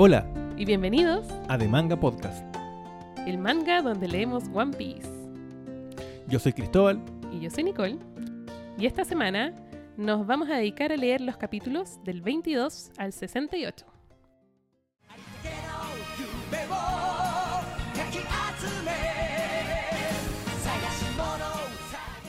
Hola. 0.00 0.24
Y 0.56 0.64
bienvenidos 0.64 1.26
a 1.48 1.58
The 1.58 1.66
Manga 1.66 1.98
Podcast. 1.98 2.46
El 3.26 3.36
manga 3.36 3.82
donde 3.82 4.06
leemos 4.06 4.44
One 4.54 4.76
Piece. 4.76 5.10
Yo 6.28 6.38
soy 6.38 6.52
Cristóbal. 6.52 7.02
Y 7.32 7.40
yo 7.40 7.50
soy 7.50 7.64
Nicole. 7.64 7.98
Y 8.78 8.86
esta 8.86 9.04
semana 9.04 9.52
nos 9.96 10.24
vamos 10.24 10.50
a 10.50 10.54
dedicar 10.54 10.92
a 10.92 10.96
leer 10.96 11.20
los 11.20 11.36
capítulos 11.36 11.98
del 12.04 12.22
22 12.22 12.92
al 12.96 13.12
68. 13.12 13.86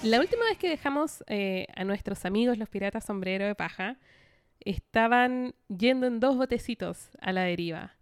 La 0.02 0.20
última 0.20 0.46
vez 0.46 0.58
que 0.58 0.70
dejamos 0.70 1.24
eh, 1.28 1.68
a 1.76 1.84
nuestros 1.84 2.26
amigos 2.26 2.58
los 2.58 2.68
piratas 2.68 3.06
sombrero 3.06 3.46
de 3.46 3.54
paja, 3.54 4.00
estaban 4.62 5.54
yendo 5.68 6.08
en 6.08 6.20
dos 6.20 6.36
botecitos 6.38 7.10
a 7.22 7.32
la 7.32 7.44
deriva. 7.44 7.96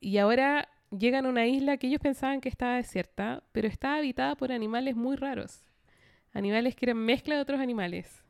Y 0.00 0.18
ahora 0.18 0.68
llegan 0.96 1.26
a 1.26 1.28
una 1.28 1.46
isla 1.46 1.76
que 1.76 1.86
ellos 1.86 2.00
pensaban 2.00 2.40
que 2.40 2.48
estaba 2.48 2.76
desierta, 2.76 3.42
pero 3.52 3.68
está 3.68 3.96
habitada 3.96 4.36
por 4.36 4.52
animales 4.52 4.96
muy 4.96 5.16
raros. 5.16 5.60
Animales 6.32 6.74
que 6.74 6.86
eran 6.86 6.98
mezcla 6.98 7.36
de 7.36 7.42
otros 7.42 7.60
animales. 7.60 8.22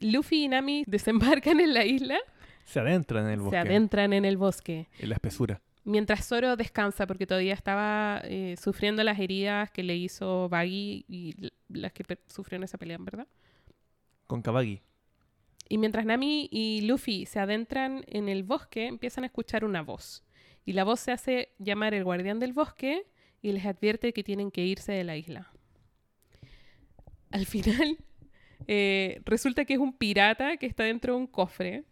Luffy 0.00 0.44
y 0.44 0.48
Nami 0.48 0.84
desembarcan 0.86 1.60
en 1.60 1.74
la 1.74 1.84
isla, 1.84 2.18
Se 2.64 2.80
adentran 2.80 3.26
en 3.26 3.32
el 3.32 3.40
bosque, 3.40 3.56
se 3.56 3.58
adentran 3.58 4.12
en 4.12 4.24
el 4.24 4.36
bosque. 4.36 4.88
en 4.98 5.08
la 5.08 5.14
espesura. 5.14 5.60
Mientras 5.84 6.26
Zoro 6.26 6.56
descansa 6.56 7.06
porque 7.06 7.26
todavía 7.26 7.54
estaba 7.54 8.20
eh, 8.24 8.54
sufriendo 8.60 9.02
las 9.02 9.18
heridas 9.18 9.70
que 9.70 9.82
le 9.82 9.96
hizo 9.96 10.48
Baggy 10.48 11.04
y 11.08 11.34
las 11.68 11.92
que 11.92 12.04
sufrió 12.26 12.58
en 12.58 12.64
esa 12.64 12.76
pelea, 12.76 12.98
¿verdad? 13.00 13.26
Con 14.26 14.42
Kabagi. 14.42 14.82
Y 15.70 15.78
mientras 15.78 16.04
Nami 16.04 16.48
y 16.50 16.80
Luffy 16.80 17.26
se 17.26 17.38
adentran 17.38 18.04
en 18.08 18.28
el 18.28 18.42
bosque, 18.42 18.88
empiezan 18.88 19.22
a 19.22 19.28
escuchar 19.28 19.64
una 19.64 19.82
voz. 19.82 20.24
Y 20.64 20.72
la 20.72 20.82
voz 20.82 20.98
se 20.98 21.12
hace 21.12 21.50
llamar 21.60 21.94
el 21.94 22.02
guardián 22.02 22.40
del 22.40 22.52
bosque 22.52 23.06
y 23.40 23.52
les 23.52 23.64
advierte 23.64 24.12
que 24.12 24.24
tienen 24.24 24.50
que 24.50 24.64
irse 24.64 24.90
de 24.90 25.04
la 25.04 25.16
isla. 25.16 25.52
Al 27.30 27.46
final, 27.46 27.98
eh, 28.66 29.22
resulta 29.24 29.64
que 29.64 29.74
es 29.74 29.78
un 29.78 29.92
pirata 29.92 30.56
que 30.56 30.66
está 30.66 30.82
dentro 30.82 31.14
de 31.14 31.20
un 31.20 31.28
cofre. 31.28 31.84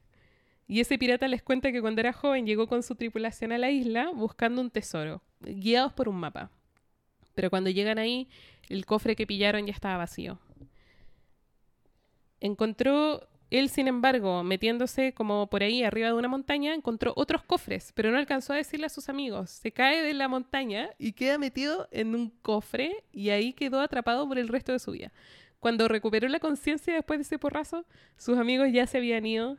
Y 0.66 0.80
ese 0.80 0.98
pirata 0.98 1.28
les 1.28 1.44
cuenta 1.44 1.70
que 1.70 1.80
cuando 1.80 2.00
era 2.00 2.12
joven 2.12 2.46
llegó 2.46 2.66
con 2.66 2.82
su 2.82 2.96
tripulación 2.96 3.52
a 3.52 3.58
la 3.58 3.70
isla 3.70 4.10
buscando 4.12 4.60
un 4.60 4.72
tesoro, 4.72 5.22
guiados 5.38 5.92
por 5.92 6.08
un 6.08 6.16
mapa. 6.16 6.50
Pero 7.36 7.48
cuando 7.48 7.70
llegan 7.70 8.00
ahí, 8.00 8.28
el 8.68 8.84
cofre 8.86 9.14
que 9.14 9.24
pillaron 9.24 9.66
ya 9.66 9.72
estaba 9.72 9.98
vacío. 9.98 10.40
Encontró, 12.40 13.28
él 13.50 13.70
sin 13.70 13.88
embargo, 13.88 14.42
metiéndose 14.42 15.14
como 15.14 15.48
por 15.48 15.62
ahí 15.62 15.82
arriba 15.82 16.08
de 16.08 16.14
una 16.14 16.28
montaña, 16.28 16.74
encontró 16.74 17.12
otros 17.16 17.42
cofres, 17.42 17.92
pero 17.94 18.10
no 18.10 18.18
alcanzó 18.18 18.52
a 18.52 18.56
decirle 18.56 18.86
a 18.86 18.90
sus 18.90 19.08
amigos. 19.08 19.50
Se 19.50 19.72
cae 19.72 20.02
de 20.02 20.14
la 20.14 20.28
montaña 20.28 20.90
y 20.98 21.12
queda 21.12 21.38
metido 21.38 21.88
en 21.90 22.14
un 22.14 22.30
cofre 22.42 23.04
y 23.12 23.30
ahí 23.30 23.54
quedó 23.54 23.80
atrapado 23.80 24.28
por 24.28 24.38
el 24.38 24.48
resto 24.48 24.72
de 24.72 24.78
su 24.78 24.92
vida. 24.92 25.12
Cuando 25.60 25.88
recuperó 25.88 26.28
la 26.28 26.40
conciencia 26.40 26.94
después 26.94 27.18
de 27.18 27.22
ese 27.22 27.38
porrazo, 27.38 27.84
sus 28.16 28.38
amigos 28.38 28.68
ya 28.70 28.86
se 28.86 28.98
habían 28.98 29.24
ido 29.26 29.56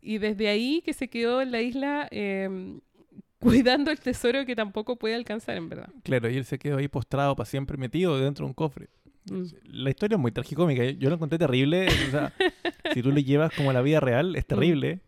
y 0.00 0.18
desde 0.18 0.48
ahí 0.48 0.82
que 0.84 0.94
se 0.94 1.08
quedó 1.08 1.42
en 1.42 1.52
la 1.52 1.60
isla 1.60 2.08
eh, 2.10 2.78
cuidando 3.38 3.90
el 3.90 4.00
tesoro 4.00 4.44
que 4.46 4.56
tampoco 4.56 4.96
puede 4.96 5.14
alcanzar, 5.14 5.56
en 5.56 5.68
verdad. 5.68 5.90
Claro, 6.02 6.30
y 6.30 6.36
él 6.36 6.44
se 6.44 6.58
quedó 6.58 6.78
ahí 6.78 6.88
postrado 6.88 7.36
para 7.36 7.48
siempre 7.48 7.76
metido 7.76 8.18
dentro 8.18 8.44
de 8.44 8.48
un 8.48 8.54
cofre. 8.54 8.88
Mm. 9.30 9.44
La 9.64 9.90
historia 9.90 10.16
es 10.16 10.20
muy 10.20 10.32
tragicómica. 10.32 10.84
Yo- 10.84 10.90
Yo 10.98 11.08
lo 11.08 11.14
encontré 11.16 11.38
terrible. 11.38 11.86
o 11.88 12.10
sea, 12.10 12.32
si 12.94 13.02
tú 13.02 13.10
le 13.12 13.24
llevas 13.24 13.52
como 13.54 13.70
a 13.70 13.72
la 13.72 13.82
vida 13.82 14.00
real, 14.00 14.36
es 14.36 14.46
terrible. 14.46 15.00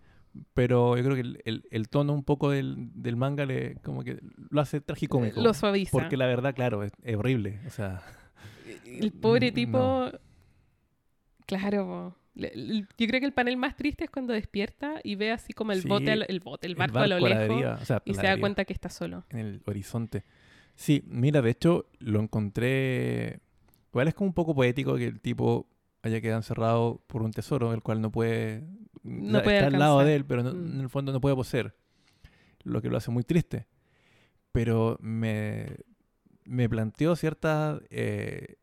Pero 0.55 0.97
yo 0.97 1.03
creo 1.03 1.15
que 1.17 1.23
el, 1.23 1.43
el- 1.45 1.65
el 1.73 1.89
tono 1.89 2.13
un 2.13 2.23
poco 2.23 2.51
del, 2.51 2.91
del 2.95 3.17
manga 3.17 3.47
le 3.47 3.75
como 3.83 4.05
que 4.05 4.21
lo 4.51 4.61
hace 4.61 4.81
tragicómico. 4.81 5.41
Lo 5.41 5.53
suaviza. 5.55 5.91
Porque 5.91 6.17
la 6.17 6.27
verdad, 6.27 6.55
claro, 6.55 6.85
es, 6.85 6.93
es 7.03 7.17
horrible. 7.17 7.59
O 7.67 7.71
sea, 7.71 8.01
El 8.87 9.11
pobre 9.13 9.51
Mm, 9.51 9.55
tipo. 9.55 9.79
no. 9.79 10.13
Claro. 11.47 12.17
Yo 12.35 13.07
creo 13.09 13.19
que 13.21 13.27
el 13.27 13.33
panel 13.33 13.57
más 13.57 13.77
triste 13.77 14.05
es 14.05 14.11
cuando 14.11 14.33
despierta 14.33 15.01
y 15.03 15.17
ve 15.17 15.33
así 15.33 15.53
como 15.53 15.73
el 15.73 15.83
Sí, 15.83 15.89
bote, 15.89 16.13
el 16.13 16.41
bote, 16.41 16.67
el 16.69 16.73
el 16.73 16.77
barco, 16.77 16.99
a 17.01 17.07
lo 17.09 17.19
lejos 17.19 17.49
deriva, 17.49 17.75
o 17.75 17.85
sea, 17.85 18.01
y 18.05 18.15
se 18.15 18.23
da 18.23 18.39
cuenta 18.39 18.65
que 18.65 18.73
está 18.73 18.89
solo. 18.89 19.25
en 19.31 19.39
el 19.41 19.63
horizonte. 19.67 20.25
Sí, 20.77 21.03
mira, 21.09 21.43
de 21.43 21.51
hecho 21.51 21.87
lo 21.99 22.21
encontré. 22.21 23.41
Igual 23.91 24.09
es 24.09 24.15
como 24.15 24.29
un 24.29 24.35
poco 24.35 24.55
poético 24.55 24.97
que 24.97 25.07
el 25.07 25.21
tipo 25.21 25.67
haya 26.03 26.21
quedado 26.21 26.39
encerrado 26.39 27.03
por 27.07 27.23
un 27.23 27.31
tesoro, 27.33 27.73
el 27.75 27.83
cual 27.83 28.01
no 28.01 28.11
puede. 28.11 28.65
No 29.03 29.39
la- 29.39 29.43
puede 29.43 29.57
está 29.59 29.67
al 29.69 29.79
lado 29.79 30.01
de 30.01 30.15
él, 30.17 30.25
pero 30.25 30.43
no- 30.43 30.53
Mm. 30.55 30.73
en 30.75 30.81
el 30.81 30.89
fondo 30.89 31.13
no 31.13 31.21
puede 31.21 31.35
poseer. 31.35 31.75
Lo 32.63 32.81
que 32.83 32.89
lo 32.89 32.97
hace 32.97 33.11
muy 33.11 33.23
triste. 33.25 33.67
Pero 34.53 34.97
me, 35.01 35.67
me 36.45 36.69
planteó 36.69 37.17
ciertas 37.17 37.81
eh, 37.91 38.57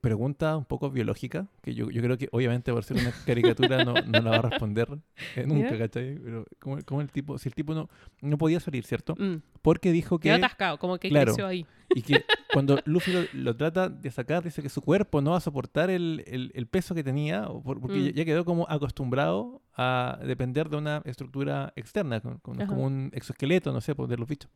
preguntas 0.00 0.56
un 0.56 0.64
poco 0.64 0.90
biológicas, 0.90 1.46
que 1.62 1.74
yo, 1.74 1.90
yo 1.90 2.00
creo 2.02 2.16
que 2.18 2.28
obviamente 2.32 2.72
por 2.72 2.84
ser 2.84 2.96
una 2.98 3.12
caricatura 3.26 3.84
no, 3.84 3.94
no 3.94 4.20
la 4.20 4.30
va 4.30 4.36
a 4.36 4.42
responder 4.42 4.88
eh, 5.36 5.44
nunca, 5.46 5.72
¿Ya? 5.72 5.78
¿cachai? 5.78 6.18
Pero 6.18 6.44
como, 6.60 6.78
como 6.84 7.00
el 7.00 7.10
tipo, 7.10 7.38
si 7.38 7.48
el 7.48 7.54
tipo 7.54 7.74
no, 7.74 7.88
no 8.22 8.38
podía 8.38 8.60
salir, 8.60 8.84
¿cierto? 8.84 9.14
Mm. 9.18 9.42
Porque 9.62 9.92
dijo 9.92 10.18
que... 10.18 10.28
Quedó 10.28 10.36
atascado, 10.36 10.78
como 10.78 10.98
que 10.98 11.08
claro. 11.08 11.32
creció 11.32 11.46
ahí. 11.46 11.66
Y 11.94 12.02
que 12.02 12.24
cuando 12.52 12.78
Luffy 12.84 13.12
lo, 13.12 13.20
lo 13.32 13.56
trata 13.56 13.88
de 13.88 14.10
sacar, 14.10 14.42
dice 14.44 14.62
que 14.62 14.68
su 14.68 14.82
cuerpo 14.82 15.20
no 15.20 15.32
va 15.32 15.38
a 15.38 15.40
soportar 15.40 15.90
el, 15.90 16.22
el- 16.26 16.52
el 16.54 16.66
peso 16.66 16.94
que 16.94 17.02
tenía, 17.02 17.48
porque 17.64 17.98
Mm. 17.98 18.10
ya, 18.14 18.24
quedó 18.24 18.44
como 18.44 18.66
acostumbrado 18.68 19.62
a 19.76 20.18
depender 20.24 20.68
de 20.68 20.76
una 20.76 21.02
estructura 21.04 21.72
externa, 21.76 22.16
Ajá. 22.16 22.38
como 22.66 22.84
un 22.84 23.10
exoesqueleto, 23.14 23.72
no 23.72 23.80
sé, 23.80 23.94
por 23.94 24.08
de 24.08 24.16
los 24.16 24.28
bichos. 24.28 24.50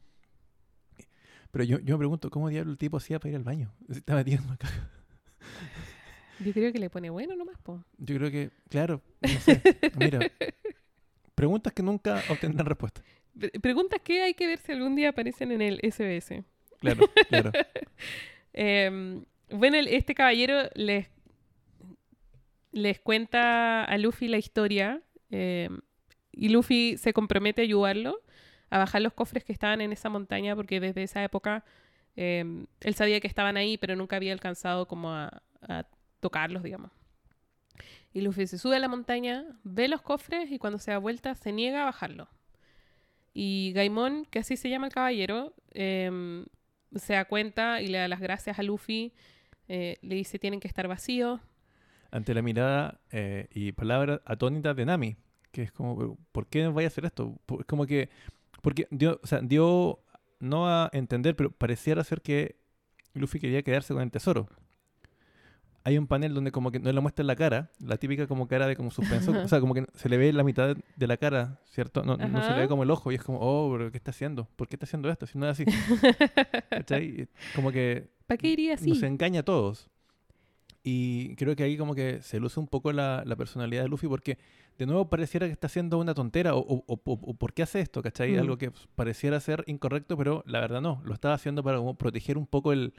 Pero 1.50 1.64
yo, 1.64 1.78
yo 1.80 1.94
me 1.96 1.98
pregunto, 1.98 2.30
¿cómo 2.30 2.48
diablo 2.48 2.72
el 2.72 2.78
tipo 2.78 2.96
hacía 2.96 3.18
para 3.20 3.30
ir 3.30 3.36
al 3.36 3.44
baño? 3.44 3.72
Se 3.90 4.02
en 4.06 4.44
una 4.44 4.56
caja. 4.56 4.88
Yo 6.40 6.52
creo 6.52 6.72
que 6.72 6.78
le 6.78 6.90
pone 6.90 7.10
bueno 7.10 7.36
nomás, 7.36 7.56
po. 7.62 7.84
Yo 7.98 8.16
creo 8.16 8.30
que, 8.30 8.50
claro, 8.68 9.00
no 9.20 9.28
sé. 9.40 9.62
Mira, 9.96 10.20
preguntas 11.34 11.72
que 11.72 11.82
nunca 11.82 12.22
obtendrán 12.28 12.66
respuesta. 12.66 13.02
Pre- 13.38 13.50
Preguntas 13.60 14.00
que 14.02 14.22
hay 14.22 14.34
que 14.34 14.46
ver 14.46 14.58
si 14.58 14.72
algún 14.72 14.96
día 14.96 15.10
aparecen 15.10 15.52
en 15.52 15.62
el 15.62 15.78
SBS. 15.82 16.42
Claro, 16.80 17.06
claro. 17.28 17.52
Eh, 18.54 19.24
bueno, 19.50 19.78
el- 19.78 19.88
este 19.88 20.14
caballero 20.14 20.68
les, 20.74 21.08
les 22.72 23.00
cuenta 23.00 23.84
a 23.84 23.98
Luffy 23.98 24.28
la 24.28 24.38
historia 24.38 25.00
eh, 25.30 25.70
y 26.32 26.48
Luffy 26.50 26.96
se 26.98 27.12
compromete 27.12 27.62
a 27.62 27.64
ayudarlo 27.64 28.20
a 28.70 28.78
bajar 28.78 29.02
los 29.02 29.12
cofres 29.14 29.44
que 29.44 29.52
estaban 29.52 29.80
en 29.80 29.92
esa 29.92 30.08
montaña 30.10 30.54
porque 30.56 30.80
desde 30.80 31.02
esa 31.02 31.22
época 31.24 31.64
eh, 32.16 32.66
él 32.80 32.94
sabía 32.94 33.20
que 33.20 33.26
estaban 33.28 33.56
ahí 33.56 33.78
pero 33.78 33.96
nunca 33.96 34.16
había 34.16 34.32
alcanzado 34.32 34.86
como 34.86 35.10
a, 35.12 35.42
a 35.62 35.84
tocarlos, 36.20 36.62
digamos. 36.62 36.90
Y 38.14 38.20
Luffy 38.20 38.46
se 38.46 38.58
sube 38.58 38.76
a 38.76 38.78
la 38.78 38.88
montaña, 38.88 39.44
ve 39.64 39.88
los 39.88 40.02
cofres 40.02 40.50
y 40.50 40.58
cuando 40.58 40.78
se 40.78 40.90
da 40.90 40.98
vuelta 40.98 41.34
se 41.34 41.50
niega 41.52 41.82
a 41.82 41.86
bajarlos. 41.86 42.28
Y 43.34 43.72
Gaimon, 43.74 44.26
que 44.26 44.40
así 44.40 44.56
se 44.58 44.68
llama 44.68 44.86
el 44.88 44.92
caballero, 44.92 45.54
em, 45.72 46.44
se 46.94 47.14
da 47.14 47.24
cuenta 47.24 47.80
y 47.80 47.86
le 47.86 47.96
da 47.98 48.08
las 48.08 48.20
gracias 48.20 48.58
a 48.58 48.62
Luffy. 48.62 49.12
eh, 49.68 49.96
le 50.02 50.16
dice 50.16 50.38
tienen 50.38 50.60
que 50.60 50.68
estar 50.68 50.86
vacíos. 50.88 51.40
ante 52.10 52.34
la 52.34 52.42
mirada 52.42 53.00
eh, 53.10 53.46
y 53.54 53.72
palabras 53.72 54.20
atónitas 54.26 54.76
de 54.76 54.84
Nami, 54.84 55.16
que 55.50 55.62
es 55.62 55.72
como, 55.72 55.96
"Pero, 55.96 56.18
¿por 56.32 56.46
qué 56.48 56.66
vaya 56.68 56.88
a 56.88 56.88
hacer 56.88 57.06
esto? 57.06 57.40
Es 57.58 57.64
como 57.64 57.86
que, 57.86 58.10
porque 58.60 58.86
dio, 58.90 59.18
o 59.22 59.26
dio, 59.42 60.00
no 60.42 60.68
a 60.68 60.90
entender, 60.92 61.36
pero 61.36 61.50
pareciera 61.52 62.04
ser 62.04 62.20
que 62.20 62.56
Luffy 63.14 63.38
quería 63.38 63.62
quedarse 63.62 63.94
con 63.94 64.02
el 64.02 64.10
tesoro. 64.10 64.48
Hay 65.84 65.98
un 65.98 66.06
panel 66.06 66.34
donde 66.34 66.52
como 66.52 66.70
que 66.70 66.78
no 66.78 66.92
le 66.92 67.00
muestra 67.00 67.24
la 67.24 67.34
cara, 67.34 67.70
la 67.80 67.96
típica 67.96 68.26
como 68.26 68.46
cara 68.46 68.66
de 68.66 68.76
como 68.76 68.90
suspenso, 68.90 69.32
o 69.32 69.48
sea, 69.48 69.60
como 69.60 69.74
que 69.74 69.86
se 69.94 70.08
le 70.08 70.16
ve 70.16 70.32
la 70.32 70.44
mitad 70.44 70.76
de 70.96 71.06
la 71.06 71.16
cara, 71.16 71.60
¿cierto? 71.64 72.04
No, 72.04 72.16
no 72.16 72.42
se 72.42 72.52
le 72.52 72.60
ve 72.60 72.68
como 72.68 72.82
el 72.84 72.90
ojo 72.90 73.10
y 73.10 73.16
es 73.16 73.22
como, 73.22 73.38
oh, 73.40 73.72
pero 73.72 73.90
¿qué 73.90 73.96
está 73.96 74.10
haciendo? 74.10 74.48
¿Por 74.56 74.68
qué 74.68 74.76
está 74.76 74.84
haciendo 74.84 75.10
esto? 75.10 75.26
Si 75.26 75.38
no 75.38 75.48
es 75.48 75.60
así. 75.60 75.64
¿Cachai? 76.70 77.28
Como 77.54 77.72
que 77.72 78.10
¿Para 78.26 78.38
qué 78.38 78.48
iría 78.48 78.74
así? 78.74 78.90
nos 78.90 79.02
engaña 79.02 79.40
a 79.40 79.44
todos. 79.44 79.90
Y 80.84 81.36
creo 81.36 81.54
que 81.54 81.62
ahí 81.62 81.76
como 81.76 81.94
que 81.94 82.22
se 82.22 82.40
luce 82.40 82.58
un 82.58 82.66
poco 82.66 82.92
la, 82.92 83.22
la 83.24 83.36
personalidad 83.36 83.82
de 83.84 83.88
Luffy 83.88 84.08
porque 84.08 84.36
de 84.78 84.86
nuevo 84.86 85.08
pareciera 85.08 85.46
que 85.46 85.52
está 85.52 85.68
haciendo 85.68 85.96
una 85.98 86.12
tontera 86.12 86.54
o, 86.56 86.58
o- 86.60 86.84
o- 86.86 87.00
o- 87.04 87.34
por 87.34 87.52
qué 87.52 87.62
hace 87.62 87.80
esto, 87.80 88.02
¿cachai? 88.02 88.32
Mm. 88.32 88.38
Algo 88.40 88.58
que 88.58 88.72
pareciera 88.96 89.38
ser 89.38 89.62
incorrecto, 89.68 90.16
pero 90.16 90.42
la 90.46 90.58
verdad 90.60 90.80
no. 90.80 91.00
Lo 91.04 91.14
estaba 91.14 91.34
haciendo 91.34 91.62
para 91.62 91.78
como 91.78 91.94
proteger 91.96 92.36
un 92.36 92.46
poco 92.46 92.72
el, 92.72 92.94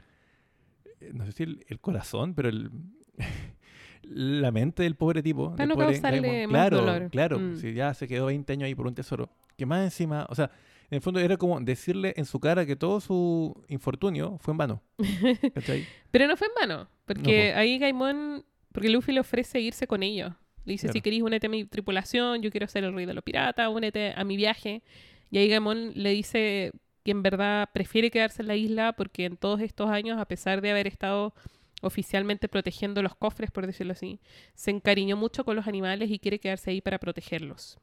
eh, 1.00 1.10
no 1.12 1.26
sé 1.26 1.32
si 1.32 1.42
el, 1.42 1.64
el 1.68 1.78
corazón, 1.80 2.32
pero 2.34 2.48
el... 2.48 2.70
la 4.02 4.50
mente 4.50 4.82
del 4.82 4.96
pobre 4.96 5.22
tipo. 5.22 5.50
Para 5.52 5.66
no 5.66 5.74
pobre 5.74 5.92
causarle 6.00 6.46
más 6.46 6.52
claro, 6.52 6.76
dolor. 6.78 7.10
Claro, 7.10 7.38
Mm. 7.38 7.56
si 7.56 7.72
ya 7.74 7.92
se 7.94 8.06
quedó 8.08 8.26
20 8.26 8.52
años 8.52 8.66
ahí 8.66 8.74
por 8.74 8.86
un 8.86 8.94
tesoro. 8.94 9.28
Que 9.56 9.66
más 9.66 9.84
encima, 9.84 10.26
o 10.28 10.34
sea, 10.34 10.50
en 10.90 10.96
el 10.96 11.00
fondo 11.00 11.20
era 11.20 11.36
como 11.36 11.60
decirle 11.60 12.14
en 12.16 12.24
su 12.24 12.38
cara 12.40 12.66
que 12.66 12.76
todo 12.76 13.00
su 13.00 13.64
infortunio 13.68 14.38
fue 14.40 14.52
en 14.52 14.58
vano. 14.58 14.82
¿Cachai? 15.54 15.86
Pero 16.10 16.26
no 16.26 16.36
fue 16.36 16.46
en 16.48 16.52
vano, 16.68 16.88
porque 17.04 17.50
po. 17.52 17.58
ahí 17.60 17.78
Gaimon, 17.78 18.44
porque 18.72 18.88
Luffy 18.88 19.12
le 19.12 19.20
ofrece 19.20 19.60
irse 19.60 19.86
con 19.86 20.02
ellos. 20.02 20.32
Le 20.64 20.72
dice, 20.72 20.86
Claro. 20.86 20.92
si 20.94 21.00
queréis, 21.02 21.22
únete 21.22 21.46
a 21.46 21.50
mi 21.50 21.64
tripulación, 21.64 22.40
yo 22.42 22.50
quiero 22.50 22.66
ser 22.68 22.84
el 22.84 22.94
rey 22.94 23.06
de 23.06 23.14
los 23.14 23.22
piratas, 23.24 23.68
únete 23.68 24.12
a 24.16 24.24
mi 24.24 24.36
viaje. 24.36 24.82
Y 25.30 25.38
ahí 25.38 25.48
Gamon 25.48 25.92
le 25.94 26.10
dice 26.10 26.72
que 27.02 27.10
en 27.10 27.22
verdad 27.22 27.68
prefiere 27.72 28.10
quedarse 28.10 28.40
en 28.42 28.48
la 28.48 28.56
isla 28.56 28.92
porque 28.94 29.26
en 29.26 29.36
todos 29.36 29.60
estos 29.60 29.90
años, 29.90 30.18
a 30.18 30.24
pesar 30.26 30.60
de 30.62 30.70
haber 30.70 30.86
estado 30.86 31.34
oficialmente 31.82 32.48
protegiendo 32.48 33.02
los 33.02 33.14
cofres, 33.14 33.50
por 33.50 33.66
decirlo 33.66 33.92
así, 33.92 34.20
se 34.54 34.70
encariñó 34.70 35.16
mucho 35.18 35.44
con 35.44 35.54
los 35.56 35.66
animales 35.66 36.10
y 36.10 36.18
quiere 36.18 36.38
quedarse 36.38 36.70
ahí 36.70 36.80
para 36.80 36.98
protegerlos. 36.98 37.78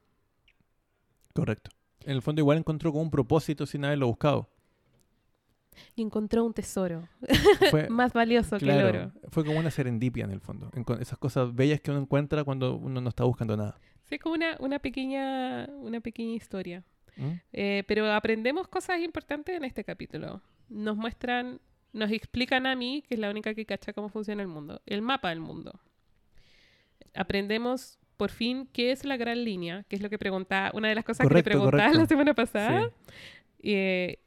Correcto. 1.33 1.69
En 2.05 2.11
el 2.11 2.21
fondo 2.21 2.41
igual 2.41 2.57
encontró 2.57 2.91
como 2.91 3.03
un 3.03 3.11
propósito 3.11 3.65
sin 3.65 3.85
haberlo 3.85 4.07
buscado. 4.07 4.49
Y 5.95 6.01
encontró 6.01 6.43
un 6.43 6.53
tesoro 6.53 7.07
Fue, 7.71 7.89
más 7.89 8.13
valioso 8.13 8.57
que 8.57 8.65
el 8.65 8.71
claro, 8.71 8.89
oro. 8.89 9.11
fue 9.29 9.45
como 9.45 9.59
una 9.59 9.71
serendipia 9.71 10.25
en 10.25 10.31
el 10.31 10.41
fondo. 10.41 10.69
Esas 10.99 11.17
cosas 11.17 11.53
bellas 11.55 11.79
que 11.81 11.91
uno 11.91 12.01
encuentra 12.01 12.43
cuando 12.43 12.75
uno 12.75 13.01
no 13.01 13.09
está 13.09 13.23
buscando 13.23 13.55
nada. 13.55 13.79
Sí, 14.03 14.15
es 14.15 14.21
como 14.21 14.35
una, 14.35 14.57
una, 14.59 14.79
pequeña, 14.79 15.69
una 15.79 16.01
pequeña 16.01 16.35
historia. 16.35 16.83
¿Mm? 17.15 17.31
Eh, 17.53 17.83
pero 17.87 18.11
aprendemos 18.11 18.67
cosas 18.67 18.99
importantes 18.99 19.55
en 19.55 19.63
este 19.63 19.83
capítulo. 19.83 20.41
Nos 20.69 20.97
muestran, 20.97 21.61
nos 21.93 22.11
explican 22.11 22.65
a 22.65 22.75
mí, 22.75 23.03
que 23.07 23.15
es 23.15 23.19
la 23.19 23.29
única 23.29 23.53
que 23.53 23.65
cacha 23.65 23.93
cómo 23.93 24.09
funciona 24.09 24.41
el 24.41 24.47
mundo, 24.47 24.81
el 24.85 25.01
mapa 25.01 25.29
del 25.29 25.39
mundo. 25.39 25.79
Aprendemos 27.13 27.99
por 28.21 28.29
fin 28.29 28.67
qué 28.71 28.91
es 28.91 29.03
la 29.03 29.17
gran 29.17 29.43
línea, 29.43 29.83
que 29.89 29.95
es 29.95 30.01
lo 30.03 30.09
que 30.11 30.19
preguntaba, 30.19 30.69
una 30.75 30.89
de 30.89 30.93
las 30.93 31.03
cosas 31.03 31.23
que 31.23 31.27
Correcto, 31.27 31.49
te 31.49 31.55
preguntaba 31.57 31.91
la 31.91 32.05
semana 32.05 32.33
pasada. 32.35 32.87
Sí. 32.87 33.11
Eh, 33.63 34.19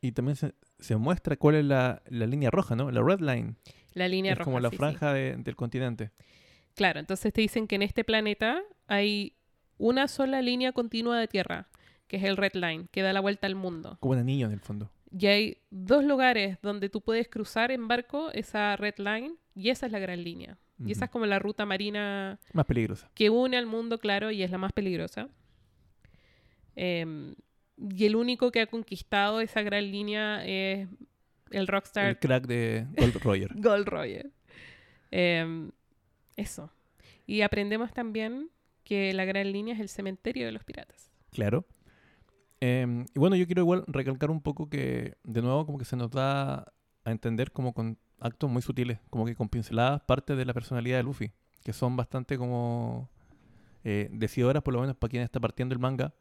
Y 0.00 0.10
también 0.10 0.34
se, 0.34 0.52
se 0.80 0.96
muestra 0.96 1.36
cuál 1.36 1.54
es 1.54 1.64
la, 1.64 2.02
la 2.08 2.26
línea 2.26 2.50
roja, 2.50 2.74
¿no? 2.74 2.90
La 2.90 3.02
red 3.04 3.20
line. 3.20 3.54
la 3.94 4.08
línea 4.08 4.32
es 4.32 4.38
roja. 4.38 4.46
como 4.46 4.58
la 4.58 4.70
sí, 4.70 4.74
sí. 4.74 4.78
franja 4.78 5.12
de- 5.12 5.36
del 5.36 5.54
continente. 5.54 6.10
Claro, 6.74 6.98
entonces 6.98 7.32
te 7.32 7.40
dicen 7.40 7.68
que 7.68 7.76
en 7.76 7.82
este 7.82 8.02
planeta 8.02 8.62
hay 8.88 9.36
una 9.78 10.08
sola 10.08 10.42
línea 10.42 10.72
continua 10.72 11.16
de 11.20 11.28
tierra, 11.28 11.68
que 12.08 12.16
es 12.16 12.24
el 12.24 12.36
Red 12.36 12.54
Line, 12.54 12.88
que 12.90 13.02
da 13.02 13.12
la 13.12 13.20
vuelta 13.20 13.46
al 13.46 13.54
mundo. 13.54 13.96
Como 14.00 14.14
un 14.14 14.18
anillo 14.18 14.46
en 14.46 14.52
el 14.54 14.60
fondo. 14.60 14.90
Y 15.16 15.26
hay 15.26 15.58
dos 15.70 16.02
lugares 16.04 16.58
donde 16.62 16.88
tú 16.88 17.00
puedes 17.00 17.28
cruzar 17.28 17.70
en 17.70 17.86
barco 17.86 18.30
esa 18.32 18.74
Red 18.74 18.94
Line, 18.98 19.34
y 19.54 19.70
esa 19.70 19.86
es 19.86 19.92
la 19.92 20.00
gran 20.00 20.24
línea. 20.24 20.58
Y 20.84 20.92
esa 20.92 21.06
es 21.06 21.10
como 21.10 21.24
la 21.26 21.38
ruta 21.38 21.64
marina 21.64 22.38
Más 22.52 22.66
peligrosa. 22.66 23.10
que 23.14 23.30
une 23.30 23.56
al 23.56 23.66
mundo, 23.66 23.98
claro, 23.98 24.30
y 24.30 24.42
es 24.42 24.50
la 24.50 24.58
más 24.58 24.72
peligrosa. 24.72 25.28
Em, 26.74 27.34
y 27.78 28.04
el 28.04 28.16
único 28.16 28.50
que 28.50 28.60
ha 28.60 28.66
conquistado 28.66 29.40
esa 29.40 29.62
gran 29.62 29.90
línea 29.90 30.44
es 30.44 30.88
el 31.50 31.66
rockstar 31.66 32.06
El 32.08 32.18
crack 32.18 32.46
de 32.46 32.86
Gold 32.96 33.16
Roger. 33.22 33.50
Gold 33.54 33.88
Roger. 33.88 34.30
Em, 35.10 35.70
eso. 36.36 36.70
Y 37.26 37.40
aprendemos 37.40 37.92
también 37.92 38.50
que 38.84 39.12
la 39.14 39.24
gran 39.24 39.50
línea 39.52 39.74
es 39.74 39.80
el 39.80 39.88
cementerio 39.88 40.46
de 40.46 40.52
los 40.52 40.64
piratas. 40.64 41.10
Claro. 41.32 41.64
Eh, 42.60 43.04
y 43.14 43.18
bueno, 43.18 43.36
yo 43.36 43.46
quiero 43.46 43.62
igual 43.62 43.84
recalcar 43.86 44.30
un 44.30 44.40
poco 44.40 44.68
que, 44.68 45.16
de 45.24 45.42
nuevo, 45.42 45.66
como 45.66 45.78
que 45.78 45.84
se 45.84 45.96
nos 45.96 46.10
da 46.10 46.72
a 47.04 47.10
entender 47.10 47.52
como 47.52 47.72
con 47.72 47.98
actos 48.20 48.50
muy 48.50 48.62
sutiles, 48.62 48.98
como 49.10 49.26
que 49.26 49.34
con 49.36 49.48
pinceladas 49.48 50.02
parte 50.02 50.36
de 50.36 50.44
la 50.44 50.54
personalidad 50.54 50.98
de 50.98 51.02
Luffy, 51.04 51.32
que 51.64 51.72
son 51.72 51.96
bastante 51.96 52.38
como 52.38 53.08
eh, 53.84 54.08
decidoras, 54.12 54.62
por 54.62 54.74
lo 54.74 54.80
menos 54.82 54.96
para 54.96 55.10
quien 55.10 55.22
está 55.22 55.40
partiendo 55.40 55.74
el 55.74 55.80
manga, 55.80 56.14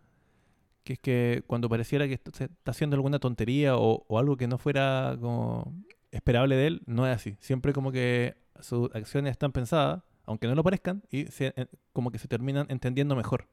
que 0.83 0.93
es 0.93 0.99
que 0.99 1.43
cuando 1.47 1.69
pareciera 1.69 2.07
que 2.07 2.15
est- 2.15 2.35
se 2.35 2.45
está 2.45 2.71
haciendo 2.71 2.95
alguna 2.95 3.19
tontería 3.19 3.77
o, 3.77 4.05
o 4.07 4.19
algo 4.19 4.37
que 4.37 4.47
no 4.47 4.57
fuera 4.57 5.17
como 5.19 5.73
esperable 6.11 6.55
de 6.55 6.67
él, 6.67 6.81
no 6.85 7.07
es 7.07 7.15
así. 7.15 7.37
Siempre 7.39 7.73
como 7.73 7.91
que 7.91 8.35
sus 8.61 8.89
acciones 8.95 9.31
están 9.31 9.51
pensadas, 9.51 10.03
aunque 10.25 10.47
no 10.47 10.55
lo 10.55 10.63
parezcan, 10.63 11.03
y 11.11 11.25
se- 11.27 11.53
eh, 11.57 11.67
como 11.93 12.11
que 12.11 12.19
se 12.19 12.27
terminan 12.27 12.67
entendiendo 12.69 13.15
mejor. 13.15 13.47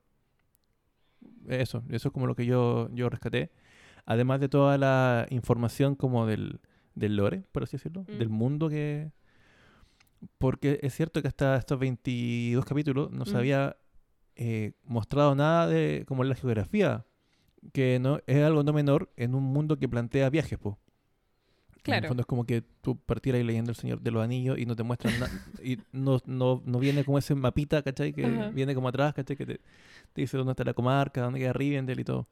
Eso, 1.49 1.83
eso 1.91 2.09
es 2.09 2.13
como 2.13 2.27
lo 2.27 2.35
que 2.35 2.47
yo, 2.47 2.89
yo 2.93 3.09
rescaté. 3.09 3.51
Además 4.07 4.41
de 4.41 4.49
toda 4.49 4.79
la 4.79 5.27
información 5.31 5.95
como 5.97 6.27
del, 6.27 6.61
del 6.95 7.17
lore, 7.17 7.43
por 7.53 7.63
así 7.63 7.77
decirlo, 7.77 8.05
Mm. 8.09 8.19
del 8.19 8.29
mundo 8.29 8.69
que... 8.69 9.11
Porque 10.39 10.79
es 10.83 10.95
cierto 10.95 11.21
que 11.21 11.29
hasta 11.29 11.57
estos 11.57 11.79
22 11.79 12.65
capítulos 12.65 13.11
no 13.11 13.25
se 13.25 13.35
Mm. 13.35 13.37
había 13.37 13.77
eh, 14.37 14.73
mostrado 14.85 15.35
nada 15.35 15.67
de 15.67 16.05
como 16.07 16.25
la 16.25 16.35
geografía, 16.35 17.05
que 17.73 17.99
no 18.01 18.21
es 18.27 18.43
algo 18.43 18.63
no 18.63 18.73
menor 18.73 19.11
en 19.17 19.35
un 19.35 19.43
mundo 19.45 19.79
que 19.79 19.89
plantea 19.89 20.31
viajes, 20.31 20.59
po. 20.59 20.79
En 21.77 21.83
Claro. 21.83 22.05
el 22.05 22.09
fondo 22.09 22.21
es 22.23 22.27
como 22.27 22.45
que 22.47 22.63
tú 22.81 22.97
partieras 22.97 23.45
leyendo 23.45 23.71
El 23.73 23.77
Señor 23.77 24.01
de 24.01 24.11
los 24.11 24.23
Anillos 24.25 24.57
y 24.59 24.65
no 24.67 24.75
te 24.77 24.85
muestran 24.85 25.19
nada. 25.21 25.33
y 25.63 25.79
no, 25.93 26.19
no, 26.27 26.63
no 26.65 26.79
viene 26.79 27.05
como 27.05 27.19
ese 27.19 27.35
mapita, 27.35 27.83
¿cachai? 27.83 28.13
Que 28.13 28.25
Ajá. 28.25 28.51
viene 28.51 28.75
como 28.75 28.89
atrás, 28.89 29.13
¿cachai? 29.15 29.37
Que 29.37 29.45
te, 29.45 29.61
te 30.13 30.21
dice 30.23 30.37
dónde 30.39 30.53
está 30.53 30.65
la 30.65 30.73
comarca, 30.75 31.21
dónde 31.23 31.41
queda 31.41 31.53
Rivendell 31.53 32.01
y 32.01 32.05
todo. 32.05 32.27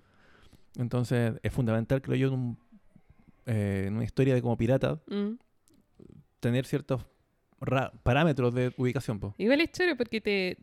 Entonces 0.79 1.35
es 1.43 1.53
fundamental, 1.53 2.01
creo 2.01 2.17
yo, 2.17 2.29
en, 2.29 2.35
un, 2.35 2.59
eh, 3.47 3.85
en 3.87 3.95
una 3.95 4.05
historia 4.05 4.35
de 4.35 4.43
como 4.43 4.57
pirata, 4.57 5.01
Mm. 5.07 5.33
tener 6.41 6.65
ciertos 6.67 7.05
parámetros 8.03 8.55
de 8.55 8.73
ubicación, 8.77 9.21
po. 9.21 9.35
Igual 9.39 9.61
es 9.61 9.73
chévere 9.73 9.97
porque 9.97 10.21
te. 10.21 10.57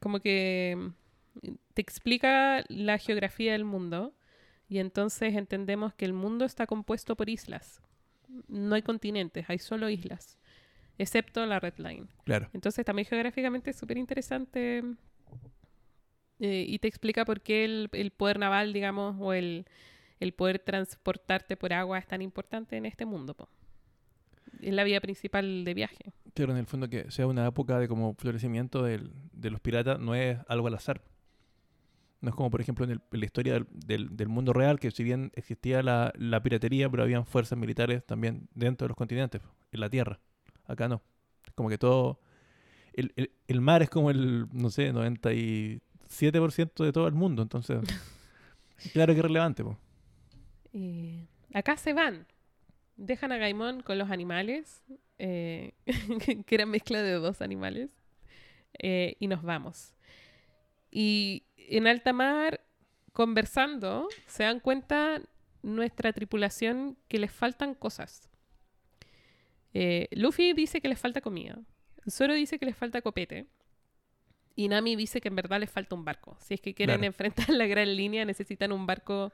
como 0.00 0.20
que. 0.20 0.90
te 1.74 1.82
explica 1.82 2.64
la 2.68 2.98
geografía 2.98 3.52
del 3.52 3.64
mundo. 3.64 4.12
Y 4.68 4.78
entonces 4.78 5.34
entendemos 5.34 5.92
que 5.94 6.04
el 6.06 6.14
mundo 6.14 6.44
está 6.46 6.66
compuesto 6.66 7.16
por 7.16 7.28
islas. 7.28 7.80
No 8.48 8.74
hay 8.74 8.82
continentes, 8.82 9.44
hay 9.48 9.58
solo 9.58 9.90
islas. 9.90 10.38
Excepto 10.96 11.44
la 11.44 11.60
Red 11.60 11.74
Line. 11.78 12.06
Claro. 12.24 12.48
Entonces 12.54 12.84
también 12.84 13.06
geográficamente 13.06 13.70
es 13.70 13.76
súper 13.76 13.98
interesante 13.98 14.82
eh, 16.40 16.64
y 16.66 16.78
te 16.78 16.88
explica 16.88 17.24
por 17.24 17.40
qué 17.42 17.64
el, 17.64 17.88
el 17.92 18.10
poder 18.10 18.38
naval, 18.38 18.72
digamos, 18.72 19.16
o 19.20 19.32
el, 19.32 19.66
el 20.24 20.32
poder 20.32 20.58
transportarte 20.58 21.56
por 21.56 21.72
agua 21.72 21.98
es 21.98 22.06
tan 22.06 22.20
importante 22.22 22.76
en 22.76 22.86
este 22.86 23.04
mundo. 23.06 23.34
po. 23.34 23.48
Es 24.60 24.72
la 24.72 24.82
vía 24.84 25.00
principal 25.00 25.64
de 25.64 25.74
viaje. 25.74 26.12
Claro, 26.34 26.52
en 26.52 26.58
el 26.58 26.66
fondo 26.66 26.88
que 26.88 27.10
sea 27.10 27.26
una 27.26 27.46
época 27.46 27.78
de 27.78 27.86
como 27.88 28.14
florecimiento 28.14 28.82
del- 28.82 29.12
de 29.32 29.50
los 29.50 29.60
piratas 29.60 30.00
no 30.00 30.14
es 30.14 30.38
algo 30.48 30.66
al 30.68 30.74
azar. 30.74 31.02
No 32.20 32.30
es 32.30 32.34
como, 32.34 32.50
por 32.50 32.60
ejemplo, 32.62 32.84
en, 32.86 32.92
el- 32.92 33.00
en 33.12 33.20
la 33.20 33.26
historia 33.26 33.52
del, 33.54 33.66
del- 33.70 34.16
del 34.16 34.28
mundo 34.28 34.52
real, 34.54 34.80
que 34.80 34.90
si 34.90 35.04
bien 35.04 35.30
existía 35.34 35.82
la, 35.82 36.12
la 36.16 36.42
piratería, 36.42 36.88
pero 36.90 37.02
habían 37.02 37.26
fuerzas 37.26 37.58
militares 37.58 38.02
también 38.06 38.48
dentro 38.54 38.86
de 38.86 38.88
los 38.88 38.96
continentes, 38.96 39.42
en 39.72 39.80
la 39.80 39.90
tierra. 39.90 40.18
Acá 40.66 40.88
no. 40.88 41.02
Es 41.46 41.52
como 41.52 41.68
que 41.68 41.76
todo... 41.78 42.18
El, 42.94 43.12
el- 43.16 43.30
el 43.48 43.60
mar 43.60 43.82
es 43.82 43.90
como 43.90 44.10
el, 44.10 44.46
no 44.52 44.70
sé, 44.70 44.92
97% 44.92 46.84
de 46.84 46.92
todo 46.92 47.06
el 47.08 47.14
mundo, 47.14 47.42
entonces... 47.42 47.80
claro 48.92 49.12
que 49.12 49.18
es 49.20 49.24
relevante, 49.24 49.62
po. 49.64 49.76
Eh, 50.74 51.26
acá 51.54 51.76
se 51.76 51.92
van. 51.92 52.26
Dejan 52.96 53.32
a 53.32 53.38
Gaimon 53.38 53.82
con 53.82 53.96
los 53.98 54.10
animales, 54.10 54.82
eh, 55.18 55.72
que 56.46 56.54
eran 56.54 56.68
mezcla 56.70 57.00
de 57.02 57.12
dos 57.12 57.40
animales, 57.40 57.90
eh, 58.78 59.16
y 59.18 59.26
nos 59.28 59.42
vamos. 59.42 59.94
Y 60.90 61.44
en 61.56 61.86
alta 61.86 62.12
mar, 62.12 62.60
conversando, 63.12 64.08
se 64.26 64.42
dan 64.42 64.60
cuenta 64.60 65.22
nuestra 65.62 66.12
tripulación 66.12 66.96
que 67.08 67.18
les 67.18 67.32
faltan 67.32 67.74
cosas. 67.74 68.28
Luffy 70.12 70.52
dice 70.52 70.80
que 70.80 70.88
les 70.88 71.00
falta 71.00 71.20
comida. 71.20 71.58
Zoro 72.08 72.34
dice 72.34 72.58
que 72.58 72.66
les 72.66 72.76
falta 72.76 73.02
copete. 73.02 73.46
Y 74.54 74.68
Nami 74.68 74.94
dice 74.94 75.20
que 75.20 75.26
en 75.28 75.34
verdad 75.34 75.58
les 75.58 75.70
falta 75.70 75.96
un 75.96 76.04
barco. 76.04 76.36
Si 76.40 76.54
es 76.54 76.60
que 76.60 76.74
quieren 76.74 76.96
Claro. 76.98 77.06
enfrentar 77.08 77.48
la 77.50 77.66
gran 77.66 77.96
línea, 77.96 78.24
necesitan 78.24 78.70
un 78.70 78.86
barco 78.86 79.32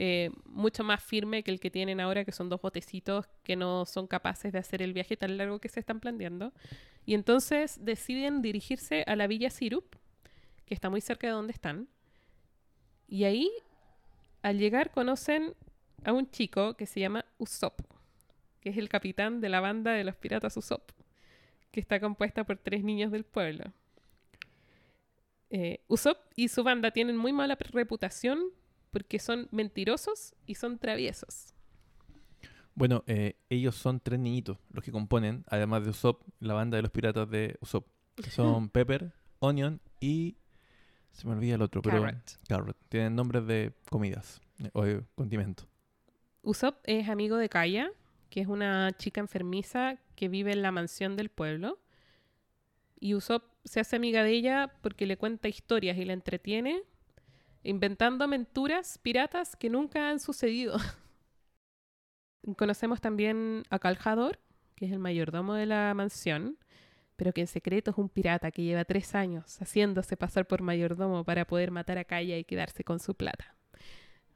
eh, 0.00 0.30
mucho 0.44 0.84
más 0.84 1.02
firme 1.02 1.42
que 1.42 1.50
el 1.50 1.58
que 1.58 1.72
tienen 1.72 1.98
ahora, 1.98 2.24
que 2.24 2.30
son 2.30 2.48
dos 2.48 2.62
botecitos 2.62 3.26
que 3.42 3.56
no 3.56 3.84
son 3.84 4.06
capaces 4.06 4.52
de 4.52 4.60
hacer 4.60 4.80
el 4.80 4.92
viaje 4.92 5.16
tan 5.16 5.36
largo 5.36 5.58
que 5.58 5.68
se 5.68 5.80
están 5.80 5.98
planteando. 5.98 6.52
Y 7.04 7.14
entonces 7.14 7.84
deciden 7.84 8.40
dirigirse 8.40 9.02
a 9.08 9.16
la 9.16 9.26
villa 9.26 9.50
Sirup, 9.50 9.96
que 10.66 10.74
está 10.74 10.88
muy 10.88 11.00
cerca 11.00 11.26
de 11.26 11.32
donde 11.32 11.52
están. 11.52 11.88
Y 13.08 13.24
ahí, 13.24 13.50
al 14.42 14.60
llegar, 14.60 14.92
conocen 14.92 15.54
a 16.04 16.12
un 16.12 16.30
chico 16.30 16.74
que 16.74 16.86
se 16.86 17.00
llama 17.00 17.24
Usopp, 17.38 17.80
que 18.60 18.68
es 18.68 18.76
el 18.76 18.88
capitán 18.88 19.40
de 19.40 19.48
la 19.48 19.58
banda 19.58 19.90
de 19.94 20.04
los 20.04 20.14
piratas 20.14 20.56
Usopp, 20.56 20.92
que 21.72 21.80
está 21.80 21.98
compuesta 21.98 22.44
por 22.44 22.56
tres 22.56 22.84
niños 22.84 23.10
del 23.10 23.24
pueblo. 23.24 23.72
Eh, 25.50 25.80
Usopp 25.88 26.18
y 26.36 26.46
su 26.46 26.62
banda 26.62 26.92
tienen 26.92 27.16
muy 27.16 27.32
mala 27.32 27.58
reputación 27.72 28.52
porque 28.90 29.18
son 29.18 29.48
mentirosos 29.50 30.34
y 30.46 30.54
son 30.54 30.78
traviesos. 30.78 31.54
Bueno, 32.74 33.02
eh, 33.06 33.36
ellos 33.50 33.74
son 33.74 33.98
tres 33.98 34.20
niñitos 34.20 34.56
los 34.70 34.84
que 34.84 34.92
componen, 34.92 35.44
además 35.48 35.84
de 35.84 35.90
Usopp, 35.90 36.22
la 36.38 36.54
banda 36.54 36.76
de 36.76 36.82
los 36.82 36.92
piratas 36.92 37.28
de 37.28 37.56
Usopp. 37.60 37.88
que 38.14 38.30
Son 38.30 38.68
Pepper, 38.68 39.12
Onion 39.40 39.80
y... 40.00 40.36
Se 41.10 41.26
me 41.26 41.34
olvida 41.34 41.56
el 41.56 41.62
otro, 41.62 41.82
pero... 41.82 42.00
Carrot. 42.00 42.38
Carrot. 42.46 42.76
Tienen 42.88 43.16
nombres 43.16 43.44
de 43.46 43.72
comidas 43.90 44.40
eh, 44.60 44.70
o 44.72 44.84
de 44.84 45.02
condimentos. 45.16 45.66
Usopp 46.42 46.76
es 46.84 47.08
amigo 47.08 47.36
de 47.36 47.48
Kaya, 47.48 47.90
que 48.30 48.40
es 48.40 48.46
una 48.46 48.92
chica 48.92 49.20
enfermiza 49.20 49.98
que 50.14 50.28
vive 50.28 50.52
en 50.52 50.62
la 50.62 50.70
mansión 50.70 51.16
del 51.16 51.30
pueblo. 51.30 51.80
Y 53.00 53.14
Usopp 53.14 53.44
se 53.64 53.80
hace 53.80 53.96
amiga 53.96 54.22
de 54.22 54.30
ella 54.30 54.72
porque 54.82 55.06
le 55.06 55.16
cuenta 55.16 55.48
historias 55.48 55.98
y 55.98 56.04
la 56.04 56.12
entretiene. 56.12 56.82
Inventando 57.62 58.24
aventuras 58.24 58.98
piratas 58.98 59.56
que 59.56 59.70
nunca 59.70 60.10
han 60.10 60.20
sucedido. 60.20 60.78
Conocemos 62.56 63.00
también 63.00 63.64
a 63.70 63.78
Caljador, 63.78 64.38
que 64.74 64.86
es 64.86 64.92
el 64.92 64.98
mayordomo 64.98 65.54
de 65.54 65.66
la 65.66 65.92
mansión, 65.94 66.56
pero 67.16 67.32
que 67.32 67.40
en 67.40 67.46
secreto 67.48 67.90
es 67.90 67.98
un 67.98 68.08
pirata 68.08 68.52
que 68.52 68.62
lleva 68.62 68.84
tres 68.84 69.14
años 69.14 69.60
haciéndose 69.60 70.16
pasar 70.16 70.46
por 70.46 70.62
mayordomo 70.62 71.24
para 71.24 71.46
poder 71.46 71.72
matar 71.72 71.98
a 71.98 72.04
Kaya 72.04 72.38
y 72.38 72.44
quedarse 72.44 72.84
con 72.84 73.00
su 73.00 73.14
plata. 73.14 73.56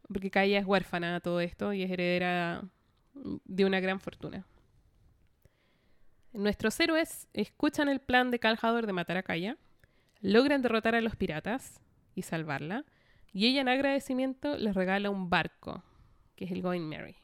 Porque 0.09 0.31
Kaya 0.31 0.59
es 0.59 0.67
huérfana 0.67 1.17
a 1.17 1.21
todo 1.21 1.41
esto 1.41 1.73
y 1.73 1.83
es 1.83 1.91
heredera 1.91 2.65
de 3.15 3.65
una 3.65 3.79
gran 3.79 4.01
fortuna. 4.01 4.45
Nuestros 6.33 6.81
héroes 6.81 7.29
escuchan 7.35 7.89
el 7.89 8.01
plan 8.01 8.31
de 8.31 8.39
Caljador 8.39 8.87
de 8.87 8.93
matar 8.93 9.17
a 9.17 9.23
Kaya, 9.23 9.59
logran 10.21 10.63
derrotar 10.63 10.95
a 10.95 11.01
los 11.01 11.15
piratas 11.15 11.81
y 12.15 12.23
salvarla, 12.23 12.85
y 13.33 13.47
ella 13.47 13.63
en 13.63 13.69
agradecimiento 13.69 14.57
les 14.57 14.75
regala 14.75 15.11
un 15.11 15.31
barco, 15.31 15.83
que 16.37 16.45
es 16.45 16.51
el 16.51 16.63
Going 16.63 16.83
Merry. 16.83 17.17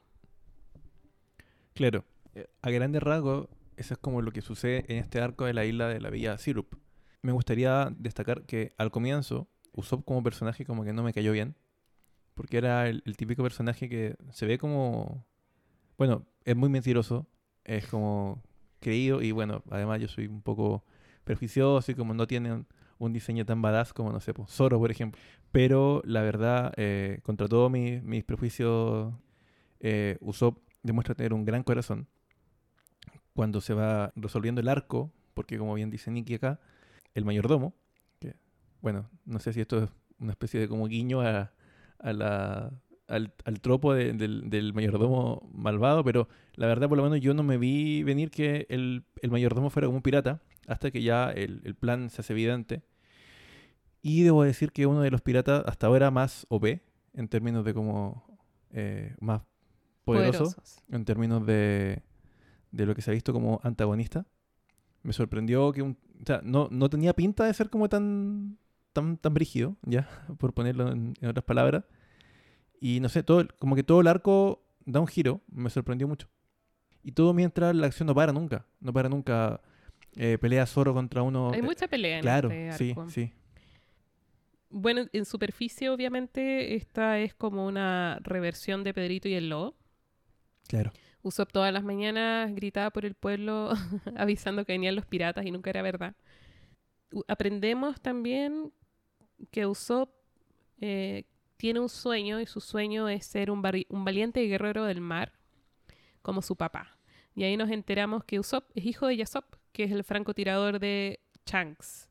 Claro. 1.74 2.04
Eh, 2.34 2.48
A 2.62 2.70
grandes 2.70 3.02
rasgos, 3.02 3.48
eso 3.76 3.94
es 3.94 3.98
como 3.98 4.22
lo 4.22 4.32
que 4.32 4.40
sucede 4.40 4.84
en 4.88 4.98
este 4.98 5.20
arco 5.20 5.44
de 5.44 5.54
la 5.54 5.64
isla 5.64 5.88
de 5.88 6.00
la 6.00 6.10
Villa 6.10 6.36
Sirup. 6.38 6.74
Me 7.22 7.32
gustaría 7.32 7.92
destacar 7.96 8.44
que 8.46 8.72
al 8.78 8.90
comienzo, 8.90 9.48
Usopp 9.72 10.04
como 10.04 10.22
personaje 10.22 10.64
como 10.64 10.84
que 10.84 10.92
no 10.92 11.02
me 11.02 11.12
cayó 11.12 11.32
bien. 11.32 11.56
Porque 12.34 12.58
era 12.58 12.88
el, 12.88 13.02
típico 13.16 13.42
personaje 13.42 13.88
que 13.88 14.16
se 14.30 14.46
ve 14.46 14.58
como... 14.58 15.26
Bueno, 15.96 16.26
es 16.44 16.56
muy 16.56 16.68
mentiroso. 16.68 17.26
Es 17.64 17.86
como 17.88 18.42
creído 18.80 19.22
y 19.22 19.32
bueno, 19.32 19.62
además 19.70 20.00
yo 20.00 20.08
soy 20.08 20.26
un 20.26 20.42
poco 20.42 20.84
prejuicioso 21.24 21.90
y 21.90 21.94
como 21.94 22.14
no 22.14 22.26
tiene 22.26 22.64
un, 22.98 23.12
diseño 23.12 23.44
tan 23.46 23.62
badass 23.62 23.92
como, 23.92 24.12
no 24.12 24.20
sé, 24.20 24.34
pues, 24.34 24.50
Zoro, 24.50 24.78
por 24.78 24.90
ejemplo. 24.90 25.20
Pero 25.52 26.02
la 26.04 26.22
verdad, 26.22 26.72
eh, 26.76 27.20
contra 27.22 27.48
todos 27.48 27.70
mis, 27.70 28.02
mis 28.02 28.24
prejuicios, 28.24 29.12
eh, 29.80 30.18
demuestra 30.82 31.14
tener 31.14 31.32
un 31.34 31.44
gran 31.44 31.62
corazón 31.62 32.06
cuando 33.34 33.60
se 33.60 33.74
va 33.74 34.12
resolviendo 34.16 34.60
el 34.60 34.68
arco, 34.68 35.12
porque 35.34 35.58
como 35.58 35.74
bien 35.74 35.90
dice 35.90 36.10
Nicky 36.10 36.34
acá, 36.34 36.60
el 37.14 37.24
mayordomo, 37.24 37.74
bueno, 38.80 39.08
no 39.24 39.38
sé 39.38 39.52
si 39.52 39.60
esto 39.60 39.82
es 39.84 39.90
una 40.18 40.32
especie 40.32 40.60
de 40.60 40.68
como 40.68 40.86
guiño 40.86 41.20
a, 41.20 41.52
a 41.98 42.12
la, 42.12 42.72
al, 43.08 43.32
al 43.44 43.60
tropo 43.60 43.94
de- 43.94 44.12
del, 44.12 44.50
del 44.50 44.72
mayordomo 44.74 45.48
malvado, 45.52 46.04
pero 46.04 46.28
la 46.54 46.66
verdad 46.66 46.88
por 46.88 46.98
lo 46.98 47.04
menos 47.04 47.20
yo 47.20 47.34
no 47.34 47.42
me 47.42 47.58
vi 47.58 48.02
venir 48.02 48.30
que 48.30 48.66
el, 48.68 49.04
el 49.22 49.30
mayordomo 49.30 49.70
fuera 49.70 49.86
como 49.86 49.96
un 49.98 50.02
pirata, 50.02 50.40
hasta 50.68 50.90
que 50.90 51.02
ya 51.02 51.30
el, 51.30 51.62
el 51.64 51.74
plan 51.74 52.10
se 52.10 52.20
hace 52.20 52.32
evidente. 52.32 52.82
Y 54.02 54.22
debo 54.22 54.44
decir 54.44 54.70
que 54.70 54.86
uno 54.86 55.00
de 55.00 55.10
los 55.10 55.22
piratas 55.22 55.64
hasta 55.66 55.88
ahora 55.88 56.10
más 56.10 56.46
OP, 56.50 56.80
en 57.14 57.28
términos 57.28 57.64
de 57.64 57.74
como 57.74 58.38
eh, 58.70 59.14
más 59.20 59.42
poderoso 60.04 60.44
Poderosos. 60.44 60.82
en 60.90 61.04
términos 61.04 61.44
de, 61.44 62.02
de 62.70 62.86
lo 62.86 62.94
que 62.94 63.02
se 63.02 63.10
ha 63.10 63.14
visto 63.14 63.32
como 63.32 63.60
antagonista. 63.64 64.26
Me 65.02 65.12
sorprendió 65.12 65.72
que 65.72 65.82
un, 65.82 65.98
o 66.22 66.26
sea, 66.26 66.40
no, 66.44 66.68
no 66.70 66.88
tenía 66.88 67.12
pinta 67.14 67.44
de 67.44 67.54
ser 67.54 67.70
como 67.70 67.88
tan 67.88 68.58
tan 68.92 69.16
tan 69.16 69.34
brígido, 69.34 69.76
ya, 69.82 70.08
por 70.38 70.54
ponerlo 70.54 70.92
en, 70.92 71.14
en 71.20 71.28
otras 71.28 71.44
palabras. 71.44 71.84
Y 72.80 73.00
no 73.00 73.08
sé, 73.08 73.22
todo 73.22 73.46
como 73.58 73.74
que 73.74 73.82
todo 73.82 74.00
el 74.00 74.06
arco 74.06 74.62
da 74.84 75.00
un 75.00 75.06
giro, 75.06 75.40
me 75.48 75.70
sorprendió 75.70 76.06
mucho. 76.06 76.28
Y 77.02 77.12
todo 77.12 77.32
mientras 77.34 77.74
la 77.74 77.86
acción 77.86 78.06
no 78.06 78.14
para 78.14 78.32
nunca, 78.32 78.66
no 78.80 78.92
para 78.92 79.08
nunca. 79.08 79.60
Eh, 80.16 80.38
pelea 80.38 80.66
Zoro 80.66 80.94
contra 80.94 81.22
uno. 81.22 81.50
Hay 81.52 81.60
eh, 81.60 81.62
mucha 81.62 81.86
pelea 81.88 82.16
en 82.16 82.22
claro, 82.22 82.50
este 82.50 82.72
sí, 82.78 82.90
arco. 82.90 83.10
sí. 83.10 83.32
Bueno, 84.70 85.06
en 85.12 85.24
superficie, 85.24 85.88
obviamente, 85.88 86.74
esta 86.74 87.18
es 87.20 87.34
como 87.34 87.66
una 87.66 88.18
reversión 88.22 88.84
de 88.84 88.92
Pedrito 88.92 89.28
y 89.28 89.34
el 89.34 89.48
Lobo. 89.48 89.74
Claro. 90.68 90.92
Usopp 91.22 91.50
todas 91.52 91.72
las 91.72 91.84
mañanas 91.84 92.54
gritaba 92.54 92.90
por 92.90 93.04
el 93.06 93.14
pueblo 93.14 93.70
avisando 94.16 94.64
que 94.64 94.72
venían 94.72 94.94
los 94.94 95.06
piratas 95.06 95.46
y 95.46 95.50
nunca 95.50 95.70
era 95.70 95.82
verdad. 95.82 96.14
U- 97.12 97.24
Aprendemos 97.28 98.00
también 98.00 98.72
que 99.50 99.66
Usopp 99.66 100.10
eh, 100.80 101.24
tiene 101.56 101.80
un 101.80 101.88
sueño 101.88 102.38
y 102.40 102.46
su 102.46 102.60
sueño 102.60 103.08
es 103.08 103.24
ser 103.24 103.50
un, 103.50 103.62
un 103.88 104.04
valiente 104.04 104.42
guerrero 104.46 104.84
del 104.84 105.00
mar 105.00 105.32
como 106.20 106.42
su 106.42 106.56
papá. 106.56 106.98
Y 107.34 107.44
ahí 107.44 107.56
nos 107.56 107.70
enteramos 107.70 108.22
que 108.24 108.38
Usopp 108.38 108.70
es 108.74 108.84
hijo 108.84 109.06
de 109.06 109.16
Yasop, 109.16 109.44
que 109.72 109.84
es 109.84 109.92
el 109.92 110.04
francotirador 110.04 110.78
de 110.78 111.20
Shanks, 111.46 112.08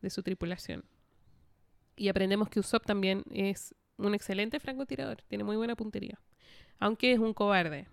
de 0.00 0.10
su 0.10 0.22
tripulación. 0.22 0.84
Y 1.96 2.08
aprendemos 2.08 2.48
que 2.48 2.60
Usopp 2.60 2.86
también 2.86 3.24
es 3.30 3.74
un 3.96 4.14
excelente 4.14 4.60
francotirador, 4.60 5.22
tiene 5.28 5.44
muy 5.44 5.56
buena 5.56 5.76
puntería, 5.76 6.18
aunque 6.78 7.12
es 7.12 7.18
un 7.18 7.34
cobarde. 7.34 7.86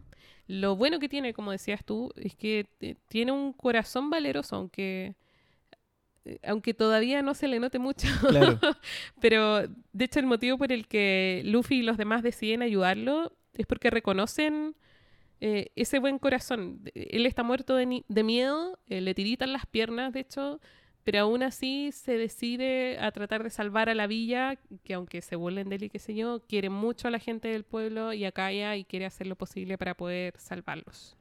Lo 0.48 0.75
bueno 0.75 1.00
que 1.00 1.10
tiene, 1.10 1.34
como 1.34 1.51
decías 1.51 1.86
tú, 1.86 2.12
es 2.16 2.36
que 2.36 2.66
tiene 3.08 3.32
un 3.32 3.54
corazón 3.54 4.10
valeroso, 4.10 4.56
aunque, 4.56 5.16
eh, 6.25 6.39
aunque 6.44 6.74
todavía 6.74 7.22
no 7.22 7.36
se 7.36 7.48
le 7.48 7.60
note 7.60 7.78
mucho. 7.78 8.08
Claro. 8.28 8.60
Pero 9.22 9.68
de 9.68 10.06
hecho 10.06 10.20
el 10.20 10.25
motivo 10.25 10.58
por 10.58 10.72
el 10.72 10.88
que 10.88 11.44
Luffy 11.46 11.80
y 11.80 11.84
los 11.84 11.98
demás 11.98 12.24
deciden 12.24 12.63
ayudarlo 12.63 13.32
es 13.54 13.68
porque 13.68 13.92
reconocen 13.92 14.75
eh, 15.41 15.72
ese 15.75 16.00
buen 16.00 16.19
corazón. 16.19 16.81
Él 16.93 17.25
está 17.25 17.43
muerto 17.43 17.75
de, 17.75 18.03
de 18.08 18.24
miedo, 18.24 18.79
eh, 18.88 19.01
le 19.01 19.13
tiritan 19.13 19.53
las 19.53 19.65
piernas, 19.65 20.13
de 20.13 20.22
hecho, 20.22 20.60
pero 21.03 21.22
aún 21.22 21.43
así 21.43 21.91
se 21.91 22.17
decide 22.17 23.00
a 23.00 23.12
tratar 23.12 23.43
de 23.43 23.50
salvar 23.50 23.89
a 23.89 23.96
la 23.96 24.05
villa, 24.05 24.58
que 24.84 24.93
aunque 24.93 25.22
se 25.22 25.36
burlen 25.36 25.69
de 25.69 25.77
él 25.77 25.84
y 25.84 25.89
qué 25.89 26.00
sé 26.00 26.13
yo, 26.13 26.41
quiere 26.48 26.69
mucho 26.69 27.08
a 27.08 27.12
la 27.12 27.19
gente 27.19 27.48
del 27.48 27.63
pueblo 27.63 28.13
y 28.13 28.25
a 28.25 28.31
Kaya 28.31 28.75
y 28.75 28.84
quiere 28.86 29.05
hacer 29.05 29.25
lo 29.27 29.36
posible 29.36 29.77
para 29.77 29.96
poder 29.96 30.34
salvarlos. 30.38 31.15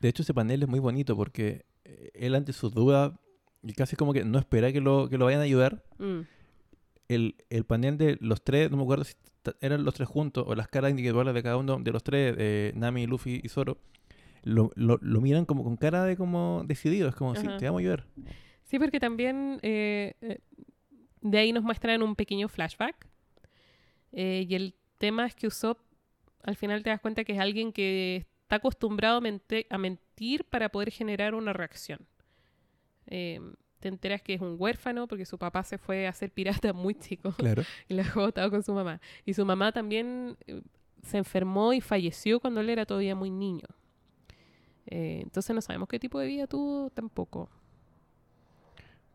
De 0.00 0.08
hecho, 0.08 0.22
ese 0.22 0.32
panel 0.32 0.62
es 0.62 0.68
muy 0.68 0.78
bonito 0.80 1.16
porque 1.16 1.64
eh, 1.84 2.10
él 2.14 2.34
ante 2.34 2.52
sus 2.52 2.72
dudas 2.72 3.12
y 3.62 3.72
casi 3.72 3.96
como 3.96 4.12
que 4.12 4.24
no 4.24 4.38
espera 4.38 4.72
que 4.72 4.80
lo, 4.80 5.08
que 5.08 5.18
lo 5.18 5.24
vayan 5.24 5.40
a 5.40 5.44
ayudar. 5.44 5.82
Mm, 5.98 6.20
El, 7.08 7.34
el 7.50 7.64
panel 7.64 7.98
de 7.98 8.16
los 8.20 8.42
tres, 8.42 8.70
no 8.70 8.76
me 8.76 8.82
acuerdo 8.84 9.04
si 9.04 9.14
eran 9.60 9.84
los 9.84 9.94
tres 9.94 10.08
juntos 10.08 10.44
o 10.46 10.54
las 10.54 10.68
caras 10.68 10.90
individuales 10.90 11.34
de 11.34 11.42
cada 11.42 11.56
uno 11.56 11.78
de 11.78 11.92
los 11.92 12.02
tres, 12.02 12.34
eh, 12.38 12.72
Nami, 12.74 13.06
Luffy 13.06 13.40
y 13.42 13.48
Zoro, 13.48 13.78
lo, 14.42 14.70
lo, 14.74 14.98
lo 15.02 15.20
miran 15.20 15.44
como 15.44 15.64
con 15.64 15.76
cara 15.76 16.04
de 16.04 16.16
como 16.16 16.62
decidido. 16.66 17.08
Es 17.08 17.14
como, 17.14 17.34
sí, 17.34 17.46
Ajá. 17.46 17.56
te 17.58 17.66
vamos 17.66 17.80
a 17.80 17.82
ayudar. 17.82 18.06
Sí, 18.64 18.78
porque 18.78 19.00
también 19.00 19.58
eh, 19.62 20.14
eh, 20.20 20.38
de 21.20 21.38
ahí 21.38 21.52
nos 21.52 21.64
muestran 21.64 22.02
un 22.02 22.14
pequeño 22.16 22.48
flashback. 22.48 23.08
Eh, 24.12 24.46
y 24.48 24.54
el 24.54 24.74
tema 24.98 25.26
es 25.26 25.34
que 25.34 25.46
Usopp, 25.46 25.80
al 26.42 26.56
final 26.56 26.82
te 26.82 26.90
das 26.90 27.00
cuenta 27.00 27.24
que 27.24 27.32
es 27.32 27.38
alguien 27.38 27.72
que 27.72 28.26
está 28.42 28.56
acostumbrado 28.56 29.18
a, 29.18 29.78
mentir 29.78 30.44
para 30.44 30.68
poder 30.68 30.90
generar 30.90 31.34
una 31.34 31.52
reacción. 31.52 32.06
Eh, 33.08 33.40
te 33.86 33.88
enteras 33.88 34.20
que 34.20 34.34
es 34.34 34.40
un 34.40 34.56
huérfano 34.58 35.06
porque 35.06 35.24
su 35.24 35.38
papá 35.38 35.62
se 35.62 35.78
fue 35.78 36.08
a 36.08 36.12
ser 36.12 36.32
pirata 36.32 36.72
muy 36.72 36.94
chico 36.96 37.30
Claro. 37.32 37.62
y 37.88 37.94
lo 37.94 38.02
dejó 38.02 38.20
botado 38.22 38.50
con 38.50 38.64
su 38.64 38.74
mamá. 38.74 39.00
Y 39.24 39.32
su 39.34 39.46
mamá 39.46 39.70
también 39.70 40.36
eh, 40.48 40.60
se 41.04 41.18
enfermó 41.18 41.72
y 41.72 41.80
falleció 41.80 42.40
cuando 42.40 42.60
él 42.60 42.68
era 42.68 42.84
todavía 42.84 43.14
muy 43.14 43.30
niño. 43.30 43.68
Eh, 44.86 45.20
entonces 45.22 45.54
no 45.54 45.60
sabemos 45.60 45.88
qué 45.88 46.00
tipo 46.00 46.18
de 46.18 46.26
vida 46.26 46.48
tuvo 46.48 46.90
tampoco. 46.90 47.48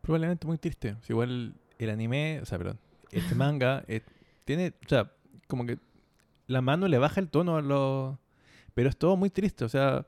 Probablemente 0.00 0.46
muy 0.46 0.56
triste. 0.56 0.96
Igual 1.06 1.54
el 1.78 1.90
anime, 1.90 2.40
o 2.40 2.46
sea, 2.46 2.56
perdón, 2.56 2.78
este 3.10 3.34
manga 3.34 3.84
eh, 3.88 4.00
tiene, 4.46 4.72
o 4.86 4.88
sea, 4.88 5.12
como 5.48 5.66
que 5.66 5.78
la 6.46 6.62
mano 6.62 6.88
le 6.88 6.96
baja 6.96 7.20
el 7.20 7.28
tono 7.28 7.58
a 7.58 7.62
los... 7.62 8.16
Pero 8.72 8.88
es 8.88 8.96
todo 8.96 9.18
muy 9.18 9.28
triste, 9.28 9.66
o 9.66 9.68
sea, 9.68 10.06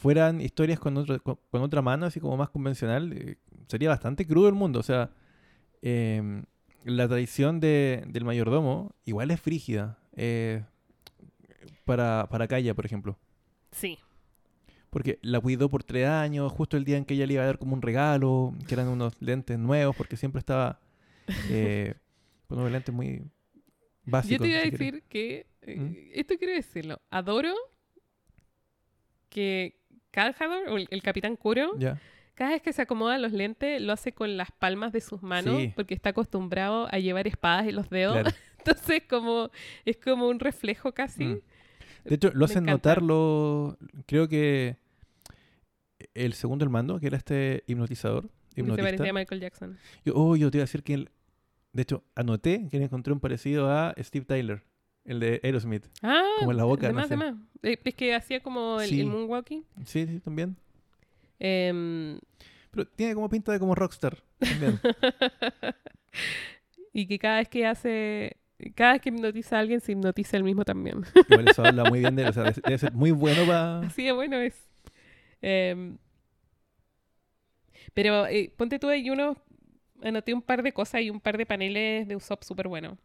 fueran 0.00 0.40
historias 0.40 0.78
con, 0.80 0.96
otro- 0.96 1.22
con, 1.22 1.38
con 1.50 1.62
otra 1.62 1.82
mano, 1.82 2.06
así 2.06 2.20
como 2.20 2.36
más 2.36 2.50
convencional, 2.50 3.12
eh, 3.12 3.36
sería 3.68 3.88
bastante 3.90 4.26
crudo 4.26 4.48
el 4.48 4.54
mundo, 4.54 4.80
o 4.80 4.82
sea, 4.82 5.10
em, 5.82 6.44
la 6.84 7.06
tradición 7.08 7.60
de, 7.60 8.04
del 8.08 8.24
mayordomo 8.24 8.92
igual 9.04 9.30
es 9.30 9.40
frígida. 9.40 9.98
eh, 10.16 10.64
para, 11.84 12.26
para 12.30 12.46
Kaya, 12.46 12.74
por 12.74 12.86
ejemplo. 12.86 13.18
Sí. 13.72 13.98
Porque 14.90 15.18
la 15.22 15.40
cuidó 15.40 15.68
por 15.68 15.82
tres 15.84 16.06
años, 16.08 16.50
justo 16.52 16.76
el 16.76 16.84
día 16.84 16.96
en 16.96 17.04
que 17.04 17.14
ella 17.14 17.26
le 17.26 17.34
iba 17.34 17.42
a 17.42 17.46
dar 17.46 17.58
como 17.58 17.74
un 17.74 17.82
regalo, 17.82 18.54
que 18.66 18.74
eran 18.74 18.88
unos 18.88 19.20
lentes 19.20 19.58
nuevos, 19.58 19.94
porque 19.96 20.16
siempre 20.16 20.38
estaba 20.40 20.80
eh, 21.50 21.94
con 22.48 22.58
unos 22.58 22.70
lentes 22.72 22.94
muy 22.94 23.22
básicos. 24.04 24.38
Yo 24.38 24.42
te 24.44 24.48
iba 24.50 24.58
a 24.60 24.64
si 24.64 24.70
decir 24.70 25.02
que, 25.08 25.46
¿Mm? 25.66 25.92
esto 26.14 26.34
quiero 26.38 26.54
decirlo, 26.54 27.00
adoro 27.10 27.54
que 29.28 29.79
Caljador, 30.10 30.68
o 30.68 30.76
el, 30.76 30.86
el 30.90 31.02
Capitán 31.02 31.36
Kuro, 31.36 31.72
Ya. 31.78 32.00
cada 32.34 32.50
vez 32.50 32.62
que 32.62 32.72
se 32.72 32.82
acomoda 32.82 33.18
los 33.18 33.32
lentes, 33.32 33.80
lo 33.80 33.92
hace 33.92 34.12
con 34.12 34.36
las 34.36 34.50
palmas 34.50 34.92
de 34.92 35.00
sus 35.00 35.22
manos, 35.22 35.56
Sí. 35.58 35.72
porque 35.76 35.94
está 35.94 36.10
acostumbrado 36.10 36.88
a 36.92 36.98
llevar 36.98 37.26
espadas 37.26 37.66
en 37.68 37.76
los 37.76 37.88
dedos. 37.90 38.14
Claro. 38.20 38.30
Entonces 38.58 39.02
como, 39.08 39.50
es 39.84 39.96
como 39.96 40.28
un 40.28 40.38
reflejo 40.40 40.92
casi. 40.92 41.24
Mm. 41.24 41.40
De 42.04 42.14
hecho, 42.14 42.30
lo 42.34 42.44
hacen 42.46 42.64
encanta. 42.64 42.72
notarlo, 42.72 43.76
creo 44.06 44.26
que 44.28 44.76
el 46.14 46.32
segundo 46.32 46.64
el 46.64 46.70
mando, 46.70 46.98
que 46.98 47.06
era 47.08 47.16
este 47.16 47.62
hipnotizador, 47.66 48.24
Que 48.24 48.54
se 48.56 48.60
hipnotista. 48.60 48.84
parecía 48.90 49.10
a 49.10 49.12
Michael 49.14 49.40
Jackson. 49.40 49.78
Yo, 50.04 50.14
oh, 50.16 50.36
yo 50.36 50.50
te 50.50 50.58
iba 50.58 50.62
a 50.62 50.66
decir 50.66 50.82
que 50.82 50.94
el- 50.94 51.10
De 51.72 51.82
hecho, 51.82 52.02
anoté 52.16 52.66
que 52.68 52.78
le 52.78 52.86
encontré 52.86 53.12
un 53.12 53.20
parecido 53.20 53.70
a 53.70 53.94
Steve 53.98 54.24
Tyler, 54.24 54.62
el 55.04 55.20
de 55.20 55.40
Aerosmith. 55.42 55.86
Ah, 56.02 56.22
Como 56.40 56.50
en 56.52 56.56
la 56.56 56.64
boca, 56.64 56.86
de 56.86 56.92
no 56.92 56.98
más, 57.00 57.08
sé. 57.08 57.14
de 57.14 57.18
más. 57.18 57.34
Eh, 57.62 57.78
Es 57.84 57.94
que 57.94 58.14
hacía 58.14 58.40
como 58.40 58.80
el, 58.80 58.88
Sí. 58.88 59.00
el 59.00 59.06
moonwalking. 59.06 59.64
Sí, 59.84 60.06
sí, 60.06 60.20
también. 60.20 60.56
Em, 61.38 62.18
Pero 62.70 62.86
tiene 62.86 63.14
como 63.14 63.28
pinta 63.28 63.52
de 63.52 63.58
como 63.58 63.74
rockstar 63.74 64.18
también. 64.38 64.78
y 66.92 67.06
que 67.06 67.18
cada 67.18 67.38
vez 67.38 67.48
que 67.48 67.66
hace, 67.66 68.36
cada 68.74 68.92
vez 68.92 69.02
que 69.02 69.08
hipnotiza 69.10 69.56
a 69.56 69.60
alguien, 69.60 69.80
se 69.80 69.92
hipnotiza 69.92 70.36
él 70.36 70.44
mismo 70.44 70.64
también. 70.64 71.02
Igual 71.28 71.48
eso 71.48 71.64
habla 71.64 71.84
muy 71.84 72.00
bien 72.00 72.16
de 72.16 72.22
él. 72.22 72.28
O 72.28 72.32
sea, 72.32 72.44
debe- 72.52 72.78
ser 72.78 72.92
muy 72.92 73.10
bueno 73.10 73.44
para... 73.46 73.80
Así 73.80 74.04
de 74.04 74.12
bueno 74.12 74.36
es. 74.38 74.68
Em, 75.42 75.96
pero 77.94 78.26
eh, 78.26 78.52
ponte 78.56 78.78
tú 78.78 78.88
ahí 78.88 79.08
uno, 79.10 79.36
anoté 80.02 80.34
un 80.34 80.42
par 80.42 80.62
de 80.62 80.72
cosas 80.72 81.00
y 81.02 81.10
un 81.10 81.20
par 81.20 81.38
de 81.38 81.46
paneles 81.46 82.06
de 82.06 82.16
Usopp 82.16 82.42
súper 82.44 82.68
buenos. 82.68 82.98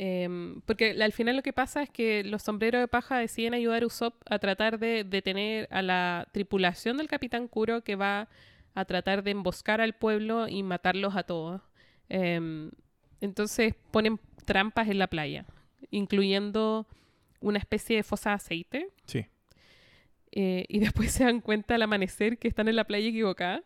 Em, 0.00 0.60
porque 0.60 0.96
al 1.02 1.12
final 1.12 1.34
lo 1.34 1.42
que 1.42 1.52
pasa 1.52 1.82
es 1.82 1.90
que 1.90 2.22
los 2.22 2.42
sombreros 2.42 2.80
de 2.80 2.86
paja 2.86 3.18
deciden 3.18 3.52
ayudar 3.52 3.82
a 3.82 3.86
Usopp 3.86 4.14
a 4.26 4.38
tratar 4.38 4.78
de 4.78 5.02
detener 5.02 5.66
a 5.72 5.82
la 5.82 6.28
tripulación 6.30 6.96
del 6.96 7.08
Capitán 7.08 7.48
Kuro 7.48 7.82
que 7.82 7.96
va 7.96 8.28
a 8.74 8.84
tratar 8.84 9.24
de 9.24 9.32
emboscar 9.32 9.80
al 9.80 9.94
pueblo 9.94 10.46
y 10.46 10.62
matarlos 10.62 11.16
a 11.16 11.24
todos. 11.24 11.60
Em, 12.08 12.70
entonces 13.20 13.74
ponen 13.90 14.20
trampas 14.44 14.88
en 14.88 14.98
la 14.98 15.08
playa, 15.08 15.44
incluyendo 15.90 16.86
una 17.40 17.58
especie 17.58 17.96
de 17.96 18.04
fosa 18.04 18.30
de 18.30 18.36
aceite. 18.36 18.88
Sí. 19.04 19.26
Eh, 20.30 20.64
y 20.68 20.78
después 20.78 21.10
se 21.10 21.24
dan 21.24 21.40
cuenta 21.40 21.74
al 21.74 21.82
amanecer 21.82 22.38
que 22.38 22.46
están 22.46 22.68
en 22.68 22.76
la 22.76 22.84
playa 22.84 23.08
equivocada 23.08 23.64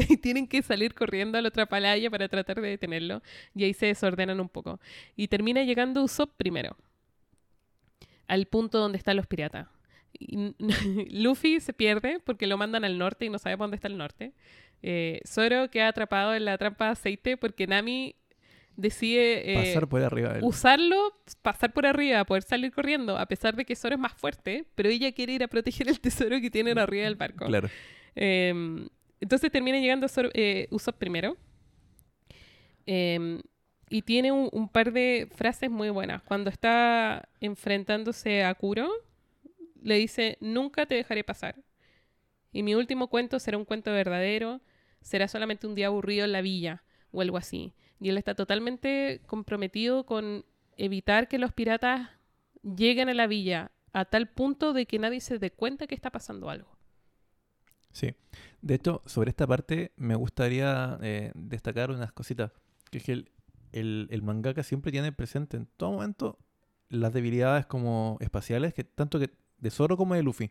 y 0.08 0.16
tienen 0.16 0.46
que 0.46 0.62
salir 0.62 0.94
corriendo 0.94 1.38
a 1.38 1.42
la 1.42 1.48
otra 1.48 1.66
playa 1.66 2.10
para 2.10 2.28
tratar 2.28 2.60
de 2.60 2.68
detenerlo. 2.68 3.22
Y 3.54 3.64
ahí 3.64 3.74
se 3.74 3.86
desordenan 3.86 4.40
un 4.40 4.48
poco. 4.48 4.80
Y 5.16 5.28
termina 5.28 5.62
llegando 5.62 6.02
Usopp 6.02 6.36
primero, 6.36 6.76
al 8.26 8.46
punto 8.46 8.78
donde 8.78 8.98
están 8.98 9.16
los 9.16 9.26
piratas. 9.26 9.68
Y 10.18 10.54
Luffy 11.22 11.60
se 11.60 11.72
pierde 11.72 12.20
porque 12.24 12.46
lo 12.46 12.56
mandan 12.58 12.84
al 12.84 12.98
norte 12.98 13.26
y 13.26 13.30
no 13.30 13.38
sabe 13.38 13.56
dónde 13.56 13.76
está 13.76 13.88
el 13.88 13.98
norte. 13.98 14.32
Eh, 14.82 15.20
Zoro 15.26 15.70
queda 15.70 15.88
atrapado 15.88 16.34
en 16.34 16.44
la 16.46 16.56
trampa 16.56 16.86
de 16.86 16.92
aceite 16.92 17.36
porque 17.36 17.66
Nami 17.66 18.16
decide 18.76 19.52
eh, 19.52 19.54
Pasar 19.56 19.88
por 19.88 20.02
arriba 20.02 20.32
de 20.32 20.42
usarlo, 20.42 21.12
pasar 21.42 21.72
por 21.74 21.84
arriba, 21.84 22.24
poder 22.24 22.42
salir 22.42 22.72
corriendo, 22.72 23.18
a 23.18 23.26
pesar 23.26 23.54
de 23.56 23.66
que 23.66 23.76
Zoro 23.76 23.96
es 23.96 24.00
más 24.00 24.14
fuerte, 24.14 24.64
pero 24.74 24.88
ella 24.88 25.12
quiere 25.12 25.34
ir 25.34 25.42
a 25.42 25.48
proteger 25.48 25.88
el 25.88 26.00
tesoro 26.00 26.40
que 26.40 26.50
tienen 26.50 26.78
arriba 26.78 27.04
del 27.04 27.16
barco. 27.16 27.44
Claro. 27.44 27.68
Eh, 28.16 28.88
entonces 29.20 29.50
termina 29.50 29.78
llegando 29.78 30.08
Zoro- 30.08 30.30
eh, 30.34 30.68
primero. 30.98 31.36
Eh, 32.86 33.40
y 33.88 34.02
tiene 34.02 34.30
un, 34.32 34.48
un 34.52 34.68
par 34.68 34.92
de 34.92 35.28
frases 35.34 35.70
muy 35.70 35.90
buenas. 35.90 36.22
Cuando 36.22 36.48
está 36.48 37.28
enfrentándose 37.40 38.44
a 38.44 38.54
Kuro, 38.54 38.88
le 39.82 39.96
dice, 39.96 40.38
nunca 40.40 40.86
te 40.86 40.94
dejaré 40.94 41.24
pasar. 41.24 41.56
Y 42.52 42.62
mi 42.62 42.74
último 42.74 43.08
cuento 43.08 43.38
será 43.38 43.58
un 43.58 43.64
cuento 43.64 43.90
verdadero, 43.92 44.60
será 45.00 45.28
solamente 45.28 45.66
un 45.66 45.74
día 45.74 45.88
aburrido 45.88 46.24
en 46.24 46.32
la 46.32 46.40
villa 46.40 46.82
o 47.12 47.20
algo 47.20 47.36
así. 47.36 47.74
Y 48.00 48.08
él 48.08 48.18
está 48.18 48.34
totalmente 48.34 49.20
comprometido 49.26 50.06
con 50.06 50.44
evitar 50.76 51.28
que 51.28 51.38
los 51.38 51.52
piratas 51.52 52.08
lleguen 52.62 53.08
a 53.08 53.14
la 53.14 53.26
villa 53.26 53.72
a 53.92 54.04
tal 54.04 54.28
punto 54.28 54.72
de 54.72 54.86
que 54.86 54.98
nadie 54.98 55.20
se 55.20 55.38
dé 55.38 55.50
cuenta 55.50 55.86
que 55.86 55.94
está 55.94 56.10
pasando 56.10 56.48
algo. 56.48 56.76
Sí. 57.92 58.14
De 58.62 58.74
hecho, 58.74 59.02
sobre 59.06 59.30
esta 59.30 59.46
parte 59.46 59.92
me 59.96 60.14
gustaría 60.14 60.98
eh, 61.02 61.32
destacar 61.34 61.90
unas 61.90 62.12
cositas. 62.12 62.52
Que 62.90 62.98
es 62.98 63.04
que 63.04 63.12
el, 63.12 63.30
el, 63.72 64.08
el 64.10 64.22
mangaka 64.22 64.62
siempre 64.62 64.92
tiene 64.92 65.12
presente 65.12 65.56
en 65.56 65.66
todo 65.76 65.92
momento 65.92 66.38
las 66.88 67.12
debilidades 67.12 67.66
como 67.66 68.16
espaciales, 68.20 68.74
que 68.74 68.84
tanto 68.84 69.18
que 69.18 69.30
de 69.58 69.70
Zoro 69.70 69.96
como 69.96 70.14
de 70.14 70.22
Luffy. 70.22 70.50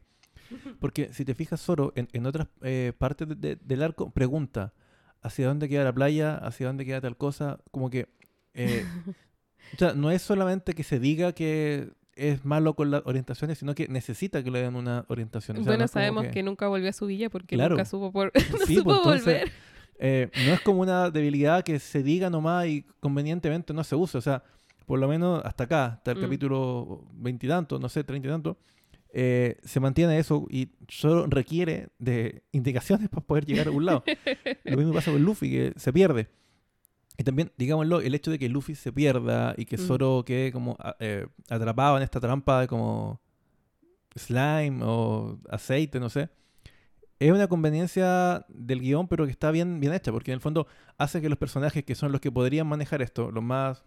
Porque 0.80 1.13
si 1.13 1.25
te 1.25 1.36
fijas, 1.36 1.62
Zoro 1.62 1.91
en, 1.95 2.08
en 2.13 2.25
otras 2.25 2.47
eh, 2.62 2.93
partes 2.97 3.28
de- 3.28 3.36
de- 3.36 3.56
del 3.58 3.84
arco 3.84 4.10
pregunta 4.12 4.73
hacia 5.21 5.47
dónde 5.47 5.67
queda 5.67 5.84
la 5.84 5.93
playa, 5.93 6.36
hacia 6.38 6.67
dónde 6.67 6.86
queda 6.86 7.02
tal 7.02 7.17
cosa, 7.17 7.60
como 7.71 7.89
que... 7.89 8.08
eh, 8.54 8.86
o 9.73 9.78
sea, 9.78 9.93
no 9.93 10.12
es 10.12 10.21
solamente 10.21 10.73
que 10.73 10.84
se 10.84 10.99
diga 10.99 11.34
que 11.34 11.91
es 12.19 12.45
malo 12.45 12.75
con 12.75 12.91
las 12.91 13.01
orientaciones, 13.05 13.58
sino 13.58 13.73
que 13.73 13.88
necesita 13.88 14.43
que 14.43 14.51
le 14.51 14.62
den 14.62 14.75
una 14.75 15.05
orientación. 15.08 15.58
O 15.58 15.60
sea, 15.60 15.63
no 15.63 15.71
bueno, 15.71 15.84
como 15.86 15.88
sabemos 15.93 16.25
que... 16.27 16.43
nunca 16.43 16.67
volvió 16.67 16.89
a 16.89 16.93
su 16.93 17.05
villa 17.08 17.29
porque 17.29 17.55
Claro. 17.55 17.75
nunca 17.75 17.86
supo 17.86 18.12
por 18.12 18.32
no 18.51 18.65
Sí, 18.65 18.75
supo 18.75 18.89
pues, 18.89 18.97
entonces, 18.99 19.25
volver. 19.41 19.51
eh, 19.99 20.29
no 20.45 20.53
es 20.53 20.62
como 20.62 20.82
una 20.82 21.10
debilidad 21.10 21.63
que 21.63 21.79
se 21.79 22.03
diga 22.03 22.29
nomás 22.29 22.67
y 22.67 22.86
convenientemente 22.99 23.73
no 23.73 23.84
se 23.84 23.95
use. 23.95 24.17
O 24.17 24.21
sea, 24.21 24.43
por 24.86 24.99
lo 24.99 25.08
menos 25.08 25.41
hasta 25.45 25.63
acá, 25.65 25.86
hasta 25.86 26.12
el 26.12 26.17
Mm. 26.17 26.21
capítulo 26.21 27.03
veintitantos, 27.13 27.79
no 27.79 27.89
sé, 27.89 28.03
treinta 28.03 28.27
y 28.27 28.32
tanto, 28.32 28.58
eh, 29.12 29.58
se 29.63 29.79
mantiene 29.79 30.19
eso 30.19 30.45
y 30.49 30.69
solo 30.88 31.25
requiere 31.27 31.88
de 31.97 32.43
indicaciones 32.51 33.10
para 33.10 33.25
poder 33.25 33.45
llegar 33.45 33.65
a 33.67 33.69
algún 33.69 33.86
lado. 33.86 34.03
lo 34.63 34.77
mismo 34.77 34.93
pasa 34.93 35.12
con 35.12 35.23
Luffy, 35.23 35.49
que 35.49 35.73
se 35.77 35.91
pierde. 35.93 36.27
Y 37.19 37.23
también, 37.25 37.51
digámoslo, 37.58 37.99
el 37.99 38.15
hecho 38.15 38.32
de 38.32 38.39
que 38.39 38.47
Luffy 38.47 38.75
se 38.75 38.93
pierda 38.93 39.53
y 39.58 39.65
que 39.65 39.75
Mm. 39.75 39.82
Zoro 39.82 40.23
quede 40.25 40.53
como 40.53 40.77
eh, 40.99 41.27
atrapado 41.49 41.97
en 41.97 42.03
esta 42.03 42.21
trampa 42.21 42.62
de 42.62 42.67
como 42.67 43.19
slime 44.15 44.79
o 44.84 45.38
aceite, 45.49 45.99
no 45.99 46.10
sé. 46.10 46.29
Es 47.19 47.32
una 47.34 47.47
conveniencia 47.49 48.45
del 48.47 48.79
guion, 48.79 49.10
pero 49.10 49.25
que 49.25 49.32
está 49.32 49.51
bien, 49.51 49.82
bien 49.82 49.93
hecha, 49.93 50.13
porque 50.13 50.32
en 50.32 50.36
el 50.36 50.39
fondo 50.41 50.65
hace 50.97 51.19
que 51.19 51.27
los 51.27 51.38
personajes 51.38 51.84
que 51.84 51.93
son 51.93 52.13
los 52.13 52.21
que 52.21 52.32
podrían 52.32 52.65
manejar 52.67 53.01
esto, 53.01 53.29
los 53.32 53.43
más 53.43 53.84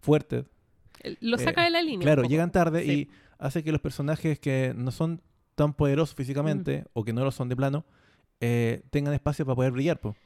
fuertes, 0.00 0.46
Lo 1.20 1.36
saca 1.36 1.60
eh, 1.62 1.64
de 1.64 1.70
la 1.72 1.82
línea. 1.82 2.00
claro, 2.00 2.22
llegan 2.22 2.50
tarde 2.52 2.84
Sí. 2.84 2.90
y 2.90 3.10
hace 3.38 3.62
que 3.62 3.72
los 3.72 3.82
personajes 3.82 4.38
que 4.38 4.72
no 4.74 4.90
son 4.92 5.20
tan 5.54 5.74
poderosos 5.74 6.14
físicamente 6.14 6.84
o 6.94 7.04
que 7.04 7.12
no 7.12 7.22
lo 7.22 7.30
son 7.32 7.50
de 7.50 7.56
plano, 7.56 7.84
eh, 8.40 8.82
tengan 8.90 9.12
espacio 9.12 9.44
para 9.44 9.56
poder 9.56 9.72
brillar. 9.72 10.00
po. 10.00 10.16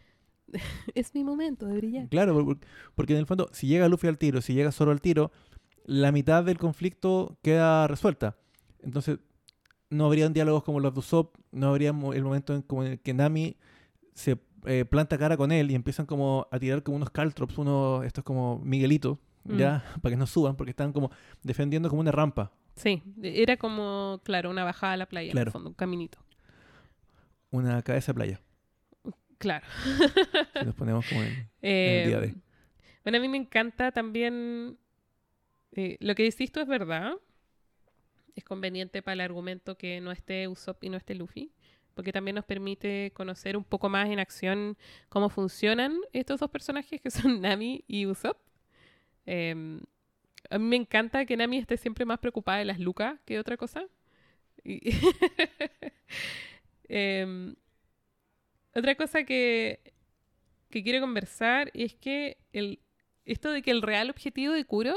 Es 0.94 1.14
mi 1.14 1.24
momento 1.24 1.66
de 1.66 1.76
brillar. 1.76 2.08
Claro, 2.08 2.34
por- 2.34 2.44
por- 2.44 2.58
porque 2.94 3.12
en 3.14 3.20
el 3.20 3.26
fondo, 3.26 3.48
si 3.52 3.66
llega 3.66 3.88
Luffy 3.88 4.08
al 4.08 4.18
tiro, 4.18 4.40
si 4.40 4.54
llega 4.54 4.72
Zoro 4.72 4.90
al 4.92 5.00
tiro, 5.00 5.30
la 5.84 6.12
mitad 6.12 6.44
del 6.44 6.58
conflicto 6.58 7.36
queda 7.42 7.86
resuelta. 7.86 8.36
Entonces, 8.82 9.18
no 9.90 10.06
habrían 10.06 10.32
diálogos 10.32 10.64
como 10.64 10.80
los 10.80 10.92
de 10.94 11.00
Usopp, 11.00 11.36
no 11.52 11.68
habría 11.68 11.90
el 11.90 12.22
momento 12.24 12.54
en, 12.54 12.62
como 12.62 12.84
en 12.84 12.92
el 12.92 13.00
que 13.00 13.14
Nami 13.14 13.56
se 14.14 14.38
eh, 14.64 14.84
planta 14.84 15.16
cara 15.18 15.36
con 15.36 15.52
él 15.52 15.70
y 15.70 15.74
empiezan 15.76 16.06
como 16.06 16.48
a 16.50 16.58
tirar 16.58 16.82
como 16.82 16.96
unos 16.96 17.10
caltrops, 17.10 17.56
unos, 17.58 18.04
estos 18.04 18.24
como 18.24 18.58
Miguelitos, 18.64 19.18
Mm. 19.44 19.58
ya, 19.58 19.84
para 20.02 20.12
que 20.12 20.16
no 20.16 20.26
suban, 20.26 20.56
porque 20.56 20.70
están 20.70 20.92
como 20.92 21.12
defendiendo 21.44 21.88
como 21.88 22.00
una 22.00 22.10
rampa. 22.10 22.50
Sí, 22.74 23.00
era 23.22 23.56
como, 23.56 24.20
claro, 24.24 24.50
una 24.50 24.64
bajada 24.64 24.94
a 24.94 24.96
la 24.96 25.06
playa, 25.06 25.28
en 25.28 25.32
Claro. 25.34 25.50
el 25.50 25.52
fondo, 25.52 25.68
un 25.68 25.74
caminito. 25.76 26.18
Una 27.52 27.80
cabeza 27.82 28.10
de 28.12 28.14
playa. 28.14 28.40
Claro. 29.38 29.66
Si 30.58 30.64
nos 30.64 30.74
ponemos 30.74 31.06
como 31.08 31.22
en... 31.22 31.48
Eh, 31.62 32.02
el 32.04 32.08
día 32.08 32.20
de. 32.20 32.34
Bueno, 33.04 33.18
a 33.18 33.20
mí 33.20 33.28
me 33.28 33.36
encanta 33.36 33.92
también. 33.92 34.78
eh, 35.72 35.96
lo 36.00 36.14
que 36.14 36.22
decís 36.24 36.50
tú 36.52 36.60
es 36.60 36.66
verdad. 36.66 37.12
Es 38.34 38.44
conveniente 38.44 39.02
para 39.02 39.14
el 39.14 39.20
argumento 39.20 39.76
que 39.78 40.00
no 40.00 40.10
esté 40.12 40.48
Usopp 40.48 40.82
y 40.84 40.88
no 40.90 40.96
esté 40.96 41.14
Luffy. 41.14 41.52
Porque 41.94 42.12
también 42.12 42.34
nos 42.34 42.44
permite 42.44 43.10
conocer 43.14 43.56
un 43.56 43.64
poco 43.64 43.88
más 43.88 44.08
en 44.10 44.18
acción 44.18 44.76
cómo 45.08 45.30
funcionan 45.30 45.96
estos 46.12 46.40
dos 46.40 46.50
personajes 46.50 47.00
que 47.00 47.10
son 47.10 47.40
Nami 47.40 47.84
y 47.86 48.06
Usopp. 48.06 48.38
Eh, 49.24 49.80
a 50.50 50.58
mí 50.58 50.64
me 50.64 50.76
encanta 50.76 51.24
que 51.26 51.36
Nami 51.36 51.58
esté 51.58 51.76
siempre 51.76 52.04
más 52.04 52.18
preocupada 52.18 52.58
de 52.58 52.64
las 52.66 52.78
lucas 52.78 53.18
que 53.24 53.34
de 53.34 53.40
otra 53.40 53.56
cosa. 53.56 53.84
Y- 54.64 54.80
Em, 56.88 57.56
otra 58.76 58.94
cosa 58.94 59.24
que, 59.24 59.80
que 60.70 60.82
quiero 60.82 61.00
conversar 61.00 61.70
es 61.74 61.94
que 61.94 62.38
el, 62.52 62.80
esto 63.24 63.50
de 63.50 63.62
que 63.62 63.70
el 63.70 63.82
real 63.82 64.10
objetivo 64.10 64.52
de 64.52 64.64
Kuro 64.64 64.94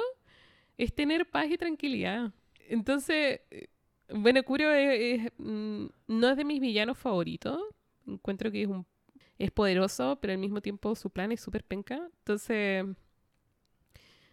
es 0.78 0.94
tener 0.94 1.30
paz 1.30 1.48
y 1.50 1.58
tranquilidad. 1.58 2.32
Entonces, 2.68 3.42
eh, 3.52 3.68
bueno, 4.10 4.44
Kuro 4.44 4.66
mm, 5.38 5.86
no 6.08 6.30
es 6.30 6.38
de 6.38 6.46
mis 6.46 6.60
villanos 6.60 6.98
favoritos. 6.98 7.60
Encuentro 8.06 8.52
que 8.52 8.64
es 8.64 8.68
un 8.68 8.86
es 9.40 9.52
poderoso, 9.52 10.20
pero 10.22 10.34
al 10.34 10.40
mismo 10.40 10.62
tiempo 10.62 10.96
su 10.96 11.10
plan 11.10 11.32
es 11.32 11.40
súper 11.40 11.64
penca. 11.64 12.10
Entonces, 12.20 12.86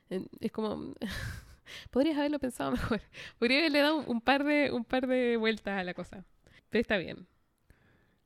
es 0.08 0.52
como 0.52 0.94
podrías 1.90 2.18
haberlo 2.18 2.40
pensado 2.40 2.70
mejor. 2.72 3.00
Podría 3.38 3.60
haberle 3.60 3.78
dado 3.78 3.98
un 3.98 4.20
par 4.20 4.44
de 4.44 4.72
un 4.72 4.84
par 4.84 5.06
de 5.06 5.36
vueltas 5.36 5.78
a 5.78 5.84
la 5.84 5.94
cosa. 5.94 6.24
Pero 6.68 6.80
está 6.80 6.98
bien. 6.98 7.26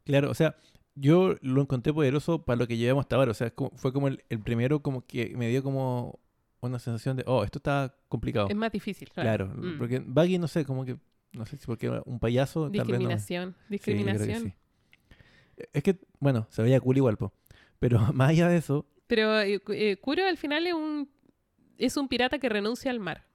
Claro, 0.04 0.30
o 0.30 0.34
sea, 0.34 0.56
yo 1.00 1.34
lo 1.40 1.62
encontré 1.62 1.92
poderoso 1.92 2.44
para 2.44 2.58
lo 2.58 2.66
que 2.66 2.76
llevamos 2.76 3.04
hasta 3.04 3.16
ahora. 3.16 3.30
O 3.30 3.34
sea, 3.34 3.52
fue 3.76 3.92
como 3.92 4.08
el, 4.08 4.22
el 4.28 4.40
primero 4.40 4.80
como 4.80 5.06
que 5.06 5.34
me 5.36 5.48
dio 5.48 5.62
como 5.62 6.20
una 6.60 6.78
sensación 6.78 7.16
de, 7.16 7.24
oh, 7.26 7.42
esto 7.42 7.58
está 7.58 7.94
complicado. 8.08 8.48
Es 8.48 8.56
más 8.56 8.70
difícil, 8.70 9.08
Claro, 9.10 9.46
claro. 9.46 9.62
Mm. 9.62 9.78
porque 9.78 10.02
Baggy, 10.04 10.38
no 10.38 10.48
sé, 10.48 10.64
como 10.64 10.84
que, 10.84 10.96
no 11.32 11.46
sé 11.46 11.56
si 11.56 11.66
porque 11.66 11.86
era 11.86 12.02
un 12.04 12.18
payaso, 12.18 12.70
tal 12.70 12.70
vez 12.70 12.78
no. 12.78 12.84
Discriminación. 12.84 13.54
Sí, 13.54 13.64
que 13.66 13.72
Discriminación. 13.72 14.42
sí. 14.42 14.54
Es 15.72 15.82
que, 15.82 15.98
bueno, 16.18 16.46
se 16.50 16.62
veía 16.62 16.80
cool 16.80 16.96
igual, 16.96 17.16
po. 17.16 17.32
Pero 17.78 17.98
más 18.12 18.30
allá 18.30 18.48
de 18.48 18.58
eso, 18.58 18.86
Pero 19.06 19.40
eh, 19.40 19.60
eh, 19.68 19.96
Kuro 19.96 20.26
al 20.26 20.36
final 20.36 20.66
es 20.66 20.74
un, 20.74 21.08
es 21.78 21.96
un 21.96 22.08
pirata 22.08 22.38
que 22.38 22.48
renuncia 22.48 22.90
al 22.90 23.00
mar. 23.00 23.26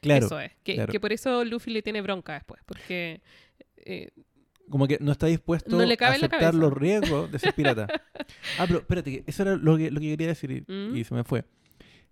Claro. 0.00 0.26
Eso 0.26 0.40
es. 0.40 0.52
Que, 0.64 0.74
claro. 0.74 0.90
que 0.90 0.98
por 0.98 1.12
eso 1.12 1.44
Luffy 1.44 1.70
le 1.70 1.82
tiene 1.82 2.00
bronca 2.00 2.34
después. 2.34 2.60
Porque 2.66 3.20
eh, 3.76 4.10
Como 4.70 4.86
que 4.86 4.98
no 5.00 5.12
está 5.12 5.26
dispuesto 5.26 5.76
No 5.76 5.82
a 5.82 6.08
aceptar 6.08 6.54
los 6.54 6.72
riesgos 6.72 7.30
de 7.30 7.38
ser 7.38 7.54
pirata. 7.54 7.86
ah, 8.58 8.64
pero 8.66 8.78
espérate, 8.78 9.24
eso 9.26 9.42
era 9.42 9.56
lo 9.56 9.76
que, 9.76 9.90
lo 9.90 10.00
que 10.00 10.08
quería 10.08 10.28
decir 10.28 10.50
y, 10.50 10.72
Mm. 10.72 10.96
y 10.96 11.04
se 11.04 11.14
me 11.14 11.24
fue. 11.24 11.44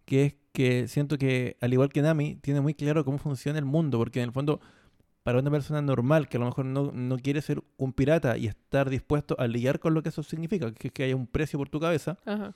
Que 0.04 0.24
es 0.26 0.34
que 0.52 0.88
siento 0.88 1.18
que, 1.18 1.56
al 1.60 1.72
igual 1.72 1.90
que 1.90 2.02
Nami, 2.02 2.36
tiene 2.36 2.60
muy 2.60 2.74
claro 2.74 3.04
cómo 3.04 3.18
funciona 3.18 3.58
el 3.58 3.64
mundo, 3.64 3.98
porque 3.98 4.20
en 4.20 4.24
el 4.26 4.32
fondo, 4.32 4.60
para 5.22 5.38
una 5.38 5.50
persona 5.50 5.82
normal 5.82 6.28
que 6.28 6.36
a 6.38 6.40
lo 6.40 6.46
mejor 6.46 6.64
no, 6.64 6.90
no 6.92 7.16
quiere 7.18 7.42
ser 7.42 7.62
un 7.76 7.92
pirata 7.92 8.36
y 8.38 8.46
estar 8.46 8.88
dispuesto 8.90 9.36
a 9.38 9.46
lidiar 9.46 9.78
con 9.78 9.94
lo 9.94 10.02
que 10.02 10.08
eso 10.08 10.22
significa, 10.22 10.72
que 10.72 10.88
es 10.88 10.92
que 10.92 11.04
haya 11.04 11.14
un 11.14 11.26
precio 11.26 11.58
por 11.58 11.68
tu 11.68 11.78
cabeza, 11.78 12.18
ajá. 12.24 12.54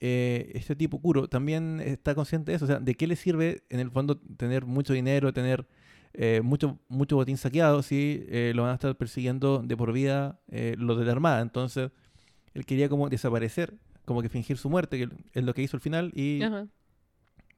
eh, 0.00 0.50
este 0.54 0.74
tipo 0.76 1.00
Kuro 1.00 1.28
también 1.28 1.80
está 1.80 2.14
consciente 2.14 2.52
de 2.52 2.56
eso. 2.56 2.64
O 2.64 2.68
sea, 2.68 2.80
¿de 2.80 2.94
qué 2.94 3.06
le 3.06 3.16
sirve 3.16 3.62
en 3.70 3.80
el 3.80 3.90
fondo 3.90 4.18
tener 4.36 4.66
mucho 4.66 4.92
dinero, 4.92 5.32
tener 5.32 5.66
eh, 6.14 6.40
mucho, 6.42 6.78
mucho 6.88 7.16
botín 7.16 7.36
saqueado 7.36 7.82
si 7.82 8.24
eh, 8.28 8.52
lo 8.54 8.62
van 8.62 8.72
a 8.72 8.74
estar 8.74 8.94
persiguiendo 8.96 9.62
de 9.62 9.76
por 9.76 9.92
vida 9.92 10.40
eh, 10.48 10.74
los 10.78 10.98
de 10.98 11.04
la 11.04 11.12
Armada? 11.12 11.40
Entonces, 11.40 11.90
él 12.54 12.66
quería 12.66 12.88
como 12.88 13.08
desaparecer, 13.08 13.74
como 14.04 14.22
que 14.22 14.28
fingir 14.28 14.56
su 14.58 14.68
muerte, 14.70 14.98
que 14.98 15.08
es 15.38 15.44
lo 15.44 15.54
que 15.54 15.62
hizo 15.62 15.76
al 15.76 15.80
final, 15.80 16.10
y 16.14 16.42
ajá. 16.42 16.66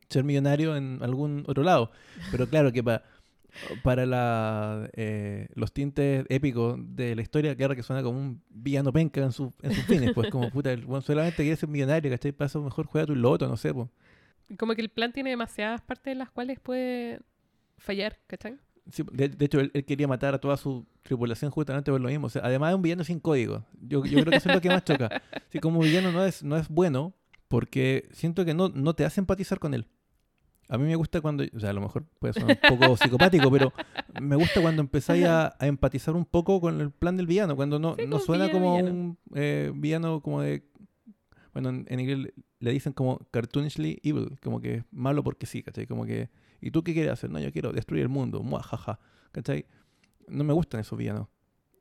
ser 0.09 0.25
millonario 0.25 0.77
en 0.77 0.99
algún 1.03 1.45
otro 1.47 1.63
lado. 1.63 1.91
Pero 2.31 2.49
claro 2.49 2.73
que 2.73 2.83
pa- 2.85 3.03
para 3.83 4.07
la, 4.07 4.89
eh, 4.95 5.49
los 5.55 5.73
tintes 5.73 6.25
épicos 6.29 6.79
de 6.81 7.15
la 7.15 7.23
historia, 7.23 7.55
claro 7.57 7.75
que 7.77 7.83
suena 7.83 8.03
como 8.03 8.19
un 8.19 8.43
villano 8.51 8.93
penca 8.93 9.23
en, 9.23 9.33
su- 9.33 9.53
en 9.63 9.75
sus 9.75 9.85
fines. 9.85 10.11
Pues 10.15 10.31
como 10.31 10.51
puta, 10.51 10.73
el 10.73 10.85
weón 10.87 11.03
solamente 11.03 11.43
quiere 11.43 11.57
ser 11.57 11.69
millonario, 11.69 12.11
¿cachai? 12.11 12.35
Eso 12.39 12.63
mejor 12.63 12.87
juega 12.87 13.07
tu 13.07 13.15
loto, 13.17 13.47
no 13.49 13.57
sé, 13.57 13.73
pues. 13.73 13.89
Como 14.59 14.75
que 14.75 14.83
el 14.83 14.91
plan 14.91 15.13
tiene 15.13 15.31
demasiadas 15.31 15.81
partes 15.81 16.13
en 16.13 16.19
las 16.19 16.31
cuales 16.31 16.61
puede 16.61 17.21
fallar, 17.83 18.19
¿cachai? 18.27 18.57
Sí, 18.91 19.05
de, 19.13 19.29
de 19.29 19.45
hecho, 19.45 19.61
él, 19.61 19.71
él 19.75 19.85
quería 19.85 20.09
matar 20.09 20.35
a 20.35 20.39
toda 20.41 20.57
su 20.57 20.87
tripulación 21.03 21.51
justamente 21.51 21.91
por 21.93 22.01
lo 22.01 22.09
mismo. 22.09 22.27
O 22.27 22.31
sea, 22.31 22.43
además 22.45 22.71
es 22.71 22.77
un 22.77 22.83
villano 22.83 23.05
sin 23.05 23.21
código. 23.21 23.65
Yo, 23.81 24.05
yo 24.05 24.21
creo 24.21 24.31
que 24.31 24.37
eso 24.37 24.49
es 24.49 24.55
lo 24.57 24.61
que 24.61 24.69
más 24.69 24.85
choca. 24.85 25.23
Si 25.51 25.61
como 25.61 25.81
villano 25.81 26.11
no 26.11 26.25
es, 26.25 26.43
no 26.43 26.57
es 26.57 26.69
bueno, 26.69 27.15
porque 27.49 28.09
siento 28.13 28.45
que 28.45 28.55
no, 28.55 28.71
no 28.71 28.95
te 28.95 29.05
hace 29.05 29.21
empatizar 29.21 29.59
con 29.61 29.75
él. 29.75 29.87
A 30.69 30.79
mí 30.79 30.85
me 30.85 30.97
gusta 30.97 31.21
cuando, 31.21 31.45
o 31.55 31.61
sea, 31.61 31.71
a 31.71 31.73
lo 31.75 31.83
mejor 31.83 32.07
puede 32.19 32.33
sonar 32.33 32.59
un 32.63 32.79
poco 32.79 32.97
psicopático, 32.97 33.51
pero 33.51 33.73
me 34.21 34.37
gusta 34.37 34.61
cuando 34.63 34.81
empezáis 34.81 35.27
a, 35.27 35.55
a 35.59 35.67
empatizar 35.67 36.17
un 36.17 36.25
poco 36.25 36.61
con 36.61 36.81
el 36.81 36.91
plan 36.91 37.17
del 37.17 37.27
villano, 37.27 37.55
cuando 37.57 37.79
no, 37.79 37.95
Sí, 37.99 38.07
no 38.07 38.19
como 38.19 38.25
suena 38.25 38.47
villano, 38.47 38.53
como 38.65 38.77
villano. 38.79 38.91
un 38.91 39.19
eh, 39.35 39.71
villano 39.75 40.23
como 40.23 40.41
de, 40.41 40.65
bueno, 41.53 41.69
en, 41.69 41.85
en 41.89 42.01
inglés 42.01 42.33
le 42.59 42.71
dicen 42.71 42.95
como 42.95 43.19
cartoonishly 43.31 44.01
evil, 44.03 44.39
como 44.43 44.61
que 44.61 44.77
es 44.77 44.85
malo 44.91 45.23
porque 45.23 45.45
sí, 45.47 45.63
¿cachai? 45.63 45.87
Como 45.87 46.07
que, 46.07 46.31
¿y 46.63 46.71
tú 46.71 46.83
qué 46.83 46.95
quieres 46.95 47.13
hacer? 47.13 47.31
No, 47.31 47.39
yo 47.39 47.53
quiero 47.53 47.73
destruir 47.73 48.03
el 48.03 48.09
mundo, 48.09 48.43
muajaja, 48.43 48.99
¿cachai? 49.33 49.67
No 50.29 50.45
me 50.45 50.55
gustan 50.55 50.81
esos 50.81 50.97
villanos. 50.99 51.29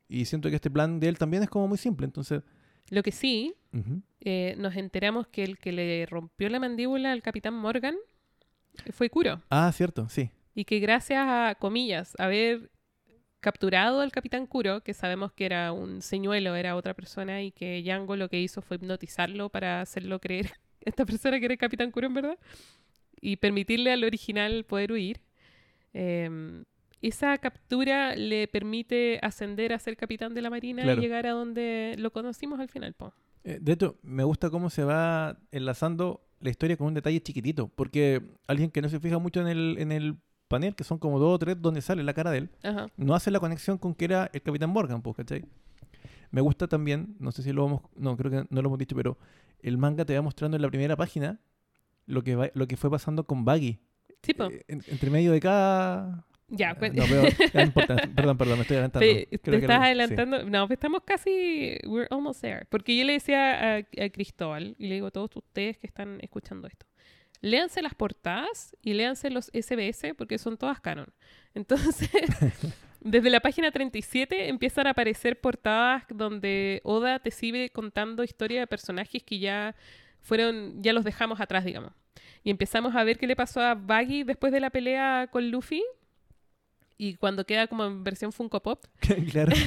Y 0.10 0.26
siento 0.26 0.50
que 0.50 0.56
este 0.56 0.70
plan 0.70 1.00
de 1.00 1.08
él 1.08 1.18
también 1.18 1.44
es 1.44 1.50
como 1.50 1.68
muy 1.70 1.78
simple, 1.78 2.06
entonces... 2.06 2.44
Lo 2.90 3.04
que 3.04 3.12
sí, 3.12 3.54
eh, 4.20 4.56
nos 4.58 4.76
enteramos 4.76 5.28
que 5.28 5.44
el 5.44 5.58
que 5.58 5.72
le 5.72 6.06
rompió 6.08 6.50
la 6.50 6.60
mandíbula 6.60 7.14
al 7.14 7.22
capitán 7.22 7.54
Morgan 7.54 7.96
fue 8.92 9.10
Kuro. 9.10 9.42
Ah, 9.50 9.72
cierto, 9.74 10.10
sí. 10.10 10.30
Y 10.54 10.66
que 10.66 10.80
gracias 10.80 11.24
a, 11.26 11.56
comillas, 11.56 12.14
haber 12.20 12.72
capturado 13.40 14.02
al 14.02 14.12
capitán 14.12 14.46
Kuro, 14.48 14.82
que 14.82 14.94
sabemos 14.94 15.32
que 15.32 15.46
era 15.46 15.72
un 15.72 16.02
señuelo, 16.02 16.56
era 16.56 16.76
otra 16.76 16.94
persona, 16.94 17.42
y 17.42 17.52
que 17.52 17.82
Django 17.82 18.16
lo 18.16 18.30
que 18.30 18.42
hizo 18.42 18.62
fue 18.62 18.76
hipnotizarlo 18.76 19.50
para 19.50 19.82
hacerlo 19.82 20.20
creer 20.20 20.52
esta 20.82 21.06
persona 21.06 21.40
que 21.40 21.46
era 21.46 21.54
el 21.54 21.60
capitán 21.60 21.92
Kuro 21.92 22.08
en 22.08 22.14
verdad, 22.14 22.38
y 23.22 23.38
permitirle 23.38 23.92
al 23.92 24.04
original 24.04 24.64
poder 24.66 24.92
huir. 24.92 25.22
eh, 25.94 26.64
esa 27.02 27.36
captura 27.40 28.16
le 28.16 28.48
permite 28.48 29.18
ascender 29.24 29.74
a 29.74 29.80
ser 29.80 29.98
capitán 29.98 30.36
de 30.36 30.42
la 30.44 30.52
marina 30.52 30.84
Claro. 30.84 31.00
y 31.02 31.04
llegar 31.04 31.26
a 31.26 31.32
donde 31.32 31.96
lo 31.98 32.12
conocimos 32.12 32.60
al 32.60 32.70
final. 32.70 32.94
po. 32.94 33.12
Eh, 33.44 33.58
De 33.60 33.72
hecho, 33.72 33.98
me 34.04 34.24
gusta 34.24 34.52
cómo 34.52 34.70
se 34.70 34.84
va 34.84 35.40
enlazando 35.52 36.22
la 36.42 36.52
historia 36.52 36.78
con 36.78 36.86
un 36.88 36.94
detalle 36.94 37.20
chiquitito, 37.22 37.70
porque 37.70 38.22
alguien 38.48 38.70
que 38.70 38.84
no 38.84 38.90
se 38.90 39.00
fija 39.00 39.18
mucho 39.18 39.42
en 39.42 39.48
el, 39.48 39.78
en 39.80 39.92
el 39.92 40.18
panel, 40.48 40.76
que 40.76 40.84
son 40.84 41.00
como 41.00 41.18
dos 41.18 41.34
o 41.34 41.40
tres 41.40 41.60
donde 41.60 41.82
sale 41.82 42.04
la 42.04 42.14
cara 42.14 42.30
de 42.30 42.38
él, 42.40 42.50
Ajá. 42.62 42.86
no 42.98 43.16
hace 43.16 43.32
la 43.32 43.40
conexión 43.40 43.80
con 43.80 43.96
que 43.96 44.06
era 44.06 44.30
el 44.32 44.42
Capitán 44.44 44.70
Morgan, 44.70 45.02
pues, 45.02 45.16
¿cachai? 45.18 45.44
Me 46.30 46.42
gusta 46.42 46.68
también, 46.68 47.16
no 47.20 47.32
sé 47.32 47.42
si 47.42 47.52
lo 47.52 47.66
hemos, 47.66 47.82
no, 47.96 48.16
creo 48.16 48.30
que 48.32 48.48
no 48.50 48.62
lo 48.62 48.68
hemos 48.70 48.78
dicho, 48.78 48.96
pero 48.96 49.18
el 49.64 49.78
manga 49.80 50.06
te 50.06 50.14
va 50.16 50.22
mostrando 50.22 50.56
en 50.56 50.62
la 50.62 50.70
primera 50.70 50.96
página 50.96 51.40
lo 52.06 52.24
que, 52.24 52.36
va- 52.36 52.52
lo 52.54 52.68
que 52.68 52.78
fue 52.78 52.90
pasando 52.90 53.26
con 53.26 53.46
Baggy. 53.46 53.80
Sí, 54.24 54.34
po. 54.34 54.46
Eh, 54.46 54.64
en- 54.68 54.84
entre 54.88 55.10
medio 55.10 55.32
de 55.32 55.40
cada... 55.40 56.26
ya, 56.48 56.72
Eh, 56.72 56.76
pues- 56.78 56.94
no, 56.94 57.04
pero, 57.08 57.24
ya 57.54 57.60
no 57.60 57.62
importa, 57.62 57.96
perdón, 58.16 58.38
perdón, 58.38 58.58
me 58.58 58.62
estoy 58.64 58.76
adelantando. 58.78 59.06
Te, 59.08 59.28
estás 59.36 59.54
lo- 59.54 59.60
sí. 59.60 59.66
adelantando. 59.68 60.44
No, 60.44 60.68
pues 60.68 60.78
estamos 60.78 61.02
casi. 61.06 61.78
We're 61.86 62.08
almost 62.12 62.42
there. 62.42 62.66
Porque 62.70 62.96
yo 62.96 63.04
le 63.06 63.14
decía 63.14 63.76
a, 63.76 63.78
a 63.78 64.10
Cristóbal, 64.12 64.76
y 64.78 64.88
le 64.88 64.96
digo 64.96 65.08
a 65.08 65.12
todos 65.12 65.36
ustedes 65.36 65.78
que 65.78 65.88
están 65.88 66.20
escuchando 66.22 66.68
esto: 66.68 66.86
léanse 67.42 67.82
las 67.82 67.96
portadas 67.96 68.76
y 68.82 68.94
léanse 68.94 69.30
los 69.32 69.46
SBS, 69.54 70.14
porque 70.18 70.38
son 70.38 70.58
todas 70.58 70.80
canon. 70.82 71.08
Entonces, 71.56 72.10
desde 73.02 73.30
la 73.32 73.40
página 73.40 73.72
37 73.72 74.50
empiezan 74.50 74.86
a 74.88 74.92
aparecer 74.92 75.40
portadas 75.42 76.04
donde 76.10 76.82
Oda 76.84 77.18
te 77.20 77.32
sigue 77.32 77.72
contando 77.72 78.24
historia 78.24 78.60
de 78.60 78.68
personajes 78.68 79.24
que 79.24 79.40
ya 79.40 79.76
fueron, 80.22 80.82
ya 80.82 80.94
los 80.94 81.04
dejamos 81.04 81.40
atrás, 81.40 81.66
digamos. 81.66 81.92
Y 82.44 82.50
empezamos 82.50 82.96
a 82.96 83.04
ver 83.04 83.18
qué 83.18 83.28
le 83.28 83.36
pasó 83.36 83.62
a 83.62 83.76
Baggy 83.76 84.24
después 84.24 84.52
de 84.52 84.60
la 84.60 84.70
pelea 84.70 85.28
con 85.32 85.52
Luffy. 85.52 85.84
Y 86.98 87.16
cuando 87.16 87.46
queda 87.46 87.68
como 87.68 87.86
en 87.86 88.04
versión 88.04 88.32
Funko 88.32 88.62
Pop. 88.62 88.86
claro. 89.32 89.54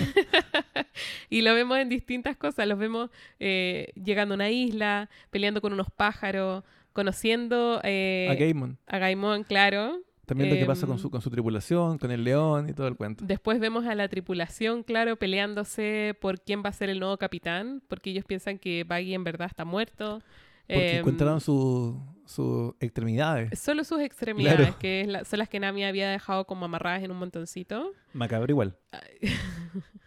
Y 1.28 1.42
lo 1.42 1.54
vemos 1.54 1.78
en 1.78 1.88
distintas 1.88 2.36
cosas. 2.36 2.66
Los 2.68 2.78
vemos 2.78 3.10
eh, 3.40 3.92
llegando 4.02 4.34
a 4.34 4.36
una 4.36 4.50
isla, 4.50 5.10
peleando 5.30 5.60
con 5.60 5.72
unos 5.72 5.88
pájaros, 5.90 6.62
conociendo 6.92 7.80
eh, 7.82 8.28
a 8.30 8.34
Gaimon. 8.34 8.78
a 8.86 8.98
Gaimon, 8.98 9.42
claro. 9.44 10.00
También 10.26 10.50
lo 10.50 10.56
que 10.56 10.64
pasa 10.66 10.86
con 10.86 10.96
em, 10.96 11.02
su, 11.02 11.10
con 11.10 11.20
su 11.20 11.30
tripulación, 11.30 11.98
con 11.98 12.10
el 12.10 12.24
león 12.24 12.68
y 12.68 12.72
todo 12.72 12.86
el 12.88 12.96
cuento. 12.96 13.24
Después 13.26 13.60
vemos 13.60 13.84
a 13.86 13.94
la 13.94 14.08
tripulación, 14.08 14.82
claro, 14.82 15.16
peleándose 15.16 16.16
por 16.20 16.40
quién 16.40 16.62
va 16.64 16.68
a 16.70 16.72
ser 16.72 16.88
el 16.90 16.98
nuevo 17.00 17.16
capitán, 17.18 17.82
porque 17.88 18.10
ellos 18.10 18.24
piensan 18.24 18.58
que 18.58 18.84
Baggy 18.84 19.14
en 19.14 19.24
verdad 19.24 19.46
está 19.48 19.64
muerto. 19.64 20.22
Porque 20.66 20.92
Em, 20.92 20.98
encontraron 21.00 21.40
su- 21.42 22.00
sus 22.24 22.72
extremidades. 22.80 23.58
Solo 23.60 23.84
sus 23.84 24.00
extremidades, 24.00 24.56
Claro. 24.60 24.78
que 24.78 25.02
es 25.02 25.08
la- 25.08 25.24
son 25.26 25.38
las 25.40 25.48
que 25.50 25.60
Nami 25.60 25.84
había 25.84 26.08
dejado 26.10 26.46
como 26.46 26.64
amarradas 26.64 27.02
en 27.02 27.10
un 27.10 27.18
montoncito. 27.18 27.92
Macabro 28.14 28.50
igual. 28.50 28.78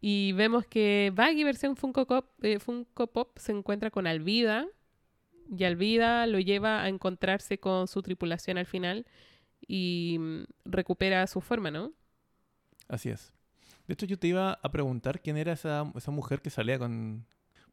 Y 0.00 0.32
vemos 0.32 0.64
que 0.64 1.10
Baggy 1.12 1.42
versión 1.42 1.74
Funko 1.74 2.06
Pop, 2.06 2.26
eh, 2.42 2.60
Funko 2.60 3.08
Pop 3.08 3.36
se 3.38 3.50
encuentra 3.50 3.90
con 3.90 4.06
Alvida 4.06 4.66
y 5.56 5.64
Alvida 5.64 6.26
lo 6.26 6.38
lleva 6.40 6.82
a 6.82 6.88
encontrarse 6.88 7.58
con 7.58 7.88
su 7.88 8.02
tripulación 8.02 8.58
al 8.58 8.66
final 8.66 9.06
y 9.66 10.16
mm, 10.18 10.44
recupera 10.66 11.26
su 11.26 11.40
forma, 11.40 11.70
¿no? 11.70 11.92
Así 12.88 13.08
es. 13.10 13.32
De 13.86 13.94
hecho, 13.94 14.06
yo 14.06 14.18
te 14.18 14.26
iba 14.28 14.58
a 14.62 14.70
preguntar 14.70 15.20
quién 15.20 15.36
era 15.36 15.52
esa, 15.52 15.90
esa 15.96 16.10
mujer 16.10 16.40
que 16.42 16.50
salía 16.50 16.78
con... 16.78 17.24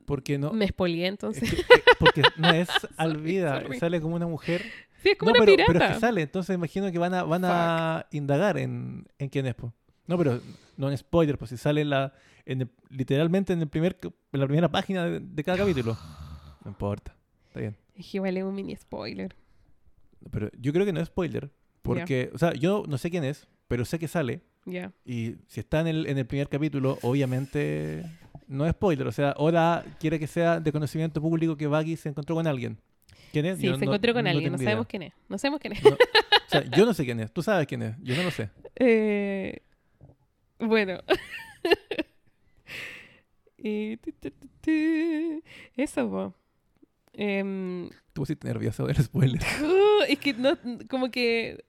Porque 0.05 0.37
no... 0.37 0.51
Me 0.53 0.65
espolié 0.65 1.05
es 1.05 1.09
entonces. 1.09 1.49
que- 1.49 1.61
eh, 1.61 1.83
porque 1.99 2.21
no 2.37 2.49
es 2.49 2.69
Alvida, 2.97 3.61
sorry. 3.61 3.79
sale 3.79 3.99
como 4.01 4.15
una 4.15 4.27
mujer. 4.27 4.61
Sí, 5.01 5.09
es 5.09 5.17
como 5.17 5.31
no, 5.31 5.37
una 5.37 5.45
pero, 5.45 5.55
pirata. 5.55 5.73
pero 5.73 5.85
es 5.85 5.91
que 5.93 5.99
sale, 5.99 6.21
entonces 6.21 6.55
imagino 6.55 6.91
que 6.91 6.97
van 6.99 7.13
a, 7.13 7.23
van 7.23 7.43
a 7.45 8.05
indagar 8.11 8.57
en, 8.57 9.07
en 9.19 9.29
quién 9.29 9.45
es. 9.47 9.55
po. 9.55 9.73
No, 10.07 10.17
pero 10.17 10.39
no 10.77 10.89
en 10.89 10.97
spoiler, 10.97 11.37
pues 11.37 11.49
si 11.49 11.57
sale 11.57 11.81
en 11.81 11.89
la, 11.89 12.13
en 12.45 12.61
el- 12.61 12.71
literalmente 12.89 13.53
en, 13.53 13.61
el 13.61 13.67
primer, 13.67 13.97
en 14.03 14.39
la 14.39 14.45
primera 14.45 14.69
página 14.69 15.05
de, 15.05 15.19
de 15.19 15.43
cada 15.43 15.57
capítulo. 15.57 15.97
No 16.63 16.69
importa, 16.71 17.15
está 17.55 17.59
bien. 17.61 17.75
Es 17.95 18.11
que 18.11 18.17
igual 18.17 18.37
es 18.37 18.43
un 18.43 18.53
mini 18.53 18.75
spoiler. 18.75 19.35
Pero 20.31 20.49
yo 20.59 20.73
creo 20.73 20.85
que 20.85 20.93
no 20.93 20.99
es 20.99 21.07
spoiler, 21.07 21.49
porque, 21.81 22.29
o 22.33 22.37
sea, 22.37 22.53
yo 22.53 22.83
no 22.87 22.97
sé 22.97 23.09
quién 23.09 23.23
es, 23.23 23.47
pero 23.67 23.85
sé 23.85 23.99
que 23.99 24.07
sale. 24.07 24.41
Y 25.05 25.35
si 25.47 25.59
está 25.59 25.81
en 25.81 25.87
el, 25.87 26.07
en 26.07 26.17
el 26.17 26.25
primer 26.25 26.49
capítulo, 26.49 26.97
obviamente 27.03 28.03
no 28.47 28.65
es 28.65 28.71
spoiler. 28.71 29.07
O 29.07 29.11
sea, 29.11 29.35
Oda 29.37 29.85
quiere 29.99 30.19
que 30.19 30.27
sea 30.27 30.59
de 30.59 30.71
conocimiento 30.71 31.21
público 31.21 31.55
que 31.55 31.67
Baggy 31.67 31.95
se 31.95 32.09
encontró 32.09 32.35
con 32.35 32.47
alguien. 32.47 32.77
¿Quién 33.31 33.45
es? 33.45 33.59
Sí, 33.59 33.67
Yo 33.67 33.77
se 33.77 33.85
encontró 33.85 34.13
con 34.13 34.25
alguien, 34.25 34.51
no 34.51 34.57
idea. 34.57 34.65
sabemos 34.65 34.87
quién 34.87 35.03
es. 35.03 35.13
No 35.29 35.37
sabemos 35.37 35.61
quién 35.61 35.73
es. 35.73 35.83
No, 35.83 35.91
o 35.91 36.49
sea, 36.49 36.63
yo 36.71 36.85
no 36.85 36.93
sé 36.93 37.05
quién 37.05 37.19
es. 37.19 37.31
Tú 37.31 37.43
sabes 37.43 37.67
quién 37.67 37.83
es. 37.83 37.95
Yo 38.01 38.15
no 38.15 38.23
lo 38.23 38.31
sé. 38.31 38.49
Eh, 38.77 39.61
bueno. 40.59 40.99
Eso, 45.77 46.09
po. 46.09 46.33
Em, 47.17 47.89
Tú 48.13 48.21
pusiste 48.21 48.47
nervioso 48.47 48.85
del 48.87 48.97
spoiler. 48.97 49.41
uh, 49.63 50.03
es 50.07 50.19
que 50.19 50.33
no, 50.33 50.57
como 50.89 51.09
que 51.11 51.63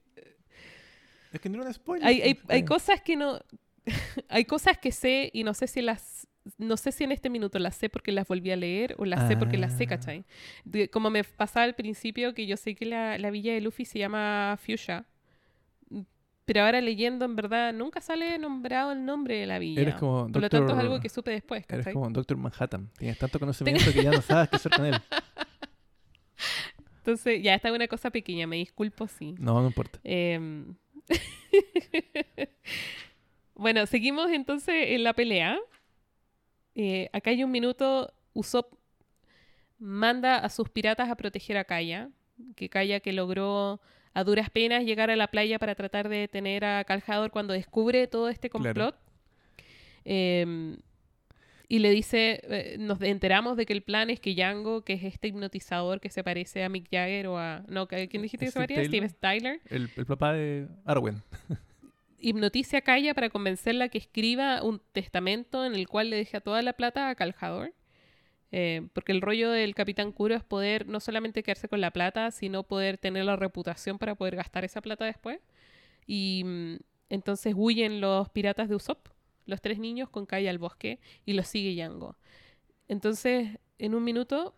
Es 1.33 1.41
que 1.41 1.49
no 1.49 1.57
era 1.59 1.67
un 1.69 1.75
spoiler. 1.75 2.07
hay, 2.07 2.21
hay, 2.23 2.31
Está 2.33 2.53
hay 2.55 2.59
bien. 2.61 2.67
cosas 2.67 3.01
que 3.03 3.17
no. 3.17 3.41
hay 4.29 4.45
cosas 4.45 4.79
que 4.79 4.91
sé 4.93 5.31
y 5.33 5.45
no 5.45 5.55
sé 5.55 5.67
si 5.67 5.83
las 5.83 6.27
no 6.59 6.77
sé 6.77 6.93
si 6.93 7.03
en 7.03 7.11
este 7.11 7.29
minuto 7.29 7.59
las 7.59 7.75
sé 7.75 7.89
porque 7.89 8.13
las 8.13 8.29
volví 8.29 8.53
a 8.53 8.57
leer 8.57 8.95
o 8.99 9.05
las 9.05 9.27
sé 9.29 9.37
porque 9.37 9.57
las 9.59 9.77
sé, 9.77 9.85
Ah. 9.85 9.89
¿cachai? 9.89 10.25
De- 10.65 10.89
como 10.89 11.11
me 11.11 11.25
pasaba 11.25 11.65
al 11.65 11.75
principio 11.75 12.35
que 12.35 12.47
yo 12.47 12.57
sé 12.57 12.77
que 12.77 12.87
la, 12.87 13.19
la 13.19 13.31
villa 13.33 13.53
de 13.53 13.61
Luffy 13.61 13.85
se 13.85 13.99
llama 13.99 14.57
Fuchsia. 14.65 15.07
Pero 16.47 16.63
ahora 16.63 16.81
leyendo, 16.81 17.25
en 17.25 17.35
verdad, 17.35 17.75
nunca 17.75 18.01
sale 18.01 18.39
nombrado 18.39 18.93
el 18.93 19.05
nombre 19.05 19.37
de 19.37 19.47
la 19.47 19.59
villa. 19.59 19.83
Eres 19.83 19.97
como 19.97 20.31
Por 20.31 20.41
lo 20.41 20.49
tanto, 20.49 20.73
es 20.73 20.79
algo 20.79 21.01
que 21.01 21.09
supe 21.09 21.33
después, 21.33 21.65
Eres 21.69 21.93
como 21.93 22.09
Doctor 22.09 22.37
Manhattan. 22.37 22.89
Tienes 22.97 23.19
tanto 23.19 23.41
conocimiento 23.41 23.93
que 23.93 24.05
ya 24.05 24.13
no 24.13 24.23
sabes 24.23 24.49
qué 24.49 24.57
hacer 24.57 24.73
con 24.73 24.87
él. 24.87 24.95
Entonces, 26.99 27.43
ya, 27.43 27.55
esta 27.55 27.69
es 27.69 27.75
una 27.75 27.89
cosa 27.89 28.11
pequeña, 28.11 28.47
me 28.47 28.57
disculpo, 28.57 29.09
sí. 29.09 29.35
No, 29.39 29.61
no 29.61 29.67
importa. 29.67 29.99
Em, 30.05 30.77
bueno, 33.55 33.87
seguimos 33.87 34.31
entonces 34.31 34.75
en 34.89 35.03
la 35.03 35.15
pelea. 35.15 35.59
Eh, 36.77 37.11
acá 37.13 37.31
hay 37.31 37.43
un 37.43 37.51
minuto. 37.51 38.13
Usopp 38.35 38.75
manda 39.79 40.39
a 40.39 40.49
sus 40.49 40.69
piratas 40.69 41.11
a 41.11 41.17
proteger 41.17 41.57
a 41.57 41.65
Kaya. 41.65 42.11
Que 42.55 42.69
Kaya 42.69 43.01
que 43.01 43.13
logró 43.13 43.81
a 44.16 44.24
duras 44.24 44.48
penas 44.48 44.85
llegar 44.85 45.11
a 45.11 45.16
la 45.16 45.26
playa 45.29 45.59
para 45.59 45.74
tratar 45.74 46.09
de 46.09 46.16
detener 46.16 46.64
a 46.64 46.83
Caljador 46.85 47.31
cuando 47.31 47.52
descubre 47.52 48.07
todo 48.07 48.31
este 48.31 48.48
Claro. 48.48 48.64
complot. 48.64 48.96
Em, 50.05 50.79
y 51.68 51.81
le 51.81 51.90
dice, 51.90 52.40
eh, 52.44 52.76
nos 52.79 53.02
enteramos 53.02 53.57
de 53.57 53.66
que 53.66 53.72
el 53.72 53.83
plan 53.83 54.09
es 54.09 54.18
que 54.20 54.35
Django, 54.35 54.83
que 54.85 54.94
es 54.94 55.02
este 55.05 55.29
hipnotizador 55.29 56.00
que 56.00 56.09
se 56.11 56.22
parece 56.24 56.64
a 56.64 56.68
Mick 56.68 56.88
Jagger 56.90 57.26
o 57.26 57.38
a... 57.38 57.62
No, 57.68 57.88
¿quién 57.88 58.22
dijiste 58.22 58.46
que 58.46 58.52
se 58.52 58.59
parecía? 58.59 58.85
Steve 58.85 59.09
Tyler 59.20 59.61
El, 59.68 59.90
el 59.96 60.07
papá 60.07 60.33
de 60.33 60.68
Arwen. 60.87 61.22
hipnotice 62.18 62.76
a 62.79 62.81
Kaya 62.81 63.14
para 63.14 63.29
convencerla 63.31 63.88
que 63.88 63.98
escriba 63.98 64.62
un 64.62 64.81
testamento 64.92 65.64
en 65.66 65.74
el 65.74 65.88
cual 65.88 66.09
le 66.11 66.16
deja 66.16 66.40
toda 66.40 66.62
la 66.62 66.72
plata 66.72 67.11
a 67.11 67.14
Caljador. 67.16 67.72
Eh, 68.53 68.89
porque 68.93 69.13
el 69.13 69.21
rollo 69.21 69.51
del 69.51 69.75
Capitán 69.75 70.13
Kuro 70.13 70.35
es 70.35 70.45
poder 70.45 70.87
no 70.87 71.01
solamente 71.01 71.43
quedarse 71.43 71.69
con 71.69 71.81
la 71.81 71.91
plata, 71.91 72.31
sino 72.31 72.63
poder 72.63 72.97
tener 72.99 73.25
la 73.25 73.37
reputación 73.37 73.99
para 73.99 74.15
poder 74.15 74.37
gastar 74.37 74.65
esa 74.65 74.81
plata 74.81 75.05
después. 75.05 75.41
Y 76.07 76.43
mm, 76.45 76.77
entonces 77.11 77.55
huyen 77.57 78.01
los 78.01 78.29
piratas 78.31 78.69
de 78.69 78.77
Usopp, 78.77 79.09
los 79.47 79.61
tres 79.61 79.79
niños, 79.79 80.09
con 80.09 80.27
Kaya 80.27 80.51
al 80.51 80.59
bosque 80.59 81.01
y 81.25 81.33
los 81.33 81.47
sigue 81.49 81.75
Yango. 81.75 82.17
Entonces, 82.89 83.59
en 83.79 83.95
un 83.95 84.05
minuto, 84.05 84.55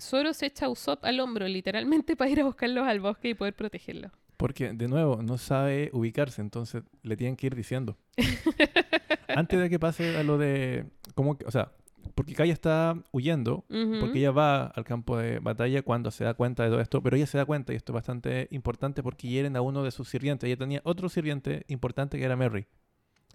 Zoro 0.00 0.32
se 0.32 0.46
echa 0.46 0.66
a 0.66 0.68
Usopp 0.68 1.04
al 1.04 1.20
hombro, 1.20 1.48
literalmente, 1.48 2.16
para 2.16 2.30
ir 2.30 2.40
a 2.40 2.44
buscarlos 2.44 2.86
al 2.86 3.00
bosque 3.00 3.30
y 3.30 3.34
poder 3.34 3.54
protegerlos. 3.54 4.12
Porque, 4.36 4.72
de 4.72 4.86
nuevo, 4.86 5.20
no 5.20 5.36
sabe 5.36 5.90
ubicarse, 5.92 6.40
entonces 6.40 6.84
le 7.02 7.16
tienen 7.16 7.36
que 7.36 7.48
ir 7.48 7.56
diciendo. 7.56 7.96
Antes 9.28 9.60
de 9.60 9.68
que 9.68 9.78
pase 9.80 10.16
a 10.16 10.22
lo 10.22 10.38
de. 10.38 10.86
¿cómo 11.14 11.36
o 11.44 11.50
sea, 11.50 11.72
porque 12.14 12.34
Kaya 12.34 12.52
está 12.52 12.96
huyendo, 13.12 13.64
porque 14.00 14.18
ella 14.18 14.30
va 14.32 14.66
al 14.66 14.84
campo 14.84 15.16
de 15.16 15.38
batalla 15.38 15.82
cuando 15.82 16.10
se 16.10 16.24
da 16.24 16.34
cuenta 16.34 16.64
de 16.64 16.70
todo 16.70 16.80
esto, 16.80 17.02
pero 17.02 17.16
ella 17.16 17.26
se 17.26 17.38
da 17.38 17.44
cuenta, 17.44 17.72
y 17.72 17.76
esto 17.76 17.92
es 17.92 17.94
bastante 17.94 18.48
importante, 18.50 19.02
porque 19.02 19.28
hieren 19.28 19.56
a 19.56 19.60
uno 19.60 19.82
de 19.84 19.90
sus 19.90 20.08
sirvientes. 20.08 20.46
Ella 20.48 20.56
tenía 20.56 20.80
otro 20.84 21.08
sirviente 21.08 21.64
importante 21.68 22.18
que 22.18 22.24
era 22.24 22.36
Merry. 22.36 22.66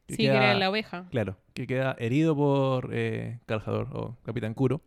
que 0.05 0.15
Sí, 0.15 0.17
que 0.17 0.23
queda- 0.23 0.35
era 0.51 0.53
la 0.55 0.69
oveja. 0.69 1.07
Claro, 1.11 1.37
que 1.53 1.65
queda 1.65 1.95
herido 1.97 2.35
por 2.35 2.89
eh, 2.91 3.39
Caljador 3.45 3.87
o 3.93 4.17
Capitán 4.23 4.53
Kuro. 4.53 4.81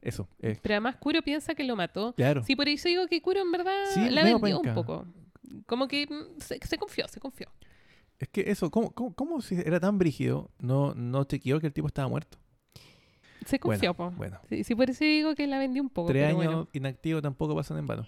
Eso, 0.00 0.28
eh, 0.40 0.58
Pero 0.62 0.74
además 0.74 0.96
Kuro 0.96 1.22
piensa 1.22 1.54
que 1.54 1.64
lo 1.64 1.76
mató. 1.76 2.12
claro. 2.14 2.42
Sí, 2.44 2.54
por 2.56 2.68
eso 2.68 2.88
digo 2.88 3.06
que 3.08 3.20
Kuro 3.20 3.40
en 3.40 3.50
verdad 3.52 3.84
Sí, 3.94 4.08
la 4.10 4.22
vendió 4.24 4.60
un 4.60 4.74
poco. 4.74 5.06
Como 5.66 5.86
que 5.88 6.06
mm, 6.06 6.40
se, 6.40 6.58
se 6.64 6.78
confió, 6.78 7.06
se 7.08 7.20
confió. 7.20 7.48
Es 8.18 8.28
que 8.28 8.44
eso, 8.50 8.70
¿cómo, 8.70 8.92
cómo, 8.92 9.12
cómo 9.14 9.40
si 9.40 9.56
era 9.56 9.80
tan 9.80 9.98
brígido? 9.98 10.50
No, 10.60 10.94
no 10.94 11.24
chequeó 11.24 11.58
que 11.60 11.66
el 11.68 11.72
tipo 11.72 11.86
estaba 11.88 12.08
muerto. 12.08 12.38
Se 13.46 13.58
confió, 13.58 13.94
Bueno, 13.94 14.10
po. 14.12 14.16
bueno. 14.16 14.40
Sí, 14.48 14.64
sí, 14.64 14.74
por 14.74 14.90
eso 14.90 15.04
digo 15.04 15.34
que 15.34 15.46
la 15.46 15.58
vendió 15.58 15.82
un 15.82 15.90
poco. 15.90 16.08
Tres 16.08 16.22
pero 16.26 16.38
años 16.40 16.52
bueno. 16.52 16.68
inactivo 16.72 17.20
tampoco 17.22 17.54
pasan 17.54 17.78
en 17.78 17.86
vano. 17.86 18.06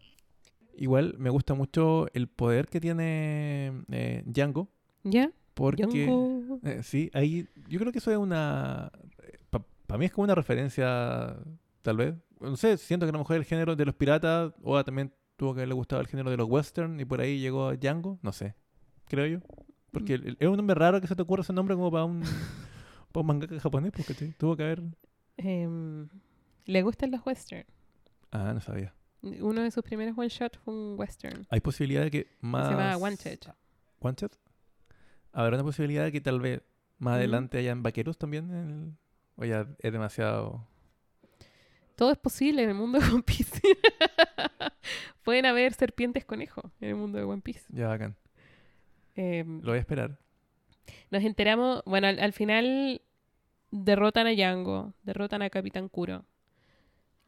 Igual 0.76 1.14
me 1.18 1.30
gusta 1.30 1.54
mucho 1.54 2.06
el 2.14 2.26
poder 2.28 2.66
que 2.68 2.80
tiene 2.80 3.84
eh, 3.90 4.22
Django, 4.26 4.68
¿Ya? 5.04 5.30
porque... 5.54 5.86
Django. 5.86 6.58
eh, 6.64 6.80
sí, 6.82 7.10
ahí 7.14 7.48
yo 7.68 7.78
creo 7.78 7.92
que 7.92 7.98
eso 7.98 8.10
es 8.10 8.16
una... 8.18 8.90
Para 9.86 9.98
mí 9.98 10.06
es 10.06 10.12
como 10.12 10.24
una 10.24 10.34
referencia, 10.34 11.36
tal 11.82 11.96
vez. 11.98 12.14
No 12.40 12.56
sé, 12.56 12.76
siento 12.78 13.06
que 13.06 13.10
a 13.10 13.12
lo 13.12 13.18
mejor 13.18 13.36
el 13.36 13.44
género 13.44 13.76
de 13.76 13.84
los 13.84 13.94
piratas, 13.94 14.52
o 14.62 14.82
también 14.82 15.12
tuvo 15.36 15.52
que 15.54 15.60
haberle 15.60 15.74
gustado 15.74 16.00
el 16.00 16.08
género 16.08 16.30
de 16.30 16.36
los 16.38 16.48
western, 16.48 16.98
y 16.98 17.04
por 17.04 17.20
ahí 17.20 17.38
llegó 17.38 17.72
Django, 17.76 18.18
no 18.22 18.32
sé, 18.32 18.54
creo 19.06 19.26
yo. 19.26 19.38
Porque 19.92 20.14
el- 20.14 20.36
es 20.40 20.48
un 20.48 20.56
nombre 20.56 20.74
raro 20.74 21.00
que 21.00 21.06
se 21.06 21.14
te 21.14 21.22
ocurra 21.22 21.42
ese 21.42 21.52
nombre 21.52 21.74
como 21.76 21.90
para 21.92 22.04
un, 22.04 22.20
para 23.12 23.20
un 23.20 23.26
mangaka 23.26 23.60
japonés, 23.60 23.92
porque 23.96 24.14
tuvo 24.38 24.56
que 24.56 24.62
haber... 24.64 24.82
Em, 25.36 26.08
le 26.66 26.82
gustan 26.82 27.10
los 27.10 27.24
western. 27.26 27.64
Ah, 28.30 28.52
no 28.54 28.60
sabía. 28.60 28.94
Uno 29.22 29.62
de 29.62 29.70
sus 29.70 29.82
primeros 29.82 30.16
one 30.18 30.28
shot 30.28 30.58
fue 30.58 30.74
un 30.74 30.98
western. 30.98 31.46
Hay 31.50 31.60
posibilidad 31.60 32.02
de 32.02 32.10
que 32.10 32.26
más... 32.40 32.66
Se 32.66 32.72
llama 32.72 32.96
Wanted. 32.98 33.38
¿Wanted? 34.00 34.30
Habrá 35.32 35.56
una 35.56 35.64
posibilidad 35.64 36.04
de 36.04 36.12
que 36.12 36.20
tal 36.20 36.40
vez 36.40 36.62
más 36.98 37.12
Ujú. 37.12 37.18
adelante 37.18 37.58
hayan 37.58 37.82
vaqueros 37.82 38.18
también. 38.18 38.50
en 38.50 38.68
el- 38.70 38.92
O 39.36 39.44
ya 39.44 39.66
es 39.78 39.92
demasiado... 39.92 40.66
Todo 41.96 42.10
es 42.10 42.18
posible 42.18 42.62
en 42.64 42.70
el 42.70 42.74
mundo 42.74 42.98
de 42.98 43.06
One 43.08 43.22
Piece. 43.22 43.60
Pueden 45.22 45.46
haber 45.46 45.72
serpientes 45.74 46.24
conejo 46.24 46.70
en 46.80 46.88
el 46.90 46.94
mundo 46.96 47.18
de 47.18 47.24
One 47.24 47.40
Piece. 47.40 47.64
Ya 47.70 47.88
bacán. 47.88 48.16
Em, 49.14 49.60
Lo 49.62 49.68
voy 49.70 49.78
a 49.78 49.80
esperar. 49.80 50.18
Nos 51.10 51.22
enteramos, 51.22 51.82
bueno, 51.86 52.08
al, 52.08 52.18
al 52.18 52.32
final 52.32 53.00
derrotan 53.74 54.26
a 54.28 54.32
Yango, 54.32 54.94
derrotan 55.02 55.42
a 55.42 55.50
Capitán 55.50 55.88
Kuro. 55.88 56.24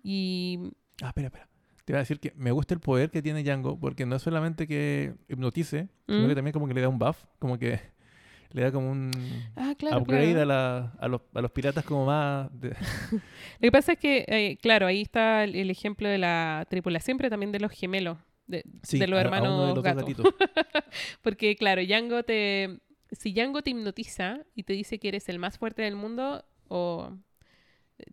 Y 0.02 0.58
Ah, 1.02 1.08
espera, 1.08 1.26
espera. 1.26 1.48
Te 1.84 1.92
iba 1.92 1.98
a 1.98 2.02
decir 2.02 2.18
que 2.20 2.32
me 2.36 2.50
gusta 2.50 2.74
el 2.74 2.80
poder 2.80 3.10
que 3.10 3.22
tiene 3.22 3.42
Django, 3.42 3.78
porque 3.78 4.06
no 4.06 4.16
es 4.16 4.22
solamente 4.22 4.66
que 4.66 5.14
hipnotice, 5.28 5.88
sino 6.08 6.24
¿Mm? 6.24 6.28
que 6.28 6.34
también 6.34 6.52
como 6.52 6.66
que 6.68 6.74
le 6.74 6.80
da 6.80 6.88
un 6.88 6.98
buff, 6.98 7.24
como 7.38 7.58
que 7.58 7.80
le 8.52 8.62
da 8.62 8.72
como 8.72 8.90
un 8.90 9.10
Ah, 9.56 9.74
claro, 9.78 9.98
upgrade 10.00 10.32
claro. 10.32 10.42
A, 10.42 10.44
la- 10.46 10.92
a, 10.98 11.08
los, 11.08 11.20
a 11.34 11.40
los 11.40 11.50
piratas 11.50 11.84
como 11.84 12.06
más... 12.06 12.48
de- 12.60 12.70
Lo 13.12 13.20
que 13.60 13.72
pasa 13.72 13.92
es 13.92 13.98
que, 13.98 14.24
eh, 14.28 14.56
claro, 14.60 14.86
ahí 14.86 15.02
está 15.02 15.44
el, 15.44 15.54
el 15.54 15.70
ejemplo 15.70 16.08
de 16.08 16.18
la 16.18 16.66
tripulación, 16.70 17.16
pero 17.18 17.30
también 17.30 17.52
de 17.52 17.60
los 17.60 17.70
gemelos, 17.72 18.18
de, 18.46 18.64
Sí, 18.82 18.98
de 18.98 19.06
los 19.06 19.18
a- 19.18 19.20
a 19.20 19.24
hermanos 19.24 19.48
uno 19.48 19.60
de 19.60 19.66
los 19.66 19.74
dos 19.76 19.84
gato. 19.84 20.00
gatitos. 20.00 20.26
Porque, 21.22 21.56
claro, 21.56 21.82
Yango 21.82 22.22
te... 22.22 22.80
Si 23.18 23.32
Yango 23.32 23.62
te 23.62 23.70
hipnotiza 23.70 24.40
y 24.54 24.62
te 24.64 24.72
dice 24.72 24.98
que 24.98 25.08
eres 25.08 25.28
el 25.28 25.38
más 25.38 25.58
fuerte 25.58 25.82
del 25.82 25.96
mundo, 25.96 26.44
o 26.68 27.12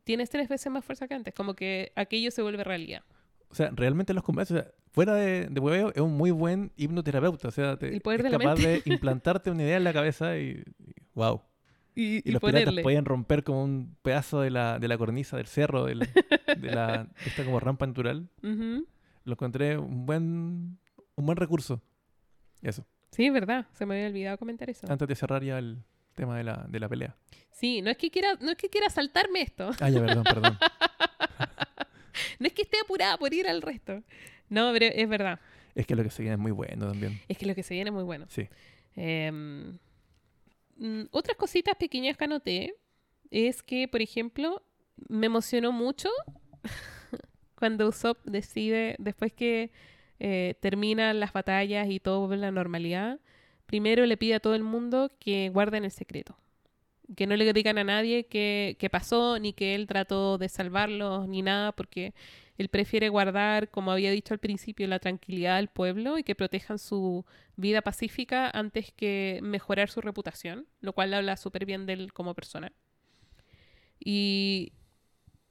tienes 0.04 0.30
tres 0.30 0.48
veces 0.50 0.72
más 0.72 0.84
fuerza 0.86 1.08
que 1.08 1.14
antes, 1.14 1.34
como 1.34 1.56
que 1.56 1.92
aquello 1.96 2.32
se 2.32 2.42
vuelve 2.42 2.64
realidad. 2.64 3.04
O 3.50 3.56
sea, 3.56 3.70
realmente 3.74 4.14
los 4.14 4.24
convence. 4.24 4.54
O 4.56 4.58
sea, 4.62 4.72
fuera 4.92 5.14
de, 5.16 5.48
de 5.50 5.60
hueveo, 5.60 5.92
es 5.94 6.02
un 6.02 6.14
muy 6.18 6.32
buen 6.32 6.72
hipnoterapeuta. 6.76 7.50
O 7.50 7.52
sea, 7.52 7.78
te, 7.78 7.94
El 7.94 8.02
poder 8.02 8.22
es 8.22 8.24
de 8.26 8.30
la 8.32 8.38
capaz 8.40 8.56
mente. 8.56 8.70
de 8.70 8.82
implantarte 8.94 9.52
una 9.52 9.64
idea 9.64 9.78
en 9.78 9.84
la 9.84 9.94
cabeza 9.94 10.38
y... 10.38 10.64
wow. 11.14 11.42
Y, 11.96 12.16
Y, 12.18 12.22
y 12.26 12.32
los 12.32 12.42
ponerle. 12.42 12.66
piratas 12.66 12.84
podían 12.84 13.06
romper 13.06 13.44
como 13.44 13.64
un 13.64 13.96
pedazo 14.02 14.42
de 14.42 14.50
la, 14.50 14.80
de 14.80 14.88
la 14.88 14.98
cornisa 14.98 15.38
del 15.38 15.46
cerro, 15.46 15.86
de 15.86 15.96
la 15.96 16.08
de 17.04 17.10
esta 17.28 17.44
como 17.46 17.60
rampa 17.60 17.86
natural. 17.86 18.28
Ujú. 18.42 18.88
Lo 19.26 19.34
encontré 19.34 19.78
un 19.78 20.06
buen, 20.08 20.80
un 21.16 21.26
buen 21.26 21.38
recurso. 21.38 21.82
Eso. 22.64 22.86
Sí, 23.14 23.26
es 23.28 23.34
verdad, 23.34 23.68
se 23.74 23.86
me 23.86 23.96
había 23.96 24.08
olvidado 24.08 24.38
comentar 24.38 24.70
eso. 24.70 24.86
Antes 24.92 25.08
de 25.08 25.16
cerrar 25.16 25.44
ya 25.44 25.58
el 25.60 25.78
tema 26.16 26.38
de 26.38 26.44
la, 26.44 26.66
de 26.68 26.80
la 26.80 26.90
pelea. 26.90 27.16
Sí, 27.52 27.82
no 27.82 27.90
es 27.92 27.98
que 27.98 28.10
quiera, 28.10 28.36
no 28.42 28.52
es 28.52 28.58
que 28.58 28.70
quiera 28.70 28.90
saltarme 28.90 29.42
esto, 29.42 29.70
Ah, 29.80 29.90
ya, 29.90 30.00
perdón, 30.04 30.24
perdón. 30.24 30.58
no 32.40 32.48
es 32.48 32.54
que 32.54 32.64
esté 32.64 32.78
apurada 32.80 33.18
por 33.18 33.34
ir 33.34 33.48
al 33.48 33.62
resto. 33.62 34.02
No, 34.50 34.72
pero 34.74 34.86
es 34.88 35.08
verdad, 35.10 35.40
Es 35.76 35.86
que 35.88 35.96
lo 35.96 36.04
que 36.04 36.10
se 36.10 36.22
viene 36.24 36.34
es 36.36 36.40
muy 36.40 36.52
bueno 36.52 36.88
también. 36.88 37.20
es 37.28 37.38
que 37.38 37.46
lo 37.46 37.56
que 37.56 37.64
se 37.64 37.74
viene 37.74 37.90
es 37.90 37.94
muy 37.94 38.04
bueno. 38.04 38.26
Sí. 38.30 38.48
Em, 38.96 39.78
mm, 40.78 41.04
otras 41.12 41.38
cositas 41.38 41.76
pequeñas 41.76 42.18
que 42.18 42.24
anoté 42.26 42.76
es 43.32 43.64
que, 43.64 43.88
por 43.88 44.02
ejemplo, 44.02 44.64
me 45.10 45.26
emocionó 45.28 45.72
mucho 45.72 46.10
cuando 47.56 47.88
Usopp 47.88 48.24
decide, 48.26 48.96
después 49.00 49.34
que 49.34 49.72
eh, 50.26 50.56
terminan 50.62 51.20
las 51.20 51.34
batallas 51.34 51.90
y 51.90 52.00
todo 52.00 52.26
vuelve 52.26 52.46
a 52.46 52.48
la 52.48 52.52
normalidad, 52.52 53.20
primero 53.66 54.06
le 54.06 54.16
pide 54.16 54.36
a 54.36 54.40
todo 54.40 54.56
el 54.56 54.64
mundo 54.64 55.12
que 55.20 55.50
guarden 55.50 55.84
el 55.84 55.92
secreto. 55.92 56.38
Que 57.18 57.28
no 57.28 57.36
le 57.36 57.52
digan 57.52 57.78
a 57.78 57.84
nadie 57.84 58.28
qué 58.28 58.78
qué 58.80 58.90
pasó, 58.90 59.38
ni 59.38 59.52
que 59.52 59.76
él 59.76 59.86
trató 59.86 60.38
de 60.38 60.48
salvarlos, 60.48 61.28
ni 61.28 61.42
nada, 61.42 61.74
porque 61.74 62.14
él 62.58 62.70
prefiere 62.70 63.10
guardar, 63.10 63.70
como 63.70 63.92
había 63.92 64.12
dicho 64.12 64.34
al 64.34 64.40
principio, 64.40 64.88
la 64.88 65.00
tranquilidad 65.00 65.58
del 65.58 65.68
pueblo 65.68 66.18
y 66.18 66.24
que 66.24 66.36
protejan 66.36 66.80
su 66.80 67.26
vida 67.58 67.82
pacífica 67.82 68.50
antes 68.50 68.94
que 68.94 69.42
mejorar 69.44 69.90
su 69.90 70.00
reputación, 70.00 70.68
lo 70.80 70.94
cual 70.94 71.14
habla 71.14 71.36
súper 71.36 71.66
bien 71.66 71.86
de 71.86 71.94
él 71.94 72.14
como 72.14 72.34
persona. 72.34 72.72
Y 74.00 74.72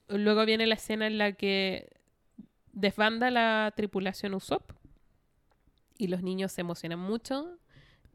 luego 0.09 0.47
viene 0.47 0.67
la 0.67 0.77
escena 0.77 1.07
en 1.07 1.19
la 1.19 1.33
que 1.33 1.89
desbanda 2.73 3.31
la 3.31 3.73
tripulación 3.77 4.35
Usopp 4.35 4.73
y 5.99 6.09
los 6.09 6.23
niños 6.23 6.53
se 6.53 6.63
emocionan 6.63 6.99
mucho 6.99 7.59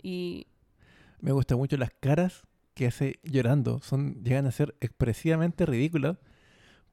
y 0.02 0.48
Me 1.20 1.32
gustan 1.32 1.58
mucho 1.58 1.78
las 1.78 1.91
caras 2.00 2.43
que 2.74 2.88
hace 2.88 3.20
llorando. 3.24 3.80
Son, 3.82 4.24
llegan 4.24 4.46
a 4.46 4.52
ser 4.52 4.76
expresivamente 4.82 5.65
ridículas, 5.65 6.17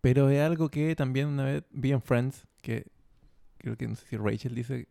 pero 0.01 0.31
es 0.31 0.41
algo 0.41 0.71
que 0.71 0.97
también 0.97 1.29
una 1.29 1.45
vez 1.45 1.65
vi 1.71 1.93
en 1.93 2.01
Friends, 2.01 2.47
que 2.63 2.87
creo 3.59 3.77
que 3.77 3.87
no 3.87 3.95
sé 3.95 4.07
si 4.07 4.17
Rachel 4.17 4.55
dice 4.55 4.89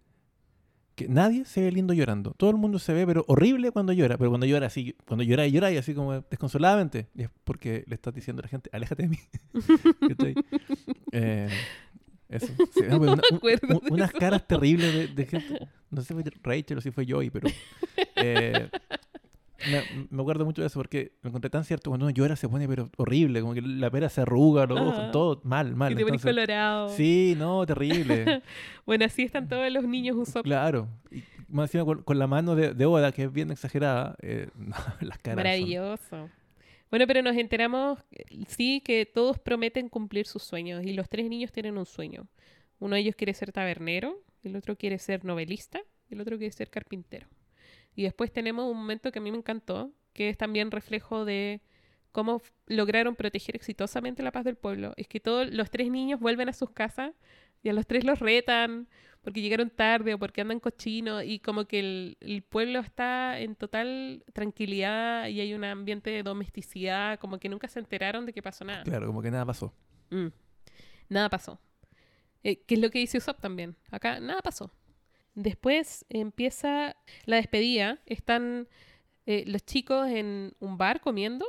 que 0.96 1.08
nadie 1.08 1.46
se 1.46 1.62
ve 1.62 1.72
lindo 1.72 1.94
llorando. 1.94 2.34
Todo 2.38 2.52
el 2.52 2.58
mundo 2.58 2.78
se 2.78 2.94
ve, 2.94 3.06
pero 3.08 3.26
horrible 3.28 3.72
cuando 3.72 3.94
llora. 3.94 4.18
Pero 4.18 4.30
cuando 4.30 4.46
llora 4.46 4.68
así, 4.68 4.96
cuando 5.06 5.24
llora 5.24 5.48
y 5.48 5.52
llora 5.52 5.72
y 5.72 5.78
así 5.78 5.94
como 5.94 6.22
desconsoladamente. 6.22 7.08
Y 7.16 7.24
es 7.24 7.30
porque 7.44 7.84
le 7.88 7.96
estás 7.96 8.14
diciendo 8.14 8.42
a 8.42 8.44
la 8.44 8.50
gente, 8.50 8.70
aléjate 8.72 9.04
de 9.04 9.10
mí. 9.10 9.20
Eh, 11.16 11.48
eso. 12.30 12.48
Sí, 12.74 12.82
no, 12.90 12.98
una- 12.98 13.14
un- 13.14 13.82
unas 13.94 14.10
eso. 14.10 14.20
caras 14.20 14.48
terribles 14.48 14.94
de, 14.94 15.08
de 15.08 15.26
gente. 15.26 15.68
No 15.90 16.02
sé 16.02 16.08
si 16.08 16.14
fue 16.14 16.24
Rachel 16.42 16.78
o 16.78 16.82
si 16.82 16.92
fue 16.92 17.06
Joey, 17.08 17.30
pero. 17.30 17.48
eh, 18.16 18.70
me, 19.72 20.08
me 20.10 20.22
acuerdo 20.22 20.44
mucho 20.44 20.62
de 20.62 20.68
eso 20.68 20.78
porque 20.80 21.14
lo 21.22 21.30
encontré 21.30 21.50
tan 21.50 21.64
cierto. 21.64 21.90
Cuando 21.90 22.06
uno 22.08 22.14
llora 22.14 22.36
se 22.36 22.50
pone 22.50 22.68
pero 22.68 22.90
horrible, 22.98 23.40
como 23.42 23.54
que 23.54 23.62
la 23.62 23.90
pera 23.90 24.10
se 24.10 24.22
arruga, 24.22 24.66
los 24.66 24.80
ojos, 24.80 24.94
Ajá. 24.98 25.12
todo 25.12 25.40
mal, 25.46 25.76
mal. 25.76 25.94
Y 25.94 25.96
te 25.96 26.04
pones 26.06 26.22
colorado. 26.22 26.90
sí, 26.90 27.36
no, 27.38 27.66
terrible. 27.66 28.42
Bueno, 28.86 29.06
así 29.06 29.24
están 29.24 29.48
todos 29.48 29.72
los 29.72 29.86
niños 29.86 30.18
Usopp. 30.18 30.44
claro. 30.44 30.90
Y 31.12 31.24
más 31.48 31.70
encima 31.70 31.86
con, 31.86 32.04
con 32.04 32.20
la 32.20 32.28
mano 32.28 32.56
de, 32.56 32.74
de 32.74 32.86
Oda, 32.86 33.12
que 33.14 33.24
es 33.24 33.32
bien 33.32 33.52
exagerada, 33.52 34.16
eh, 34.22 34.50
las 35.00 35.18
caras. 35.20 35.24
son- 35.24 35.36
Maravilloso. 35.36 36.30
Bueno, 36.94 37.08
pero 37.08 37.24
nos 37.24 37.36
enteramos, 37.36 37.98
eh, 38.12 38.46
sí, 38.48 38.80
que 38.80 39.08
todos 39.08 39.40
prometen 39.40 39.90
cumplir 39.90 40.28
sus 40.28 40.44
sueños 40.44 40.84
y 40.84 40.94
los 40.94 41.10
tres 41.10 41.28
niños 41.28 41.52
tienen 41.52 41.80
un 41.80 41.88
sueño. 41.88 42.28
Uno 42.78 42.94
de 42.94 43.02
ellos 43.02 43.16
quiere 43.16 43.34
ser 43.34 43.52
tabernero, 43.52 44.22
el 44.44 44.56
otro 44.56 44.78
quiere 44.78 45.00
ser 45.00 45.26
novelista 45.26 45.82
el 46.12 46.22
otro 46.22 46.38
quiere 46.38 46.52
ser 46.52 46.70
carpintero. 46.70 47.26
Y 47.96 48.04
después 48.04 48.32
tenemos 48.32 48.70
un 48.70 48.78
momento 48.78 49.12
que 49.12 49.18
a 49.18 49.24
mí 49.24 49.32
me 49.32 49.40
encantó, 49.40 49.92
que 50.14 50.30
es 50.30 50.38
también 50.38 50.70
reflejo 50.70 51.26
de 51.26 51.62
cómo 52.12 52.44
lograron 52.68 53.16
proteger 53.16 53.56
exitosamente 53.56 54.22
la 54.22 54.32
paz 54.32 54.44
del 54.44 54.56
pueblo. 54.56 54.94
Es 54.96 55.08
que 55.08 55.20
todos 55.20 55.50
los 55.50 55.72
tres 55.72 55.90
niños 55.90 56.20
vuelven 56.20 56.48
a 56.48 56.54
sus 56.54 56.70
casas 56.70 57.16
y 57.63 57.69
a 57.69 57.73
los 57.73 57.88
tres 57.88 58.04
los 58.04 58.19
retan 58.19 58.88
porque 59.21 59.41
llegaron 59.41 59.69
tarde 59.69 60.13
o 60.13 60.19
porque 60.19 60.41
andan 60.41 60.60
cochinos 60.60 61.23
y 61.23 61.39
como 61.39 61.63
que 61.65 61.80
el, 61.80 62.17
el 62.19 62.41
pueblo 62.43 62.80
está 62.80 63.39
en 63.39 63.56
total 63.56 64.23
tranquilidad 64.34 65.28
y 65.30 65.39
hay 65.39 65.54
un 65.54 65.63
ambiente 65.63 66.10
de 66.10 66.23
domesticidad, 66.23 67.17
como 67.19 67.39
que 67.39 67.47
nunca 67.47 67.69
se 67.69 67.80
enteraron 67.80 68.26
de 68.26 68.34
que 68.34 68.41
pasó 68.41 68.65
nada. 68.65 68.84
Claro, 68.84 69.08
como 69.08 69.21
que 69.21 69.32
nada 69.32 69.45
pasó. 69.45 69.73
Mm. 70.10 70.28
Nada 71.08 71.30
pasó. 71.30 71.60
Eh, 72.43 72.58
¿Qué 72.65 72.76
es 72.76 72.82
lo 72.82 72.89
que 72.91 72.99
dice 72.99 73.17
Usopp 73.17 73.39
también? 73.39 73.78
Acá 73.91 74.19
nada 74.19 74.41
pasó. 74.41 74.71
Después 75.36 76.06
empieza 76.10 76.95
la 77.26 77.38
despedida. 77.38 77.99
Están 78.06 78.67
eh, 79.26 79.45
los 79.47 79.63
chicos 79.65 80.10
en 80.10 80.54
un 80.60 80.78
bar 80.78 80.99
comiendo. 80.99 81.45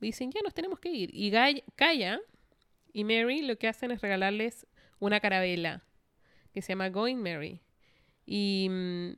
Dicen, 0.00 0.32
ya 0.32 0.40
nos 0.42 0.54
tenemos 0.54 0.80
que 0.80 0.90
ir. 0.90 1.10
Y 1.14 1.30
Gay- 1.30 1.62
Kaya 1.76 2.20
y 2.92 3.04
Mary 3.04 3.42
lo 3.42 3.56
que 3.56 3.68
hacen 3.68 3.92
es 3.92 4.00
regalarles 4.00 4.66
una 5.04 5.20
carabela 5.20 5.82
que 6.52 6.62
se 6.62 6.72
llama 6.72 6.88
Going 6.90 7.16
Mary. 7.16 7.60
Y 8.24 8.68
mm, 8.70 9.10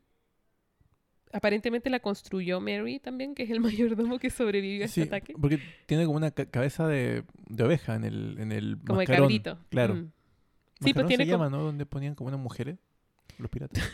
aparentemente 1.33 1.91
la 1.91 2.01
construyó 2.01 2.61
Mary 2.61 2.99
también, 3.01 3.35
que 3.35 3.43
es 3.43 3.51
el 3.51 3.61
mayordomo 3.61 4.19
que 4.19 4.31
sobrevivió 4.31 4.85
a 4.87 4.89
Sí, 4.89 5.03
este 5.03 5.15
ataque. 5.17 5.35
porque 5.41 5.59
tiene 5.87 6.07
como 6.07 6.17
una 6.17 6.31
ca- 6.31 6.47
cabeza 6.47 6.87
de, 6.89 7.25
de 7.49 7.65
oveja 7.65 7.95
en 7.97 8.05
el, 8.05 8.37
en 8.39 8.53
el 8.53 8.79
Como 8.87 9.01
de 9.01 9.07
cabrito. 9.07 9.59
Claro. 9.69 9.95
Mm. 9.97 10.13
Sí, 10.81 10.95
pues 10.95 11.07
tiene 11.07 11.25
se 11.27 11.31
como- 11.33 11.45
llama, 11.45 11.57
¿no? 11.57 11.63
Donde 11.65 11.87
ponían 11.87 12.15
como 12.15 12.29
unas 12.29 12.41
mujeres, 12.41 12.79
los 13.39 13.51
piratas. 13.51 13.83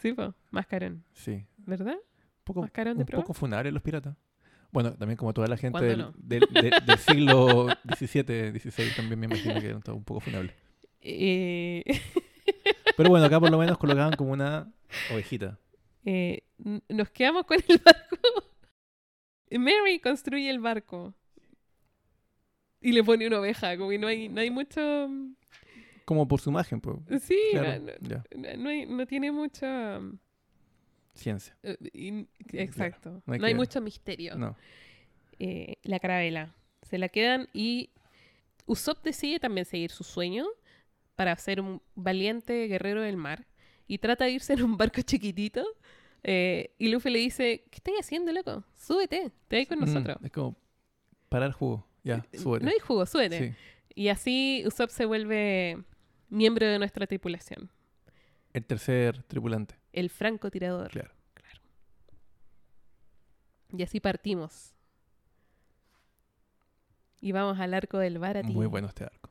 Sí, 0.00 0.12
pues, 0.12 0.30
mascarón. 0.52 1.02
Sí. 1.12 1.44
¿Verdad? 1.58 1.94
Un 1.94 2.44
poco, 2.44 2.60
¿Mascarón 2.62 2.96
de 2.98 3.02
un 3.02 3.06
proa? 3.06 3.20
poco 3.22 3.34
funables 3.34 3.72
los 3.72 3.82
piratas. 3.82 4.14
Bueno, 4.70 4.92
también 4.94 5.16
como 5.16 5.32
toda 5.32 5.48
la 5.48 5.56
gente 5.56 5.72
¿Cuándo 5.78 5.88
del, 5.88 5.98
no? 5.98 6.12
del, 6.16 6.40
de- 6.50 6.80
del 6.86 6.98
siglo 6.98 7.68
XVII, 7.96 8.58
XVI, 8.60 8.90
también 8.96 9.18
me 9.20 9.26
imagino 9.26 9.60
que 9.60 9.66
eran 9.66 9.82
un 9.86 10.04
poco 10.04 10.20
funables. 10.20 10.54
Eh, 11.00 11.84
Pero 12.96 13.08
bueno, 13.10 13.26
acá 13.26 13.38
por 13.40 13.50
lo 13.50 13.58
menos 13.58 13.78
colocaban 13.78 14.14
como 14.16 14.32
una 14.32 14.72
ovejita. 15.12 15.58
eh, 16.04 16.42
nos 16.88 17.10
quedamos 17.10 17.44
con 17.46 17.58
el 17.68 17.80
barco. 17.84 18.16
Mary 19.52 20.00
construye 20.00 20.50
el 20.50 20.58
barco. 20.58 21.14
Y 22.80 22.92
le 22.92 23.02
pone 23.02 23.26
una 23.26 23.40
oveja, 23.40 23.76
como 23.76 23.90
que 23.90 23.98
no 23.98 24.06
hay, 24.06 24.28
no 24.28 24.40
hay 24.40 24.50
mucho... 24.50 25.08
Como 26.04 26.26
por 26.28 26.40
su 26.40 26.50
imagen, 26.50 26.80
pues. 26.80 26.96
Sí, 27.22 27.38
Claro, 27.52 27.80
no, 28.00 28.22
no- 28.36 28.56
no 28.56 28.68
hay- 28.68 28.86
no 28.86 29.06
tiene 29.06 29.32
mucho... 29.32 29.66
Ciencia. 31.18 31.56
eh, 31.62 31.76
in- 31.92 32.28
exacto. 32.52 33.22
no 33.26 33.36
No 33.36 33.46
hay 33.46 33.54
mucho 33.54 33.80
misterio. 33.80 34.36
No. 34.36 34.56
eh, 35.38 35.76
la 35.82 35.98
carabela. 35.98 36.54
Se 36.82 36.96
la 36.98 37.08
quedan 37.08 37.48
y 37.52 37.90
Usopp 38.66 39.02
decide 39.04 39.38
también 39.40 39.64
seguir 39.64 39.90
su 39.90 40.04
sueño 40.04 40.46
para 41.16 41.36
ser 41.36 41.60
un 41.60 41.82
valiente 41.94 42.66
guerrero 42.68 43.02
del 43.02 43.16
mar 43.16 43.46
y 43.86 43.98
trata 43.98 44.24
de 44.26 44.30
irse 44.32 44.52
en 44.52 44.62
un 44.62 44.76
barco 44.76 45.02
chiquitito 45.02 45.64
eh, 46.22 46.74
y 46.78 46.88
Luffy 46.88 47.10
le 47.10 47.18
dice, 47.18 47.64
¿qué 47.70 47.76
estás 47.76 47.94
haciendo, 48.00 48.32
loco? 48.32 48.64
Súbete, 48.76 49.30
te 49.48 49.58
vas 49.58 49.68
con 49.68 49.78
Mm, 49.78 49.84
nosotros. 49.84 50.18
es 50.22 50.30
como 50.30 50.56
parar 51.28 51.52
jugo. 51.52 51.86
Ya, 52.04 52.24
súbete. 52.32 52.64
No 52.64 52.70
hay 52.70 52.78
jugo, 52.78 53.04
súbete. 53.06 53.48
Sí. 53.50 53.54
Y 53.94 54.08
así 54.08 54.62
Usopp 54.66 54.90
se 54.90 55.04
vuelve 55.04 55.82
miembro 56.28 56.66
de 56.66 56.78
nuestra 56.78 57.06
tripulación. 57.06 57.70
El 58.52 58.64
tercer 58.64 59.22
tripulante. 59.24 59.74
El 59.98 60.10
francotirador. 60.10 60.90
Claro. 60.90 61.10
Claro. 61.34 61.60
Y 63.76 63.82
así 63.82 64.00
partimos. 64.00 64.74
Y 67.20 67.32
vamos 67.32 67.58
al 67.58 67.74
arco 67.74 67.98
del 67.98 68.18
Barati. 68.18 68.52
Muy 68.52 68.66
bueno 68.66 68.86
este 68.86 69.04
arco. 69.04 69.30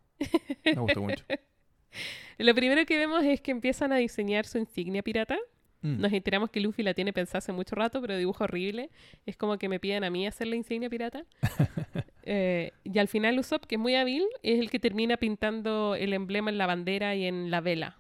Me 0.65 0.73
gustó 0.73 1.01
mucho. 1.01 1.23
Lo 2.37 2.53
primero 2.53 2.85
que 2.85 2.97
vemos 2.97 3.23
es 3.23 3.39
que 3.39 3.51
empiezan 3.51 3.93
a 3.93 3.97
diseñar 3.97 4.45
su 4.45 4.57
insignia 4.57 5.01
pirata. 5.01 5.37
Mm. 5.81 6.01
Nos 6.01 6.11
enteramos 6.11 6.49
que 6.49 6.59
Luffy 6.59 6.83
la 6.83 6.93
tiene 6.93 7.13
pensada 7.13 7.37
hace 7.39 7.53
mucho 7.53 7.75
rato, 7.75 8.01
pero 8.01 8.17
dibujo 8.17 8.43
horrible. 8.43 8.89
Es 9.25 9.37
como 9.37 9.57
que 9.57 9.69
me 9.69 9.79
piden 9.79 10.03
a 10.03 10.09
mí 10.09 10.27
hacer 10.27 10.47
la 10.47 10.55
insignia 10.55 10.89
pirata. 10.89 11.23
Eh, 12.29 12.73
y 12.83 12.99
al 12.99 13.07
final 13.07 13.39
Usopp, 13.39 13.63
que 13.63 13.75
es 13.75 13.79
muy 13.79 13.95
hábil, 13.95 14.25
es 14.43 14.59
el 14.59 14.69
que 14.69 14.79
termina 14.79 15.15
pintando 15.15 15.95
el 15.95 16.11
emblema 16.11 16.49
en 16.51 16.57
la 16.57 16.67
bandera 16.67 17.15
y 17.15 17.23
en 17.23 17.49
la 17.49 17.61
vela. 17.61 17.95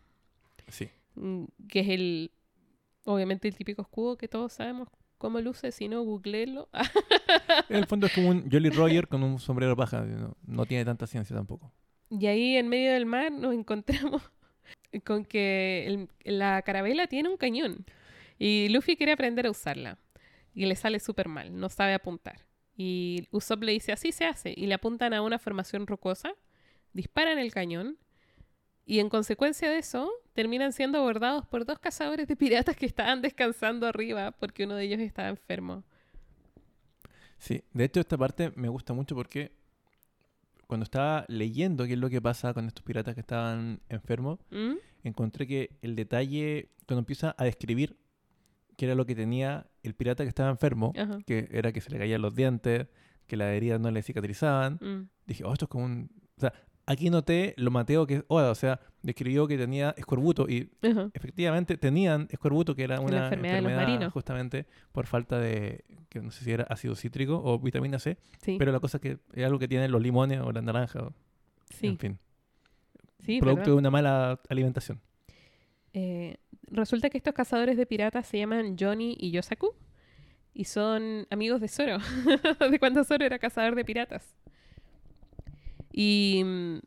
Sí. 0.67 0.89
Mm, 1.15 1.45
Que 1.69 1.79
es 1.79 1.87
el, 1.87 2.31
obviamente, 3.07 3.47
el 3.47 3.55
típico 3.55 3.81
escudo 3.81 4.17
que 4.17 4.27
todos 4.27 4.53
sabemos 4.53 4.89
cómo 5.17 5.39
luce. 5.41 5.71
Si 5.71 5.87
no, 5.87 6.03
googleenlo. 6.03 6.69
En 7.69 7.75
el 7.77 7.85
fondo 7.87 8.07
es 8.07 8.13
como 8.13 8.29
un 8.29 8.49
Jolly 8.49 8.69
Roger 8.69 9.07
con 9.07 9.23
un 9.23 9.39
sombrero 9.39 9.75
paja. 9.75 10.01
No, 10.01 10.37
no 10.45 10.65
tiene 10.65 10.85
tanta 10.85 11.07
ciencia 11.07 11.35
tampoco. 11.35 11.71
Y 12.09 12.25
ahí 12.27 12.55
en 12.55 12.67
medio 12.69 12.93
del 12.93 13.05
mar 13.05 13.31
nos 13.31 13.53
encontramos 13.53 14.21
con 15.05 15.25
que 15.25 15.85
el- 15.87 16.09
la 16.37 16.61
carabela 16.61 17.07
tiene 17.07 17.29
un 17.29 17.37
cañón. 17.37 17.85
Y 18.39 18.69
Luffy 18.69 18.95
quiere 18.95 19.11
aprender 19.13 19.45
a 19.47 19.51
usarla. 19.51 19.97
Y 20.53 20.65
le 20.65 20.75
sale 20.75 20.99
súper 20.99 21.27
mal, 21.27 21.59
no 21.59 21.69
sabe 21.69 21.93
apuntar. 21.93 22.45
Y 22.75 23.27
Usopp 23.31 23.63
le 23.63 23.71
dice, 23.73 23.91
así 23.91 24.11
se 24.11 24.25
hace. 24.25 24.53
Y 24.55 24.67
le 24.67 24.75
apuntan 24.75 25.13
a 25.13 25.21
una 25.21 25.39
formación 25.39 25.85
rocosa, 25.87 26.33
disparan 26.93 27.39
el 27.39 27.51
cañón. 27.51 27.97
Y 28.85 28.99
en 28.99 29.09
consecuencia 29.09 29.69
de 29.69 29.79
eso, 29.79 30.09
terminan 30.37 30.71
siendo 30.71 30.99
abordados 30.99 31.47
por 31.47 31.65
dos 31.65 31.79
cazadores 31.79 32.27
de 32.27 32.35
piratas 32.35 32.75
que 32.75 32.85
estaban 32.85 33.23
descansando 33.23 33.87
arriba 33.87 34.29
porque 34.33 34.65
uno 34.65 34.75
de 34.75 34.83
ellos 34.83 34.99
estaba 34.99 35.29
enfermo. 35.29 35.83
Sí, 37.39 37.63
de 37.73 37.85
hecho 37.85 37.99
esta 37.99 38.19
parte 38.19 38.51
me 38.55 38.69
gusta 38.69 38.93
mucho 38.93 39.15
porque 39.15 39.51
cuando 40.67 40.83
estaba 40.83 41.25
leyendo 41.27 41.85
qué 41.87 41.93
es 41.93 41.99
lo 41.99 42.07
que 42.11 42.21
pasa 42.21 42.53
con 42.53 42.67
estos 42.67 42.83
piratas 42.83 43.15
que 43.15 43.21
estaban 43.21 43.79
enfermos, 43.89 44.37
¿Mm? 44.51 44.73
encontré 45.03 45.47
que 45.47 45.71
el 45.81 45.95
detalle, 45.95 46.69
cuando 46.85 46.99
empieza 46.99 47.33
a 47.35 47.43
describir 47.45 47.97
qué 48.75 48.85
era 48.85 48.93
lo 48.93 49.07
que 49.07 49.15
tenía 49.15 49.65
el 49.81 49.95
pirata 49.95 50.21
que 50.23 50.29
estaba 50.29 50.51
enfermo, 50.51 50.93
Ajá. 50.95 51.17
que 51.25 51.47
era 51.51 51.71
que 51.71 51.81
se 51.81 51.89
le 51.89 51.97
caían 51.97 52.21
los 52.21 52.35
dientes, 52.35 52.85
que 53.25 53.37
las 53.37 53.53
heridas 53.55 53.79
no 53.79 53.89
le 53.89 54.03
cicatrizaban, 54.03 54.75
Mm. 54.81 55.09
dije, 55.25 55.43
oh, 55.45 55.53
esto 55.53 55.65
es 55.65 55.69
como 55.69 55.85
un... 55.85 56.11
O 56.37 56.41
sea, 56.41 56.53
aquí 56.87 57.09
noté 57.11 57.53
lo 57.57 57.69
Mateo 57.69 58.07
que 58.07 58.15
es 58.15 58.23
Oda, 58.27 58.49
o 58.49 58.55
sea, 58.55 58.79
describió 59.03 59.47
que 59.47 59.57
tenía 59.57 59.93
escorbuto 59.97 60.49
y 60.49 60.69
efectivamente 61.13 61.77
tenían 61.77 62.27
escorbuto, 62.31 62.75
que 62.75 62.83
era 62.83 62.99
una 62.99 63.25
enfermedad 63.27 63.61
marinos. 63.75 64.11
justamente 64.13 64.65
por 64.91 65.05
falta 65.05 65.37
de, 65.39 65.85
que 66.09 66.19
no 66.21 66.31
sé 66.31 66.43
si 66.43 66.51
era 66.51 66.63
ácido 66.63 66.95
cítrico 66.95 67.39
o 67.43 67.59
vitamina 67.59 67.99
C, 67.99 68.17
Sí, 68.41 68.55
pero 68.57 68.71
la 68.71 68.79
cosa 68.79 68.97
es 68.97 69.01
que 69.03 69.17
es 69.33 69.45
algo 69.45 69.59
que 69.59 69.67
tienen 69.67 69.91
los 69.91 70.01
limones 70.01 70.39
o 70.41 70.51
las 70.51 70.63
naranjas, 70.63 71.03
o- 71.03 71.13
sí, 71.69 71.87
en 71.87 71.97
fin, 71.99 72.19
sí, 73.19 73.39
producto 73.39 73.69
de 73.71 73.75
una 73.75 73.91
mala 73.91 74.39
alimentación. 74.49 74.99
Eh, 75.93 76.37
resulta 76.69 77.09
que 77.09 77.17
estos 77.17 77.33
cazadores 77.33 77.77
de 77.77 77.85
piratas 77.85 78.27
se 78.27 78.37
llaman 78.37 78.75
Johnny 78.79 79.15
y 79.19 79.31
Yosaku 79.31 79.73
y 80.53 80.65
son 80.65 81.25
amigos 81.29 81.61
de 81.61 81.67
Zoro, 81.67 81.97
de 82.71 82.79
cuando 82.79 83.03
Zoro 83.03 83.25
era 83.25 83.39
cazador 83.39 83.75
de 83.75 83.85
piratas. 83.85 84.35
Y 85.99 86.43
mm, 86.45 86.77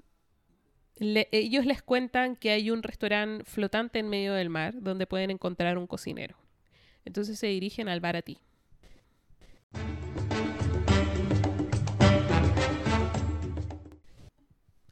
ellos 1.32 1.66
les 1.66 1.82
cuentan 1.82 2.36
que 2.36 2.52
hay 2.52 2.70
un 2.70 2.84
restaurante 2.84 3.42
flotante 3.42 3.98
en 3.98 4.08
medio 4.08 4.34
del 4.34 4.50
mar 4.50 4.80
donde 4.80 5.08
pueden 5.08 5.32
encontrar 5.32 5.78
un 5.78 5.88
cocinero. 5.88 6.36
Entonces 7.04 7.36
se 7.36 7.48
dirigen 7.48 7.88
al 7.88 7.98
Barati. 7.98 8.38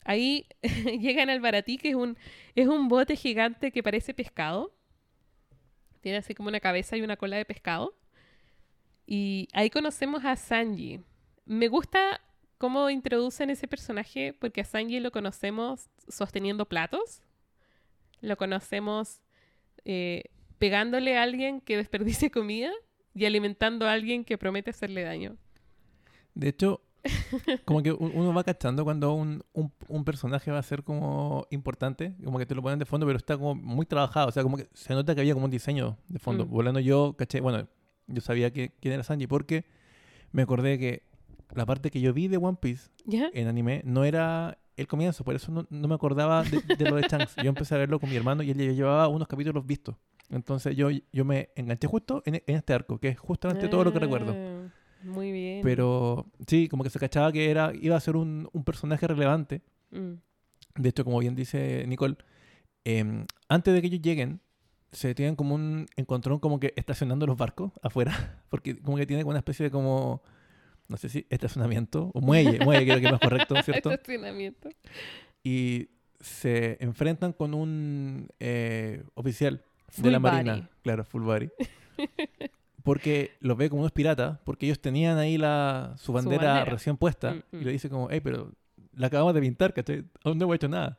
Ahí 0.02 0.48
llegan 1.00 1.30
al 1.30 1.38
Baratí, 1.38 1.78
que 1.78 1.90
es 1.90 1.94
un, 1.94 2.18
es 2.56 2.66
un 2.66 2.88
bote 2.88 3.14
gigante 3.14 3.70
que 3.70 3.84
parece 3.84 4.14
pescado. 4.14 4.74
Tiene 6.00 6.18
así 6.18 6.34
como 6.34 6.48
una 6.48 6.58
cabeza 6.58 6.96
y 6.96 7.02
una 7.02 7.16
cola 7.16 7.36
de 7.36 7.44
pescado. 7.44 7.94
Y 9.06 9.46
ahí 9.52 9.70
conocemos 9.70 10.24
a 10.24 10.34
Sanji. 10.34 11.02
Me 11.44 11.68
gusta 11.68 12.20
cómo 12.58 12.90
introducen 12.90 13.50
ese 13.50 13.68
personaje 13.68 14.34
porque 14.38 14.60
a 14.60 14.64
Sanji 14.64 15.00
lo 15.00 15.10
conocemos 15.10 15.88
sosteniendo 16.08 16.66
platos. 16.66 17.22
Lo 18.20 18.36
conocemos 18.36 19.20
eh, 19.84 20.24
pegándole 20.58 21.16
a 21.16 21.22
alguien 21.22 21.60
que 21.60 21.76
desperdicie 21.76 22.30
comida 22.32 22.70
y 23.14 23.24
alimentando 23.24 23.86
a 23.86 23.92
alguien 23.92 24.24
que 24.24 24.36
promete 24.38 24.70
hacerle 24.70 25.02
daño. 25.02 25.36
De 26.34 26.48
hecho, 26.48 26.80
como 27.64 27.82
que 27.82 27.92
un- 27.92 28.12
uno 28.14 28.34
va 28.34 28.44
cachando 28.44 28.84
cuando 28.84 29.12
un, 29.12 29.42
un- 29.52 29.72
un 29.88 30.04
personaje 30.04 30.50
va 30.50 30.58
a 30.58 30.62
ser 30.62 30.82
como 30.82 31.46
importante, 31.50 32.14
como 32.24 32.38
que 32.38 32.46
te 32.46 32.54
lo 32.54 32.62
ponen 32.62 32.78
de 32.78 32.84
fondo, 32.86 33.06
pero 33.06 33.16
está 33.16 33.36
como 33.36 33.54
muy 33.54 33.86
trabajado. 33.86 34.28
O 34.28 34.32
sea, 34.32 34.42
como 34.42 34.56
que 34.56 34.68
se 34.74 34.94
nota 34.94 35.14
que 35.14 35.20
había 35.20 35.34
como 35.34 35.46
un 35.46 35.50
diseño 35.50 35.96
de 36.08 36.18
fondo. 36.18 36.44
Mm. 36.44 36.50
Volando 36.50 36.80
yo, 36.80 37.14
caché, 37.16 37.40
bueno, 37.40 37.68
yo 38.08 38.20
sabía 38.20 38.52
que, 38.52 38.72
quién 38.80 38.94
era 38.94 39.02
Sanji 39.04 39.26
porque 39.26 39.64
me 40.32 40.42
acordé 40.42 40.78
que 40.78 41.02
la 41.54 41.66
parte 41.66 41.90
que 41.90 42.00
yo 42.00 42.12
vi 42.12 42.28
de 42.28 42.36
One 42.36 42.58
Piece 42.60 42.90
¿Ya? 43.04 43.30
en 43.32 43.48
anime 43.48 43.82
no 43.84 44.04
era 44.04 44.58
el 44.76 44.86
comienzo, 44.86 45.24
por 45.24 45.34
eso 45.34 45.50
no, 45.50 45.66
no 45.70 45.88
me 45.88 45.94
acordaba 45.94 46.44
de, 46.44 46.60
de 46.76 46.88
lo 46.88 46.96
de 46.96 47.02
Shanks. 47.02 47.34
Yo 47.42 47.48
empecé 47.48 47.74
a 47.74 47.78
verlo 47.78 47.98
con 47.98 48.08
mi 48.08 48.16
hermano 48.16 48.42
y 48.42 48.50
él 48.50 48.58
ya 48.58 48.72
llevaba 48.72 49.08
unos 49.08 49.26
capítulos 49.26 49.66
vistos. 49.66 49.96
Entonces 50.30 50.76
yo, 50.76 50.88
yo 51.12 51.24
me 51.24 51.50
enganché 51.56 51.86
justo 51.88 52.22
en, 52.26 52.36
en 52.46 52.56
este 52.56 52.74
arco, 52.74 52.98
que 52.98 53.08
es 53.08 53.18
justamente 53.18 53.68
todo 53.68 53.84
lo 53.84 53.92
que 53.92 53.98
recuerdo. 53.98 54.34
Ah, 54.36 54.68
Muy 55.02 55.32
bien. 55.32 55.62
Pero 55.62 56.26
sí, 56.46 56.68
como 56.68 56.84
que 56.84 56.90
se 56.90 56.98
cachaba 56.98 57.32
que 57.32 57.50
era, 57.50 57.72
iba 57.80 57.96
a 57.96 58.00
ser 58.00 58.16
un, 58.16 58.48
un 58.52 58.64
personaje 58.64 59.06
relevante. 59.06 59.62
Mm. 59.90 60.12
De 60.76 60.88
hecho, 60.88 61.04
como 61.04 61.18
bien 61.18 61.34
dice 61.34 61.84
Nicole, 61.88 62.16
em, 62.84 63.26
antes 63.48 63.74
de 63.74 63.80
que 63.80 63.88
ellos 63.88 64.02
lleguen, 64.02 64.40
se 64.92 65.14
tienen 65.14 65.34
como 65.34 65.54
un 65.54 65.86
encontrón 65.96 66.38
como 66.38 66.60
que 66.60 66.72
estacionando 66.76 67.26
los 67.26 67.36
barcos 67.36 67.72
afuera, 67.82 68.42
porque 68.48 68.80
como 68.80 68.96
que 68.96 69.06
tiene 69.06 69.24
una 69.24 69.38
especie 69.38 69.64
de 69.64 69.70
como, 69.70 70.22
no 70.88 70.96
sé 70.96 71.08
si 71.08 71.26
estacionamiento, 71.30 72.10
o 72.14 72.20
muelle, 72.20 72.58
muelle 72.64 72.84
creo 72.86 72.98
que 73.00 73.06
es 73.06 73.12
más 73.12 73.20
correcto, 73.20 73.54
¿cierto? 73.62 73.90
Estacionamiento. 73.90 74.68
Y 75.44 75.88
se 76.20 76.76
enfrentan 76.80 77.32
con 77.32 77.54
un 77.54 78.28
eh, 78.40 79.04
oficial 79.14 79.62
de 79.96 80.02
Full 80.02 80.10
la 80.12 80.18
Marina, 80.18 80.54
body. 80.56 80.66
claro, 80.82 81.04
full 81.04 81.22
body. 81.22 81.50
Porque 82.82 83.32
los 83.40 83.56
ve 83.56 83.68
como 83.68 83.82
unos 83.82 83.92
piratas, 83.92 84.38
porque 84.44 84.64
ellos 84.66 84.80
tenían 84.80 85.18
ahí 85.18 85.36
la, 85.36 85.94
su 85.98 86.12
bandera, 86.12 86.52
bandera. 86.54 86.70
recién 86.70 86.96
puesta. 86.96 87.32
Mm, 87.34 87.42
Y 87.52 87.56
mm. 87.56 87.64
le 87.64 87.72
dice 87.72 87.90
como, 87.90 88.08
hey, 88.10 88.20
pero 88.22 88.52
la 88.94 89.08
acabamos 89.08 89.34
de 89.34 89.40
pintar, 89.42 89.74
¿cachai? 89.74 90.04
Aún 90.24 90.38
no 90.38 90.44
hemos 90.44 90.56
hecho 90.56 90.68
nada. 90.68 90.98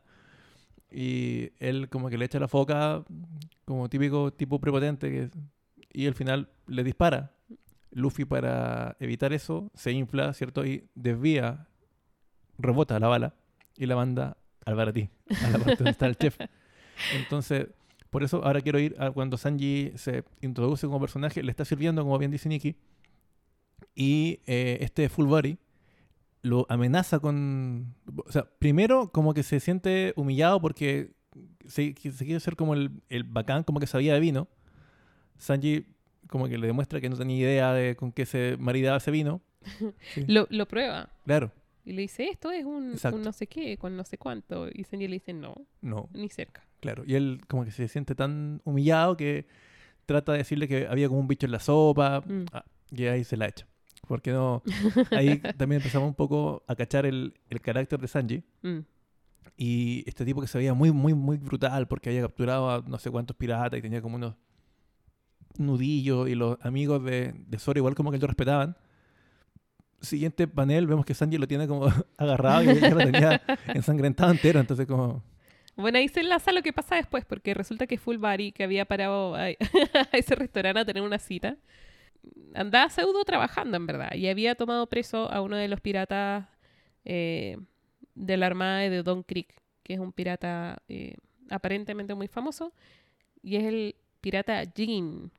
Y 0.92 1.52
él 1.60 1.90
como 1.90 2.10
que 2.10 2.18
le 2.18 2.26
echa 2.26 2.40
la 2.40 2.48
foca, 2.48 3.04
como 3.66 3.90
típico 3.90 4.32
tipo 4.32 4.60
prepotente, 4.60 5.10
que, 5.10 5.30
y 5.92 6.06
al 6.06 6.14
final 6.14 6.50
le 6.68 6.84
dispara. 6.84 7.32
Luffy 7.92 8.26
para 8.26 8.96
evitar 9.00 9.34
eso 9.34 9.72
se 9.74 9.92
infla, 9.92 10.34
¿cierto? 10.34 10.66
Y 10.66 10.88
desvía, 10.96 11.68
rebota 12.58 13.00
la 13.00 13.08
bala 13.08 13.36
y 13.78 13.86
la 13.86 13.96
manda 13.96 14.38
al 14.66 14.76
baratí, 14.76 15.10
a 15.30 15.50
la 15.50 15.58
parte 15.58 15.76
donde 15.78 15.92
está 15.92 16.06
el 16.08 16.18
chef. 16.18 16.38
Entonces, 17.16 17.68
por 18.10 18.24
eso 18.24 18.44
ahora 18.44 18.62
quiero 18.62 18.80
ir 18.80 18.96
a 19.00 19.12
cuando 19.12 19.38
Sanji 19.38 19.94
se 19.96 20.24
introduce 20.42 20.86
como 20.88 21.00
personaje, 21.00 21.44
le 21.44 21.52
está 21.52 21.66
sirviendo, 21.66 22.04
como 22.04 22.18
bien 22.18 22.32
dice 22.32 22.50
Nikki, 22.50 22.76
y 23.96 24.40
eh, 24.46 24.78
este 24.82 25.10
full 25.10 25.28
body 25.28 25.58
lo 26.42 26.66
amenaza 26.70 27.20
con... 27.20 27.96
O 28.26 28.32
sea, 28.32 28.50
primero 28.60 29.12
como 29.12 29.34
que 29.34 29.44
se 29.44 29.60
siente 29.60 30.14
humillado 30.16 30.62
porque 30.62 31.12
se, 31.68 31.94
quiere 31.94 32.40
ser 32.40 32.56
como 32.56 32.74
el, 32.74 32.92
el 33.10 33.24
bacán, 33.24 33.64
como 33.64 33.80
que 33.80 33.88
sabía 33.88 34.14
de 34.14 34.20
vino. 34.20 34.48
Sanji 35.38 35.86
como 36.30 36.48
que 36.48 36.58
le 36.58 36.68
demuestra 36.68 37.02
que 37.02 37.10
no 37.10 37.18
tenía 37.18 37.38
idea 37.38 37.74
de 37.74 37.96
con 37.96 38.12
qué 38.12 38.26
se 38.26 38.56
maridaba 38.60 38.98
ese 38.98 39.12
vino. 39.12 39.42
Sí, 40.14 40.24
Lo, 40.28 40.48
lo 40.50 40.68
prueba. 40.68 41.10
claro, 41.26 41.52
Y 41.84 41.92
le 41.94 42.04
dice, 42.04 42.30
esto 42.30 42.50
es 42.52 42.64
un 42.66 42.96
no 43.22 43.34
sé 43.34 43.48
qué, 43.48 43.78
con 43.78 43.98
no 43.98 44.04
sé 44.06 44.18
cuánto. 44.18 44.68
Y 44.74 44.84
Sanji 44.86 45.08
le 45.08 45.16
dice, 45.16 45.34
no, 45.34 45.56
no, 45.82 46.10
ni 46.14 46.30
cerca. 46.30 46.66
claro. 46.80 47.04
Y 47.06 47.16
él 47.16 47.42
como 47.48 47.66
que 47.66 47.72
se 47.72 47.88
siente 47.90 48.16
tan 48.16 48.62
humillado 48.64 49.18
que 49.18 49.48
trata 50.06 50.32
de 50.32 50.40
decirle 50.40 50.68
que 50.68 50.88
había 50.88 51.08
como 51.10 51.20
un 51.20 51.28
bicho 51.28 51.46
en 51.46 51.52
la 51.52 51.60
sopa. 51.60 52.22
Mm. 52.22 52.46
Ah, 52.54 52.64
y 52.92 53.06
ahí 53.06 53.24
se 53.24 53.36
la 53.38 53.48
echa. 53.48 53.68
Porque 54.08 54.32
no... 54.32 54.64
Ahí 55.12 55.40
también 55.58 55.82
empezamos 55.82 56.08
un 56.08 56.16
poco 56.16 56.64
a 56.68 56.76
cachar 56.76 57.06
el, 57.06 57.34
el 57.50 57.60
carácter 57.62 58.00
de 58.00 58.08
Sanji. 58.08 58.44
Mm. 58.62 58.80
Y 59.58 60.04
este 60.08 60.24
tipo 60.26 60.40
que 60.42 60.48
se 60.48 60.58
veía 60.58 60.74
muy, 60.74 60.92
muy, 60.92 61.14
muy 61.14 61.38
brutal 61.38 61.88
porque 61.88 62.10
había 62.10 62.22
capturado 62.22 62.70
a 62.72 62.82
no 62.88 62.98
sé 62.98 63.12
cuántos 63.12 63.36
piratas 63.36 63.78
y 63.78 63.82
tenía 63.82 64.02
como 64.02 64.16
unos 64.16 64.36
nudillos 65.60 66.30
y 66.30 66.36
los 66.36 66.58
amigos 66.62 67.04
de, 67.04 67.34
de 67.36 67.60
Zoro 67.60 67.80
igual 67.80 67.96
como 67.96 68.12
que 68.12 68.18
lo 68.18 68.28
respetaban. 68.28 68.78
Siguiente 70.02 70.48
panel 70.48 70.88
vemos 70.88 71.06
que 71.06 71.14
Sanji 71.14 71.38
lo 71.38 71.48
tiene 71.48 71.68
como 71.68 71.88
agarrado 72.18 72.64
y 72.64 72.80
ya 72.80 72.90
lo 72.90 72.98
tenía 72.98 73.42
ensangrentado 73.68 74.32
entero. 74.32 74.60
Entonces 74.60 74.88
como... 74.88 75.24
Bueno, 75.76 75.98
ahí 75.98 76.10
se 76.10 76.20
enlaza 76.20 76.52
lo 76.52 76.62
que 76.62 76.74
pasa 76.74 76.96
después, 76.96 77.24
porque 77.24 77.54
resulta 77.54 77.88
que 77.88 77.98
Full 77.98 78.18
Body, 78.18 78.52
que 78.52 78.64
había 78.64 78.86
parado 78.86 79.36
a, 79.36 79.44
a 79.44 80.10
ese 80.12 80.36
restaurante 80.36 80.82
a 80.82 80.86
tener 80.86 81.04
una 81.04 81.20
cita, 81.20 81.58
andaba 82.54 82.90
pseudo 82.90 83.24
trabajando, 83.24 83.78
en 83.78 83.86
verdad, 83.86 84.14
y 84.14 84.28
había 84.28 84.56
tomado 84.56 84.88
preso 84.88 85.32
a 85.32 85.42
uno 85.42 85.56
de 85.56 85.68
los 85.68 85.80
piratas 85.82 86.48
eh, 87.06 87.58
de 88.16 88.38
la 88.38 88.48
armada 88.48 88.80
de 88.80 89.04
Don 89.04 89.24
Creek, 89.24 89.54
que 89.84 89.94
es 89.94 90.00
un 90.00 90.12
pirata 90.12 90.82
eh, 90.88 91.16
aparentemente 91.50 92.14
muy 92.14 92.28
famoso, 92.28 92.74
y 93.42 93.56
es 93.56 93.64
el 93.64 93.96
pirata 94.22 94.64
Jean. 94.64 95.32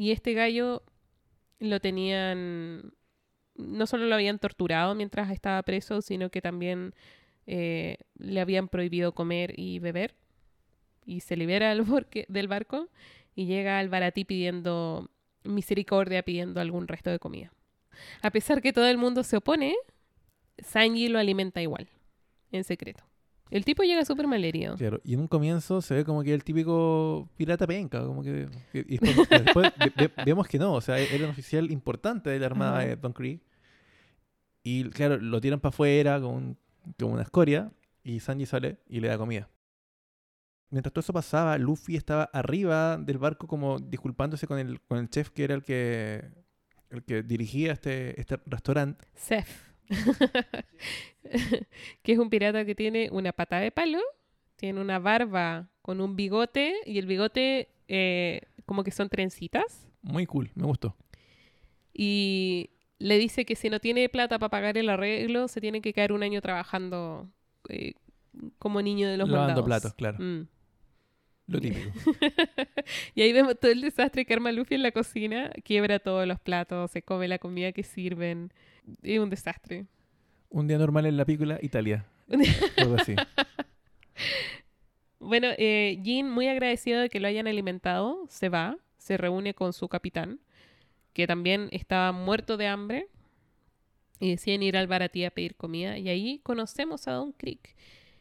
Y 0.00 0.12
este 0.12 0.32
gallo 0.32 0.82
lo 1.58 1.78
tenían, 1.78 2.94
no 3.54 3.86
solo 3.86 4.06
lo 4.06 4.14
habían 4.14 4.38
torturado 4.38 4.94
mientras 4.94 5.30
estaba 5.30 5.62
preso, 5.62 6.00
sino 6.00 6.30
que 6.30 6.40
también 6.40 6.94
eh, 7.46 7.98
le 8.16 8.40
habían 8.40 8.68
prohibido 8.68 9.12
comer 9.12 9.52
y 9.58 9.78
beber. 9.78 10.14
Y 11.04 11.20
se 11.20 11.36
libera 11.36 11.68
del, 11.68 11.82
borque- 11.82 12.24
del 12.28 12.48
barco 12.48 12.88
y 13.34 13.44
llega 13.44 13.78
al 13.78 13.90
baratí 13.90 14.24
pidiendo 14.24 15.10
misericordia, 15.44 16.22
pidiendo 16.22 16.62
algún 16.62 16.88
resto 16.88 17.10
de 17.10 17.18
comida. 17.18 17.52
A 18.22 18.30
pesar 18.30 18.62
que 18.62 18.72
todo 18.72 18.86
el 18.88 18.96
mundo 18.96 19.22
se 19.22 19.36
opone, 19.36 19.76
Sanji 20.56 21.08
lo 21.08 21.18
alimenta 21.18 21.60
igual, 21.60 21.90
en 22.52 22.64
secreto. 22.64 23.04
El 23.50 23.64
tipo 23.64 23.82
llega 23.82 24.04
súper 24.04 24.26
malherido. 24.28 24.76
Claro, 24.76 25.00
y 25.04 25.14
en 25.14 25.20
un 25.20 25.26
comienzo 25.28 25.82
se 25.82 25.94
ve 25.94 26.04
como 26.04 26.22
que 26.22 26.32
el 26.32 26.44
típico 26.44 27.28
pirata 27.36 27.66
penca, 27.66 28.04
como 28.04 28.22
que... 28.22 28.48
Y 28.72 28.98
después, 28.98 29.28
después 29.28 29.72
ve- 29.78 29.92
ve- 29.96 30.12
vemos 30.24 30.46
que 30.46 30.58
no, 30.58 30.74
o 30.74 30.80
sea, 30.80 30.98
era 30.98 31.24
un 31.24 31.30
oficial 31.30 31.70
importante 31.70 32.30
de 32.30 32.38
la 32.38 32.46
armada 32.46 32.78
Ajá. 32.78 32.86
de 32.86 32.96
Don 32.96 33.12
Creek. 33.12 33.42
Y 34.62 34.84
claro, 34.90 35.16
lo 35.18 35.40
tiran 35.40 35.58
para 35.58 35.70
afuera 35.70 36.20
con, 36.20 36.56
con 36.98 37.12
una 37.12 37.22
escoria 37.22 37.72
y 38.04 38.20
Sanji 38.20 38.46
sale 38.46 38.78
y 38.88 39.00
le 39.00 39.08
da 39.08 39.18
comida. 39.18 39.48
Mientras 40.70 40.92
todo 40.92 41.00
eso 41.00 41.12
pasaba, 41.12 41.58
Luffy 41.58 41.96
estaba 41.96 42.24
arriba 42.32 42.96
del 42.98 43.18
barco 43.18 43.48
como 43.48 43.80
disculpándose 43.80 44.46
con 44.46 44.58
el, 44.60 44.80
con 44.82 44.98
el 44.98 45.10
chef 45.10 45.30
que 45.30 45.42
era 45.42 45.54
el 45.54 45.64
que, 45.64 46.22
el 46.90 47.02
que 47.02 47.24
dirigía 47.24 47.72
este, 47.72 48.20
este 48.20 48.38
restaurante. 48.46 49.04
Seth. 49.16 49.48
que 52.02 52.12
es 52.12 52.18
un 52.18 52.30
pirata 52.30 52.64
que 52.64 52.74
tiene 52.74 53.08
una 53.12 53.32
pata 53.32 53.58
de 53.58 53.70
palo, 53.70 54.00
tiene 54.56 54.80
una 54.80 54.98
barba 54.98 55.68
con 55.82 56.00
un 56.00 56.16
bigote 56.16 56.74
y 56.86 56.98
el 56.98 57.06
bigote 57.06 57.68
eh, 57.88 58.42
como 58.66 58.84
que 58.84 58.90
son 58.90 59.08
trencitas. 59.08 59.86
Muy 60.02 60.26
cool, 60.26 60.50
me 60.54 60.64
gustó. 60.64 60.96
Y 61.92 62.70
le 62.98 63.18
dice 63.18 63.44
que 63.44 63.56
si 63.56 63.70
no 63.70 63.80
tiene 63.80 64.08
plata 64.08 64.38
para 64.38 64.50
pagar 64.50 64.78
el 64.78 64.88
arreglo, 64.88 65.48
se 65.48 65.60
tiene 65.60 65.80
que 65.80 65.92
quedar 65.92 66.12
un 66.12 66.22
año 66.22 66.40
trabajando 66.40 67.28
eh, 67.68 67.94
como 68.58 68.82
niño 68.82 69.08
de 69.08 69.16
los 69.16 69.28
Lavando 69.28 69.48
mandados. 69.48 69.66
platos, 69.66 69.94
claro. 69.94 70.18
Mm. 70.18 70.46
Lo 71.50 71.60
típico. 71.60 71.90
y 73.16 73.22
ahí 73.22 73.32
vemos 73.32 73.58
todo 73.58 73.72
el 73.72 73.80
desastre 73.80 74.24
que 74.24 74.32
arma 74.32 74.52
Luffy 74.52 74.76
en 74.76 74.84
la 74.84 74.92
cocina. 74.92 75.50
Quiebra 75.64 75.98
todos 75.98 76.26
los 76.26 76.38
platos, 76.38 76.92
se 76.92 77.02
come 77.02 77.26
la 77.26 77.38
comida 77.38 77.72
que 77.72 77.82
sirven. 77.82 78.52
Es 79.02 79.18
un 79.18 79.30
desastre. 79.30 79.86
Un 80.48 80.68
día 80.68 80.78
normal 80.78 81.06
en 81.06 81.16
la 81.16 81.24
película 81.24 81.58
Italia. 81.60 82.06
Algo 82.76 82.94
así. 82.94 83.16
Bueno, 85.18 85.48
eh, 85.58 86.00
Jin, 86.04 86.30
muy 86.30 86.46
agradecido 86.46 87.00
de 87.00 87.08
que 87.08 87.18
lo 87.18 87.26
hayan 87.26 87.48
alimentado, 87.48 88.24
se 88.28 88.48
va, 88.48 88.78
se 88.98 89.16
reúne 89.16 89.52
con 89.52 89.72
su 89.72 89.88
capitán, 89.88 90.38
que 91.12 91.26
también 91.26 91.68
estaba 91.72 92.12
muerto 92.12 92.56
de 92.56 92.68
hambre, 92.68 93.08
y 94.20 94.30
deciden 94.30 94.62
ir 94.62 94.76
al 94.76 94.86
baratí 94.86 95.24
a 95.24 95.30
pedir 95.32 95.56
comida. 95.56 95.98
Y 95.98 96.08
ahí 96.08 96.38
conocemos 96.44 97.08
a 97.08 97.12
Don 97.12 97.32
Creek, 97.32 97.74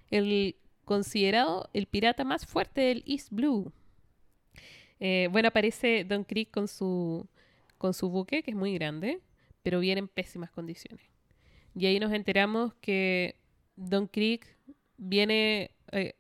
el 0.10 0.56
considerado 0.90 1.70
el 1.74 1.86
pirata 1.86 2.24
más 2.24 2.48
fuerte 2.48 2.82
del 2.82 3.04
East 3.06 3.28
Blue. 3.30 3.72
Eh, 5.00 5.30
bueno, 5.32 5.50
aparece 5.50 6.04
Don 6.04 6.24
Creek 6.24 6.50
con 6.50 6.68
su, 6.68 7.28
con 7.78 7.94
su 7.94 8.10
buque, 8.10 8.42
que 8.42 8.50
es 8.50 8.58
muy 8.58 8.74
grande, 8.74 9.20
pero 9.62 9.82
viene 9.82 10.00
en 10.00 10.08
pésimas 10.08 10.50
condiciones. 10.50 11.06
Y 11.76 11.86
ahí 11.86 12.00
nos 12.00 12.12
enteramos 12.12 12.74
que 12.82 13.36
Don 13.76 14.08
Creek 14.08 14.48
viene, 14.98 15.76
eh, 15.92 16.16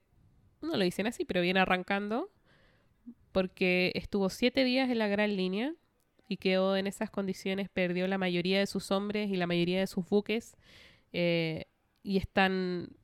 no 0.61 0.77
lo 0.77 0.83
dicen 0.83 1.07
así, 1.07 1.25
pero 1.25 1.41
viene 1.41 1.61
arrancando 1.61 2.29
porque 3.31 3.91
estuvo 3.95 4.29
siete 4.29 4.63
días 4.63 4.91
en 4.91 4.99
la 4.99 5.07
gran 5.07 5.35
línea 5.35 5.73
y 6.27 6.37
quedó 6.37 6.77
en 6.77 6.85
esas 6.85 7.09
condiciones, 7.09 7.69
perdió 7.69 8.07
la 8.07 8.19
mayoría 8.19 8.59
de 8.59 8.67
sus 8.67 8.91
hombres 8.91 9.31
y 9.31 9.35
la 9.35 9.47
mayoría 9.47 9.79
de 9.79 9.87
sus 9.87 10.07
buques 10.07 10.55
eh, 11.11 11.65
y 12.03 12.17
están 12.17 12.98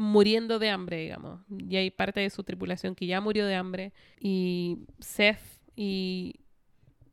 muriendo 0.00 0.58
de 0.58 0.70
hambre, 0.70 0.96
digamos. 0.96 1.42
Y 1.50 1.76
hay 1.76 1.90
parte 1.90 2.20
de 2.20 2.30
su 2.30 2.42
tripulación 2.42 2.94
que 2.94 3.06
ya 3.06 3.20
murió 3.20 3.44
de 3.44 3.54
hambre 3.54 3.92
y 4.18 4.78
Seth 4.98 5.42
y 5.76 6.40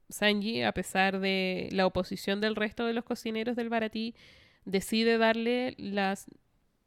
Sanji, 0.08 0.64
a 0.64 0.72
pesar 0.72 1.20
de 1.20 1.68
la 1.74 1.86
oposición 1.86 2.40
del 2.40 2.56
resto 2.56 2.86
de 2.86 2.94
los 2.94 3.04
cocineros 3.04 3.58
del 3.58 3.68
Baratí, 3.68 4.16
decide 4.64 5.18
darle 5.18 5.76
las 5.78 6.28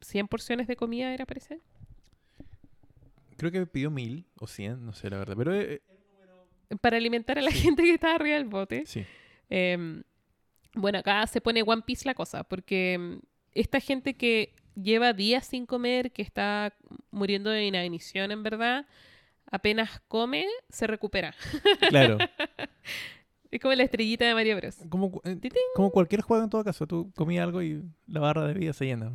100 0.00 0.28
porciones 0.28 0.66
de 0.66 0.76
comida, 0.76 1.12
¿era 1.12 1.26
parece? 1.26 1.60
Creo 3.36 3.52
que 3.52 3.66
pidió 3.66 3.90
mil 3.90 4.24
o 4.38 4.46
cien, 4.46 4.82
no 4.86 4.94
sé 4.94 5.10
la 5.10 5.18
verdad. 5.18 5.36
Pero 5.36 5.54
eh, 5.54 5.82
Para 6.80 6.96
alimentar 6.96 7.38
a 7.38 7.42
la 7.42 7.52
gente 7.52 7.82
que 7.82 7.92
estaba 7.92 8.14
arriba 8.14 8.36
del 8.36 8.46
bote. 8.46 8.84
sí. 8.86 9.04
Eh, 9.50 10.02
bueno, 10.72 11.00
acá 11.00 11.26
se 11.26 11.40
pone 11.40 11.62
One 11.62 11.82
Piece 11.84 12.06
la 12.06 12.14
cosa, 12.14 12.44
porque 12.44 12.96
mm, 12.98 13.18
esta 13.52 13.80
gente 13.80 14.14
que 14.14 14.54
lleva 14.74 15.12
días 15.12 15.46
sin 15.46 15.66
comer, 15.66 16.12
que 16.12 16.22
está 16.22 16.74
muriendo 17.10 17.50
de 17.50 17.66
inanición 17.66 18.30
en 18.30 18.42
verdad, 18.42 18.86
apenas 19.50 20.00
come, 20.08 20.46
se 20.68 20.86
recupera. 20.86 21.34
Claro. 21.88 22.18
Es 23.50 23.60
como 23.60 23.74
la 23.74 23.82
estrellita 23.82 24.24
de 24.24 24.34
Mario 24.34 24.56
Bros. 24.56 24.76
Como, 24.88 25.20
eh, 25.24 25.34
Titín. 25.34 25.60
como 25.74 25.90
cualquier 25.90 26.20
juego 26.20 26.44
en 26.44 26.50
todo 26.50 26.62
caso. 26.62 26.86
Tú 26.86 27.10
comías 27.16 27.42
algo 27.42 27.62
y 27.62 27.82
la 28.06 28.20
barra 28.20 28.46
de 28.46 28.54
vida 28.54 28.72
se 28.72 28.84
llena. 28.84 29.12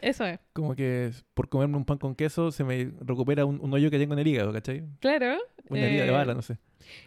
Eso 0.00 0.24
es. 0.24 0.38
Como 0.52 0.76
que 0.76 1.10
por 1.34 1.48
comerme 1.48 1.76
un 1.76 1.84
pan 1.84 1.98
con 1.98 2.14
queso 2.14 2.52
se 2.52 2.62
me 2.62 2.92
recupera 3.00 3.44
un, 3.44 3.58
un 3.60 3.72
hoyo 3.72 3.90
que 3.90 3.98
tengo 3.98 4.12
en 4.12 4.20
el 4.20 4.26
hígado, 4.28 4.52
¿cachai? 4.52 4.84
Claro. 5.00 5.38
Una 5.68 5.80
herida 5.80 6.04
de 6.04 6.08
eh, 6.08 6.12
bala, 6.12 6.34
no 6.34 6.42
sé. 6.42 6.58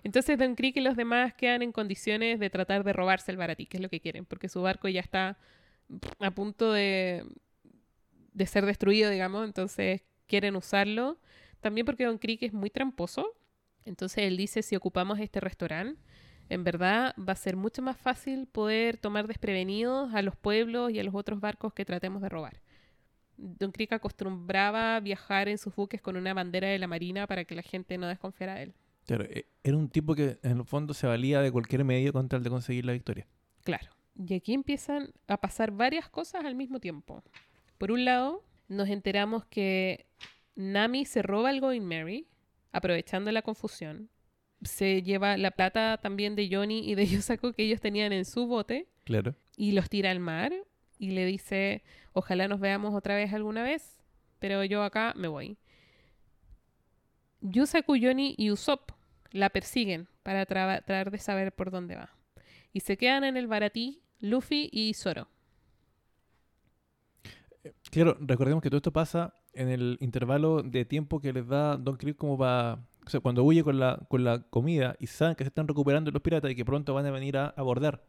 Entonces 0.03 0.37
Don 0.37 0.55
Creek 0.55 0.75
y 0.77 0.81
los 0.81 0.97
demás 0.97 1.33
quedan 1.35 1.61
en 1.61 1.71
condiciones 1.71 2.39
de 2.39 2.49
tratar 2.49 2.83
de 2.83 2.91
robarse 2.91 3.31
el 3.31 3.37
baratí, 3.37 3.65
que 3.65 3.77
es 3.77 3.83
lo 3.83 3.89
que 3.89 4.01
quieren, 4.01 4.25
porque 4.25 4.49
su 4.49 4.61
barco 4.61 4.89
ya 4.89 4.99
está 4.99 5.37
a 6.19 6.31
punto 6.31 6.73
de, 6.73 7.23
de 8.37 8.45
ser 8.45 8.67
destruido, 8.67 9.09
digamos, 9.09 9.45
entonces 9.45 10.03
quieren 10.27 10.55
usarlo. 10.55 11.17
También 11.59 11.85
porque 11.85 12.05
Don 12.05 12.19
Creek 12.19 12.43
es 12.43 12.53
muy 12.53 12.69
tramposo, 12.69 13.33
entonces 13.83 14.25
él 14.25 14.37
dice, 14.37 14.61
si 14.61 14.75
ocupamos 14.75 15.19
este 15.19 15.39
restaurante, 15.39 15.99
en 16.49 16.63
verdad 16.63 17.15
va 17.17 17.33
a 17.33 17.35
ser 17.35 17.55
mucho 17.55 17.81
más 17.81 17.97
fácil 17.97 18.45
poder 18.47 18.97
tomar 18.97 19.27
desprevenidos 19.27 20.13
a 20.13 20.21
los 20.21 20.35
pueblos 20.35 20.91
y 20.91 20.99
a 20.99 21.03
los 21.03 21.15
otros 21.15 21.39
barcos 21.39 21.73
que 21.73 21.83
tratemos 21.83 22.21
de 22.21 22.29
robar. 22.29 22.61
Don 23.37 23.71
Creek 23.71 23.93
acostumbraba 23.93 24.99
viajar 24.99 25.47
en 25.47 25.57
sus 25.57 25.75
buques 25.75 26.01
con 26.01 26.15
una 26.15 26.33
bandera 26.35 26.67
de 26.67 26.77
la 26.77 26.87
marina 26.87 27.25
para 27.25 27.43
que 27.43 27.55
la 27.55 27.63
gente 27.63 27.97
no 27.97 28.07
desconfiara 28.07 28.55
de 28.55 28.63
él. 28.63 28.73
Claro, 29.05 29.23
eh, 29.25 29.47
era 29.63 29.77
un 29.77 29.89
tipo 29.89 30.13
que 30.13 30.37
en 30.43 30.59
el 30.59 30.65
fondo 30.65 30.93
se 30.93 31.07
valía 31.07 31.41
de 31.41 31.51
cualquier 31.51 31.83
medio 31.83 32.13
con 32.13 32.29
tal 32.29 32.43
de 32.43 32.49
conseguir 32.51 32.85
la 32.85 32.93
victoria. 32.93 33.27
Claro. 33.63 33.89
Y 34.15 34.33
aquí 34.33 34.53
empiezan 34.53 35.11
a 35.27 35.37
pasar 35.37 35.71
varias 35.71 36.09
cosas 36.09 36.45
al 36.45 36.55
mismo 36.55 36.79
tiempo. 36.79 37.23
Por 37.77 37.91
un 37.91 38.05
lado, 38.05 38.43
nos 38.67 38.89
enteramos 38.89 39.45
que 39.45 40.05
Nami 40.55 41.05
se 41.05 41.21
roba 41.21 41.51
el 41.51 41.61
Going 41.61 41.81
Mary, 41.83 42.27
aprovechando 42.71 43.31
la 43.31 43.41
confusión. 43.41 44.09
Se 44.63 45.03
lleva 45.03 45.37
la 45.37 45.51
plata 45.51 45.99
también 46.01 46.35
de 46.35 46.49
Johnny 46.51 46.79
y 46.89 46.95
de 46.95 47.05
Yosako 47.07 47.53
que 47.53 47.63
ellos 47.63 47.79
tenían 47.81 48.11
en 48.13 48.25
su 48.25 48.47
bote 48.47 48.87
Claro. 49.03 49.35
y 49.55 49.71
los 49.73 49.89
tira 49.89 50.11
al 50.11 50.19
mar 50.19 50.51
y 50.99 51.11
le 51.11 51.25
dice, 51.25 51.83
ojalá 52.13 52.47
nos 52.47 52.59
veamos 52.59 52.95
otra 52.95 53.15
vez 53.15 53.31
alguna 53.33 53.61
vez, 53.63 53.99
pero 54.39 54.63
yo 54.63 54.81
acá 54.83 55.13
me 55.15 55.27
voy. 55.27 55.57
Yusaku, 57.41 57.97
Johnny 58.01 58.33
y 58.37 58.51
Usopp 58.51 58.91
la 59.31 59.49
persiguen 59.49 60.07
para 60.23 60.45
tra- 60.47 60.83
tratar 60.83 61.11
de 61.11 61.19
saber 61.19 61.51
por 61.53 61.69
dónde 61.71 61.95
va. 61.95 62.09
Y 62.73 62.79
se 62.81 62.97
quedan 62.97 63.23
en 63.23 63.37
el 63.37 63.47
baratí 63.47 64.01
Luffy 64.19 64.69
y 64.71 64.93
Zoro. 64.95 65.27
Claro, 67.91 68.17
recordemos 68.19 68.61
que 68.61 68.69
todo 68.69 68.77
esto 68.77 68.91
pasa 68.93 69.33
en 69.53 69.69
el 69.69 69.97
intervalo 70.01 70.61
de 70.63 70.85
tiempo 70.85 71.19
que 71.19 71.33
les 71.33 71.47
da 71.47 71.77
Don 71.77 71.97
Creek 71.97 72.15
como 72.17 72.37
para... 72.37 72.79
O 73.05 73.09
sea, 73.09 73.21
cuando 73.21 73.43
huye 73.43 73.63
con 73.63 73.79
la, 73.79 73.97
con 74.09 74.23
la 74.25 74.39
comida 74.49 74.95
y 74.99 75.07
saben 75.07 75.35
que 75.35 75.43
se 75.45 75.47
están 75.47 75.67
recuperando 75.67 76.11
los 76.11 76.21
piratas 76.21 76.51
y 76.51 76.55
que 76.55 76.65
pronto 76.65 76.93
van 76.93 77.05
a 77.05 77.11
venir 77.11 77.37
a 77.37 77.47
abordar. 77.55 78.03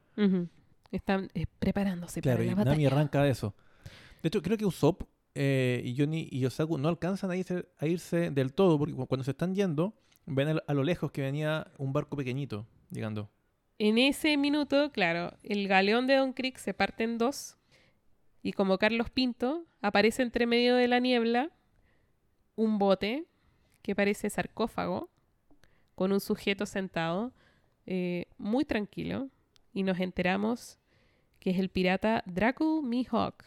Están 0.91 1.31
eh, 1.35 1.47
preparándose 1.59 2.21
Claro, 2.21 2.39
para 2.39 2.45
y 2.45 2.49
la 2.49 2.55
Nami 2.57 2.67
batalla. 2.71 2.89
arranca 2.89 3.23
de 3.23 3.31
eso. 3.31 3.55
De 4.23 4.27
hecho, 4.29 4.43
creo 4.43 4.57
que 4.57 4.67
Usopp 4.67 5.03
eh, 5.37 5.83
y 5.85 5.97
Johnny 5.97 6.27
y 6.31 6.41
Yosaku 6.41 6.79
no 6.79 6.89
alcanzan 6.89 7.31
a 7.31 7.37
irse, 7.37 7.69
a 7.79 7.87
irse 7.87 8.31
del 8.31 8.53
todo, 8.55 8.77
porque 8.79 8.95
cu- 8.95 9.07
cuando 9.07 9.23
se 9.23 9.31
están 9.31 9.55
yendo, 9.55 9.95
ven 10.27 10.49
a, 10.49 10.63
a 10.67 10.75
lo 10.75 10.83
lejos 10.83 11.13
que 11.13 11.21
venía 11.23 11.69
un 11.79 11.93
barco 11.93 12.17
pequeñito 12.17 12.67
llegando. 12.91 13.31
En 13.79 13.99
ese 13.99 14.37
minuto, 14.37 14.91
claro, 14.91 15.33
el 15.45 15.69
galeón 15.69 16.09
de 16.09 16.17
Don 16.17 16.33
Creek 16.33 16.57
se 16.59 16.75
parte 16.75 17.05
en 17.05 17.19
dos 17.19 17.57
y 18.49 18.55
como 18.55 18.79
Carlos 18.79 19.11
Pinto 19.11 19.67
aparece 19.83 20.23
entre 20.23 20.47
medio 20.47 20.75
de 20.75 20.89
la 20.89 21.01
niebla 21.01 21.51
un 22.57 22.79
bote 22.79 23.27
que 23.83 23.95
parece 23.95 24.31
sarcófago 24.31 25.11
con 25.95 26.13
un 26.13 26.21
sujeto 26.21 26.65
sentado 26.65 27.35
eh, 27.85 28.25
muy 28.39 28.65
tranquilo 28.65 29.29
y 29.75 29.83
nos 29.83 30.01
enteramos 30.01 30.79
que 31.41 31.51
es 31.51 31.59
el 31.59 31.69
pirata 31.69 32.23
Draco 32.25 32.81
Mihawk, 32.81 33.45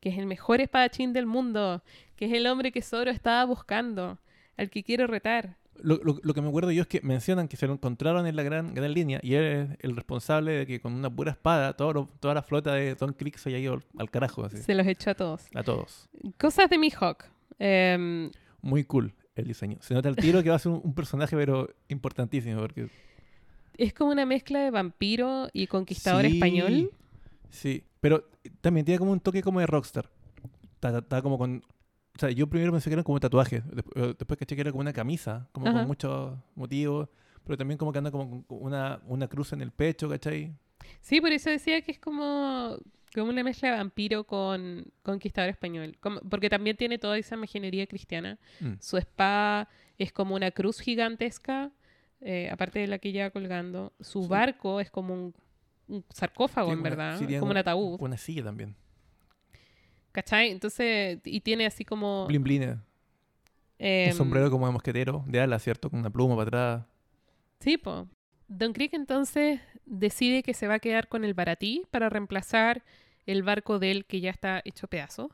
que 0.00 0.08
es 0.08 0.16
el 0.16 0.24
mejor 0.24 0.62
espadachín 0.62 1.12
del 1.12 1.26
mundo, 1.26 1.82
que 2.16 2.24
es 2.24 2.32
el 2.32 2.46
hombre 2.46 2.72
que 2.72 2.80
Zoro 2.80 3.10
estaba 3.10 3.44
buscando, 3.44 4.18
al 4.56 4.70
que 4.70 4.82
quiero 4.82 5.06
retar. 5.06 5.58
Lo, 5.80 5.96
lo- 6.04 6.20
lo 6.22 6.34
que 6.34 6.40
me 6.42 6.48
acuerdo 6.48 6.70
yo 6.70 6.82
es 6.82 6.88
que 6.88 7.00
mencionan 7.02 7.48
que 7.48 7.56
se 7.56 7.66
lo 7.66 7.72
encontraron 7.72 8.26
en 8.26 8.36
la 8.36 8.42
gran, 8.42 8.74
gran 8.74 8.92
línea 8.92 9.18
y 9.22 9.34
él 9.34 9.44
es 9.44 9.78
el 9.80 9.96
responsable 9.96 10.52
de 10.52 10.66
que 10.66 10.80
con 10.80 10.92
una 10.92 11.08
pura 11.14 11.32
espada 11.32 11.72
todo 11.74 11.92
lo- 11.92 12.08
toda 12.20 12.34
la 12.34 12.42
flota 12.42 12.74
de 12.74 12.94
Don 12.94 13.12
Creek 13.14 13.36
se 13.38 13.48
haya 13.48 13.58
ido 13.58 13.74
al, 13.74 13.84
al 13.98 14.10
carajo, 14.10 14.44
así, 14.44 14.58
Se 14.58 14.74
los 14.74 14.86
echó 14.86 15.10
a 15.10 15.14
todos. 15.14 15.42
a 15.54 15.62
todos. 15.62 16.08
Cosas 16.38 16.68
de 16.70 16.78
Mihawk. 16.78 17.24
Em, 17.58 18.30
Muy 18.60 18.84
cool 18.84 19.14
el 19.34 19.46
diseño. 19.46 19.78
Se 19.80 19.94
nota 19.94 20.08
el 20.08 20.16
tiro 20.16 20.42
que 20.42 20.50
va 20.50 20.56
a 20.56 20.58
ser 20.58 20.72
un, 20.72 20.80
un 20.84 20.94
personaje 20.94 21.34
pero 21.36 21.68
importantísimo 21.88 22.60
porque 22.60 22.88
es 23.78 23.94
como 23.94 24.10
una 24.12 24.26
mezcla 24.26 24.60
de 24.60 24.70
vampiro 24.70 25.48
y 25.54 25.66
conquistador 25.66 26.26
Sí, 26.26 26.34
español. 26.34 26.90
Sí, 27.48 27.82
pero 28.00 28.28
también 28.60 28.84
tiene 28.84 28.98
como 28.98 29.12
un 29.12 29.20
toque 29.20 29.42
como 29.42 29.60
de 29.60 29.66
rockstar. 29.66 30.10
Está, 30.74 30.88
está- 30.88 30.98
está 30.98 31.22
como 31.22 31.38
con... 31.38 31.62
O 32.14 32.18
sea, 32.18 32.30
yo 32.30 32.46
primero 32.46 32.72
pensé 32.72 32.90
que 32.90 32.94
era 32.94 33.02
como 33.02 33.14
un 33.14 33.20
tatuaje. 33.20 33.62
Después, 33.72 34.16
después 34.18 34.38
caché 34.38 34.54
que 34.54 34.60
era 34.60 34.70
como 34.70 34.82
una 34.82 34.92
camisa, 34.92 35.48
como 35.52 35.66
Ajá. 35.68 35.78
con 35.78 35.86
muchos 35.88 36.38
motivos. 36.54 37.08
Pero 37.44 37.56
también 37.56 37.78
como 37.78 37.90
que 37.92 37.98
anda 37.98 38.10
como 38.10 38.44
una, 38.48 39.00
una 39.06 39.26
cruz 39.28 39.52
en 39.52 39.62
el 39.62 39.72
pecho, 39.72 40.08
¿cachai? 40.08 40.54
Sí, 41.00 41.20
por 41.20 41.32
eso 41.32 41.50
decía 41.50 41.80
que 41.80 41.90
es 41.92 41.98
como, 41.98 42.76
como 43.14 43.30
una 43.30 43.42
mezcla 43.42 43.70
de 43.72 43.76
vampiro 43.78 44.24
con 44.24 44.84
conquistador 45.02 45.50
español. 45.50 45.96
Como- 46.00 46.20
porque 46.20 46.48
también 46.50 46.76
tiene 46.76 46.98
toda 46.98 47.18
esa 47.18 47.34
imaginería 47.34 47.86
cristiana. 47.86 48.38
Mm. 48.60 48.74
Su 48.78 48.96
espada 48.98 49.68
es 49.98 50.12
como 50.12 50.34
una 50.36 50.50
cruz 50.52 50.78
gigantesca, 50.80 51.72
eh, 52.20 52.48
aparte 52.52 52.78
de 52.78 52.86
la 52.86 52.98
que 52.98 53.10
lleva 53.10 53.30
colgando. 53.30 53.92
Su 54.00 54.22
Sí. 54.22 54.28
barco 54.28 54.78
es 54.80 54.90
como 54.90 55.14
un, 55.14 55.34
un 55.88 56.04
sarcófago, 56.10 56.68
Tiene 56.68 56.80
en 56.80 56.80
una- 56.86 56.90
verdad, 56.90 57.18
sí, 57.18 57.24
como 57.26 57.46
un 57.46 57.50
una- 57.50 57.60
ataúd. 57.60 58.00
Una 58.00 58.16
silla 58.16 58.44
también. 58.44 58.76
¿Cachai? 60.12 60.50
Entonces, 60.50 61.18
y 61.24 61.40
tiene 61.40 61.66
así 61.66 61.84
como... 61.84 62.26
Blin 62.26 62.62
eh. 62.62 62.78
em, 63.78 64.10
Un 64.10 64.16
sombrero 64.16 64.50
como 64.50 64.66
de 64.66 64.72
mosquetero, 64.72 65.24
de 65.26 65.40
ala, 65.40 65.58
¿cierto? 65.58 65.90
Con 65.90 66.00
una 66.00 66.10
pluma 66.10 66.36
para 66.36 66.48
atrás. 66.48 66.86
Sí, 67.60 67.78
po. 67.78 68.08
Don 68.48 68.74
Creek 68.74 68.92
entonces 68.92 69.60
decide 69.86 70.42
que 70.42 70.52
se 70.52 70.66
va 70.66 70.74
a 70.74 70.78
quedar 70.78 71.08
con 71.08 71.24
el 71.24 71.32
baratí 71.32 71.82
para 71.90 72.10
reemplazar 72.10 72.84
el 73.24 73.42
barco 73.42 73.78
de 73.78 73.90
él 73.90 74.04
que 74.04 74.20
ya 74.20 74.30
está 74.30 74.60
hecho 74.64 74.88
pedazo. 74.88 75.30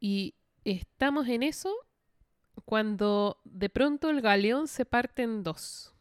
Y 0.00 0.34
estamos 0.64 1.26
en 1.28 1.42
eso 1.42 1.74
cuando 2.64 3.40
de 3.44 3.68
pronto 3.68 4.10
el 4.10 4.20
galeón 4.20 4.68
se 4.68 4.84
parte 4.84 5.22
en 5.22 5.42
dos. 5.42 5.94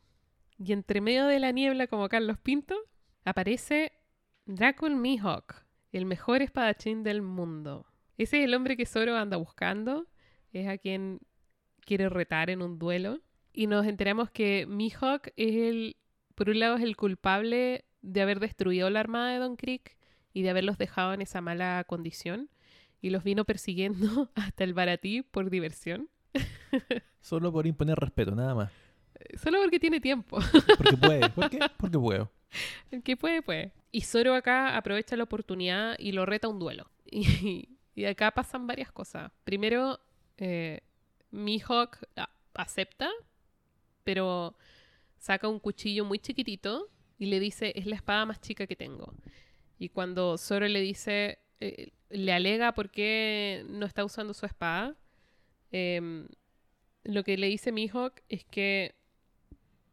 Y 0.59 0.73
entre 0.73 1.01
medio 1.01 1.25
de 1.25 1.39
la 1.39 1.51
niebla, 1.51 1.88
como 1.88 2.09
Carlos 2.09 2.38
Pinto, 2.38 2.75
aparece 3.23 3.93
Dracul 4.45 4.95
Mihawk, 4.95 5.63
el 5.91 6.05
mejor 6.05 6.41
espadachín 6.41 7.03
del 7.03 7.21
mundo. 7.21 7.85
Ese 8.17 8.39
es 8.39 8.45
el 8.45 8.53
hombre 8.53 8.77
que 8.77 8.85
Zoro 8.85 9.15
anda 9.15 9.38
buscando. 9.38 10.07
Es 10.51 10.67
a 10.67 10.77
quien 10.77 11.19
quiere 11.81 12.09
retar 12.09 12.49
en 12.49 12.61
un 12.61 12.79
duelo. 12.79 13.19
Y 13.53 13.67
nos 13.67 13.85
enteramos 13.85 14.29
que 14.29 14.65
Mihawk 14.67 15.29
es 15.35 15.55
el, 15.55 15.97
por 16.35 16.49
un 16.49 16.59
lado, 16.59 16.77
es 16.77 16.83
el 16.83 16.95
culpable 16.95 17.85
de 18.01 18.21
haber 18.21 18.39
destruido 18.39 18.89
la 18.89 18.99
armada 18.99 19.31
de 19.31 19.39
Don 19.39 19.55
Creek 19.55 19.97
y 20.33 20.43
de 20.43 20.49
haberlos 20.49 20.77
dejado 20.77 21.13
en 21.13 21.21
esa 21.21 21.41
mala 21.41 21.83
condición. 21.88 22.49
Y 23.01 23.09
los 23.09 23.23
vino 23.23 23.45
persiguiendo 23.45 24.31
hasta 24.35 24.63
el 24.63 24.73
baratí 24.73 25.21
por 25.21 25.49
diversión. 25.49 26.09
Solo 27.21 27.51
por 27.51 27.67
imponer 27.67 27.97
respeto, 27.97 28.35
nada 28.35 28.53
más. 28.55 28.71
Solo 29.35 29.59
porque 29.61 29.79
tiene 29.79 29.99
tiempo. 29.99 30.39
Porque 30.77 30.97
puede. 30.97 31.29
¿Por 31.29 31.49
qué? 31.49 31.59
Porque 31.77 31.97
puedo. 31.97 32.31
El 32.91 33.03
que 33.03 33.17
puede, 33.17 33.41
puede. 33.41 33.73
Y 33.91 34.01
Zoro 34.01 34.35
acá 34.35 34.77
aprovecha 34.77 35.15
la 35.15 35.23
oportunidad 35.23 35.95
y 35.97 36.11
lo 36.11 36.25
reta 36.25 36.47
un 36.47 36.59
duelo. 36.59 36.89
Y, 37.97 38.05
acá 38.05 38.29
pasan 38.29 38.67
varias 38.67 38.91
cosas. 38.91 39.31
Primero, 39.43 39.99
eh, 40.38 40.81
Mihawk 41.31 41.97
acepta, 42.53 43.09
pero 44.03 44.55
saca 45.17 45.47
un 45.47 45.59
cuchillo 45.59 46.05
muy 46.05 46.19
chiquitito 46.19 46.91
y 47.17 47.25
le 47.25 47.39
dice, 47.39 47.73
es 47.75 47.88
la 47.88 47.95
espada 47.95 48.27
más 48.27 48.39
chica 48.39 48.67
que 48.67 48.75
tengo. 48.75 49.15
Y 49.79 49.89
cuando 49.89 50.38
Zoro 50.38 50.67
le 50.67 50.79
dice, 50.81 51.39
eh, 51.59 51.91
le 52.09 52.33
alega 52.33 52.73
por 52.73 52.91
qué 52.91 53.65
no 53.67 53.85
está 53.85 54.05
usando 54.05 54.33
su 54.33 54.45
espada, 54.45 54.95
em, 55.71 56.27
lo 57.03 57.23
que 57.23 57.38
le 57.38 57.47
dice 57.47 57.71
Mihawk 57.71 58.21
es 58.29 58.45
que 58.45 58.95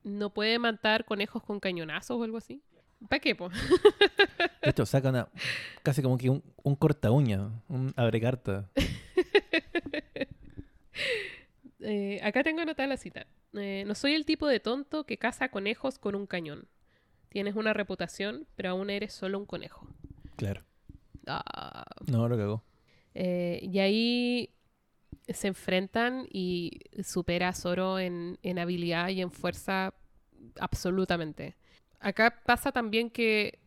no 0.03 0.30
puede 0.34 0.59
matar 0.59 1.05
conejos 1.05 1.42
con 1.42 1.61
cañonazos 1.61 2.18
o 2.18 2.24
algo 2.24 2.36
así. 2.36 2.62
¿Para 3.09 3.21
qué, 3.21 3.35
po? 3.35 3.49
De 4.63 4.71
hecho, 4.71 4.87
saca 4.87 5.11
una, 5.11 5.29
casi 5.83 6.03
como 6.03 6.17
que 6.17 6.31
un, 6.31 6.43
un 6.63 6.77
corta 6.77 7.11
uña, 7.11 7.51
un 7.69 7.93
abre 7.97 8.21
carta. 8.21 8.71
Eh, 11.87 12.19
acá 12.23 12.43
tengo 12.43 12.63
anotada 12.63 12.89
la 12.89 12.97
cita. 12.97 13.27
Eh, 13.53 13.85
no 13.87 13.95
soy 13.95 14.15
el 14.15 14.25
tipo 14.25 14.47
de 14.47 14.59
tonto 14.59 15.05
que 15.05 15.19
caza 15.19 15.51
conejos 15.51 15.99
con 15.99 16.15
un 16.15 16.27
cañón. 16.27 16.67
Tienes 17.29 17.57
una 17.57 17.75
reputación, 17.75 18.47
pero 18.57 18.71
aún 18.71 18.89
eres 18.89 19.13
solo 19.13 19.39
un 19.39 19.45
conejo. 19.45 19.87
Claro. 20.37 20.63
Ah. 21.27 21.85
No, 22.07 22.27
lo 22.27 22.39
cagó. 22.39 22.65
Eh, 23.15 23.61
y 23.63 23.81
ahí 23.81 24.55
se 25.29 25.49
enfrentan 25.49 26.27
y 26.31 26.81
supera 27.03 27.49
a 27.49 27.53
Zoro 27.53 27.99
en, 27.99 28.39
en 28.43 28.59
habilidad 28.59 29.09
y 29.11 29.21
en 29.21 29.31
fuerza 29.31 29.93
absolutamente. 30.59 31.57
Acá 32.05 32.41
pasa 32.45 32.71
también 32.73 33.11
que 33.11 33.59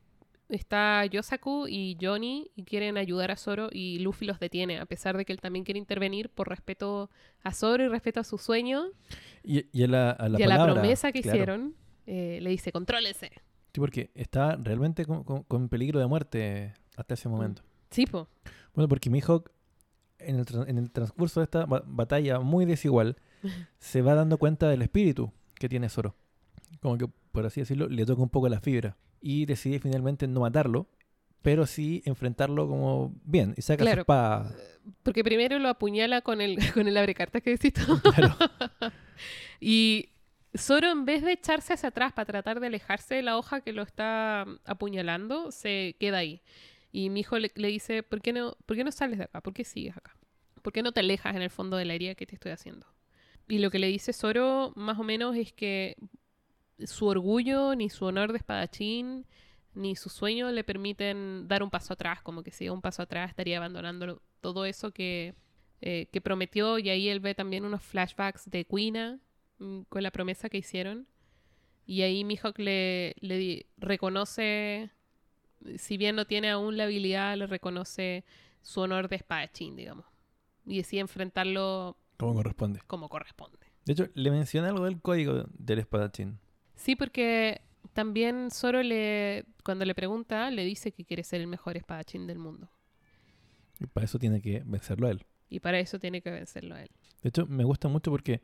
está 0.50 1.06
Yosaku 1.06 1.68
y 1.68 1.98
Johnny 2.00 2.50
y 2.56 2.64
quieren 2.64 2.98
ayudar 2.98 3.32
a 3.32 3.36
Zoro 3.36 3.70
y 3.72 4.00
Luffy 4.00 4.26
los 4.26 4.40
detiene, 4.40 4.80
a 4.80 4.86
pesar 4.86 5.18
de 5.18 5.26
que 5.26 5.34
él 5.34 5.42
también 5.42 5.66
quiere 5.66 5.78
intervenir 5.80 6.30
por 6.30 6.48
respeto 6.48 7.10
a 7.44 7.52
Zoro 7.54 7.84
y 7.84 7.88
respeto 7.90 8.20
a 8.22 8.24
su 8.24 8.38
sueño 8.38 8.86
Y, 9.44 9.66
y 9.78 9.84
a 9.84 9.88
la, 9.88 10.12
a 10.12 10.30
la 10.30 10.40
y 10.40 10.44
a 10.44 10.48
la 10.48 10.56
palabra, 10.56 10.74
promesa 10.82 11.12
que 11.12 11.22
claro. 11.22 11.36
hicieron. 11.38 11.76
eh, 12.06 12.40
le 12.42 12.50
dice, 12.50 12.72
contrólese. 12.72 13.32
Sí, 13.74 13.80
porque 13.82 14.12
está 14.16 14.56
realmente 14.56 15.06
con, 15.06 15.24
con- 15.24 15.44
con 15.44 15.68
peligro 15.70 16.00
de 16.00 16.08
muerte 16.08 16.74
hasta 16.96 17.14
ese 17.16 17.28
momento. 17.30 17.64
Sí, 17.92 18.06
po. 18.06 18.28
Bueno, 18.74 18.88
porque 18.88 19.10
Mihawk, 19.10 19.52
en 20.20 20.38
el, 20.40 20.46
en 20.68 20.78
el 20.78 20.92
transcurso 20.92 21.40
de 21.42 21.44
esta 21.46 21.66
ba- 21.66 21.84
batalla 21.86 22.40
muy 22.40 22.66
desigual, 22.66 23.18
se 23.80 24.02
va 24.02 24.16
dando 24.16 24.38
cuenta 24.38 24.70
del 24.70 24.82
espíritu 24.82 25.32
que 25.56 25.68
tiene 25.68 25.90
Zoro. 25.90 26.16
Como 26.82 26.98
que, 26.98 27.08
por 27.38 27.46
así 27.46 27.62
decirlo, 27.62 27.88
le 27.88 28.04
toca 28.04 28.20
un 28.24 28.30
poco 28.30 28.50
la 28.50 28.60
fibra. 28.60 28.98
Y 29.22 29.46
decide 29.46 29.78
finalmente 29.80 30.28
no 30.28 30.40
matarlo, 30.40 30.88
pero 31.44 31.68
sí 31.68 32.02
enfrentarlo 32.04 32.68
como 32.68 33.14
bien. 33.26 33.54
Y 33.56 33.62
saca 33.62 33.84
Claro. 33.84 33.98
su 33.98 34.00
espada. 34.02 34.56
Porque 35.04 35.24
primero 35.24 35.60
lo 35.60 35.70
apuñala 35.70 36.22
con 36.24 36.42
el, 36.42 36.58
con 36.74 36.88
el 36.88 36.98
abrecartas 36.98 37.44
que 37.44 37.52
decís 37.52 37.74
tú. 37.74 38.02
Claro. 38.16 38.36
Y 39.60 40.10
Zoro, 40.58 40.90
en 40.92 41.06
vez 41.06 41.22
de 41.22 41.34
echarse 41.34 41.74
hacia 41.74 41.90
atrás 41.90 42.12
para 42.12 42.26
tratar 42.26 42.60
de 42.60 42.66
alejarse 42.66 43.14
de 43.14 43.22
la 43.22 43.38
hoja 43.38 43.62
que 43.62 43.72
lo 43.72 43.84
está 43.84 44.44
mm, 44.48 44.56
apuñalando, 44.66 45.52
se 45.52 45.96
queda 46.00 46.18
ahí. 46.18 46.42
Y 46.92 47.12
mi 47.12 47.20
hijo 47.20 47.38
le, 47.38 47.52
le 47.54 47.68
dice, 47.68 48.02
¿por 48.02 48.20
qué, 48.20 48.34
no, 48.34 48.58
¿por 48.66 48.76
qué 48.78 48.84
no 48.84 48.92
sales 48.92 49.20
de 49.20 49.26
acá? 49.26 49.42
¿Por 49.42 49.54
qué 49.54 49.64
sigues 49.64 49.96
acá? 49.96 50.18
¿Por 50.64 50.74
qué 50.74 50.82
no 50.82 50.92
te 50.92 51.02
alejas 51.02 51.36
en 51.36 51.44
el 51.44 51.52
fondo 51.52 51.78
de 51.78 51.86
la 51.86 51.94
herida 51.94 52.16
que 52.16 52.26
te 52.26 52.34
estoy 52.34 52.52
haciendo? 52.52 52.88
Y 53.48 53.60
lo 53.60 53.70
que 53.70 53.78
le 53.78 53.86
dice 53.90 54.12
Zoro, 54.12 54.74
más 54.76 54.98
o 54.98 55.04
menos, 55.04 55.36
es 55.36 55.54
que 55.54 55.98
su 56.86 57.07
orgullo, 57.07 57.75
ni 57.75 57.89
su 57.89 58.05
honor 58.05 58.32
de 58.32 58.38
espadachín, 58.39 59.25
ni 59.73 59.95
su 59.95 60.09
sueño 60.09 60.51
le 60.51 60.63
permiten 60.63 61.47
dar 61.47 61.63
un 61.63 61.69
paso 61.69 61.93
atrás. 61.93 62.21
Como 62.21 62.43
que 62.43 62.51
si 62.51 62.65
da 62.65 62.71
un 62.73 62.82
paso 62.82 63.01
atrás 63.03 63.30
estaría 63.30 63.57
abandonando 63.57 64.21
todo 64.41 64.65
eso 64.65 64.91
que, 64.91 65.36
eh, 65.82 66.07
que 66.11 66.21
prometió. 66.21 66.80
Y 66.80 66.89
ahí 66.89 67.09
él 67.09 67.19
ve 67.19 67.36
también 67.36 67.65
unos 67.65 67.82
flashbacks 67.84 68.49
de 68.49 68.65
Quina 68.65 69.19
mm, 69.59 69.82
con 69.89 70.03
la 70.03 70.11
promesa 70.11 70.49
que 70.49 70.57
hicieron. 70.57 71.07
Y 71.86 72.01
ahí 72.01 72.23
Mihawk 72.23 72.57
le, 72.59 73.15
le 73.21 73.65
reconoce, 73.78 74.89
si 75.78 75.97
bien 75.97 76.15
no 76.15 76.25
tiene 76.25 76.49
aún 76.49 76.75
la 76.75 76.84
habilidad, 76.84 77.38
le 77.38 77.47
reconoce 77.47 78.25
su 78.61 78.82
honor 78.82 79.07
de 79.07 79.15
espadachín, 79.17 79.75
digamos. 79.75 80.05
Y 80.65 80.78
decide 80.78 80.99
enfrentarlo 80.99 81.97
Como 82.17 82.34
corresponde. 82.34 82.82
como 82.88 83.07
corresponde. 83.07 83.57
De 83.86 83.93
hecho, 83.93 84.07
le 84.15 84.32
menciona 84.32 84.67
algo 84.67 84.84
del 84.84 84.99
código 84.99 85.45
del 85.53 85.80
espadachín. 85.80 86.39
Sí, 86.78 86.95
porque 86.95 87.59
también 87.93 88.49
Zoro 88.51 88.82
le, 88.82 89.43
cuando 89.65 89.84
le 89.84 89.93
pregunta, 89.93 90.49
le 90.51 90.63
dice 90.63 90.91
que 90.93 91.03
quiere 91.03 91.23
ser 91.23 91.41
el 91.41 91.47
mejor 91.47 91.75
espadachín 91.75 92.25
del 92.28 92.39
mundo. 92.39 92.69
Y 93.80 93.88
para 93.88 94.05
eso 94.05 94.17
tiene 94.19 94.41
que 94.41 94.63
vencerlo 94.65 95.07
a 95.07 95.11
él. 95.11 95.25
Y 95.49 95.59
para 95.59 95.80
eso 95.80 95.99
tiene 95.99 96.21
que 96.21 96.32
vencerlo 96.32 96.75
a 96.75 96.82
él. 96.84 96.89
De 97.21 97.30
hecho, 97.30 97.45
me 97.47 97.63
gusta 97.63 97.88
mucho 97.89 98.09
porque 98.11 98.41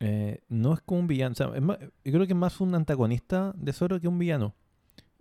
eh, 0.00 0.40
no 0.48 0.74
es 0.74 0.80
como 0.82 1.00
un 1.00 1.06
villano. 1.08 1.32
O 1.32 1.34
sea, 1.34 1.50
es 1.54 1.62
más- 1.62 1.78
yo 1.80 2.12
creo 2.12 2.26
que 2.26 2.32
es 2.32 2.38
más 2.38 2.60
un 2.60 2.74
antagonista 2.74 3.52
de 3.56 3.72
Zoro 3.72 3.98
que 4.00 4.06
un 4.08 4.18
villano. 4.18 4.54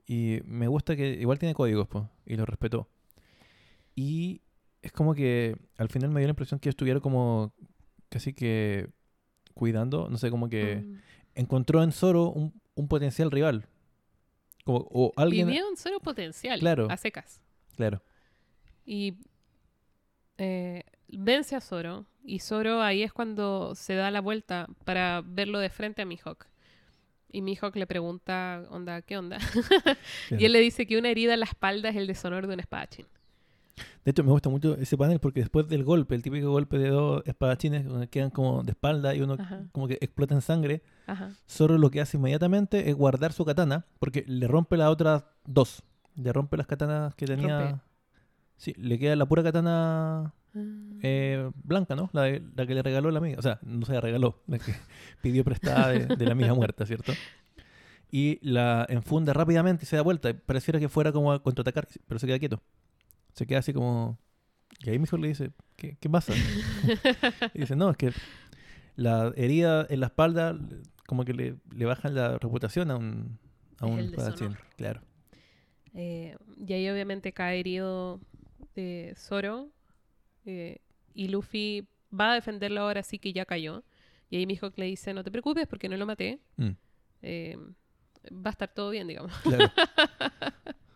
Y 0.05 0.39
me 0.45 0.67
gusta 0.67 0.95
que 0.95 1.09
igual 1.19 1.39
tiene 1.39 1.53
códigos, 1.55 1.87
pues, 1.87 2.05
y 2.25 2.35
lo 2.35 2.45
respetó. 2.45 2.87
Y 3.95 4.41
es 4.81 4.91
como 4.91 5.13
que 5.13 5.57
al 5.77 5.89
final 5.89 6.11
me 6.11 6.19
dio 6.19 6.27
la 6.27 6.31
impresión 6.31 6.59
que 6.59 6.69
estuviera 6.69 6.99
como 6.99 7.53
casi 8.09 8.33
que 8.33 8.89
cuidando, 9.53 10.07
no 10.09 10.17
sé, 10.17 10.29
como 10.29 10.47
que 10.49 10.77
Mm. 10.85 10.97
Encontró 11.37 11.83
en 11.83 11.91
Zoro 11.91 12.29
un, 12.31 12.53
un 12.75 12.87
potencial 12.87 13.31
rival. 13.31 13.65
Como, 14.65 14.79
o 14.91 15.13
alguien... 15.15 15.47
Vivía 15.47 15.65
un 15.65 15.77
Zoro 15.77 15.99
potencial, 15.99 16.59
Claro. 16.59 16.87
a 16.89 16.97
secas. 16.97 17.41
Claro. 17.75 18.01
Y 18.85 19.15
eh, 20.37 20.83
vence 21.07 21.55
a 21.55 21.61
Zoro. 21.61 22.05
Y 22.23 22.39
Zoro 22.39 22.81
ahí 22.81 23.03
es 23.03 23.13
cuando 23.13 23.73
se 23.75 23.93
da 23.95 24.11
la 24.11 24.19
vuelta 24.19 24.67
para 24.83 25.21
verlo 25.25 25.59
de 25.59 25.69
frente 25.69 26.01
a 26.01 26.05
Mihawk. 26.05 26.47
Y 27.31 27.41
Mihawk 27.41 27.75
le 27.75 27.87
pregunta, 27.87 28.63
onda, 28.69 29.01
¿qué 29.01 29.17
onda? 29.17 29.37
Y 30.31 30.45
él 30.45 30.53
le 30.53 30.59
dice 30.59 30.85
que 30.87 30.97
una 30.97 31.09
herida 31.09 31.33
en 31.33 31.41
la 31.41 31.45
espalda 31.45 31.89
es 31.89 31.95
el 31.95 32.07
deshonor 32.07 32.47
de 32.47 32.53
un 32.53 32.59
espadachín. 32.59 33.05
De 34.05 34.11
hecho, 34.11 34.23
me 34.23 34.31
gusta 34.31 34.49
mucho 34.49 34.75
ese 34.75 34.97
panel 34.97 35.19
porque 35.19 35.41
después 35.41 35.67
del 35.67 35.83
golpe, 35.83 36.15
el 36.15 36.21
típico 36.23 36.49
golpe 36.51 36.77
de 36.77 36.89
dos 36.89 37.21
espadachines, 37.25 37.85
donde 37.85 38.07
quedan 38.07 38.29
como 38.31 38.63
de 38.63 38.71
espalda 38.71 39.13
y 39.15 39.21
uno 39.21 39.35
Ajá. 39.39 39.63
como 39.71 39.87
que 39.87 39.97
explota 40.01 40.33
en 40.35 40.41
sangre, 40.41 40.81
Ajá. 41.05 41.31
Zoro 41.49 41.77
lo 41.77 41.89
que 41.91 42.01
hace 42.01 42.17
inmediatamente 42.17 42.89
es 42.89 42.95
guardar 42.95 43.33
su 43.33 43.45
katana, 43.45 43.85
porque 43.99 44.23
le 44.27 44.47
rompe 44.47 44.77
las 44.77 44.89
otras 44.89 45.25
dos. 45.45 45.83
Le 46.15 46.33
rompe 46.33 46.57
las 46.57 46.65
katanas 46.67 47.13
que 47.15 47.25
tenía. 47.27 47.59
Rompe. 47.69 47.81
Sí, 48.55 48.73
le 48.77 48.97
queda 48.97 49.15
la 49.15 49.25
pura 49.27 49.43
katana 49.43 50.33
Ah. 50.55 50.61
eh, 51.03 51.51
blanca, 51.63 51.95
¿no? 51.95 52.09
La, 52.13 52.23
de- 52.23 52.41
la 52.55 52.65
que 52.65 52.73
le 52.73 52.81
regaló 52.81 53.11
la 53.11 53.19
amiga. 53.19 53.37
O 53.37 53.41
sea, 53.43 53.59
no 53.61 53.85
se 53.85 53.93
la 53.93 54.01
regaló, 54.01 54.41
la 54.47 54.57
que 54.57 54.73
pidió 55.21 55.43
prestada 55.43 55.89
de, 55.89 56.07
de 56.15 56.25
la 56.25 56.31
amiga 56.31 56.55
muerta, 56.55 56.83
¿cierto? 56.87 57.13
Y 58.09 58.39
la 58.41 58.85
enfunda 58.89 59.33
rápidamente 59.33 59.83
y 59.83 59.85
se 59.87 59.97
da 59.97 60.01
vuelta. 60.01 60.33
Pareciera 60.33 60.79
que 60.79 60.89
fuera 60.89 61.11
como 61.11 61.31
a 61.31 61.43
contraatacar, 61.43 61.87
pero 62.07 62.17
se 62.19 62.25
queda 62.25 62.39
quieto. 62.39 62.59
Se 63.37 63.45
queda 63.45 63.59
así 63.59 63.71
como. 63.71 64.17
Y 64.79 64.89
ahí 64.89 64.97
mi 64.97 65.03
hijo 65.03 65.17
le 65.17 65.27
dice: 65.27 65.51
¿Qué, 65.75 65.95
qué 65.99 66.09
pasa? 66.09 66.33
y 67.53 67.59
dice: 67.59 67.75
No, 67.75 67.91
es 67.91 67.97
que 67.97 68.11
la 68.95 69.31
herida 69.35 69.85
en 69.89 69.99
la 69.99 70.07
espalda, 70.07 70.57
como 71.05 71.23
que 71.23 71.33
le, 71.33 71.55
le 71.71 71.85
bajan 71.85 72.15
la 72.15 72.39
reputación 72.39 72.89
a 72.89 72.95
un, 72.97 73.37
a 73.79 73.85
Es 73.85 73.91
un 73.91 74.11
deshonor. 74.11 74.57
Claro. 74.75 75.01
Eh, 75.93 76.35
y 76.65 76.73
ahí 76.73 76.89
obviamente 76.89 77.31
cae 77.31 77.59
herido 77.59 78.19
eh, 78.75 79.13
Zoro. 79.15 79.69
eh, 80.45 80.79
y 81.13 81.27
Luffy 81.27 81.87
va 82.11 82.31
a 82.31 82.35
defenderlo 82.35 82.81
ahora 82.81 83.03
sí 83.03 83.19
que 83.19 83.33
ya 83.33 83.45
cayó. 83.45 83.83
Y 84.31 84.37
ahí 84.37 84.47
Mihawk 84.47 84.77
le 84.77 84.85
dice, 84.85 85.13
no 85.13 85.23
te 85.23 85.31
preocupes 85.31 85.67
porque 85.67 85.89
no 85.89 85.95
lo 85.97 86.05
maté. 86.07 86.39
Mm, 86.57 86.69
eh, 87.21 87.57
va 88.31 88.49
a 88.49 88.49
estar 88.49 88.67
todo 88.73 88.89
bien, 88.89 89.07
digamos. 89.07 89.31
claro. 89.43 89.71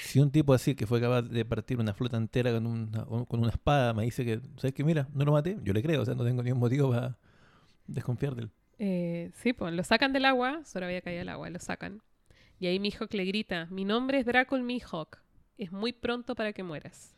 si 0.00 0.20
un 0.20 0.30
tipo 0.30 0.54
así 0.54 0.74
que 0.74 0.86
fue 0.86 1.00
capaz 1.00 1.22
de 1.22 1.44
partir 1.44 1.78
una 1.78 1.94
flota 1.94 2.16
entera 2.16 2.52
con 2.52 2.66
una, 2.66 3.04
con 3.04 3.40
una 3.40 3.50
espada 3.50 3.92
me 3.94 4.04
dice 4.04 4.24
que, 4.24 4.40
¿sabes 4.56 4.72
qué? 4.72 4.84
Mira, 4.84 5.08
no 5.12 5.24
lo 5.24 5.32
maté, 5.32 5.58
yo 5.62 5.72
le 5.72 5.82
creo, 5.82 6.02
o 6.02 6.04
sea, 6.04 6.14
no 6.14 6.24
tengo 6.24 6.42
ningún 6.42 6.60
motivo 6.60 6.90
para 6.90 7.18
desconfiar 7.86 8.34
de 8.34 8.42
él. 8.42 8.50
Eh, 8.78 9.30
sí, 9.34 9.52
pues 9.52 9.74
lo 9.74 9.82
sacan 9.82 10.12
del 10.12 10.24
agua. 10.24 10.62
Zoro 10.64 10.86
había 10.86 11.00
caído 11.00 11.22
al 11.22 11.28
agua, 11.28 11.50
lo 11.50 11.58
sacan. 11.58 12.00
Y 12.60 12.66
ahí 12.66 12.78
Mihawk 12.78 13.12
le 13.14 13.24
grita, 13.24 13.66
mi 13.70 13.84
nombre 13.84 14.18
es 14.18 14.26
Dracul 14.26 14.62
Mihawk. 14.62 15.18
Es 15.56 15.72
muy 15.72 15.92
pronto 15.92 16.34
para 16.34 16.52
que 16.52 16.62
mueras. 16.62 17.14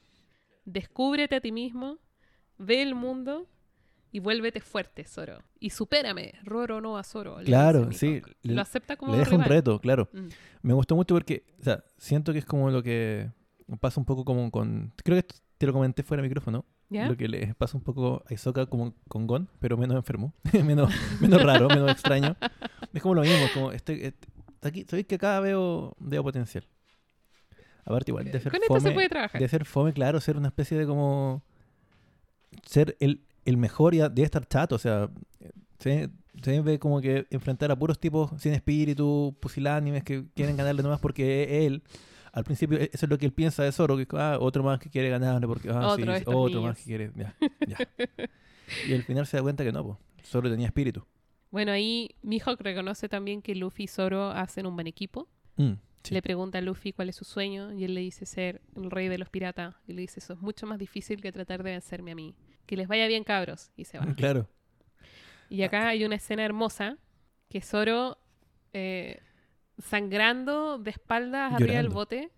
Descúbrete 0.64 1.36
a 1.36 1.40
ti 1.40 1.52
mismo, 1.52 1.98
ve 2.58 2.82
el 2.82 2.94
mundo 2.94 3.46
y 4.12 4.18
vuélvete 4.20 4.60
fuerte, 4.60 5.04
Zoro. 5.04 5.42
Y 5.58 5.70
supérame, 5.70 6.32
Roro 6.44 6.80
no 6.80 6.96
a 6.98 7.04
Zoro. 7.04 7.36
Claro, 7.44 7.92
sí, 7.92 8.20
le- 8.42 8.54
Lo 8.54 8.60
acepta 8.62 8.96
como 8.96 9.12
Le 9.12 9.18
deja 9.18 9.30
un 9.36 9.42
rival. 9.42 9.48
reto, 9.48 9.80
claro. 9.80 10.08
Mm. 10.12 10.28
Me 10.62 10.72
gustó 10.74 10.96
mucho 10.96 11.14
porque, 11.14 11.44
o 11.60 11.64
sea, 11.64 11.84
siento 11.98 12.32
que 12.32 12.40
es 12.40 12.44
como 12.44 12.70
lo 12.70 12.82
que 12.82 13.30
pasa 13.80 14.00
un 14.00 14.04
poco 14.06 14.24
como 14.24 14.50
con... 14.50 14.92
Creo 15.04 15.22
que 15.22 15.28
te 15.58 15.66
lo 15.66 15.72
comenté 15.72 16.02
fuera 16.02 16.22
de 16.22 16.28
micrófono. 16.28 16.64
¿Ya? 16.88 17.06
Lo 17.08 17.16
que 17.16 17.28
le 17.28 17.54
pasa 17.54 17.76
un 17.78 17.84
poco 17.84 18.24
a 18.28 18.34
Isoka 18.34 18.66
como 18.66 18.94
con 19.06 19.28
Gon, 19.28 19.48
pero 19.60 19.76
menos 19.76 19.96
enfermo. 19.96 20.34
menos, 20.64 20.92
menos 21.20 21.40
raro, 21.42 21.68
menos 21.68 21.92
extraño. 21.92 22.36
Es 22.92 23.00
como 23.00 23.14
lo 23.14 23.22
mismo, 23.22 23.46
como 23.54 23.70
este, 23.70 24.08
este- 24.08 24.28
aquí, 24.62 24.84
sabéis 24.88 25.06
que 25.06 25.14
acá 25.14 25.38
veo, 25.38 25.94
veo 26.00 26.22
potencial. 26.24 26.66
Aparte, 27.84 28.10
igual, 28.10 28.24
de 28.24 28.40
ser 28.40 28.50
Con 28.50 28.60
esto 28.60 28.74
se 28.74 28.80
fome, 28.80 28.94
puede 28.94 29.08
trabajar. 29.08 29.40
de 29.40 29.48
ser 29.48 29.64
fome, 29.64 29.92
claro, 29.92 30.20
ser 30.20 30.36
una 30.36 30.48
especie 30.48 30.76
de 30.76 30.86
como. 30.86 31.44
Ser 32.66 32.96
el, 33.00 33.22
el 33.50 33.56
mejor 33.58 33.94
y 33.94 34.00
a- 34.00 34.08
de 34.08 34.22
estar 34.22 34.46
chato, 34.46 34.74
o 34.76 34.78
sea. 34.78 35.10
Se, 35.78 36.10
se 36.42 36.60
ve 36.60 36.78
como 36.78 37.00
que 37.00 37.26
enfrentar 37.30 37.70
a 37.70 37.78
puros 37.78 37.98
tipos 37.98 38.30
sin 38.38 38.52
espíritu, 38.52 39.34
pusilánimes 39.40 40.04
que 40.04 40.24
quieren 40.34 40.56
ganarle 40.56 40.82
nomás 40.82 41.00
porque 41.00 41.66
él. 41.66 41.82
Al 42.32 42.44
principio, 42.44 42.78
e- 42.78 42.90
eso 42.92 43.06
es 43.06 43.10
lo 43.10 43.18
que 43.18 43.26
él 43.26 43.32
piensa 43.32 43.62
de 43.64 43.72
Zoro, 43.72 43.96
que 43.96 44.06
ah, 44.12 44.36
otro 44.40 44.62
más 44.62 44.78
que 44.78 44.88
quiere 44.90 45.08
ganarle 45.08 45.46
porque. 45.46 45.68
Ah, 45.70 45.94
sí, 45.96 46.02
Otro 46.02 46.14
estos 46.14 46.34
otro 46.36 46.62
más 46.62 46.76
que 46.78 46.84
quiere. 46.84 47.10
Ya, 47.16 47.34
ya. 47.66 47.76
y 48.88 48.94
al 48.94 49.02
final 49.02 49.26
se 49.26 49.36
da 49.38 49.42
cuenta 49.42 49.64
que 49.64 49.72
no, 49.72 49.84
pues. 49.84 49.98
Zoro 50.24 50.50
tenía 50.50 50.66
espíritu. 50.66 51.04
Bueno, 51.50 51.72
ahí 51.72 52.10
Mihawk 52.22 52.60
reconoce 52.60 53.08
también 53.08 53.42
que 53.42 53.54
Luffy 53.56 53.84
y 53.84 53.86
Zoro 53.88 54.30
hacen 54.30 54.66
un 54.66 54.74
buen 54.76 54.86
equipo. 54.86 55.28
Mm, 55.56 55.72
sí. 56.04 56.14
Le 56.14 56.22
pregunta 56.22 56.58
a 56.58 56.60
Luffy 56.60 56.92
cuál 56.92 57.08
es 57.08 57.16
su 57.16 57.24
sueño 57.24 57.72
y 57.72 57.82
él 57.84 57.94
le 57.94 58.02
dice 58.02 58.26
ser 58.26 58.60
el 58.76 58.90
rey 58.90 59.08
de 59.08 59.18
los 59.18 59.28
piratas. 59.30 59.74
Y 59.88 59.94
le 59.94 60.02
dice, 60.02 60.20
eso 60.20 60.34
es 60.34 60.40
mucho 60.40 60.66
más 60.66 60.78
difícil 60.78 61.20
que 61.20 61.32
tratar 61.32 61.64
de 61.64 61.72
vencerme 61.72 62.12
a 62.12 62.14
mí. 62.14 62.34
Que 62.70 62.76
les 62.76 62.86
vaya 62.86 63.08
bien, 63.08 63.24
cabros. 63.24 63.72
Y 63.76 63.84
se 63.84 63.98
va. 63.98 64.06
Claro. 64.16 64.48
Y 65.48 65.64
acá 65.64 65.88
hay 65.88 66.04
una 66.04 66.14
escena 66.14 66.44
hermosa 66.44 66.98
que 67.48 67.60
Zoro, 67.60 68.16
eh, 68.72 69.18
sangrando 69.78 70.78
de 70.78 70.92
espaldas 70.92 71.52
arriba 71.52 71.74
del 71.78 71.88
bote, 71.88 72.30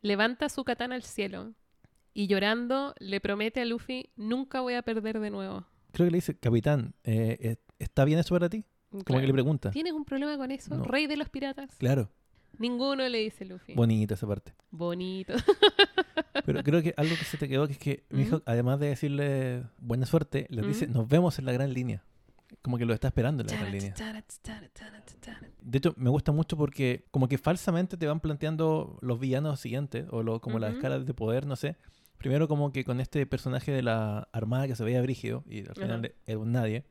levanta 0.00 0.48
su 0.48 0.62
katana 0.62 0.94
al 0.94 1.02
cielo 1.02 1.54
y 2.12 2.28
llorando 2.28 2.94
le 3.00 3.20
promete 3.20 3.60
a 3.62 3.64
Luffy, 3.64 4.10
nunca 4.14 4.60
voy 4.60 4.74
a 4.74 4.82
perder 4.82 5.18
de 5.18 5.30
nuevo. 5.30 5.66
Creo 5.90 6.06
que 6.06 6.12
le 6.12 6.18
dice, 6.18 6.38
capitán, 6.38 6.94
eh, 7.02 7.36
eh, 7.40 7.56
¿está 7.80 8.04
bien 8.04 8.20
eso 8.20 8.32
para 8.36 8.48
ti? 8.48 8.64
Como 8.90 9.02
Claro. 9.02 9.22
que 9.22 9.26
le 9.26 9.32
pregunta. 9.32 9.70
¿Tienes 9.72 9.92
un 9.92 10.04
problema 10.04 10.36
con 10.36 10.52
eso? 10.52 10.76
No. 10.76 10.84
¿Rey 10.84 11.08
de 11.08 11.16
los 11.16 11.28
piratas? 11.30 11.74
Claro, 11.78 12.12
Ninguno 12.58 13.08
le 13.08 13.18
dice 13.18 13.44
Luffy. 13.44 13.74
bonita 13.74 14.14
esa 14.14 14.26
parte. 14.26 14.54
Bonito. 14.70 15.32
Pero 16.46 16.62
creo 16.62 16.82
que 16.82 16.94
algo 16.96 17.14
que 17.16 17.24
se 17.24 17.38
te 17.38 17.48
quedó 17.48 17.66
que 17.66 17.72
es 17.74 17.78
que 17.78 18.04
Ujú. 18.10 18.16
Mihawk, 18.18 18.42
además 18.46 18.78
de 18.80 18.88
decirle 18.88 19.62
buena 19.78 20.04
suerte, 20.06 20.46
le 20.50 20.62
dice, 20.62 20.86
nos 20.86 21.08
vemos 21.08 21.38
en 21.38 21.44
la 21.46 21.52
gran 21.52 21.72
línea. 21.72 22.02
Como 22.62 22.78
que 22.78 22.84
lo 22.84 22.94
está 22.94 23.08
esperando 23.08 23.42
en 23.42 23.48
la 23.48 23.56
gran 23.56 23.72
línea. 23.72 23.94
De 25.62 25.78
hecho, 25.78 25.94
me 25.96 26.10
gusta 26.10 26.32
mucho 26.32 26.56
porque 26.56 27.06
como 27.10 27.28
que 27.28 27.38
falsamente 27.38 27.96
te 27.96 28.06
van 28.06 28.20
planteando 28.20 28.98
los 29.00 29.18
villanos 29.18 29.60
siguientes, 29.60 30.06
o 30.10 30.22
lo- 30.22 30.40
como 30.40 30.58
las 30.58 30.70
Ujú. 30.70 30.78
escalas 30.78 31.06
de 31.06 31.14
poder, 31.14 31.46
no 31.46 31.56
sé. 31.56 31.76
Primero 32.18 32.46
como 32.48 32.72
que 32.72 32.84
con 32.84 33.00
este 33.00 33.26
personaje 33.26 33.72
de 33.72 33.82
la 33.82 34.28
armada 34.32 34.66
que 34.66 34.76
se 34.76 34.84
veía 34.84 35.02
brígido, 35.02 35.42
y 35.48 35.60
al 35.66 35.74
final 35.74 36.04
Ajá. 36.04 36.14
era 36.26 36.38
un 36.38 36.52
nadie. 36.52 36.84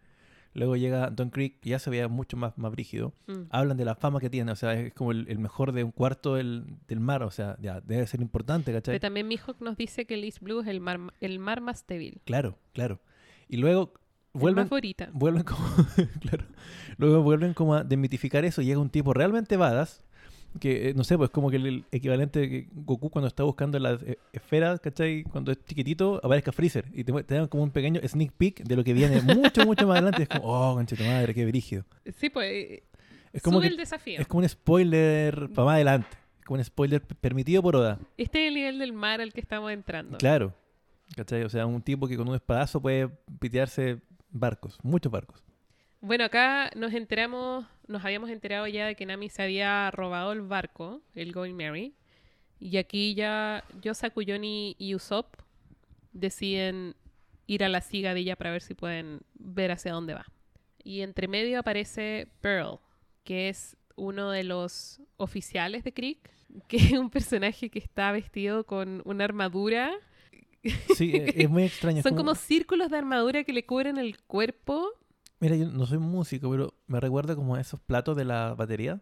Luego 0.53 0.75
llega 0.75 1.09
Don 1.09 1.29
Creek, 1.29 1.59
que 1.59 1.71
ya 1.71 1.79
se 1.79 1.89
veía 1.89 2.07
mucho 2.07 2.37
más, 2.37 2.57
más 2.57 2.71
brígido. 2.71 3.13
Mm. 3.27 3.43
hablan 3.49 3.77
de 3.77 3.85
la 3.85 3.95
fama 3.95 4.19
que 4.19 4.29
tiene, 4.29 4.51
o 4.51 4.55
sea, 4.55 4.73
es 4.73 4.93
como 4.93 5.11
el, 5.11 5.25
el 5.27 5.39
mejor 5.39 5.71
de 5.71 5.83
un 5.83 5.91
cuarto 5.91 6.35
del, 6.35 6.65
del 6.87 6.99
mar, 6.99 7.23
o 7.23 7.31
sea, 7.31 7.57
ya 7.59 7.81
debe 7.81 8.05
ser 8.07 8.21
importante, 8.21 8.71
¿cachai? 8.71 8.93
Pero 8.93 9.01
también 9.01 9.27
Mihawk 9.27 9.59
nos 9.61 9.77
dice 9.77 10.05
que 10.05 10.13
el 10.13 10.23
East 10.23 10.41
Blue 10.41 10.61
es 10.61 10.67
el 10.67 10.79
mar, 10.79 10.99
el 11.21 11.39
mar 11.39 11.61
más 11.61 11.85
débil. 11.87 12.21
Claro, 12.25 12.57
claro. 12.73 12.99
Y 13.49 13.57
luego 13.57 13.93
El 14.35 14.41
vuelven, 14.41 14.69
vuelven 15.13 15.43
como, 15.43 15.65
claro, 16.21 16.45
luego 16.97 17.23
vuelven 17.23 17.53
como 17.53 17.75
a 17.75 17.83
desmitificar 17.83 18.45
eso 18.45 18.61
llega 18.61 18.79
un 18.79 18.89
tipo 18.89 19.13
realmente 19.13 19.57
badass, 19.57 20.03
que 20.59 20.89
eh, 20.89 20.93
no 20.93 21.03
sé, 21.03 21.17
pues 21.17 21.29
como 21.29 21.49
que 21.49 21.57
el, 21.57 21.85
equivalente 21.91 22.39
de 22.39 22.49
que 22.49 22.67
Goku 22.73 23.09
cuando 23.09 23.27
está 23.27 23.43
buscando 23.43 23.79
la 23.79 23.93
eh, 24.05 24.17
esfera, 24.31 24.77
¿cachai? 24.77 25.23
Cuando 25.23 25.51
es 25.51 25.63
chiquitito, 25.65 26.19
aparezca 26.23 26.51
Freezer 26.51 26.85
y 26.93 27.03
te, 27.03 27.11
dan 27.35 27.47
como 27.47 27.63
un 27.63 27.71
pequeño 27.71 28.01
sneak 28.07 28.31
peek 28.33 28.63
de 28.63 28.75
lo 28.75 28.83
que 28.83 28.93
viene 28.93 29.21
mucho, 29.21 29.65
mucho 29.65 29.87
más 29.87 29.97
adelante. 29.97 30.23
Es 30.23 30.29
como, 30.29 30.43
oh, 30.45 30.75
conche 30.75 30.95
tu 30.95 31.03
madre, 31.03 31.33
qué 31.33 31.45
brígido. 31.45 31.85
Sí, 32.15 32.29
pues 32.29 32.51
eh, 32.51 32.83
Es 33.31 33.41
como, 33.41 33.57
sube 33.57 33.67
que, 33.67 33.71
el 33.71 33.77
desafío. 33.77 34.19
es 34.19 34.27
como 34.27 34.41
un 34.43 34.49
spoiler 34.49 35.49
para 35.49 35.65
más 35.65 35.75
adelante. 35.75 36.17
Es 36.39 36.45
como 36.45 36.59
un 36.59 36.65
spoiler 36.65 37.01
permitido 37.01 37.61
por 37.61 37.75
Oda. 37.75 37.99
Este 38.17 38.45
es 38.45 38.49
el 38.49 38.55
nivel 38.55 38.79
del 38.79 38.93
mar 38.93 39.21
al 39.21 39.33
que 39.33 39.41
estamos 39.41 39.71
entrando. 39.71 40.17
Claro. 40.17 40.53
¿Cachai? 41.15 41.43
O 41.43 41.49
sea, 41.49 41.65
un 41.65 41.81
tipo 41.81 42.07
que 42.07 42.17
con 42.17 42.27
un 42.27 42.35
espadazo 42.35 42.81
puede 42.81 43.09
pitearse 43.39 43.99
barcos, 44.31 44.77
muchos 44.83 45.11
barcos. 45.11 45.43
Bueno, 46.01 46.25
acá 46.25 46.69
nos 46.75 46.93
enteramos, 46.93 47.65
nos 47.87 48.03
habíamos 48.03 48.29
enterado 48.29 48.67
ya 48.67 48.87
de 48.87 48.95
que 48.95 49.05
Nami 49.05 49.29
se 49.29 49.43
había 49.43 49.91
robado 49.91 50.31
el 50.31 50.41
barco, 50.41 51.01
el 51.15 51.31
Going 51.31 51.55
Merry. 51.55 51.95
Y 52.59 52.77
aquí 52.77 53.13
ya 53.13 53.63
Yosa, 53.81 54.09
Kuyoni 54.09 54.75
y 54.79 54.95
Usopp 54.95 55.35
deciden 56.13 56.95
ir 57.47 57.63
a 57.63 57.69
la 57.69 57.81
cigadilla 57.81 58.35
para 58.35 58.51
ver 58.51 58.61
si 58.61 58.73
pueden 58.73 59.21
ver 59.33 59.71
hacia 59.71 59.91
dónde 59.91 60.13
va. 60.13 60.25
Y 60.83 61.01
entre 61.01 61.27
medio 61.27 61.59
aparece 61.59 62.27
Pearl, 62.41 62.79
que 63.23 63.49
es 63.49 63.77
uno 63.95 64.31
de 64.31 64.43
los 64.43 65.01
oficiales 65.17 65.83
de 65.83 65.93
Creek, 65.93 66.29
que 66.67 66.77
es 66.77 66.91
un 66.93 67.09
personaje 67.09 67.69
que 67.69 67.79
está 67.79 68.11
vestido 68.11 68.65
con 68.65 69.01
una 69.05 69.25
armadura. 69.25 69.93
Sí, 70.95 71.11
es 71.13 71.49
muy 71.49 71.63
extraño. 71.63 72.01
Son 72.01 72.15
como 72.15 72.35
círculos 72.35 72.89
de 72.89 72.97
armadura 72.97 73.43
que 73.43 73.51
le 73.51 73.65
cubren 73.65 73.97
el 73.97 74.19
cuerpo. 74.21 74.89
Mira, 75.43 75.57
yo 75.57 75.65
no 75.67 75.85
soy 75.85 75.97
músico, 75.97 76.49
pero 76.49 76.73
me 76.87 77.01
recuerda 77.01 77.35
como 77.35 77.55
a 77.55 77.59
esos 77.59 77.77
platos 77.81 78.15
de 78.15 78.23
la 78.23 78.53
batería, 78.53 79.01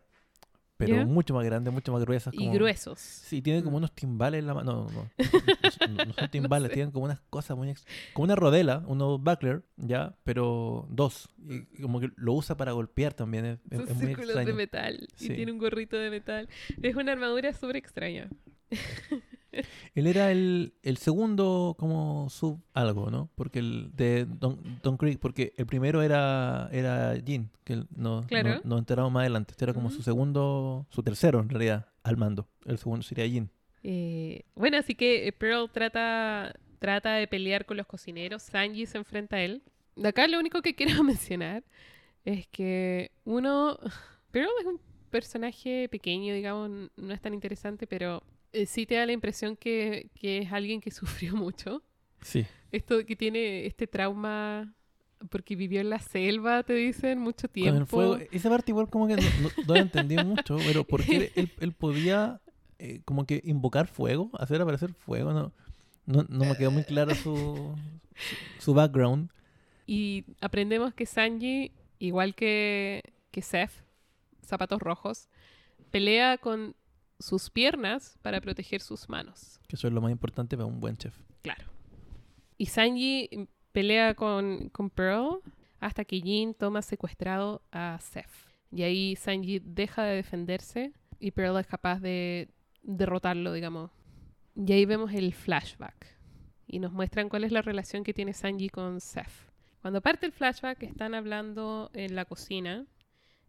pero 0.78 1.06
mucho 1.06 1.36
más 1.36 1.46
grandes, 1.46 1.72
mucho 1.72 1.92
más 1.94 2.02
gruesas. 2.04 2.34
Y 2.34 2.38
como- 2.38 2.54
gruesos. 2.54 2.98
Sí, 3.00 3.44
tiene 3.44 3.62
como 3.62 3.76
Mm. 3.76 3.82
unos 3.82 3.92
timbales 3.92 4.40
en 4.40 4.48
la 4.48 4.56
mano. 4.56 4.74
No, 4.74 4.92
no, 4.92 4.92
no, 4.92 5.08
no, 5.98 6.06
no 6.06 6.14
son 6.14 6.32
timbales, 6.32 6.70
sé. 6.70 6.74
tienen 6.74 6.92
como 6.92 7.06
unas 7.06 7.20
cosas 7.30 7.56
muy... 7.56 7.70
ex- 7.70 7.86
Como 8.14 8.24
una 8.24 8.36
rodela, 8.36 8.84
unos 8.88 9.22
buckler, 9.22 9.62
ya, 9.78 10.16
pero 10.24 10.88
dos. 10.90 11.30
Y 11.48 11.80
como 11.84 12.00
que 12.00 12.10
lo 12.16 12.34
usa 12.34 12.58
para 12.58 12.72
golpear 12.72 13.14
también. 13.14 13.46
Es, 13.46 13.60
Son 13.70 13.88
es 13.88 13.96
muy 13.96 14.06
círculos 14.08 14.30
extraño. 14.30 14.48
de 14.48 14.54
metal 14.56 15.08
y 15.20 15.24
Sí. 15.28 15.36
tiene 15.36 15.52
un 15.52 15.60
gorrito 15.60 15.96
de 15.98 16.10
metal. 16.10 16.50
Es 16.82 16.96
una 16.96 17.12
armadura 17.12 17.54
súper 17.54 17.76
extraña. 17.76 18.30
Él 19.96 20.08
era 20.08 20.32
el, 20.32 20.74
el 20.84 20.98
segundo 20.98 21.76
como 21.78 22.30
sub 22.30 22.60
algo, 22.74 23.10
¿no? 23.12 23.30
Porque 23.36 23.60
el 23.60 23.92
de 23.96 24.26
Don, 24.26 24.80
Don 24.82 24.98
Creek, 24.98 25.20
porque 25.20 25.54
el 25.58 25.66
primero 25.66 26.02
era 26.02 26.70
era 26.72 27.16
Jin, 27.26 27.50
que 27.64 27.74
él 27.74 27.88
no, 27.96 28.24
Claro. 28.28 28.56
no, 28.56 28.62
nos 28.64 28.80
enteramos 28.80 29.12
más 29.12 29.22
adelante. 29.22 29.52
Este 29.52 29.66
era 29.66 29.74
como 29.74 29.90
su 29.92 30.02
segundo, 30.04 30.86
su 30.90 31.04
tercero 31.04 31.40
en 31.40 31.50
realidad, 31.50 31.88
al 32.04 32.18
mando. 32.18 32.48
El 32.66 32.78
segundo 32.78 33.04
sería 33.04 33.28
Jin. 33.28 33.50
Eh, 33.84 34.44
bueno, 34.56 34.78
así 34.78 34.96
que 34.96 35.28
eh, 35.28 35.32
Pearl 35.32 35.70
trata, 35.72 36.54
trata 36.80 37.14
de 37.16 37.28
pelear 37.28 37.66
con 37.66 37.78
los 37.78 37.88
cocineros. 37.88 38.44
Sanji 38.44 38.86
se 38.86 38.98
enfrenta 38.98 39.38
a 39.38 39.42
él. 39.42 39.64
De 39.96 40.08
acá 40.08 40.28
lo 40.28 40.40
único 40.40 40.62
que 40.62 40.76
quiero 40.76 41.04
mencionar 41.04 41.64
es 42.26 42.48
que 42.48 43.12
uno... 43.26 43.78
Pearl 44.32 44.50
es 44.62 44.66
un 44.68 44.80
personaje 45.10 45.90
pequeño, 45.90 46.34
digamos, 46.34 46.90
no 46.96 47.14
es 47.14 47.20
tan 47.20 47.34
interesante, 47.34 47.86
pero 47.86 48.24
eh, 48.54 48.66
sí 48.66 48.86
te 48.86 48.96
da 48.96 49.06
la 49.06 49.12
impresión 49.12 49.56
que, 49.56 50.10
que 50.16 50.40
es 50.40 50.52
alguien 50.52 50.82
que 50.82 50.92
sufrió 50.92 51.36
mucho. 51.36 51.82
Sí. 52.22 52.46
Esto 52.72 53.06
que 53.06 53.16
tiene 53.16 53.66
este 53.66 53.88
trauma 53.88 54.74
porque 55.30 55.56
vivió 55.56 55.82
en 55.82 55.90
la 55.90 56.00
selva, 56.00 56.64
te 56.64 56.74
dicen, 56.74 57.20
mucho 57.20 57.48
tiempo. 57.48 57.74
Con 57.74 57.82
el 57.82 57.88
fuego. 57.88 58.18
Esa 58.32 58.50
parte 58.50 58.72
igual 58.72 58.90
como 58.90 59.08
que 59.08 59.16
no, 59.18 59.22
no- 59.42 59.64
no 59.68 59.74
la 59.76 59.82
entendí 59.82 60.16
mucho, 60.24 60.58
pero 60.66 60.84
¿por 60.84 61.04
qué 61.06 61.32
él, 61.36 61.52
él 61.60 61.74
podía 61.74 62.42
eh, 62.80 63.02
como 63.06 63.26
que 63.26 63.42
invocar 63.44 63.88
fuego? 63.88 64.32
Hacer 64.40 64.62
aparecer 64.62 64.94
fuego, 64.94 65.32
no, 65.34 65.52
no, 66.08 66.26
no 66.28 66.46
me 66.46 66.56
quedó 66.58 66.72
muy 66.72 66.84
claro 66.84 67.14
su, 67.14 67.76
su, 68.16 68.36
su 68.64 68.74
background. 68.74 69.30
Y 69.86 70.26
aprendemos 70.40 70.94
que 70.94 71.06
Sanji, 71.06 71.72
igual 72.00 72.34
que, 72.34 73.04
que 73.30 73.42
Seth, 73.44 73.72
zapatos 74.44 74.82
rojos, 74.82 75.28
pelea 75.92 76.38
con 76.40 76.76
sus 77.22 77.50
piernas 77.50 78.18
para 78.22 78.42
proteger 78.42 78.82
sus 78.82 79.10
manos. 79.10 79.60
Que 79.68 79.76
eso 79.76 79.88
es 79.88 79.94
lo 79.94 80.02
más 80.02 80.12
importante 80.12 80.58
para 80.58 80.66
un 80.66 80.80
buen 80.80 80.98
chef. 80.98 81.16
Claro. 81.42 81.66
Y 82.58 82.68
Sanji 82.68 83.48
pelea 83.72 84.14
con, 84.16 84.70
con 84.70 84.90
Pearl 84.90 85.42
hasta 85.80 86.06
que 86.06 86.22
Jin 86.22 86.54
toma 86.54 86.82
secuestrado 86.82 87.62
a 87.72 87.98
Seth. 88.00 88.30
Y 88.72 88.84
ahí 88.84 89.16
Sanji 89.16 89.60
deja 89.60 90.04
de 90.04 90.16
defenderse 90.16 90.94
y 91.20 91.32
Pearl 91.32 91.60
es 91.60 91.68
capaz 91.68 92.00
de 92.00 92.50
derrotarlo, 92.84 93.54
digamos. 93.54 93.92
Y 94.56 94.72
ahí 94.74 94.86
vemos 94.86 95.14
el 95.14 95.34
flashback. 95.34 96.18
Y 96.68 96.80
nos 96.80 96.92
muestran 96.92 97.30
cuál 97.30 97.44
es 97.44 97.52
la 97.52 97.62
relación 97.62 98.04
que 98.04 98.14
tiene 98.14 98.34
Sanji 98.34 98.70
con 98.70 99.02
Seth. 99.02 99.52
Cuando 99.82 100.02
parte 100.02 100.26
el 100.26 100.32
flashback, 100.32 100.84
están 100.84 101.16
hablando 101.16 101.90
en 101.94 102.16
la 102.16 102.26
cocina. 102.26 102.86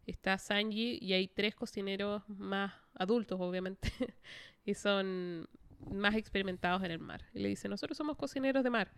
Está 0.05 0.37
Sanji 0.37 0.97
y 0.99 1.13
hay 1.13 1.27
tres 1.27 1.55
cocineros 1.55 2.27
más 2.27 2.73
adultos, 2.95 3.39
obviamente, 3.41 3.91
y 4.65 4.73
son 4.73 5.47
más 5.91 6.15
experimentados 6.15 6.83
en 6.83 6.91
el 6.91 6.99
mar. 6.99 7.25
Y 7.33 7.39
le 7.39 7.49
dicen, 7.49 7.71
nosotros 7.71 7.97
somos 7.97 8.17
cocineros 8.17 8.63
de 8.63 8.69
mar. 8.69 8.91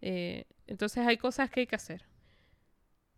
Eh, 0.00 0.46
entonces 0.66 1.06
hay 1.06 1.16
cosas 1.16 1.50
que 1.50 1.60
hay 1.60 1.66
que 1.66 1.76
hacer. 1.76 2.06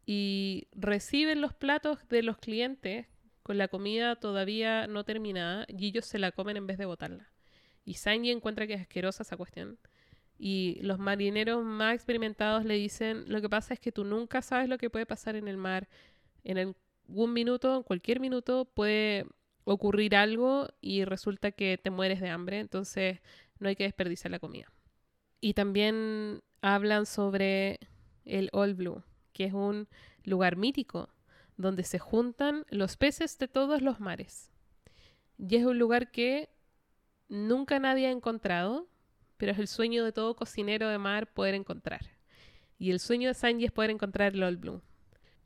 Y 0.06 0.68
reciben 0.72 1.40
los 1.40 1.54
platos 1.54 2.06
de 2.08 2.22
los 2.22 2.38
clientes 2.38 3.06
con 3.42 3.58
la 3.58 3.68
comida 3.68 4.16
todavía 4.16 4.86
no 4.86 5.04
terminada 5.04 5.64
y 5.68 5.88
ellos 5.88 6.04
se 6.04 6.18
la 6.18 6.32
comen 6.32 6.56
en 6.56 6.66
vez 6.66 6.78
de 6.78 6.86
botarla. 6.86 7.30
Y 7.84 7.94
Sanji 7.94 8.30
encuentra 8.30 8.66
que 8.66 8.74
es 8.74 8.80
asquerosa 8.80 9.22
esa 9.22 9.36
cuestión. 9.36 9.78
Y 10.38 10.78
los 10.82 10.98
marineros 10.98 11.64
más 11.64 11.94
experimentados 11.94 12.64
le 12.64 12.74
dicen, 12.74 13.24
lo 13.26 13.40
que 13.40 13.48
pasa 13.48 13.74
es 13.74 13.80
que 13.80 13.92
tú 13.92 14.04
nunca 14.04 14.42
sabes 14.42 14.68
lo 14.68 14.78
que 14.78 14.90
puede 14.90 15.06
pasar 15.06 15.36
en 15.36 15.48
el 15.48 15.56
mar 15.56 15.88
en 16.44 16.56
el 16.56 16.74
algún 17.10 17.32
minuto, 17.32 17.76
en 17.76 17.82
cualquier 17.82 18.20
minuto, 18.20 18.66
puede 18.72 19.26
ocurrir 19.64 20.16
algo 20.16 20.68
y 20.80 21.04
resulta 21.04 21.52
que 21.52 21.78
te 21.78 21.90
mueres 21.90 22.20
de 22.20 22.30
hambre, 22.30 22.60
entonces 22.60 23.20
no 23.58 23.68
hay 23.68 23.76
que 23.76 23.84
desperdiciar 23.84 24.30
la 24.30 24.38
comida. 24.38 24.72
Y 25.40 25.54
también 25.54 26.42
hablan 26.60 27.06
sobre 27.06 27.80
el 28.24 28.50
All 28.52 28.74
Blue, 28.74 29.02
que 29.32 29.44
es 29.44 29.52
un 29.52 29.88
lugar 30.24 30.56
mítico 30.56 31.08
donde 31.56 31.84
se 31.84 31.98
juntan 31.98 32.64
los 32.70 32.96
peces 32.96 33.38
de 33.38 33.48
todos 33.48 33.82
los 33.82 34.00
mares. 34.00 34.50
Y 35.38 35.56
es 35.56 35.64
un 35.64 35.78
lugar 35.78 36.10
que 36.10 36.50
nunca 37.28 37.78
nadie 37.78 38.06
ha 38.06 38.10
encontrado, 38.10 38.88
pero 39.36 39.52
es 39.52 39.58
el 39.58 39.68
sueño 39.68 40.04
de 40.04 40.12
todo 40.12 40.36
cocinero 40.36 40.88
de 40.88 40.98
mar 40.98 41.32
poder 41.32 41.54
encontrar. 41.54 42.10
Y 42.78 42.90
el 42.90 43.00
sueño 43.00 43.28
de 43.28 43.34
Sanji 43.34 43.66
es 43.66 43.72
poder 43.72 43.90
encontrar 43.90 44.34
el 44.34 44.42
All 44.42 44.56
Blue. 44.56 44.82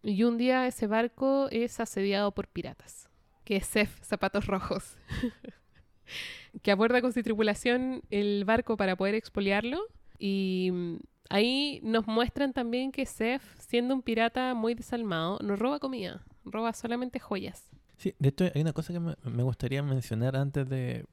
Y 0.02 0.22
un 0.24 0.36
día 0.36 0.66
ese 0.66 0.86
barco 0.86 1.48
es 1.50 1.80
asediado 1.80 2.32
por 2.32 2.48
piratas, 2.48 3.08
que 3.44 3.56
es 3.56 3.66
Sef, 3.66 4.00
Zapatos 4.02 4.46
Rojos, 4.46 4.96
que 6.62 6.70
aborda 6.70 7.00
con 7.00 7.12
su 7.12 7.22
tripulación 7.22 8.02
el 8.10 8.44
barco 8.44 8.76
para 8.76 8.96
poder 8.96 9.14
expoliarlo. 9.14 9.80
Y 10.18 10.70
mm, 10.72 10.96
ahí 11.30 11.80
nos 11.82 12.06
muestran 12.06 12.52
también 12.52 12.92
que 12.92 13.06
Sef, 13.06 13.42
siendo 13.58 13.94
un 13.94 14.02
pirata 14.02 14.54
muy 14.54 14.74
desalmado, 14.74 15.38
no 15.42 15.56
roba 15.56 15.78
comida, 15.78 16.24
roba 16.44 16.72
solamente 16.72 17.18
joyas. 17.18 17.70
Sí, 17.96 18.14
de 18.18 18.28
hecho 18.30 18.44
hay 18.54 18.60
una 18.60 18.72
cosa 18.72 18.92
que 18.92 19.00
me, 19.00 19.42
gustaría 19.42 19.82
mencionar 19.82 20.36
antes 20.36 20.68
de, 20.68 21.04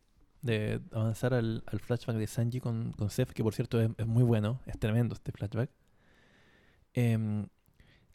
de 0.41 0.81
avanzar 0.91 1.33
al, 1.33 1.63
al 1.67 1.79
flashback 1.79 2.17
de 2.17 2.27
Sanji 2.27 2.59
con, 2.59 2.91
con 2.93 3.09
Seth, 3.09 3.31
que 3.31 3.43
por 3.43 3.53
cierto 3.53 3.79
es, 3.79 3.91
es 3.97 4.07
muy 4.07 4.23
bueno, 4.23 4.59
es 4.65 4.79
tremendo 4.79 5.13
este 5.13 5.31
flashback. 5.31 5.69
Em, 6.93 7.47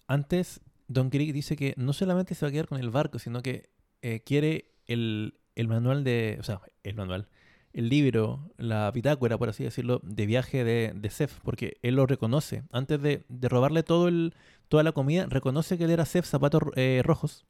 antes, 0.07 0.61
Don 0.89 1.11
Krieg 1.11 1.33
dice 1.33 1.57
que 1.57 1.75
no 1.77 1.93
solamente 1.93 2.35
se 2.35 2.45
va 2.45 2.49
a 2.49 2.53
quedar 2.53 2.69
con 2.69 2.79
el 2.79 2.91
barco, 2.91 3.19
sino 3.19 3.43
que 3.43 3.71
eh, 4.07 4.21
quiere 4.21 4.67
el, 4.87 5.35
el 5.57 5.67
manual 5.67 6.05
de. 6.05 6.37
O 6.39 6.45
sea, 6.45 6.61
el 6.85 6.95
manual. 6.95 7.29
El 7.73 7.89
libro, 7.89 8.53
la 8.57 8.91
bitácora, 8.93 9.37
por 9.37 9.49
así 9.49 9.65
decirlo, 9.65 10.01
de 10.05 10.27
viaje 10.27 10.65
de, 10.65 10.93
de 10.95 11.11
Seth, 11.11 11.33
porque 11.43 11.77
él 11.83 11.97
lo 11.97 12.07
reconoce. 12.07 12.63
Antes 12.71 13.03
de, 13.03 13.25
de 13.29 13.49
robarle 13.49 13.83
todo 13.83 14.09
el, 14.09 14.33
toda 14.69 14.83
la 14.83 14.93
comida, 14.93 15.27
reconoce 15.27 15.77
que 15.77 15.85
él 15.85 15.91
era 15.91 16.07
Seth 16.07 16.25
Zapatos 16.25 16.63
eh, 16.77 17.03
Rojos. 17.05 17.45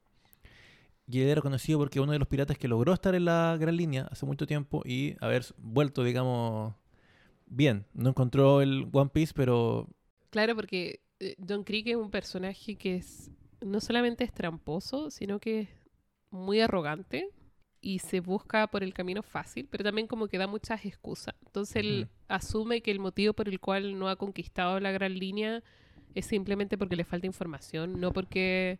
Y 1.07 1.21
él 1.21 1.29
era 1.29 1.41
conocido 1.41 1.79
porque 1.79 2.01
uno 2.01 2.11
de 2.11 2.19
los 2.19 2.27
piratas 2.27 2.57
que 2.57 2.67
logró 2.67 2.91
estar 2.91 3.13
en 3.15 3.25
la 3.25 3.55
gran 3.57 3.77
línea 3.77 4.07
hace 4.11 4.25
mucho 4.25 4.47
tiempo 4.47 4.81
y 4.83 5.15
haber 5.21 5.45
vuelto, 5.57 6.03
digamos, 6.03 6.73
bien. 7.45 7.85
No 7.93 8.09
encontró 8.09 8.61
el 8.61 8.89
One 8.91 9.11
Piece, 9.13 9.33
pero 9.33 9.87
Claro, 10.31 10.55
porque 10.55 11.01
eh, 11.19 11.35
Don 11.37 11.63
Krieg 11.63 11.87
es 11.87 11.95
un 11.95 12.09
personaje 12.09 12.75
que 12.75 12.95
es 12.95 13.31
no 13.61 13.79
solamente 13.79 14.23
es 14.23 14.33
tramposo, 14.33 15.09
sino 15.09 15.39
que 15.39 15.61
es 15.61 15.69
muy 16.31 16.59
arrogante 16.61 17.29
y 17.81 17.99
se 17.99 18.19
busca 18.19 18.67
por 18.67 18.83
el 18.83 18.93
camino 18.93 19.21
fácil, 19.23 19.67
pero 19.69 19.83
también 19.83 20.07
como 20.07 20.27
que 20.27 20.37
da 20.37 20.47
muchas 20.47 20.83
excusas. 20.85 21.35
Entonces 21.45 21.75
él 21.77 22.07
asume 22.27 22.81
que 22.81 22.91
el 22.91 22.99
motivo 22.99 23.33
por 23.33 23.47
el 23.47 23.59
cual 23.59 23.97
no 23.97 24.09
ha 24.09 24.15
conquistado 24.15 24.79
la 24.79 24.91
gran 24.91 25.17
línea 25.17 25.63
es 26.15 26.25
simplemente 26.25 26.77
porque 26.77 26.95
le 26.95 27.03
falta 27.03 27.27
información, 27.27 27.99
no 28.01 28.11
porque 28.11 28.79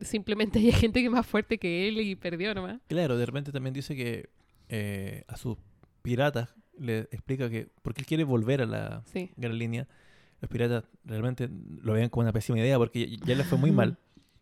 simplemente 0.00 0.58
hay 0.58 0.72
gente 0.72 1.00
que 1.00 1.06
es 1.06 1.12
más 1.12 1.26
fuerte 1.26 1.58
que 1.58 1.88
él 1.88 2.00
y 2.00 2.16
perdió 2.16 2.54
nomás. 2.54 2.80
Claro, 2.88 3.16
de 3.16 3.26
repente 3.26 3.52
también 3.52 3.74
dice 3.74 3.94
que 3.94 4.30
eh, 4.68 5.24
a 5.28 5.36
sus 5.36 5.56
piratas 6.02 6.54
le 6.78 7.00
explica 7.10 7.50
que 7.50 7.68
porque 7.82 8.00
él 8.00 8.06
quiere 8.06 8.24
volver 8.24 8.62
a 8.62 8.66
la 8.66 9.02
Sí. 9.06 9.30
gran 9.36 9.58
línea, 9.58 9.86
los 10.40 10.48
piratas 10.50 10.84
realmente 11.04 11.48
lo 11.82 11.92
ven 11.92 12.08
como 12.08 12.22
una 12.22 12.32
pésima 12.32 12.58
idea 12.58 12.78
porque 12.78 13.10
ya, 13.10 13.18
ya 13.26 13.34
les 13.34 13.46
fue 13.46 13.58
muy 13.58 13.70
mal. 13.72 13.98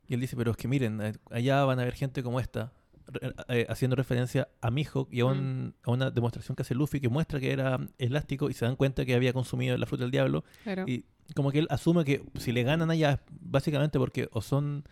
Y 0.08 0.14
él 0.14 0.20
dice, 0.20 0.36
pero 0.36 0.50
es 0.52 0.56
que 0.56 0.68
miren, 0.68 1.00
eh, 1.00 1.12
allá 1.30 1.64
van 1.64 1.78
a 1.78 1.82
haber 1.82 1.94
gente 1.94 2.22
como 2.22 2.38
esta, 2.40 2.72
re- 3.08 3.34
eh, 3.48 3.66
haciendo 3.68 3.96
referencia 3.96 4.48
a 4.60 4.70
Mihawk 4.70 5.08
y 5.12 5.20
a, 5.20 5.26
un- 5.26 5.74
a 5.84 5.90
una 5.90 6.10
demostración 6.10 6.54
que 6.56 6.62
hace 6.62 6.74
Luffy 6.74 7.00
que 7.00 7.08
muestra 7.08 7.40
que 7.40 7.52
era 7.52 7.78
elástico 7.98 8.48
y 8.50 8.54
se 8.54 8.64
dan 8.64 8.76
cuenta 8.76 9.04
que 9.04 9.14
había 9.14 9.32
consumido 9.32 9.76
la 9.76 9.86
fruta 9.86 10.04
del 10.04 10.10
diablo. 10.12 10.44
Claro. 10.64 10.84
Y 10.86 11.04
como 11.34 11.50
que 11.50 11.58
él 11.58 11.66
asume 11.70 12.04
que 12.04 12.24
si 12.38 12.52
le 12.52 12.62
ganan 12.62 12.90
allá 12.90 13.20
básicamente 13.40 13.98
porque 13.98 14.28
o 14.32 14.40
son, 14.42 14.84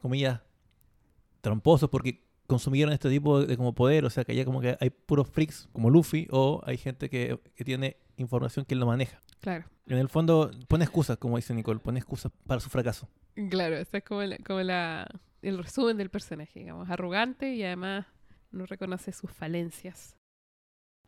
comillas, 0.00 0.40
tramposos 1.40 1.90
porque 1.90 2.24
consumieron 2.46 2.92
este 2.92 3.08
tipo 3.10 3.40
de 3.44 3.56
como 3.56 3.74
poder, 3.74 4.04
o 4.04 4.10
sea 4.10 4.24
que 4.24 4.32
allá 4.32 4.44
como 4.44 4.60
que 4.60 4.76
hay 4.80 4.90
puros 4.90 5.28
freaks 5.28 5.68
como 5.72 5.90
Luffy 5.90 6.26
o 6.30 6.62
hay 6.64 6.76
gente 6.76 7.08
que, 7.08 7.38
que 7.54 7.64
tiene 7.64 7.96
información 8.16 8.64
que 8.64 8.74
él 8.74 8.80
no 8.80 8.86
maneja. 8.86 9.20
Claro. 9.44 9.64
En 9.86 9.98
el 9.98 10.08
fondo 10.08 10.50
pone 10.68 10.84
excusas, 10.84 11.18
como 11.18 11.36
dice 11.36 11.52
Nicole, 11.54 11.78
pone 11.78 11.98
excusas 11.98 12.32
para 12.46 12.60
su 12.60 12.70
fracaso. 12.70 13.08
Claro, 13.50 13.76
ese 13.76 13.98
es 13.98 14.04
como, 14.04 14.22
la- 14.22 14.38
como 14.38 14.60
la, 14.62 15.06
el 15.42 15.58
resumen 15.62 15.96
del 15.98 16.08
personaje, 16.08 16.60
digamos, 16.60 16.88
arrogante 16.88 17.54
y 17.54 17.62
además 17.62 18.06
no 18.50 18.64
reconoce 18.66 19.12
sus 19.12 19.30
falencias. 19.30 20.16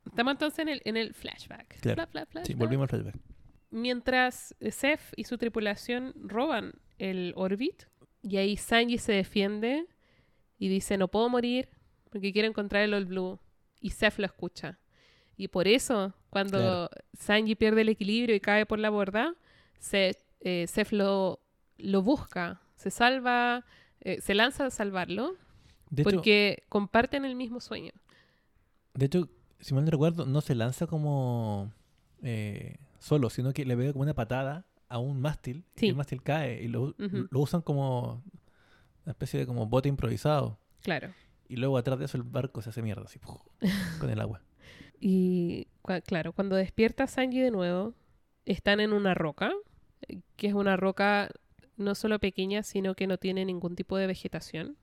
Estamos 0.05 0.33
entonces 0.33 0.59
en 0.61 0.69
el, 0.69 0.83
en 0.85 0.97
el 0.97 1.15
flashback. 1.15 1.81
Claro. 1.81 2.07
Fla- 2.09 2.27
fla- 2.27 2.45
Sí, 2.45 2.55
volvimos 2.55 2.93
al 2.93 3.01
flashback. 3.03 3.23
Mientras 3.71 4.55
Seth 4.71 5.01
y 5.17 5.25
su 5.25 5.39
tripulación 5.39 6.13
roban 6.17 6.75
el 6.99 7.33
Orbit, 7.37 7.85
y 8.23 8.37
ahí 8.39 8.57
Sanji 8.57 8.99
se 8.99 9.13
defiende 9.13 9.87
y 10.59 10.69
dice, 10.69 10.97
no 10.99 11.09
puedo 11.09 11.29
morir 11.29 11.69
porque 12.11 12.33
quiero 12.33 12.49
encontrar 12.49 12.83
el 12.83 12.95
All 12.95 13.05
Blue. 13.07 13.41
Y 13.81 13.91
Seth 13.91 14.19
lo 14.19 14.27
escucha. 14.27 14.79
Y 15.37 15.49
por 15.49 15.69
eso, 15.69 16.15
cuando 16.31 16.59
Claro. 16.59 16.91
Sanji 17.19 17.55
pierde 17.55 17.83
el 17.83 17.89
equilibrio 17.91 18.35
y 18.35 18.41
cae 18.41 18.65
por 18.67 18.79
la 18.79 18.91
borda, 18.91 19.35
se, 19.79 20.17
eh, 20.41 20.67
Seth 20.67 20.93
lo, 20.93 21.41
lo 21.79 22.03
busca, 22.03 22.61
se 22.77 22.91
salva, 22.91 23.65
eh, 24.01 24.21
se 24.21 24.35
lanza 24.35 24.67
a 24.67 24.71
salvarlo, 24.71 25.35
De 25.91 26.03
hecho, 26.03 26.11
porque 26.11 26.63
comparten 26.69 27.25
el 27.25 27.35
mismo 27.37 27.61
sueño. 27.61 27.93
de 28.95 29.07
hecho, 29.07 29.29
si 29.61 29.75
mal 29.75 29.85
no 29.85 29.91
recuerdo, 29.91 30.25
no 30.27 30.41
se 30.41 30.55
lanza 30.55 30.87
como 30.87 31.71
eh, 32.23 32.77
solo, 32.99 33.29
sino 33.31 33.53
que 33.53 33.65
le 33.67 33.77
pega 33.77 33.93
como 33.93 34.03
una 34.03 34.15
patada 34.15 34.65
a 34.89 34.99
un 34.99 35.21
mástil 35.21 35.65
Sí. 35.77 35.87
y 35.87 35.89
el 35.91 35.97
mástil 35.97 36.23
cae 36.23 36.63
y 36.63 36.69
lo, 36.69 36.95
lo 36.99 37.41
usan 37.41 37.61
como 37.61 38.23
una 39.05 39.13
especie 39.13 39.41
de 39.41 39.47
como 39.47 39.67
bote 39.67 39.89
improvisado. 39.89 40.59
Claro. 40.83 41.13
Y 41.49 41.57
luego 41.57 41.77
atrás 41.79 41.99
de 41.99 42.07
eso 42.07 42.17
el 42.17 42.23
barco 42.23 42.63
se 42.63 42.71
hace 42.71 42.83
mierda, 42.83 43.03
así, 43.05 43.19
¡puf! 43.19 43.41
con 44.01 44.09
el 44.11 44.21
agua. 44.21 44.41
Y 45.09 45.69
claro, 46.05 46.33
cuando 46.33 46.57
despierta 46.57 47.07
Sanji 47.07 47.41
de 47.41 47.53
nuevo, 47.53 47.95
están 48.45 48.81
en 48.81 48.93
una 48.93 49.15
roca, 49.15 49.53
eh, 50.09 50.23
que 50.35 50.49
es 50.49 50.53
una 50.53 50.77
roca 50.77 51.31
no 51.77 51.95
solo 51.95 52.19
pequeña, 52.19 52.65
sino 52.65 52.97
que 52.97 53.07
no 53.07 53.17
tiene 53.17 53.45
ningún 53.45 53.77
tipo 53.77 53.97
de 53.99 54.09
vegetación. 54.09 54.77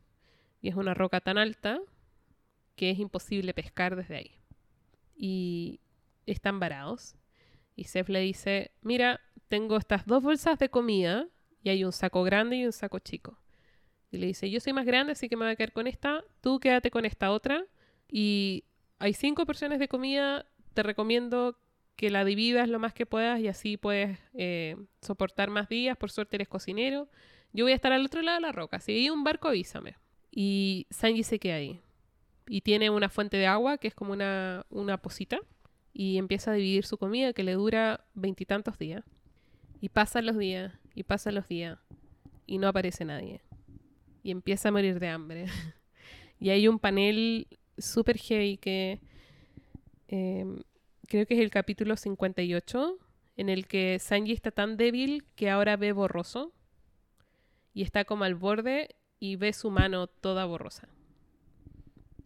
Y 0.61 0.69
es 0.69 0.75
una 0.75 0.93
roca 0.93 1.19
tan 1.19 1.37
alta 1.37 1.81
que 2.77 2.89
es 2.89 2.99
imposible 2.99 3.53
pescar 3.53 3.97
desde 3.97 4.15
ahí. 4.15 4.31
Y 5.13 5.81
están 6.25 6.57
varados. 6.57 7.17
Y 7.75 7.83
Seth 7.83 8.07
le 8.07 8.21
dice, 8.21 8.71
mira, 8.81 9.19
tengo 9.49 9.75
estas 9.75 10.05
dos 10.05 10.23
bolsas 10.23 10.57
de 10.57 10.69
comida 10.69 11.27
y 11.61 11.69
hay 11.69 11.83
un 11.83 11.91
saco 11.91 12.23
grande 12.23 12.55
y 12.55 12.65
un 12.65 12.71
saco 12.71 12.99
chico. 12.99 13.37
Y 14.09 14.19
le 14.19 14.27
dice, 14.27 14.49
yo 14.49 14.61
soy 14.61 14.71
más 14.71 14.85
grande, 14.85 15.11
así 15.11 15.27
que 15.27 15.35
me 15.35 15.43
voy 15.43 15.51
a 15.51 15.57
quedar 15.57 15.73
con 15.73 15.85
esta, 15.85 16.23
tú 16.39 16.61
quédate 16.61 16.91
con 16.91 17.03
esta 17.03 17.29
otra. 17.29 17.65
Y 18.07 18.63
hay 19.03 19.13
cinco 19.13 19.45
porciones 19.45 19.79
de 19.79 19.89
comida, 19.89 20.45
te 20.73 20.81
recomiendo 20.81 21.57
que 21.97 22.09
la 22.09 22.23
dividas 22.23 22.69
lo 22.69 22.79
más 22.79 22.93
que 22.93 23.05
puedas 23.05 23.37
y 23.41 23.49
así 23.49 23.75
puedes 23.75 24.17
eh, 24.33 24.77
soportar 25.01 25.49
más 25.49 25.67
días. 25.67 25.97
Por 25.97 26.09
suerte 26.09 26.37
eres 26.37 26.47
cocinero. 26.47 27.09
Yo 27.51 27.65
voy 27.65 27.73
a 27.73 27.75
estar 27.75 27.91
al 27.91 28.05
otro 28.05 28.21
lado 28.21 28.37
de 28.37 28.41
la 28.43 28.53
roca. 28.53 28.79
Si 28.79 28.93
hay 28.93 29.09
un 29.09 29.25
barco, 29.25 29.49
avísame. 29.49 29.97
Y 30.31 30.87
Sanji 30.89 31.23
se 31.23 31.37
queda 31.37 31.55
ahí. 31.55 31.81
Y 32.47 32.61
tiene 32.61 32.89
una 32.89 33.09
fuente 33.09 33.35
de 33.35 33.45
agua 33.45 33.77
que 33.77 33.89
es 33.89 33.93
como 33.93 34.13
una, 34.13 34.65
una 34.69 34.97
posita. 34.97 35.41
Y 35.91 36.17
empieza 36.17 36.51
a 36.51 36.53
dividir 36.53 36.85
su 36.85 36.97
comida 36.97 37.33
que 37.33 37.43
le 37.43 37.55
dura 37.55 38.05
veintitantos 38.13 38.77
días. 38.77 39.03
Y 39.81 39.89
pasan 39.89 40.25
los 40.25 40.37
días, 40.37 40.71
y 40.95 41.03
pasan 41.03 41.35
los 41.35 41.49
días. 41.49 41.77
Y 42.45 42.57
no 42.57 42.69
aparece 42.69 43.03
nadie. 43.03 43.41
Y 44.23 44.31
empieza 44.31 44.69
a 44.69 44.71
morir 44.71 45.01
de 45.01 45.09
hambre. 45.09 45.47
y 46.39 46.51
hay 46.51 46.69
un 46.69 46.79
panel 46.79 47.47
super 47.77 48.17
heavy 48.17 48.57
que 48.57 48.99
em, 50.07 50.61
creo 51.07 51.25
que 51.25 51.33
es 51.35 51.39
el 51.39 51.49
capítulo 51.49 51.95
58, 51.95 52.97
en 53.37 53.49
el 53.49 53.67
que 53.67 53.99
Sanji 53.99 54.33
está 54.33 54.51
tan 54.51 54.77
débil 54.77 55.25
que 55.35 55.49
ahora 55.49 55.77
ve 55.77 55.91
borroso 55.91 56.53
y 57.73 57.81
está 57.81 58.05
como 58.05 58.23
al 58.23 58.35
borde 58.35 58.95
y 59.19 59.35
ve 59.35 59.53
su 59.53 59.71
mano 59.71 60.07
toda 60.07 60.45
borrosa. 60.45 60.87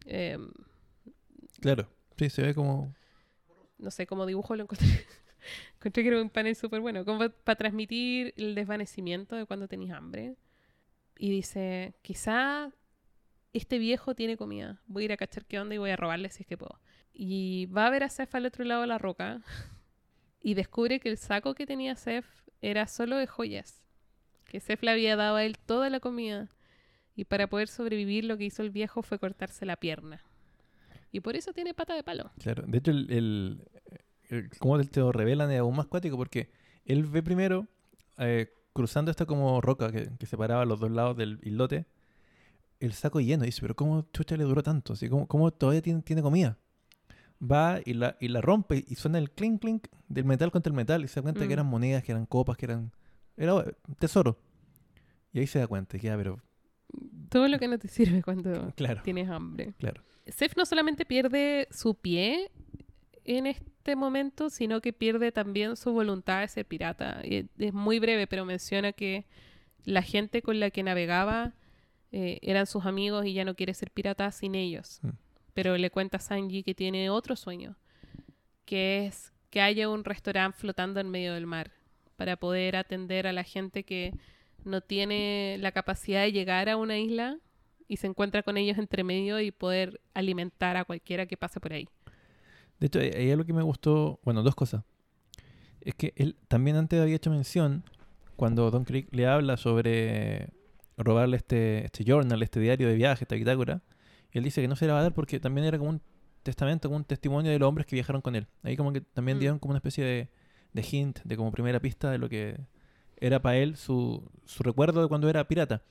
Em, 0.06 0.50
Claro, 1.60 1.88
sí, 2.16 2.30
se 2.30 2.42
ve 2.42 2.54
como... 2.54 2.94
no 3.78 3.90
sé 3.90 4.06
cómo 4.06 4.26
dibujo 4.26 4.54
lo 4.54 4.62
encontré. 4.62 4.86
encontré 5.76 6.02
que 6.02 6.08
era 6.08 6.22
un 6.22 6.30
panel 6.30 6.54
súper 6.54 6.80
bueno, 6.80 7.04
como 7.04 7.28
para 7.30 7.56
transmitir 7.56 8.32
el 8.36 8.54
desvanecimiento 8.54 9.36
de 9.36 9.46
cuando 9.46 9.68
tenías 9.68 9.96
hambre. 9.96 10.36
Y 11.18 11.30
dice, 11.30 11.94
quizá 12.02 12.70
este 13.58 13.78
viejo 13.78 14.14
tiene 14.14 14.36
comida. 14.36 14.80
Voy 14.86 15.02
a 15.02 15.06
ir 15.06 15.12
a 15.12 15.16
cachar 15.16 15.44
qué 15.44 15.60
onda 15.60 15.74
y 15.74 15.78
voy 15.78 15.90
a 15.90 15.96
robarle 15.96 16.30
si 16.30 16.42
es 16.42 16.46
que 16.46 16.56
puedo. 16.56 16.80
Y 17.12 17.66
va 17.66 17.86
a 17.86 17.90
ver 17.90 18.02
a 18.04 18.08
Seth 18.08 18.34
al 18.34 18.46
otro 18.46 18.64
lado 18.64 18.80
de 18.82 18.86
la 18.86 18.98
roca 18.98 19.40
y 20.42 20.54
descubre 20.54 21.00
que 21.00 21.08
el 21.10 21.18
saco 21.18 21.54
que 21.54 21.66
tenía 21.66 21.94
Seth 21.96 22.24
era 22.62 22.86
solo 22.86 23.16
de 23.16 23.26
joyas. 23.26 23.82
Que 24.46 24.60
Seth 24.60 24.82
le 24.82 24.90
había 24.90 25.16
dado 25.16 25.36
a 25.36 25.44
él 25.44 25.58
toda 25.58 25.90
la 25.90 26.00
comida. 26.00 26.48
Y 27.14 27.24
para 27.24 27.48
poder 27.48 27.68
sobrevivir 27.68 28.24
lo 28.24 28.36
que 28.38 28.44
hizo 28.44 28.62
el 28.62 28.70
viejo 28.70 29.02
fue 29.02 29.18
cortarse 29.18 29.66
la 29.66 29.76
pierna. 29.76 30.22
Y 31.10 31.20
por 31.20 31.36
eso 31.36 31.52
tiene 31.52 31.74
pata 31.74 31.94
de 31.94 32.02
palo. 32.04 32.30
Claro, 32.38 32.64
de 32.66 32.78
hecho, 32.78 32.90
el, 32.92 33.10
el, 33.10 33.62
el- 34.28 34.50
cómo 34.58 34.78
te 34.82 35.00
lo 35.00 35.10
revelan 35.10 35.50
es 35.50 35.58
aún 35.58 35.74
más 35.74 35.86
cuático 35.86 36.16
porque 36.16 36.50
él 36.84 37.04
ve 37.04 37.22
primero 37.22 37.66
eh, 38.18 38.52
cruzando 38.72 39.10
esta 39.10 39.26
como 39.26 39.60
roca 39.60 39.90
que, 39.90 40.10
que 40.18 40.26
separaba 40.26 40.64
los 40.64 40.78
dos 40.78 40.90
lados 40.90 41.16
del 41.16 41.40
islote, 41.42 41.86
el 42.80 42.92
saco 42.92 43.20
lleno. 43.20 43.44
Y 43.44 43.48
dice, 43.48 43.60
pero 43.60 43.74
¿cómo 43.76 44.02
chucha 44.12 44.36
le 44.36 44.44
duró 44.44 44.62
tanto? 44.62 44.92
Así, 44.94 45.08
¿cómo, 45.08 45.26
cómo 45.26 45.50
todavía 45.52 45.82
tiene, 45.82 46.02
tiene 46.02 46.22
comida? 46.22 46.56
Va 47.40 47.80
y 47.84 47.94
la, 47.94 48.16
y 48.20 48.28
la 48.28 48.40
rompe 48.40 48.84
y 48.88 48.94
suena 48.96 49.18
el 49.18 49.30
clink 49.30 49.60
clink 49.60 49.86
del 50.08 50.24
metal 50.24 50.50
contra 50.50 50.70
el 50.70 50.76
metal 50.76 51.04
y 51.04 51.08
se 51.08 51.20
da 51.20 51.22
cuenta 51.22 51.44
Mm. 51.44 51.46
que 51.46 51.52
eran 51.52 51.66
monedas, 51.66 52.02
que 52.02 52.12
eran 52.12 52.26
copas, 52.26 52.56
que 52.56 52.66
eran... 52.66 52.92
Era 53.36 53.64
tesoro. 53.98 54.38
Y 55.32 55.38
ahí 55.40 55.46
se 55.46 55.58
da 55.60 55.66
cuenta 55.68 55.98
que 55.98 56.06
ya, 56.06 56.16
pero... 56.16 56.40
Todo 57.28 57.46
lo 57.48 57.58
que 57.58 57.68
no 57.68 57.78
te 57.78 57.86
sirve 57.88 58.22
cuando 58.22 58.72
Claro, 58.76 59.02
tienes 59.04 59.28
hambre. 59.28 59.74
claro. 59.78 60.02
Seth 60.26 60.56
no 60.56 60.66
solamente 60.66 61.04
pierde 61.06 61.68
su 61.70 61.94
pie 61.94 62.50
en 63.24 63.46
este 63.46 63.94
momento, 63.96 64.50
sino 64.50 64.80
que 64.80 64.92
pierde 64.92 65.32
también 65.32 65.76
su 65.76 65.92
voluntad 65.92 66.40
de 66.40 66.48
ser 66.48 66.66
pirata. 66.66 67.20
Y 67.24 67.48
es 67.58 67.72
muy 67.72 67.98
breve, 67.98 68.26
pero 68.26 68.44
menciona 68.44 68.92
que 68.92 69.26
la 69.84 70.02
gente 70.02 70.42
con 70.42 70.60
la 70.60 70.70
que 70.70 70.82
navegaba 70.82 71.54
eh, 72.12 72.38
eran 72.42 72.66
sus 72.66 72.86
amigos 72.86 73.26
y 73.26 73.34
ya 73.34 73.44
no 73.44 73.54
quiere 73.54 73.74
ser 73.74 73.90
pirata 73.90 74.30
sin 74.32 74.54
ellos. 74.54 75.00
Mm. 75.02 75.10
Pero 75.54 75.76
le 75.76 75.90
cuenta 75.90 76.18
a 76.18 76.20
Sanji 76.20 76.62
que 76.62 76.74
tiene 76.74 77.10
otro 77.10 77.36
sueño, 77.36 77.76
que 78.64 79.06
es 79.06 79.32
que 79.50 79.60
haya 79.60 79.88
un 79.88 80.04
restaurante 80.04 80.58
flotando 80.58 81.00
en 81.00 81.10
medio 81.10 81.34
del 81.34 81.46
mar 81.46 81.72
para 82.16 82.36
poder 82.36 82.76
atender 82.76 83.26
a 83.26 83.32
la 83.32 83.44
gente 83.44 83.84
que 83.84 84.12
no 84.64 84.80
tiene 84.80 85.56
la 85.60 85.72
capacidad 85.72 86.22
de 86.22 86.32
llegar 86.32 86.68
a 86.68 86.76
una 86.76 86.98
isla 86.98 87.38
y 87.86 87.96
se 87.96 88.06
encuentra 88.06 88.42
con 88.42 88.56
ellos 88.56 88.76
entre 88.78 89.04
medio 89.04 89.40
y 89.40 89.50
poder 89.50 90.00
alimentar 90.14 90.76
a 90.76 90.84
cualquiera 90.84 91.26
que 91.26 91.36
pase 91.36 91.60
por 91.60 91.72
ahí. 91.72 91.88
De 92.78 92.86
hecho, 92.86 93.00
hay 93.00 93.30
algo 93.30 93.44
que 93.44 93.52
me 93.52 93.62
gustó, 93.62 94.20
bueno, 94.22 94.42
dos 94.42 94.54
cosas. 94.54 94.84
Es 95.80 95.94
que 95.94 96.12
él 96.16 96.36
también 96.48 96.76
antes 96.76 97.00
había 97.00 97.16
hecho 97.16 97.30
mención, 97.30 97.82
cuando 98.36 98.70
Don 98.70 98.84
Creek 98.84 99.08
le 99.12 99.26
habla 99.26 99.56
sobre 99.56 100.50
robarle 100.98 101.36
este, 101.36 101.84
este 101.86 102.04
journal, 102.04 102.42
este 102.42 102.60
diario 102.60 102.88
de 102.88 102.94
viaje, 102.94 103.24
esta 103.24 103.34
bitácora, 103.36 103.82
y 104.32 104.38
él 104.38 104.44
dice 104.44 104.60
que 104.60 104.68
no 104.68 104.76
se 104.76 104.86
la 104.86 104.94
va 104.94 105.00
a 105.00 105.02
dar 105.02 105.14
porque 105.14 105.40
también 105.40 105.66
era 105.66 105.78
como 105.78 105.90
un 105.90 106.02
testamento, 106.42 106.88
como 106.88 106.96
un 106.98 107.04
testimonio 107.04 107.50
de 107.50 107.58
los 107.58 107.68
hombres 107.68 107.86
que 107.86 107.96
viajaron 107.96 108.20
con 108.22 108.34
él. 108.36 108.46
Ahí 108.62 108.76
como 108.76 108.92
que 108.92 109.00
también 109.00 109.38
Mm. 109.38 109.40
dieron 109.40 109.58
como 109.58 109.70
una 109.72 109.78
especie 109.78 110.04
de, 110.04 110.28
de 110.72 110.86
hint, 110.90 111.20
de 111.24 111.36
como 111.36 111.50
primera 111.52 111.80
pista 111.80 112.10
de 112.10 112.18
lo 112.18 112.28
que 112.28 112.58
era 113.16 113.40
para 113.42 113.56
él 113.58 113.76
su, 113.76 114.30
su 114.44 114.62
recuerdo 114.62 115.02
de 115.02 115.08
cuando 115.08 115.28
era 115.28 115.46
pirata. 115.48 115.82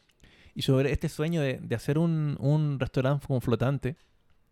Y 0.56 0.62
sobre 0.64 0.92
este 0.92 1.10
sueño 1.10 1.42
de, 1.42 1.60
de 1.62 1.76
hacer 1.76 1.98
un, 1.98 2.36
un 2.40 2.80
restaurante 2.80 3.28
como 3.28 3.42
flotante, 3.42 3.96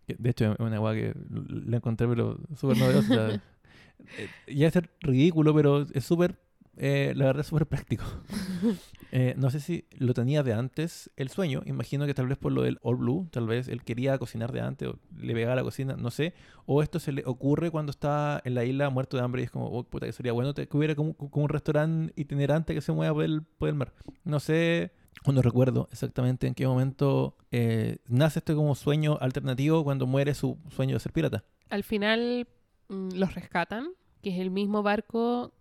que 0.08 0.16
de 0.20 0.30
hecho 0.30 0.52
es 0.54 0.60
una 0.60 0.78
guay 0.78 1.00
que 1.02 1.14
la 1.50 1.78
encontré 1.78 2.08
pero 2.08 2.38
súper 2.56 2.78
novedosa. 2.78 3.36
eh, 4.18 4.30
ya 4.54 4.68
es 4.68 4.74
ridículo, 5.00 5.54
pero 5.56 5.82
es 5.94 6.04
súper, 6.06 6.36
eh, 6.78 7.14
la 7.16 7.26
verdad 7.26 7.42
es 7.42 7.48
súper 7.48 7.68
práctico. 7.68 8.04
Eh, 9.18 9.34
no 9.38 9.50
sé 9.50 9.62
si 9.62 9.86
lo 9.98 10.14
tenía 10.14 10.44
de 10.44 10.52
antes 10.52 11.10
el 11.16 11.30
sueño, 11.30 11.62
imagino 11.66 12.06
que 12.06 12.14
tal 12.14 12.28
vez 12.28 12.38
por 12.38 12.52
lo 12.52 12.64
del 12.64 12.80
All 12.82 12.98
Blue, 12.98 13.30
tal 13.32 13.48
vez 13.48 13.70
él 13.70 13.82
quería 13.82 14.18
cocinar 14.18 14.52
de 14.52 14.60
antes 14.60 14.90
o 14.90 15.00
le 15.18 15.34
pegaba 15.34 15.56
la 15.56 15.64
cocina, 15.64 15.96
no 15.96 16.12
sé, 16.12 16.34
o 16.66 16.84
esto 16.84 17.00
se 17.00 17.14
le 17.14 17.24
ocurre 17.26 17.72
cuando 17.72 17.92
está 17.92 18.42
en 18.44 18.56
la 18.56 18.66
isla 18.66 18.90
muerto 18.90 19.16
de 19.16 19.24
hambre 19.24 19.42
y 19.42 19.46
es 19.46 19.52
como, 19.52 19.68
oh, 19.68 19.84
puta, 19.86 20.06
que 20.06 20.12
sería 20.12 20.34
bueno 20.34 20.54
que 20.54 20.68
hubiera 20.74 20.96
como, 20.96 21.14
como 21.14 21.46
un 21.46 21.50
restaurante 21.50 22.12
itinerante 22.18 22.74
que 22.74 22.82
se 22.82 22.92
mueva 22.92 23.14
por 23.14 23.24
el, 23.24 23.44
por 23.44 23.70
el 23.70 23.76
mar. 23.76 23.94
No 24.26 24.42
sé, 24.42 24.92
o 25.24 25.32
no 25.32 25.42
recuerdo 25.42 25.88
exactamente 25.94 26.48
en 26.48 26.54
qué 26.54 26.68
momento 26.68 27.38
eh, 27.52 28.00
nace 28.08 28.40
este 28.40 28.54
como 28.54 28.76
sueño 28.76 29.18
alternativo 29.22 29.86
cuando 29.86 30.08
muere 30.08 30.34
su 30.34 30.58
sueño 30.70 30.96
de 30.96 31.00
ser 31.00 31.14
pirata. 31.14 31.46
Al 31.70 31.84
final 31.84 32.48
mm, 32.90 33.10
los 33.14 33.34
rescatan, 33.34 33.88
que 34.22 34.32
es 34.32 34.40
el 34.40 34.52
mismo 34.52 34.84
barco 34.84 35.54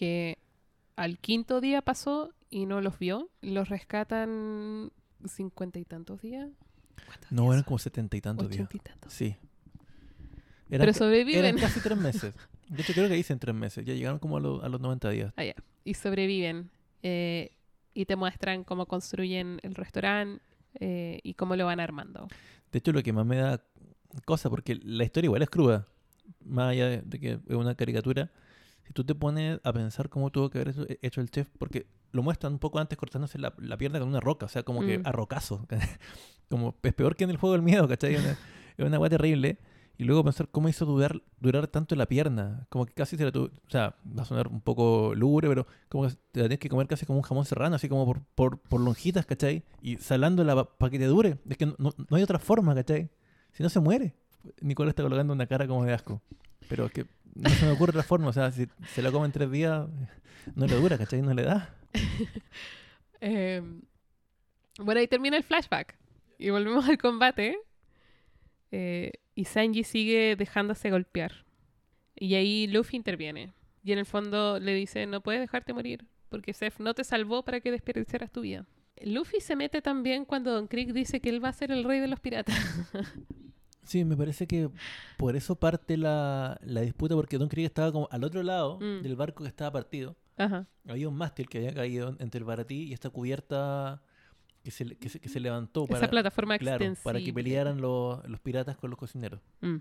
que 0.00 0.38
al 0.96 1.18
quinto 1.18 1.60
día 1.60 1.82
pasó 1.82 2.32
y 2.48 2.64
no 2.64 2.80
los 2.80 2.98
vio. 2.98 3.28
Los 3.42 3.68
rescatan 3.68 4.90
cincuenta 5.26 5.78
y 5.78 5.84
tantos 5.84 6.22
días. 6.22 6.48
¿Cuántos 7.06 7.30
No, 7.32 7.42
días 7.42 7.52
eran 7.52 7.58
son? 7.60 7.64
como 7.68 7.78
setenta 7.78 8.16
y 8.16 8.20
tantos 8.22 8.48
días. 8.48 8.68
Y 8.72 8.78
tantos. 8.78 9.12
Sí. 9.12 9.36
Pero 10.68 10.92
sobreviven. 10.94 11.44
eran 11.44 11.58
casi 11.60 11.80
tres 11.80 11.98
meses. 12.08 12.34
De 12.68 12.82
hecho, 12.82 12.92
creo 12.94 13.08
que 13.08 13.14
dicen 13.14 13.38
tres 13.38 13.54
meses. 13.54 13.84
Ya 13.84 13.92
llegaron 13.94 14.18
como 14.18 14.36
a, 14.36 14.40
los- 14.40 14.62
a 14.62 14.68
los 14.68 14.80
90 14.80 15.10
días. 15.10 15.32
Ah, 15.36 15.44
ya. 15.44 15.54
Y 15.84 15.94
sobreviven. 15.94 16.70
eh, 17.02 17.50
y 17.92 18.04
te 18.06 18.14
muestran 18.16 18.62
cómo 18.64 18.86
construyen 18.86 19.58
el 19.64 19.74
restaurante 19.74 20.42
eh, 20.78 21.18
y 21.24 21.34
cómo 21.34 21.56
lo 21.56 21.66
van 21.66 21.80
armando. 21.80 22.28
De 22.70 22.78
hecho, 22.78 22.92
lo 22.92 23.02
que 23.02 23.12
más 23.12 23.26
me 23.26 23.36
da 23.36 23.60
cosa, 24.24 24.48
porque 24.48 24.76
la 24.82 25.02
historia 25.04 25.26
igual 25.26 25.42
es 25.42 25.50
cruda, 25.50 25.88
más 26.44 26.70
allá 26.70 26.86
de, 26.88 27.02
de 27.02 27.18
que 27.18 27.32
es 27.32 27.54
una 27.56 27.74
caricatura, 27.74 28.30
si 28.90 28.94
tú 28.94 29.04
te 29.04 29.14
pones 29.14 29.60
a 29.62 29.72
pensar 29.72 30.08
cómo 30.08 30.30
tuvo 30.30 30.50
que 30.50 30.58
haber 30.58 30.70
eso- 30.70 30.84
hecho 31.00 31.20
el 31.20 31.30
chef, 31.30 31.48
porque 31.60 31.86
lo 32.10 32.24
muestran 32.24 32.54
un 32.54 32.58
poco 32.58 32.80
antes 32.80 32.98
cortándose 32.98 33.38
la, 33.38 33.54
la 33.58 33.76
pierna 33.76 34.00
con 34.00 34.08
una 34.08 34.18
roca, 34.18 34.46
o 34.46 34.48
sea, 34.48 34.64
como 34.64 34.80
que 34.80 34.98
Mm. 34.98 35.02
a 35.06 35.12
rocazo. 35.12 35.64
como 36.48 36.74
es 36.82 36.92
peor 36.94 37.14
que 37.14 37.22
en 37.22 37.30
el 37.30 37.36
juego 37.36 37.52
del 37.52 37.62
miedo, 37.62 37.86
¿cachai? 37.86 38.14
Es 38.16 38.20
una, 38.24 38.36
una 38.88 38.98
weá 38.98 39.08
terrible. 39.10 39.58
Y 39.96 40.04
luego 40.04 40.24
pensar 40.24 40.48
cómo 40.48 40.68
hizo 40.68 40.86
durar, 40.86 41.22
durar 41.40 41.68
tanto 41.68 41.94
la 41.94 42.06
pierna. 42.06 42.66
Como 42.70 42.84
que 42.86 42.94
casi 42.94 43.16
se 43.16 43.24
la 43.24 43.30
tuvo. 43.30 43.44
O 43.66 43.70
sea, 43.70 43.94
va 44.18 44.22
a 44.22 44.24
sonar 44.24 44.48
un 44.48 44.60
poco 44.62 45.14
lúgubre, 45.14 45.46
pero 45.46 45.66
como 45.88 46.08
que 46.08 46.14
te 46.32 46.40
la 46.40 46.44
tienes 46.46 46.58
que 46.58 46.68
comer 46.70 46.88
casi 46.88 47.06
como 47.06 47.18
un 47.18 47.22
jamón 47.22 47.44
serrano, 47.44 47.76
así 47.76 47.88
como 47.88 48.04
por, 48.06 48.22
por, 48.34 48.58
por 48.60 48.80
lonjitas, 48.80 49.24
¿cachai? 49.26 49.62
Y 49.82 49.98
salándola 49.98 50.64
para 50.64 50.90
que 50.90 50.98
te 50.98 51.04
dure. 51.04 51.38
Es 51.48 51.56
que 51.58 51.66
no, 51.66 51.74
no- 51.78 51.94
no 51.96 52.16
hay 52.16 52.22
otra 52.24 52.40
forma, 52.40 52.74
¿cachai? 52.74 53.08
Si 53.52 53.62
no 53.62 53.68
se 53.68 53.78
muere. 53.78 54.16
Nicolás 54.62 54.92
está 54.92 55.02
colocando 55.04 55.32
una 55.34 55.46
cara 55.46 55.68
como 55.68 55.84
de 55.84 55.92
asco. 55.92 56.22
Pero 56.66 56.86
es 56.86 56.92
que 56.92 57.04
no 57.34 57.50
se 57.50 57.66
me 57.66 57.72
ocurre 57.72 57.90
otra 57.90 58.02
forma. 58.02 58.28
O 58.28 58.32
sea, 58.32 58.50
si 58.50 58.66
se 58.88 59.02
la 59.02 59.10
come 59.10 59.26
en 59.26 59.32
tres 59.32 59.50
días, 59.50 59.88
no 60.54 60.66
le 60.66 60.74
dura, 60.74 60.98
¿cachai? 60.98 61.22
No 61.22 61.34
le 61.34 61.42
da. 61.42 61.74
Eh, 63.22 63.60
bueno, 64.78 64.98
ahí 64.98 65.06
termina 65.06 65.36
el 65.36 65.42
flashback. 65.42 65.94
Y 66.38 66.48
volvemos 66.48 66.88
al 66.88 66.96
combate. 66.96 67.58
Eh, 68.70 69.12
y 69.34 69.44
Sanji 69.44 69.84
sigue 69.84 70.36
dejándose 70.36 70.90
golpear. 70.90 71.44
Y 72.14 72.34
ahí 72.34 72.66
Luffy 72.66 72.96
interviene. 72.96 73.52
Y 73.82 73.92
en 73.92 73.98
el 73.98 74.06
fondo 74.06 74.58
le 74.58 74.74
dice, 74.74 75.06
no 75.06 75.20
puedes 75.20 75.40
dejarte 75.40 75.72
morir, 75.72 76.06
porque 76.28 76.52
Seth 76.52 76.78
no 76.78 76.94
te 76.94 77.04
salvó 77.04 77.44
para 77.44 77.60
que 77.60 77.70
desperdiciaras 77.70 78.30
tu 78.30 78.42
vida. 78.42 78.66
Luffy 79.02 79.40
se 79.40 79.56
mete 79.56 79.80
también 79.80 80.24
cuando 80.24 80.52
Don 80.52 80.68
Krieg 80.68 80.92
dice 80.92 81.20
que 81.20 81.30
él 81.30 81.42
va 81.42 81.48
a 81.48 81.54
ser 81.54 81.72
el 81.72 81.84
rey 81.84 82.00
de 82.00 82.08
los 82.08 82.20
piratas. 82.20 82.56
Sí, 83.90 84.04
me 84.04 84.16
parece 84.16 84.46
que 84.46 84.70
por 85.16 85.34
eso 85.34 85.56
parte 85.56 85.96
la, 85.96 86.60
la 86.62 86.80
disputa, 86.82 87.16
porque 87.16 87.38
Don 87.38 87.48
Krieg 87.48 87.66
estaba 87.66 87.90
como 87.90 88.06
al 88.12 88.22
otro 88.22 88.40
lado 88.44 88.78
Mm. 88.78 89.02
del 89.02 89.16
barco 89.16 89.42
que 89.42 89.48
estaba 89.48 89.72
partido. 89.72 90.14
Ajá. 90.36 90.68
Había 90.88 91.08
un 91.08 91.16
mástil 91.16 91.48
que 91.48 91.58
había 91.58 91.74
caído 91.74 92.14
entre 92.20 92.38
el 92.38 92.44
baratí 92.44 92.84
y 92.84 92.92
esta 92.92 93.10
cubierta 93.10 94.00
que 94.62 94.70
se, 94.70 94.84
que 94.96 95.08
se, 95.08 95.18
que 95.18 95.28
se 95.28 95.40
levantó 95.40 95.86
Esa 95.86 95.94
para, 95.94 96.08
plataforma 96.10 96.56
claro, 96.58 96.84
para 97.02 97.18
que 97.20 97.32
pelearan 97.32 97.80
los, 97.80 98.24
los 98.28 98.38
piratas 98.38 98.76
con 98.76 98.90
los 98.90 98.98
cocineros. 98.98 99.40
Mm. 99.60 99.78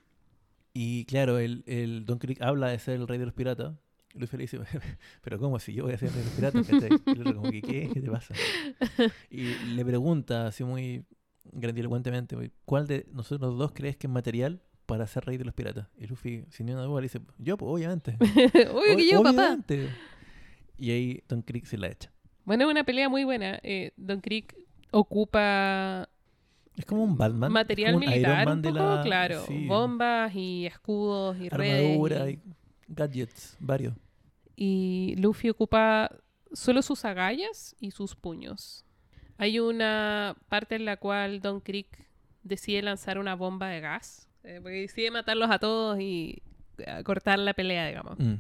Y 0.74 1.06
claro, 1.06 1.38
el, 1.38 1.64
el 1.68 2.04
Don 2.06 2.18
Krieg 2.18 2.42
habla 2.44 2.70
de 2.70 2.80
ser 2.80 2.96
el 2.96 3.08
rey 3.08 3.20
de 3.20 3.26
los 3.26 3.34
piratas. 3.36 3.76
Luffy 4.16 4.38
le 4.38 4.42
dice, 4.46 4.60
pero 5.22 5.38
¿cómo 5.38 5.60
si 5.60 5.72
yo 5.74 5.84
voy 5.84 5.94
a 5.94 5.98
ser 6.00 6.10
el 6.10 6.16
rey 6.16 6.24
de 6.24 6.30
los 6.30 6.36
piratas? 6.36 7.52
que, 7.52 7.62
¿qué? 7.62 7.90
¿Qué 7.94 8.02
te 8.02 8.10
pasa? 8.10 8.34
Y 9.30 9.54
le 9.76 9.86
pregunta 9.86 10.48
así 10.48 10.64
muy 10.64 11.06
grandilocuentemente, 11.52 12.36
¿cuál 12.66 12.88
de 12.88 13.06
nosotros 13.12 13.58
dos 13.58 13.72
crees 13.74 13.98
que 13.98 14.08
es 14.08 14.14
material 14.14 14.62
para 14.86 15.06
ser 15.08 15.26
rey 15.26 15.38
de 15.38 15.46
los 15.46 15.54
piratas? 15.54 15.88
Y 15.98 16.08
Luffy, 16.08 16.46
sin 16.50 16.66
ninguna 16.68 16.86
duda, 16.86 17.02
le 17.02 17.06
dice, 17.06 17.22
yo, 17.38 17.58
pues, 17.58 17.70
obviamente. 17.72 18.18
Obvio 18.74 18.96
que 18.98 19.10
yo, 19.10 19.24
papá. 19.24 19.30
Obviamente. 19.32 19.90
Y 20.78 20.92
ahí 20.92 21.24
Don 21.28 21.42
Krieg 21.42 21.66
se 21.68 21.78
la 21.78 21.88
echa. 21.88 22.12
Bueno, 22.46 22.66
es 22.66 22.72
una 22.72 22.84
pelea 22.84 23.10
muy 23.10 23.24
buena. 23.26 23.60
Eh, 23.64 23.92
Don 23.98 24.22
Krieg 24.22 24.56
ocupa 24.92 26.08
Es 26.78 26.86
como 26.86 27.04
un 27.04 27.18
Batman. 27.18 27.52
material 27.52 27.96
un 27.96 28.00
militar 28.02 28.46
Man 28.46 28.58
un 28.58 28.62
de 28.62 28.70
poco, 28.70 28.80
la- 28.96 29.02
claro. 29.04 29.44
sí, 29.48 29.66
Bombas 29.68 30.34
y 30.36 30.66
escudos 30.66 31.38
y 31.38 31.50
redes. 31.50 31.84
armadura 31.86 32.30
y- 32.30 32.34
y 32.34 32.40
gadgets, 32.88 33.58
varios. 33.60 33.94
y 34.56 35.16
Luffy 35.18 35.50
ocupa 35.50 36.10
solo 36.54 36.82
sus 36.82 37.06
agallas 37.06 37.76
y 37.80 37.92
sus 37.92 38.16
puños. 38.16 38.84
Hay 39.40 39.60
una 39.62 40.36
parte 40.50 40.76
en 40.76 40.84
la 40.84 40.98
cual 40.98 41.40
Don 41.40 41.62
Krieg 41.62 41.88
decide 42.44 42.82
lanzar 42.82 43.18
una 43.18 43.36
bomba 43.36 43.70
de 43.70 43.80
gas, 43.80 44.28
eh, 44.44 44.60
porque 44.62 44.82
decide 44.82 45.12
matarlos 45.12 45.50
a 45.50 45.60
todos 45.60 45.98
y 45.98 46.44
eh, 46.78 47.04
cortar 47.06 47.40
la 47.40 47.54
pelea, 47.54 47.88
digamos. 47.88 48.20
Mm. 48.20 48.34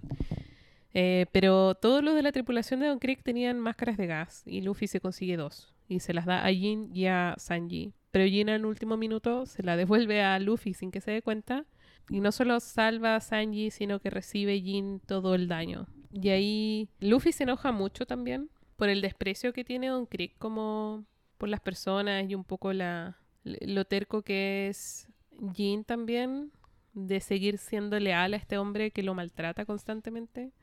Eh, 0.94 1.28
pero 1.32 1.76
todos 1.76 2.04
los 2.04 2.16
de 2.16 2.22
la 2.22 2.34
tripulación 2.34 2.82
de 2.82 2.88
Don 2.88 3.00
Krieg 3.00 3.24
tenían 3.24 3.62
máscaras 3.62 3.96
de 3.96 4.08
gas 4.08 4.44
y 4.46 4.60
Luffy 4.60 4.88
se 4.88 5.00
consigue 5.00 5.38
dos 5.38 5.74
y 5.88 6.02
se 6.02 6.14
las 6.14 6.26
da 6.26 6.46
a 6.46 6.50
Jin 6.50 6.90
y 6.94 7.06
a 7.06 7.34
Sanji. 7.38 7.94
Pero 8.12 8.26
Jin 8.26 8.50
en 8.50 8.66
último 8.66 8.98
minuto 8.98 9.46
se 9.46 9.64
la 9.64 9.78
devuelve 9.78 10.22
a 10.22 10.38
Luffy 10.40 10.74
sin 10.74 10.92
que 10.92 11.00
se 11.00 11.12
dé 11.12 11.22
cuenta 11.22 11.66
y 12.10 12.20
no 12.20 12.34
solo 12.34 12.60
salva 12.60 13.16
a 13.16 13.22
Sanji, 13.22 13.72
sino 13.72 14.00
que 14.00 14.10
recibe 14.10 14.60
Jin 14.60 15.00
todo 15.00 15.34
el 15.34 15.48
daño. 15.48 15.88
Y 16.12 16.28
ahí 16.28 16.90
Luffy 17.00 17.32
se 17.32 17.44
enoja 17.44 17.72
mucho 17.72 18.06
también 18.06 18.50
por 18.80 18.88
el 18.88 19.02
desprecio 19.02 19.52
que 19.52 19.66
tiene 19.66 19.90
Don 19.90 20.06
Krieg 20.06 20.38
como 20.38 21.06
por 21.38 21.50
las 21.50 21.60
personas 21.60 22.30
y 22.30 22.34
un 22.34 22.46
poco 22.46 22.72
la, 22.72 23.18
lo 23.44 23.84
terco 23.84 24.22
que 24.22 24.70
es 24.70 25.10
Jin 25.54 25.84
también, 25.84 26.54
de 26.94 27.20
seguir 27.20 27.58
siendo 27.58 28.00
leal 28.00 28.34
a 28.34 28.38
este 28.38 28.58
hombre 28.58 28.92
que 28.92 29.04
lo 29.04 29.14
maltrata 29.14 29.66
constantemente. 29.66 30.54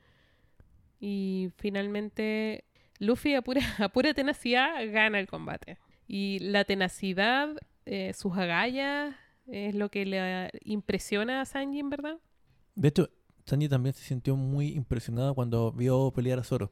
Y 0.99 1.51
finalmente, 1.57 2.65
Luffy 2.97 3.35
a 3.35 3.43
pura, 3.43 3.61
a 3.77 3.89
pura 3.89 4.15
tenacidad 4.15 4.73
gana 4.91 5.19
el 5.19 5.27
combate. 5.27 5.77
Y 6.07 6.39
la 6.39 6.65
tenacidad, 6.65 7.55
eh, 7.85 8.13
sus 8.13 8.35
agallas, 8.35 9.15
es 9.45 9.75
lo 9.75 9.89
que 9.89 10.07
le 10.07 10.49
impresiona 10.63 11.41
a 11.41 11.45
Sanji, 11.45 11.79
en 11.79 11.91
verdad. 11.91 12.17
De 12.73 12.87
hecho, 12.87 13.11
Sanji 13.45 13.69
también 13.69 13.93
se 13.93 14.03
sintió 14.03 14.35
muy 14.35 14.69
impresionado 14.69 15.35
cuando 15.35 15.71
vio 15.71 16.11
pelear 16.11 16.39
a 16.39 16.43
Zoro. 16.43 16.71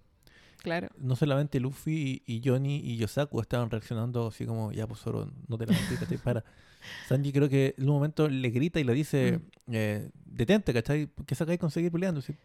Claro. 0.62 0.89
No 0.97 1.16
solamente 1.16 1.60
Luffy 1.60 2.24
y, 2.26 2.36
y 2.38 2.41
Johnny 2.43 2.78
y 2.78 2.97
Yosaku 2.97 3.39
estaban 3.41 3.70
reaccionando 3.70 4.28
así 4.28 4.45
como, 4.45 4.72
ya 4.72 4.88
pues 4.88 4.99
Zoro, 4.99 5.32
no 5.47 5.58
te 5.58 5.66
la 5.66 5.76
¿cachai? 5.99 6.18
Para. 6.18 6.43
Sanji 7.08 7.32
creo 7.32 7.49
que 7.49 7.74
en 7.78 7.89
un 7.89 7.95
momento 7.95 8.28
le 8.30 8.49
grita 8.49 8.80
y 8.80 8.84
le 8.84 8.93
dice, 8.93 9.39
eh, 9.72 10.10
detente, 10.26 10.74
¿cachai? 10.74 11.10
¿Qué 11.26 11.36
sacáis 11.36 11.60
con 11.60 11.72
seguir 11.72 11.91
peleando? 11.91 12.22
Sí, 12.22 12.36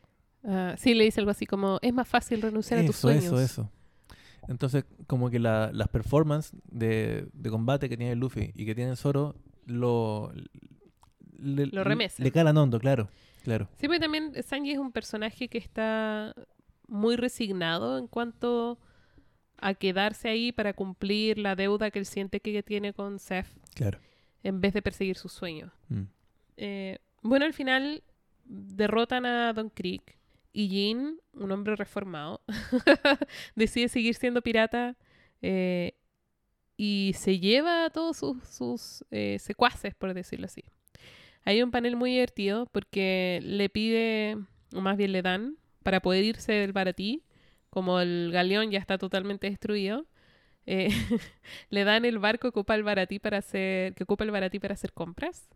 Ah, 0.43 0.75
sí, 0.79 0.95
le 0.95 1.05
dice 1.05 1.21
algo 1.21 1.31
así 1.31 1.45
como, 1.45 1.79
es 1.83 1.93
más 1.93 2.09
fácil 2.09 2.41
renunciar 2.41 2.81
a 2.81 2.87
tus 2.87 2.97
sueños. 2.97 3.25
eso, 3.25 3.39
eso. 3.41 3.71
Entonces, 4.49 4.85
como 5.07 5.29
que 5.29 5.39
la- 5.39 5.71
las 5.73 5.89
performances 5.89 6.59
de, 6.71 7.29
de 7.35 7.51
combate 7.51 7.89
que 7.91 7.97
tiene 7.99 8.17
Luffy 8.17 8.51
y 8.55 8.65
que 8.65 8.75
tiene 8.75 8.97
Zoro 8.97 9.37
lo... 9.67 10.33
Le, 11.39 11.67
Lo 11.67 11.85
remecen. 11.85 12.25
Le 12.25 12.33
calan 12.33 12.57
hondo, 12.57 12.79
claro. 12.81 13.09
Claro. 13.45 13.69
Sí, 13.79 13.87
porque 13.87 14.01
también 14.01 14.33
Sanji 14.43 14.73
es 14.73 14.79
un 14.79 14.93
personaje 14.93 15.49
que 15.49 15.59
está 15.59 16.35
muy 16.91 17.17
resignado 17.17 17.99
en 17.99 18.07
cuanto 18.07 18.79
a 19.59 19.75
quedarse 19.75 20.29
ahí 20.29 20.53
para 20.53 20.73
cumplir 20.73 21.39
la 21.39 21.55
deuda 21.55 21.91
que 21.91 21.99
él 21.99 22.07
siente 22.07 22.41
que 22.41 22.63
tiene 22.63 22.93
con 22.93 23.19
Seth 23.19 23.47
Claro. 23.75 23.99
en 24.43 24.61
vez 24.61 24.75
de 24.75 24.83
perseguir 24.83 25.17
sus 25.17 25.33
sueños. 25.33 25.73
Mm. 25.89 26.03
Eh, 26.57 26.99
bueno, 27.23 27.45
al 27.47 27.55
final 27.55 28.03
derrotan 28.45 29.27
a 29.27 29.53
Don 29.53 29.71
Creek 29.71 30.19
y 30.53 30.69
Jin, 30.69 31.21
un 31.33 31.53
hombre 31.53 31.77
reformado, 31.77 32.43
decide 33.55 33.89
seguir 33.89 34.15
siendo 34.15 34.43
pirata 34.43 34.97
eh, 35.43 35.95
y 36.77 37.13
se 37.15 37.39
lleva 37.39 37.85
a 37.85 37.91
todos 37.91 38.17
sus, 38.17 38.43
sus, 38.45 39.05
eh, 39.11 39.39
secuaces, 39.39 39.95
por 39.95 40.13
decirlo 40.15 40.47
así. 40.47 40.65
Hay 41.45 41.63
un 41.63 41.71
panel 41.71 41.97
muy 41.97 42.13
divertido 42.13 42.67
porque 42.67 43.41
le 43.43 43.69
pide, 43.69 44.37
o 44.75 44.81
más 44.81 44.97
bien 44.97 45.13
le 45.13 45.23
dan, 45.23 45.57
para 45.83 46.01
poder 46.01 46.25
irse 46.25 46.53
del 46.53 46.73
baratí, 46.73 47.23
como 47.71 48.01
el 48.01 48.31
galeón 48.33 48.71
ya 48.71 48.79
está 48.79 48.99
totalmente 48.99 49.49
destruido, 49.49 50.07
eh, 50.67 50.89
le 51.71 51.85
dan 51.85 52.05
el 52.05 52.19
barco 52.19 52.43
que 52.43 52.61
ocupa 52.61 52.75
el 52.75 52.83
baratí 52.83 53.19
para 53.19 53.39
hacer, 53.39 53.95
que 53.95 54.05
ocupa 54.05 54.25
el 54.25 54.31
baratí 54.31 54.59
para 54.59 54.75
hacer 54.75 54.93
compras. 54.93 55.49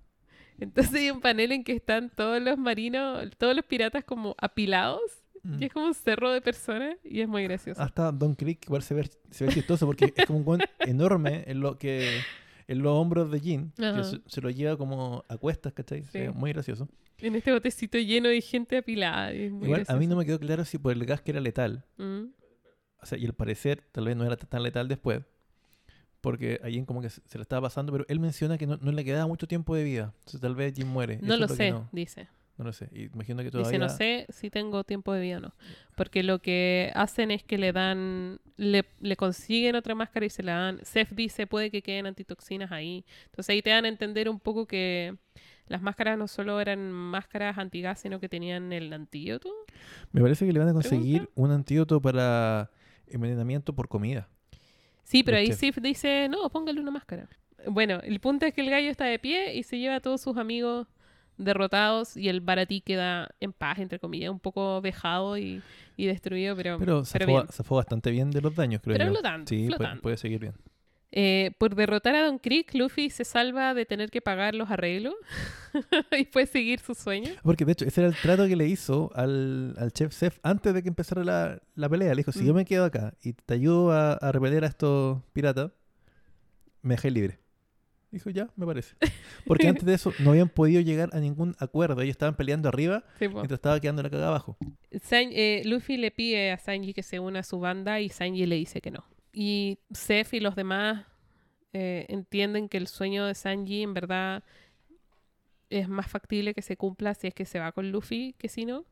Entonces 0.59 0.95
hay 0.95 1.11
un 1.11 1.20
panel 1.20 1.53
en 1.53 1.64
que 1.64 1.72
están 1.72 2.11
todos 2.11 2.41
los 2.41 2.57
marinos, 2.59 3.29
todos 3.39 3.57
los 3.57 3.64
piratas 3.64 4.05
como 4.05 4.37
apilados, 4.39 5.25
Mm. 5.45 5.62
y 5.62 5.66
es 5.66 5.72
como 5.72 5.87
un 5.87 5.95
cerro 5.95 6.33
de 6.33 6.41
personas, 6.41 6.97
y 7.05 7.20
es 7.20 7.29
muy 7.29 7.45
gracioso. 7.45 7.81
Hasta 7.81 8.11
Don 8.11 8.35
Creek 8.35 8.64
igual 8.64 8.83
se 8.83 8.95
ve, 8.95 9.11
se 9.31 9.45
ve 9.45 9.53
chistoso 9.53 9.85
porque 9.87 10.12
es 10.16 10.25
como 10.27 10.39
un 10.39 10.45
guan 10.45 10.61
enorme 10.81 11.45
en 11.47 11.61
lo 11.61 11.79
que 11.79 12.20
en 12.66 12.82
los 12.82 12.92
hombros 12.92 13.30
de 13.30 13.40
Jin, 13.40 13.72
que 13.76 14.04
se, 14.04 14.20
se 14.26 14.40
lo 14.40 14.50
lleva 14.50 14.76
como 14.76 15.24
a 15.28 15.36
cuestas, 15.36 15.72
¿cachai? 15.72 16.04
Sí. 16.04 16.20
Muy 16.34 16.52
gracioso. 16.52 16.88
En 17.18 17.34
este 17.36 17.52
botecito 17.52 17.98
lleno 17.98 18.28
de 18.28 18.40
gente 18.40 18.76
apilada. 18.78 19.32
Igual 19.34 19.84
a 19.86 19.96
mí 19.96 20.06
no 20.06 20.16
me 20.16 20.24
quedó 20.26 20.38
claro 20.38 20.64
si 20.64 20.78
por 20.78 20.92
el 20.92 21.04
gas 21.06 21.20
que 21.22 21.30
era 21.32 21.40
letal, 21.40 21.84
Mm. 21.98 22.24
o 23.00 23.06
sea, 23.06 23.18
y 23.18 23.24
al 23.26 23.34
parecer 23.34 23.82
tal 23.92 24.06
vez 24.06 24.16
no 24.16 24.24
era 24.24 24.36
tan 24.36 24.62
letal 24.62 24.88
después, 24.88 25.22
porque 26.20 26.58
a 26.64 26.68
Jin 26.68 26.84
como 26.86 27.00
que 27.02 27.10
se, 27.10 27.20
se 27.26 27.38
le 27.38 27.42
estaba 27.42 27.62
pasando, 27.68 27.92
pero 27.92 28.04
él 28.08 28.18
menciona 28.18 28.56
que 28.58 28.66
no, 28.66 28.78
no 28.78 28.92
le 28.92 29.04
quedaba 29.04 29.26
mucho 29.26 29.46
tiempo 29.46 29.74
de 29.76 29.84
vida, 29.84 30.12
entonces 30.20 30.40
tal 30.40 30.54
vez 30.54 30.74
Jin 30.74 30.88
muere. 30.88 31.18
No 31.22 31.34
Eso 31.34 31.42
lo 31.42 31.48
sé, 31.48 31.70
No, 31.70 31.88
dice. 31.92 32.28
No 32.57 32.64
lo 32.64 32.72
sé, 32.72 32.88
imagino 33.12 33.42
que 33.42 33.50
todavía... 33.50 33.70
Dice, 33.70 33.78
no 33.78 33.88
sé 33.88 34.26
si 34.28 34.48
tengo 34.48 34.84
tiempo 34.84 35.12
de 35.12 35.20
vida 35.20 35.38
o 35.38 35.40
no. 35.40 35.55
Porque 35.96 36.22
lo 36.22 36.38
que 36.40 36.92
hacen 36.94 37.30
es 37.32 37.42
que 37.42 37.59
le 37.59 37.72
dan, 37.72 38.40
le, 38.57 38.84
le 39.00 39.16
consiguen 39.16 39.74
otra 39.74 39.94
máscara 39.96 40.24
y 40.26 40.30
se 40.30 40.44
la 40.44 40.55
dan. 40.55 40.80
Seth 40.84 41.11
dice, 41.11 41.48
puede 41.48 41.70
que 41.70 41.82
queden 41.82 42.07
antitoxinas 42.07 42.70
ahí. 42.70 43.05
Entonces 43.26 43.50
ahí 43.50 43.62
te 43.62 43.70
dan 43.70 43.86
a 43.86 43.88
entender 43.88 44.28
un 44.28 44.38
poco 44.38 44.66
que 44.66 45.16
las 45.66 45.82
máscaras 45.82 46.16
no 46.16 46.28
solo 46.28 46.61
eran 46.61 46.92
máscaras 46.92 47.59
antigas, 47.59 47.98
sino 47.98 48.20
que 48.20 48.28
tenían 48.28 48.72
el 48.72 48.92
antídoto. 48.92 49.50
Me 50.12 50.20
parece 50.20 50.46
que 50.46 50.52
le 50.52 50.61
van 50.61 50.68
a 50.68 50.72
conseguir 50.72 51.22
¿Pregunta? 51.22 51.32
un 51.34 51.50
antídoto 51.50 52.00
para 52.00 52.70
envenenamiento 53.09 53.74
por 53.74 53.88
comida. 53.88 54.28
Sí, 55.02 55.22
pero 55.22 55.38
ahí. 55.38 55.52
Sif 55.52 55.78
dice, 55.78 56.28
no, 56.28 56.48
póngale 56.50 56.80
una 56.80 56.90
máscara. 56.90 57.28
Bueno, 57.66 58.00
el 58.02 58.20
punto 58.20 58.46
es 58.46 58.55
que 58.55 58.61
el 58.61 58.70
gallo 58.70 58.90
está 58.90 59.07
de 59.07 59.18
pie 59.18 59.55
y 59.55 59.62
se 59.62 59.78
lleva 59.78 59.96
a 59.96 60.00
todos 60.00 60.20
sus 60.20 60.36
amigos 60.36 60.86
derrotados 61.39 62.16
y 62.16 62.28
el 62.28 62.41
baratí 62.41 62.80
queda 62.80 63.28
en 63.41 63.53
paz, 63.53 63.78
entre 63.78 63.99
comillas, 63.99 64.30
un 64.30 64.41
poco 64.41 64.80
vejado 64.80 65.37
y, 65.39 65.62
y 65.97 66.07
destruido, 66.07 66.55
pero, 66.57 66.78
Pero 66.78 67.03
bien. 67.26 67.47
zafó 67.51 67.76
bastante 67.76 68.11
bien 68.11 68.30
de 68.30 68.41
los 68.41 68.55
daños, 68.55 68.80
creo 68.82 68.95
Pero 68.95 69.07
yo. 69.07 69.12
flotando, 69.14 69.49
sí, 69.49 69.57
puede- 69.66 69.76
flotando. 69.76 70.03
puede 70.03 70.16
seguir 70.16 70.41
bien. 70.41 70.55
Eh, 71.16 71.53
por 71.61 71.76
derrotar 71.76 72.16
a 72.16 72.26
Don 72.26 72.39
Creek, 72.41 72.74
Luffy 72.74 73.09
se 73.09 73.24
salva 73.24 73.72
de 73.72 73.87
tener 73.87 74.11
que 74.11 74.20
pagar 74.20 74.57
los 74.57 74.68
arreglos 74.72 75.14
y 76.18 76.24
puede 76.24 76.47
seguir 76.47 76.80
su 76.80 76.93
sueño. 76.95 77.30
Porque 77.45 77.64
de 77.64 77.70
hecho, 77.70 77.85
ese 77.85 78.01
era 78.01 78.09
el 78.09 78.16
trato 78.16 78.49
que 78.49 78.57
le 78.57 78.66
hizo 78.66 79.12
al, 79.14 79.76
al 79.78 79.93
chef 79.93 80.12
Sef 80.12 80.39
antes 80.43 80.74
de 80.74 80.82
que 80.82 80.89
empezara 80.89 81.22
la, 81.22 81.62
la 81.76 81.89
pelea. 81.89 82.11
Le 82.11 82.16
dijo, 82.16 82.32
si 82.32 82.45
yo 82.45 82.53
Mm. 82.53 82.57
me 82.57 82.64
quedo 82.64 82.85
acá 82.85 83.14
y 83.22 83.32
te 83.35 83.55
ayudo 83.55 83.93
a, 83.93 84.14
a 84.14 84.32
repeler 84.32 84.64
a 84.64 84.66
estos 84.66 85.22
piratas, 85.32 85.70
me 86.82 86.95
dejé 86.95 87.12
libre. 87.12 87.39
Dijo, 88.14 88.30
ya, 88.30 88.48
me 88.56 88.64
parece. 88.64 88.94
Porque 89.46 89.68
antes 89.68 89.84
de 89.84 89.94
eso 89.94 90.12
no 90.20 90.30
habían 90.30 90.48
podido 90.48 90.80
llegar 90.80 91.10
a 91.12 91.18
ningún 91.20 91.54
acuerdo. 91.58 92.00
Ellos 92.00 92.12
estaban 92.12 92.36
peleando 92.36 92.68
arriba 92.68 93.04
Sí, 93.18 93.28
mientras 93.28 93.58
estaba 93.58 93.78
quedando 93.80 94.02
la 94.02 94.08
cagada 94.10 94.28
abajo. 94.28 94.56
San- 95.02 95.30
eh, 95.32 95.62
Luffy 95.64 95.96
le 95.96 96.10
pide 96.10 96.52
a 96.52 96.58
Sanji 96.58 96.94
que 96.94 97.02
se 97.02 97.18
una 97.20 97.40
a 97.40 97.42
su 97.42 97.58
banda 97.60 98.00
y 98.00 98.08
Sanji 98.08 98.46
le 98.46 98.56
dice 98.56 98.80
que 98.80 98.90
no. 98.90 99.04
Y 99.32 99.78
Seth 99.92 100.32
y 100.34 100.40
los 100.40 100.54
demás 100.54 101.04
eh, 101.72 102.06
entienden 102.08 102.68
que 102.68 102.76
el 102.76 102.86
sueño 102.86 103.26
de 103.26 103.34
Sanji 103.34 103.82
en 103.82 103.94
verdad 103.94 104.44
es 105.70 105.88
más 105.88 106.06
factible 106.08 106.54
que 106.54 106.62
se 106.62 106.76
cumpla 106.76 107.14
si 107.14 107.26
es 107.26 107.34
que 107.34 107.44
se 107.44 107.58
va 107.58 107.72
con 107.72 107.90
Luffy 107.90 108.34
que 108.38 108.48
si 108.48 108.64
no. 108.64 108.84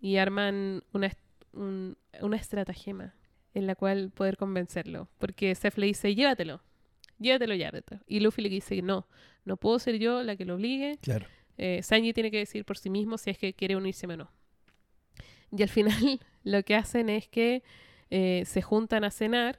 Y 0.00 0.16
arman 0.16 0.82
una, 0.92 1.10
un- 1.52 1.96
una 2.22 2.36
estratagema 2.36 3.14
en 3.52 3.66
la 3.66 3.74
cual 3.74 4.10
poder 4.14 4.36
convencerlo. 4.36 5.08
Porque 5.18 5.54
Seth 5.54 5.76
le 5.76 5.86
dice, 5.86 6.14
llévatelo, 6.14 6.62
llévatelo, 7.18 7.54
llévatelo. 7.54 8.00
Y 8.06 8.20
Luffy 8.20 8.42
le 8.42 8.48
dice, 8.48 8.80
no, 8.82 9.06
no 9.44 9.56
puedo 9.56 9.78
ser 9.78 9.98
yo 9.98 10.22
la 10.22 10.36
que 10.36 10.44
lo 10.44 10.54
obligue. 10.54 10.98
Claro. 11.00 11.26
Eh, 11.56 11.82
Sanji 11.82 12.12
tiene 12.12 12.30
que 12.30 12.38
decir 12.38 12.64
por 12.64 12.78
sí 12.78 12.88
mismo 12.88 13.18
si 13.18 13.30
es 13.30 13.38
que 13.38 13.52
quiere 13.52 13.76
unirse 13.76 14.06
o 14.06 14.16
no. 14.16 14.30
Y 15.56 15.62
al 15.62 15.68
final 15.68 16.20
lo 16.44 16.62
que 16.62 16.74
hacen 16.74 17.08
es 17.08 17.28
que 17.28 17.62
eh, 18.10 18.44
se 18.46 18.62
juntan 18.62 19.04
a 19.04 19.10
cenar 19.10 19.58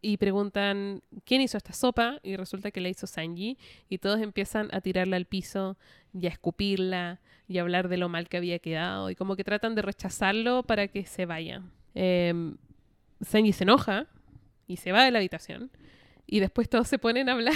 y 0.00 0.16
preguntan 0.18 1.02
quién 1.24 1.40
hizo 1.40 1.56
esta 1.56 1.72
sopa 1.72 2.20
y 2.22 2.36
resulta 2.36 2.70
que 2.70 2.80
la 2.80 2.88
hizo 2.88 3.06
Sanji 3.06 3.58
y 3.88 3.98
todos 3.98 4.20
empiezan 4.20 4.68
a 4.72 4.80
tirarla 4.80 5.16
al 5.16 5.24
piso 5.24 5.76
y 6.12 6.26
a 6.26 6.28
escupirla 6.28 7.20
y 7.48 7.58
a 7.58 7.62
hablar 7.62 7.88
de 7.88 7.96
lo 7.96 8.08
mal 8.08 8.28
que 8.28 8.36
había 8.36 8.58
quedado 8.60 9.10
y 9.10 9.16
como 9.16 9.34
que 9.34 9.42
tratan 9.42 9.74
de 9.74 9.82
rechazarlo 9.82 10.62
para 10.62 10.86
que 10.88 11.04
se 11.04 11.26
vaya. 11.26 11.62
Em, 11.94 12.56
Sanji 13.20 13.52
se 13.52 13.64
enoja 13.64 14.06
y 14.68 14.76
se 14.76 14.92
va 14.92 15.04
de 15.04 15.10
la 15.10 15.18
habitación 15.18 15.70
y 16.30 16.40
después 16.40 16.68
todos 16.68 16.86
se 16.86 16.98
ponen 16.98 17.28
a 17.28 17.32
hablar 17.32 17.54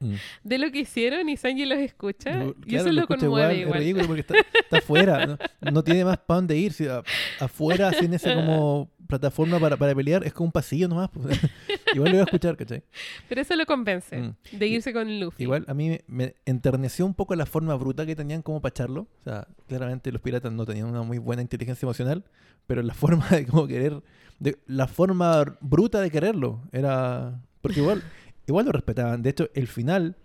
Mm. 0.00 0.14
de 0.44 0.58
lo 0.58 0.70
que 0.72 0.80
hicieron 0.80 1.28
y 1.28 1.36
Sanji 1.36 1.64
los 1.66 1.78
escucha 1.78 2.36
Lo- 2.36 2.50
y 2.50 2.70
claro, 2.70 2.84
eso 2.86 2.92
lo, 2.92 3.00
escucha 3.02 3.20
conmueve 3.20 3.52
Es 3.54 3.60
igual. 3.60 3.78
ridículo 3.78 4.06
porque 4.06 4.20
está, 4.22 4.34
está 4.38 4.78
afuera. 4.78 5.26
No, 5.26 5.38
no 5.72 5.84
tiene 5.84 6.04
más 6.04 6.18
para 6.18 6.36
dónde 6.38 6.56
ir. 6.56 6.72
Si 6.72 6.86
a- 6.86 7.02
afuera, 7.40 7.92
sin 7.92 8.12
esa 8.14 8.34
como 8.34 8.90
plataforma 9.06 9.58
para, 9.60 9.76
para 9.76 9.94
pelear, 9.94 10.24
es 10.24 10.32
como 10.32 10.46
un 10.46 10.52
pasillo 10.52 10.88
nomás. 10.88 11.10
pues. 11.10 11.38
Igual 11.94 12.10
lo 12.10 12.16
voy 12.16 12.20
a 12.20 12.24
escuchar, 12.24 12.56
¿cachai? 12.56 12.82
Pero 13.28 13.40
eso 13.42 13.54
lo 13.56 13.66
convence 13.66 14.16
Mm. 14.18 14.34
de 14.58 14.66
irse 14.66 14.92
con 14.92 15.20
Luffy. 15.20 15.42
Igual 15.44 15.64
a 15.68 15.74
mí 15.74 15.90
me, 15.90 16.04
me 16.06 16.34
enterneció 16.46 17.04
un 17.06 17.14
poco 17.14 17.34
la 17.36 17.44
forma 17.46 17.74
bruta 17.76 18.06
que 18.06 18.16
tenían 18.16 18.42
como 18.42 18.60
para 18.62 18.70
echarlo. 18.70 19.02
O 19.20 19.24
sea, 19.24 19.46
claramente 19.68 20.10
los 20.12 20.22
piratas 20.22 20.52
no 20.52 20.64
tenían 20.64 20.86
una 20.86 21.02
muy 21.02 21.18
buena 21.18 21.42
inteligencia 21.42 21.84
emocional, 21.86 22.24
pero 22.66 22.82
la 22.82 22.94
forma 22.94 23.28
de 23.28 23.46
como 23.46 23.66
querer, 23.66 24.00
de, 24.38 24.56
la 24.66 24.86
forma 24.86 25.44
bruta 25.60 26.00
de 26.00 26.10
quererlo 26.10 26.62
era... 26.72 27.40
Porque 27.62 27.80
igual, 27.80 28.02
igual 28.46 28.66
lo 28.66 28.72
respetaban. 28.72 29.22
De 29.22 29.30
hecho, 29.30 29.48
el 29.54 29.68
final 29.68 30.16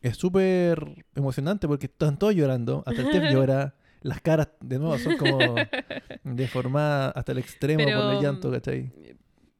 es 0.00 0.16
súper 0.16 1.04
emocionante 1.14 1.68
porque 1.68 1.86
están 1.86 2.18
todos 2.18 2.34
llorando. 2.34 2.82
Hasta 2.86 3.02
el 3.02 3.10
Tef 3.10 3.22
llora. 3.32 3.76
Las 4.00 4.20
caras, 4.20 4.48
de 4.60 4.80
nuevo, 4.80 4.98
son 4.98 5.16
como 5.16 5.54
deformadas 6.24 7.12
hasta 7.14 7.30
el 7.30 7.38
extremo 7.38 7.84
por 7.84 7.86
Pero, 7.86 8.10
el 8.10 8.20
llanto, 8.20 8.50
¿cachai? 8.50 8.90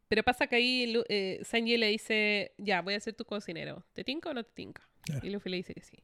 Pero 0.08 0.24
pasa 0.24 0.48
que 0.48 0.56
ahí 0.56 1.00
eh, 1.08 1.38
Sanji 1.44 1.76
le 1.76 1.86
dice, 1.86 2.52
ya, 2.58 2.82
voy 2.82 2.94
a 2.94 3.00
ser 3.00 3.14
tu 3.14 3.24
cocinero. 3.24 3.84
¿Te 3.92 4.02
tinca 4.02 4.30
o 4.30 4.34
no 4.34 4.42
te 4.42 4.50
tinca? 4.52 4.82
Claro. 5.02 5.24
Y 5.24 5.30
Luffy 5.30 5.48
le 5.48 5.58
dice 5.58 5.74
que 5.74 5.82
sí. 5.82 6.02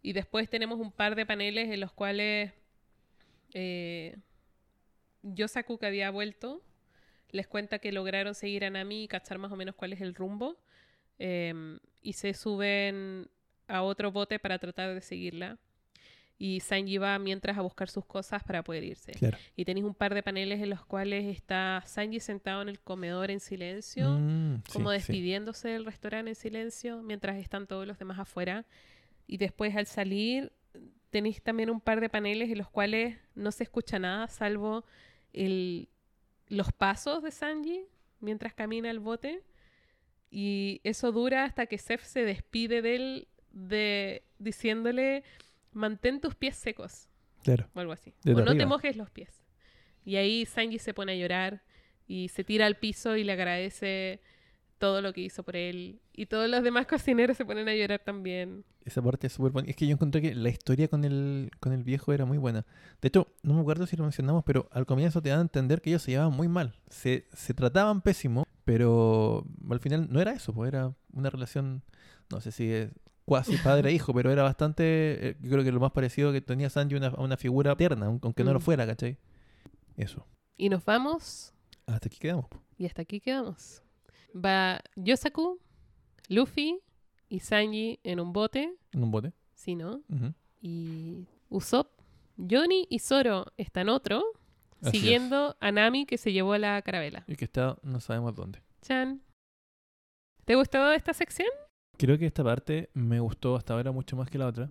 Y 0.00 0.12
después 0.12 0.48
tenemos 0.48 0.78
un 0.78 0.92
par 0.92 1.16
de 1.16 1.26
paneles 1.26 1.68
en 1.68 1.80
los 1.80 1.90
cuales 1.90 2.52
eh, 3.52 4.16
Yosaku, 5.22 5.78
que 5.78 5.86
había 5.86 6.10
vuelto, 6.10 6.62
les 7.32 7.46
cuenta 7.46 7.78
que 7.78 7.92
lograron 7.92 8.34
seguir 8.34 8.64
a 8.64 8.70
Nami 8.70 9.04
y 9.04 9.08
cachar 9.08 9.38
más 9.38 9.50
o 9.52 9.56
menos 9.56 9.74
cuál 9.74 9.92
es 9.92 10.00
el 10.00 10.14
rumbo. 10.14 10.56
em, 11.18 11.78
y 12.02 12.12
se 12.12 12.34
suben 12.34 13.26
a 13.68 13.80
otro 13.82 14.12
bote 14.12 14.38
para 14.38 14.58
tratar 14.58 14.94
de 14.94 15.00
seguirla. 15.00 15.56
Y 16.38 16.60
Sanji 16.60 16.98
va 16.98 17.18
mientras 17.18 17.56
a 17.56 17.62
buscar 17.62 17.88
sus 17.88 18.04
cosas 18.04 18.44
para 18.44 18.62
poder 18.62 18.84
irse. 18.84 19.12
Claro. 19.12 19.38
Y 19.56 19.64
tenéis 19.64 19.86
un 19.86 19.94
par 19.94 20.12
de 20.12 20.22
paneles 20.22 20.60
en 20.60 20.68
los 20.68 20.84
cuales 20.84 21.24
está 21.34 21.82
Sanji 21.86 22.20
sentado 22.20 22.60
en 22.60 22.68
el 22.68 22.78
comedor 22.80 23.30
en 23.30 23.40
silencio, 23.40 24.10
Mm, 24.10 24.56
como 24.70 24.90
sí. 24.90 24.96
despidiéndose 24.98 25.68
del 25.70 25.86
restaurante 25.86 26.28
en 26.32 26.34
silencio, 26.34 27.00
mientras 27.02 27.38
están 27.38 27.66
todos 27.66 27.86
los 27.86 27.98
demás 27.98 28.18
afuera. 28.18 28.66
Y 29.26 29.38
después 29.38 29.74
al 29.74 29.86
salir 29.86 30.52
tenéis 31.08 31.40
también 31.42 31.70
un 31.70 31.80
par 31.80 32.00
de 32.02 32.10
paneles 32.10 32.50
en 32.50 32.58
los 32.58 32.68
cuales 32.68 33.16
no 33.34 33.50
se 33.52 33.62
escucha 33.64 33.98
nada, 33.98 34.28
salvo 34.28 34.84
el, 35.32 35.88
los 36.48 36.72
pasos 36.72 37.22
de 37.22 37.30
Sanji 37.30 37.84
mientras 38.20 38.54
camina 38.54 38.90
el 38.90 38.98
bote. 39.00 39.42
Y 40.30 40.80
eso 40.84 41.12
dura 41.12 41.44
hasta 41.44 41.66
que 41.66 41.78
Seth 41.78 42.00
se 42.02 42.24
despide 42.24 42.82
de 42.82 42.96
él 42.96 43.28
de, 43.52 44.22
diciéndole, 44.38 45.22
mantén 45.72 46.20
tus 46.20 46.34
pies 46.34 46.56
secos 46.56 47.08
Claro. 47.42 47.68
o 47.74 47.80
algo 47.80 47.92
así. 47.92 48.12
Desde 48.24 48.42
o 48.42 48.44
no 48.44 48.56
te 48.56 48.66
mojes 48.66 48.96
los 48.96 49.08
pies. 49.10 49.44
Y 50.04 50.16
ahí 50.16 50.44
Sanji 50.46 50.78
se 50.78 50.94
pone 50.94 51.12
a 51.12 51.16
llorar 51.16 51.62
y 52.08 52.28
se 52.28 52.44
tira 52.44 52.66
al 52.66 52.76
piso 52.76 53.16
y 53.16 53.24
le 53.24 53.32
agradece 53.32 54.20
todo 54.78 55.00
lo 55.00 55.12
que 55.12 55.22
hizo 55.22 55.42
por 55.42 55.56
él. 55.56 56.00
Y 56.12 56.26
todos 56.26 56.48
los 56.48 56.62
demás 56.62 56.86
cocineros 56.86 57.36
se 57.36 57.44
ponen 57.44 57.68
a 57.68 57.74
llorar 57.74 58.00
también. 58.04 58.64
Esa 58.84 59.02
parte 59.02 59.26
es 59.26 59.32
súper 59.32 59.52
buena. 59.52 59.68
Es 59.68 59.76
que 59.76 59.86
yo 59.86 59.92
encontré 59.94 60.20
que 60.22 60.34
la 60.34 60.48
historia 60.48 60.88
con 60.88 61.04
el, 61.04 61.50
con 61.60 61.72
el 61.72 61.82
viejo 61.82 62.12
era 62.12 62.24
muy 62.24 62.38
buena. 62.38 62.64
De 63.00 63.08
hecho, 63.08 63.28
no 63.42 63.54
me 63.54 63.60
acuerdo 63.60 63.86
si 63.86 63.96
lo 63.96 64.04
mencionamos, 64.04 64.44
pero 64.44 64.68
al 64.70 64.86
comienzo 64.86 65.20
te 65.22 65.30
dan 65.30 65.38
a 65.38 65.42
entender 65.42 65.80
que 65.80 65.90
ellos 65.90 66.02
se 66.02 66.12
llevaban 66.12 66.32
muy 66.36 66.48
mal. 66.48 66.74
Se, 66.88 67.26
se 67.32 67.52
trataban 67.54 68.00
pésimo, 68.02 68.44
pero 68.64 69.44
al 69.70 69.80
final 69.80 70.08
no 70.10 70.20
era 70.20 70.32
eso, 70.32 70.52
pues 70.52 70.68
era 70.68 70.92
una 71.12 71.30
relación, 71.30 71.82
no 72.30 72.40
sé 72.40 72.52
si 72.52 72.70
es 72.72 72.90
cuasi 73.24 73.56
padre-hijo, 73.56 74.14
pero 74.14 74.30
era 74.30 74.42
bastante, 74.44 75.30
eh, 75.30 75.36
yo 75.40 75.50
creo 75.50 75.64
que 75.64 75.72
lo 75.72 75.80
más 75.80 75.90
parecido 75.92 76.32
que 76.32 76.40
tenía 76.40 76.70
Sanji 76.70 76.94
una- 76.94 77.08
a 77.08 77.20
una 77.22 77.36
figura 77.36 77.74
tierna, 77.76 78.06
aun- 78.06 78.20
aunque 78.22 78.44
no 78.44 78.52
lo 78.52 78.60
Mm. 78.60 78.62
fuera, 78.62 78.86
¿cachai? 78.86 79.16
Eso. 79.96 80.24
Y 80.56 80.68
nos 80.68 80.84
vamos 80.84 81.52
Hasta 81.86 82.06
aquí 82.08 82.18
quedamos. 82.18 82.46
y 82.78 82.86
hasta 82.86 83.02
aquí 83.02 83.20
quedamos. 83.20 83.82
Va 84.36 84.80
Yosaku, 84.96 85.58
Luffy 86.28 86.78
y 87.28 87.40
Sanji 87.40 88.00
en 88.02 88.20
un 88.20 88.32
bote, 88.32 88.74
En 88.92 89.02
un 89.02 89.10
bote. 89.10 89.32
¿sí, 89.54 89.74
no? 89.74 90.02
Y 90.60 91.26
Usopp, 91.48 91.88
Johnny 92.36 92.86
y 92.90 92.98
Zoro 92.98 93.46
están 93.56 93.88
otro, 93.88 94.22
Así 94.82 94.88
es. 94.88 95.02
siguiendo 95.02 95.56
a 95.60 95.72
Nami 95.72 96.06
que 96.06 96.18
se 96.18 96.32
llevó 96.32 96.56
la 96.58 96.80
carabela. 96.82 97.24
Y 97.26 97.36
que 97.36 97.44
está, 97.46 97.78
no 97.82 98.00
sabemos 98.00 98.34
dónde. 98.34 98.60
Chan. 98.82 99.22
¿Te 100.44 100.54
gustó 100.54 100.92
esta 100.92 101.12
sección? 101.12 101.48
Creo 101.96 102.18
que 102.18 102.26
esta 102.26 102.44
parte 102.44 102.90
me 102.94 103.18
gustó 103.20 103.56
hasta 103.56 103.74
ahora 103.74 103.90
mucho 103.90 104.16
más 104.16 104.28
que 104.30 104.38
la 104.38 104.46
otra. 104.46 104.70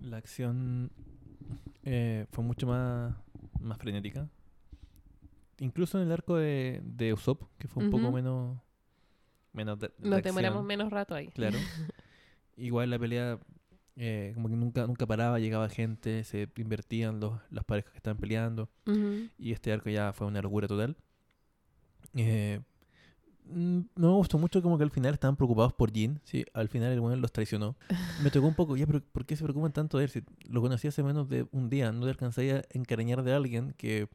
La 0.00 0.18
acción 0.18 0.92
eh, 1.82 2.26
fue 2.32 2.44
mucho 2.44 2.66
más, 2.66 3.14
más 3.60 3.78
frenética. 3.78 4.28
Incluso 5.58 5.98
en 6.00 6.06
el 6.06 6.12
arco 6.12 6.36
de, 6.36 6.80
de 6.84 7.12
Usopp, 7.12 7.42
que 7.58 7.66
fue 7.68 7.84
un 7.84 7.90
poco 7.90 8.12
menos... 8.12 8.58
menos 9.52 9.78
de, 9.78 9.90
de 9.98 10.08
Nos 10.08 10.22
demoramos 10.22 10.64
menos 10.64 10.90
rato 10.90 11.14
ahí. 11.14 11.28
Claro. 11.28 11.58
Igual 12.56 12.90
la 12.90 12.98
pelea 12.98 13.38
eh, 13.96 14.32
como 14.34 14.48
que 14.48 14.56
nunca, 14.56 14.86
nunca 14.86 15.06
paraba, 15.06 15.38
llegaba 15.38 15.68
gente, 15.68 16.24
se 16.24 16.48
invertían 16.56 17.20
los, 17.20 17.38
las 17.50 17.64
parejas 17.64 17.90
que 17.92 17.98
estaban 17.98 18.18
peleando. 18.18 18.70
Ujú. 18.86 19.28
Y 19.38 19.52
este 19.52 19.72
arco 19.72 19.90
ya 19.90 20.12
fue 20.12 20.26
una 20.26 20.40
locura 20.40 20.66
total. 20.66 20.96
Eh, 22.14 22.60
mm, 23.44 23.80
no 23.96 24.08
me 24.08 24.14
gustó 24.14 24.38
mucho 24.38 24.62
como 24.62 24.78
que 24.78 24.84
al 24.84 24.90
final 24.90 25.14
estaban 25.14 25.36
preocupados 25.36 25.72
por 25.72 25.92
Jin. 25.92 26.20
Sí, 26.24 26.44
al 26.54 26.68
final 26.68 26.92
el 26.92 27.00
bueno 27.00 27.16
los 27.16 27.32
traicionó. 27.32 27.76
Me 28.22 28.30
tocó 28.30 28.46
un 28.46 28.54
poco, 28.54 28.74
ya, 28.76 28.86
pero 28.86 29.02
¿por 29.02 29.26
qué 29.26 29.36
se 29.36 29.42
preocupan 29.42 29.72
tanto 29.72 29.98
de 29.98 30.04
él? 30.04 30.10
Si 30.10 30.22
lo 30.48 30.62
conocí 30.62 30.88
hace 30.88 31.02
menos 31.02 31.28
de 31.28 31.46
un 31.52 31.68
día, 31.68 31.92
no 31.92 32.04
te 32.04 32.10
alcanzaría 32.10 32.56
a 32.56 32.62
encariñar 32.70 33.22
de 33.22 33.34
alguien 33.34 33.74
que 33.76 34.08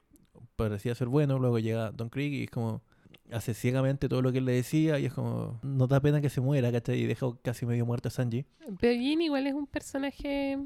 parecía 0.55 0.95
ser 0.95 1.09
bueno, 1.09 1.37
luego 1.37 1.59
llega 1.59 1.91
Don 1.91 2.09
Krieg 2.09 2.33
y 2.33 2.43
es 2.45 2.49
como 2.49 2.81
hace 3.31 3.53
ciegamente 3.53 4.07
todo 4.07 4.21
lo 4.21 4.31
que 4.31 4.37
él 4.39 4.45
le 4.45 4.53
decía 4.53 4.99
y 4.99 5.05
es 5.05 5.13
como 5.13 5.59
no 5.63 5.87
da 5.87 5.99
pena 5.99 6.21
que 6.21 6.29
se 6.29 6.41
muera, 6.41 6.71
¿cachai? 6.71 6.99
Y 7.01 7.05
deja 7.05 7.27
casi 7.41 7.65
medio 7.65 7.85
muerto 7.85 8.07
a 8.07 8.11
Sanji. 8.11 8.45
Pero 8.79 8.99
Jin 8.99 9.21
igual 9.21 9.47
es 9.47 9.53
un 9.53 9.67
personaje 9.67 10.57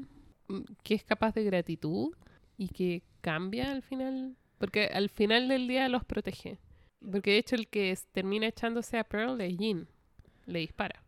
mm, 0.48 0.60
que 0.82 0.94
es 0.94 1.04
capaz 1.04 1.34
de 1.34 1.44
gratitud 1.44 2.14
y 2.56 2.68
que 2.68 3.02
cambia 3.20 3.70
al 3.70 3.82
final. 3.82 4.36
Porque 4.58 4.86
al 4.86 5.08
final 5.08 5.48
del 5.48 5.66
día 5.68 5.88
los 5.88 6.04
protege. 6.04 6.58
Porque 7.10 7.30
de 7.30 7.38
hecho 7.38 7.56
el 7.56 7.68
que 7.68 7.96
termina 8.12 8.46
echándose 8.46 8.98
a 8.98 9.04
Pearl 9.04 9.40
es 9.40 9.56
Jin. 9.56 9.88
Le 10.46 10.58
dispara. 10.58 11.02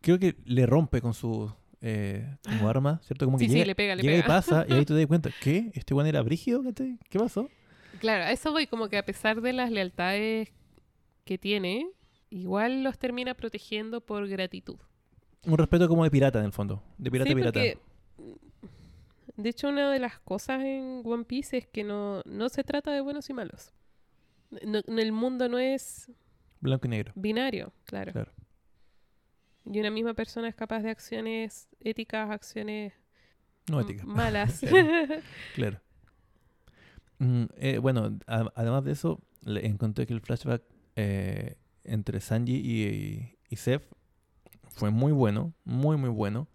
Creo 0.00 0.18
que 0.18 0.36
le 0.44 0.66
rompe 0.66 1.00
con 1.00 1.14
su 1.14 1.52
eh, 1.80 2.36
como 2.44 2.68
arma, 2.68 3.00
¿cierto? 3.04 3.26
Como 3.26 3.38
que 3.38 3.44
Sí, 3.44 3.50
sí, 3.50 3.54
llega, 3.54 3.66
le 3.66 3.74
pega, 3.74 3.94
le 3.94 4.02
llega 4.02 4.14
y 4.14 4.22
pega. 4.22 4.26
pasa 4.26 4.66
y 4.68 4.72
ahí 4.72 4.84
te 4.84 4.94
das 4.94 5.06
cuenta, 5.06 5.30
¿qué? 5.40 5.70
¿Este 5.74 5.94
weón 5.94 6.08
era 6.08 6.22
brígido? 6.22 6.62
¿Qué 6.74 7.18
pasó? 7.18 7.48
Claro, 8.00 8.24
a 8.24 8.32
eso 8.32 8.52
voy, 8.52 8.66
como 8.66 8.88
que 8.88 8.98
a 8.98 9.04
pesar 9.04 9.40
de 9.40 9.52
las 9.52 9.70
lealtades 9.70 10.52
que 11.26 11.36
tiene, 11.36 11.90
igual 12.30 12.82
los 12.82 12.98
termina 12.98 13.34
protegiendo 13.34 14.00
por 14.00 14.26
gratitud. 14.28 14.78
Un 15.44 15.58
respeto 15.58 15.86
como 15.88 16.04
de 16.04 16.10
pirata 16.10 16.38
en 16.38 16.46
el 16.46 16.52
fondo. 16.52 16.82
De 16.96 17.10
pirata 17.10 17.28
Sí, 17.28 17.34
pirata. 17.34 17.52
porque, 17.60 17.78
mm, 18.18 19.42
de 19.42 19.48
hecho, 19.50 19.68
una 19.68 19.90
de 19.90 19.98
las 19.98 20.18
cosas 20.20 20.62
en 20.62 21.02
One 21.04 21.24
Piece 21.24 21.58
es 21.58 21.66
que 21.66 21.84
no, 21.84 22.22
no 22.24 22.48
se 22.48 22.64
trata 22.64 22.90
de 22.92 23.00
buenos 23.02 23.28
y 23.28 23.34
malos. 23.34 23.74
No- 24.64 24.80
no- 24.86 24.98
el 25.02 25.12
mundo 25.12 25.48
no 25.48 25.58
es 25.58 26.10
Blanco 26.60 26.86
y 26.86 26.90
negro. 26.90 27.12
binario, 27.14 27.72
claro. 27.84 28.12
Claro. 28.12 28.32
Y 29.70 29.80
una 29.80 29.90
misma 29.90 30.14
persona 30.14 30.48
es 30.48 30.54
capaz 30.54 30.80
de 30.82 30.90
acciones 30.90 31.68
éticas, 31.80 32.30
acciones 32.30 32.92
No 33.68 33.80
m- 33.80 33.90
ética. 33.90 34.06
malas. 34.06 34.60
Claro. 34.60 35.22
Claro. 35.54 35.80
Mm, 37.18 37.44
eh, 37.56 37.78
bueno, 37.78 38.16
a- 38.26 38.52
además 38.54 38.84
de 38.84 38.92
eso, 38.92 39.20
le 39.42 39.66
encontré 39.66 40.06
que 40.06 40.12
el 40.14 40.20
flashback 40.20 40.62
eh, 40.96 41.56
entre 41.84 42.20
Sanji 42.20 42.54
y, 42.56 43.38
y 43.50 43.56
Seth 43.56 43.84
fue 44.70 44.90
muy 44.90 45.12
bueno, 45.12 45.54
muy, 45.64 45.96
muy 45.96 46.10
bueno. 46.10 46.48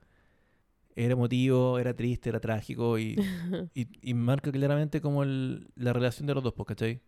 Era 0.95 1.13
emotivo, 1.13 1.79
era 1.79 1.93
triste, 1.95 2.29
era 2.29 2.39
trágico 2.41 2.99
y, 2.99 3.15
y, 3.73 3.87
y 4.01 4.13
marca 4.13 4.51
claramente 4.51 4.99
como 5.01 5.23
el- 5.23 5.69
la 5.75 5.93
relación 5.93 6.27
de 6.27 6.33
los 6.35 6.43
dos, 6.43 6.53
pues, 6.53 6.67
¿cachai? 6.67 7.01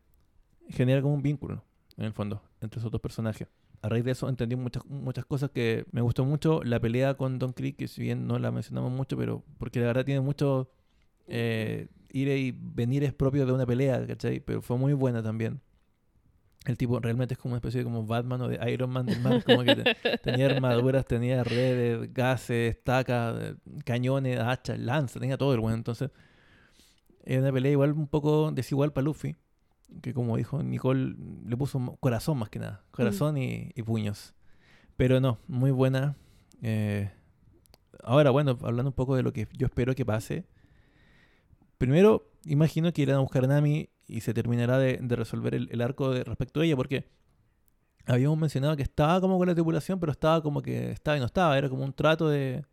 Genera 0.69 1.01
como 1.01 1.15
un 1.15 1.22
vínculo, 1.23 1.64
en 1.97 2.05
el 2.05 2.14
fondo, 2.14 2.43
entre 2.61 2.80
esos 2.80 2.91
dos 2.91 3.01
personajes. 3.01 3.47
A 3.81 3.89
raíz 3.89 4.05
de 4.05 4.11
eso 4.11 4.30
entendí 4.30 4.55
muchas, 4.55 4.85
muchas 4.88 5.26
cosas 5.26 5.51
que 5.51 5.85
me 5.91 6.01
gustó 6.01 6.26
mucho. 6.26 6.64
La 6.64 6.80
pelea 6.80 7.15
con 7.15 7.39
Don 7.39 7.53
Creek, 7.53 7.77
que 7.77 7.88
si 7.89 8.01
bien 8.03 8.27
no 8.27 8.39
la 8.39 8.51
mencionamos 8.51 8.91
mucho, 8.91 9.18
pero 9.18 9.43
porque 9.60 9.80
la 9.81 9.88
verdad 9.88 10.05
tiene 10.05 10.22
mucho 10.22 10.69
eh, 11.27 11.89
ir 12.11 12.30
y 12.30 12.51
venir 12.53 13.03
es 13.03 13.14
propio 13.14 13.45
de 13.45 13.53
una 13.53 13.65
pelea, 13.65 14.05
¿cachai? 14.07 14.39
Pero 14.39 14.61
fue 14.61 14.77
muy 14.77 14.93
buena 14.93 15.23
también. 15.23 15.61
El 16.65 16.77
tipo 16.77 16.99
realmente 16.99 17.34
es 17.34 17.38
como 17.40 17.53
una 17.53 17.57
especie 17.57 17.80
de 17.80 17.84
como 17.84 18.06
Batman 18.06 18.41
o 18.41 18.48
de 18.48 18.72
Iron 18.72 18.90
Man 18.90 19.06
del 19.06 19.19
mar, 19.19 19.44
como 19.44 19.64
que 19.64 19.76
te- 19.76 19.95
tenía 20.19 20.45
armaduras, 20.45 21.06
tenía 21.06 21.44
redes, 21.44 22.14
gases, 22.14 22.76
estacas, 22.77 23.35
eh, 23.41 23.56
cañones, 23.84 24.40
hachas, 24.40 24.80
lanzas, 24.80 25.19
tenía 25.19 25.38
todo 25.38 25.53
el 25.53 25.60
bueno. 25.60 25.76
Entonces, 25.76 26.10
era 27.26 27.41
una 27.41 27.52
pelea 27.52 27.72
igual 27.73 27.91
un 27.91 28.07
poco 28.07 28.52
desigual 28.52 28.94
para 28.94 29.03
Luffy, 29.06 29.35
que 30.02 30.14
como 30.14 30.38
dijo 30.38 30.64
Nicole, 30.64 31.15
le 31.45 31.57
puso 31.57 31.80
corazón 31.99 32.38
más 32.38 32.49
que 32.49 32.60
nada, 32.60 32.84
corazón 32.91 33.38
y, 33.38 33.72
y 33.76 33.84
puños. 33.84 34.34
Pero 34.95 35.19
no, 35.19 35.40
muy 35.48 35.72
buena. 35.72 36.15
Eh, 36.61 37.11
ahora, 38.03 38.30
bueno, 38.31 38.57
hablando 38.61 38.90
un 38.91 38.95
poco 38.95 39.15
de 39.18 39.23
lo 39.23 39.34
que 39.34 39.48
yo 39.57 39.65
espero 39.68 39.95
que 39.95 40.06
pase. 40.06 40.45
Primero, 41.77 42.31
imagino 42.45 42.91
que 42.94 43.02
irán 43.02 43.18
a 43.18 43.19
buscar 43.19 43.44
a 43.44 43.48
Nami 43.48 43.90
y 44.07 44.21
se 44.21 44.34
terminará 44.34 44.77
de, 44.77 44.99
de 45.01 45.15
resolver 45.15 45.55
el, 45.55 45.69
el 45.71 45.81
arco 45.81 46.11
de, 46.11 46.23
respecto 46.23 46.61
a 46.61 46.65
ella, 46.65 46.75
porque 46.75 47.05
habíamos 48.05 48.38
mencionado 48.38 48.75
que 48.75 48.84
estaba 48.84 49.19
como 49.21 49.38
con 49.38 49.47
la 49.47 49.53
tripulación, 49.53 49.99
pero 49.99 50.11
estaba 50.11 50.41
como 50.41 50.61
que 50.61 50.91
estaba 50.91 51.17
y 51.17 51.19
no 51.19 51.25
estaba, 51.25 51.57
era 51.57 51.69
como 51.69 51.84
un 51.84 51.93
trato 51.93 52.30
de... 52.30 52.65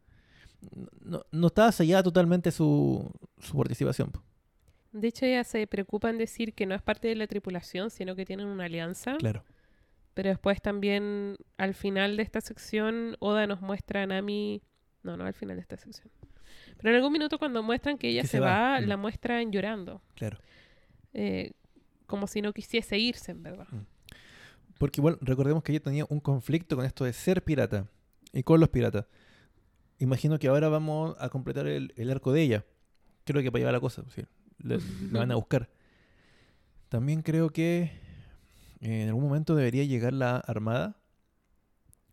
No, 1.01 1.24
no 1.31 1.47
estaba 1.47 1.73
sellada 1.73 2.02
totalmente 2.02 2.51
su, 2.51 3.11
su 3.39 3.57
participación. 3.57 4.12
De 4.93 5.09
hecho, 5.09 5.24
ella 5.24 5.44
se 5.44 5.66
preocupa 5.66 6.11
en 6.11 6.19
decir 6.19 6.52
que 6.52 6.66
no 6.66 6.74
es 6.74 6.82
parte 6.82 7.09
de 7.09 7.15
la 7.15 7.27
tripulación, 7.27 7.90
sino 7.90 8.15
que 8.16 8.27
tienen 8.27 8.47
una 8.47 8.65
alianza. 8.65 9.16
Claro. 9.16 9.44
Pero 10.15 10.28
después 10.28 10.61
también, 10.61 11.36
al 11.57 11.74
final 11.74 12.16
de 12.16 12.24
esta 12.24 12.40
sección, 12.40 13.16
Oda 13.20 13.47
nos 13.47 13.61
muestra 13.61 14.02
a 14.02 14.07
Nami... 14.07 14.62
No, 15.02 15.16
no 15.16 15.24
al 15.24 15.32
final 15.32 15.57
de 15.57 15.62
esta 15.62 15.78
sección. 15.78 16.11
Pero 16.77 16.90
en 16.90 16.97
algún 16.97 17.12
minuto 17.12 17.39
cuando 17.39 17.62
muestran 17.62 17.97
que 17.97 18.09
ella 18.09 18.23
Que 18.23 18.28
se, 18.28 18.32
se 18.32 18.40
va, 18.40 18.73
va, 18.73 18.81
mm. 18.81 18.85
la 18.85 18.97
muestran 18.98 19.51
llorando. 19.51 20.02
Claro. 20.15 20.39
Eh, 21.12 21.53
como 22.07 22.27
si 22.27 22.43
no 22.43 22.53
quisiese 22.53 22.99
irse, 22.99 23.32
en 23.32 23.43
verdad. 23.43 23.66
Porque 24.78 25.01
igual 25.01 25.19
recordemos 25.20 25.62
que 25.62 25.73
ella 25.73 25.82
tenía 25.82 26.07
un 26.09 26.20
conflicto 26.20 26.77
con 26.77 26.85
esto 26.85 27.05
de 27.05 27.12
ser 27.12 27.45
pirata 27.45 27.87
y 28.32 28.43
con 28.43 28.61
los 28.61 28.69
piratas. 28.70 29.07
Imagino 29.99 30.39
que 30.39 30.49
ahora 30.49 30.69
vamos 30.69 31.15
a 31.20 31.28
completar 31.28 31.66
el, 31.66 31.93
el 31.97 32.11
arco 32.11 32.32
de 32.32 32.43
ella. 32.43 32.65
Creo 33.24 33.43
que 33.43 33.53
para 33.53 33.61
llevar 33.61 33.74
la 33.74 33.81
cosa, 33.81 34.03
sí, 34.15 34.23
le- 34.59 34.78
la 35.12 35.19
van 35.20 35.31
a 35.32 35.35
buscar. 35.37 35.69
También 36.89 37.23
creo 37.23 37.51
que 37.51 37.93
eh, 38.81 39.03
en 39.03 39.09
algún 39.09 39.24
momento 39.24 39.55
debería 39.55 39.85
llegar 39.85 40.12
la 40.15 40.39
armada. 40.39 40.97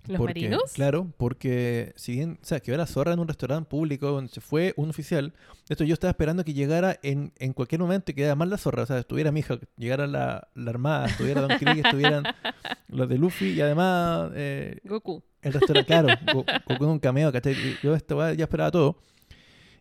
¿Los 0.07 0.17
porque, 0.17 0.41
marinos? 0.41 0.71
Claro, 0.73 1.07
porque 1.17 1.93
si 1.95 2.13
bien, 2.13 2.39
o 2.41 2.45
sea, 2.45 2.59
que 2.59 2.75
la 2.75 2.85
zorra 2.87 3.13
en 3.13 3.19
un 3.19 3.27
restaurante 3.27 3.69
público 3.69 4.07
donde 4.11 4.31
se 4.31 4.41
fue 4.41 4.73
un 4.77 4.89
oficial, 4.89 5.33
esto 5.69 5.83
yo 5.83 5.93
estaba 5.93 6.11
esperando 6.11 6.43
que 6.43 6.53
llegara 6.53 6.99
en, 7.03 7.33
en 7.39 7.53
cualquier 7.53 7.81
momento 7.81 8.11
y 8.11 8.15
quedara 8.15 8.35
mal 8.35 8.49
la 8.49 8.57
zorra, 8.57 8.83
o 8.83 8.85
sea, 8.85 8.97
estuviera 8.99 9.31
mi 9.31 9.41
hija, 9.41 9.59
llegara 9.77 10.07
la, 10.07 10.47
la 10.55 10.69
armada, 10.71 11.07
estuviera 11.07 11.41
Don 11.41 11.57
Krieg, 11.57 11.85
estuvieran 11.85 12.23
los 12.89 13.07
de 13.09 13.17
Luffy 13.17 13.51
y 13.53 13.61
además 13.61 14.31
eh, 14.35 14.79
Goku. 14.83 15.23
el 15.41 15.53
restaurante, 15.53 15.85
claro, 15.87 16.07
Go- 16.33 16.45
Goku 16.67 16.83
en 16.85 16.89
un 16.91 16.99
cameo, 16.99 17.31
¿cachai? 17.31 17.55
Yo 17.83 17.95
esta 17.95 18.15
weá 18.15 18.33
ya 18.33 18.43
esperaba 18.45 18.71
todo. 18.71 18.97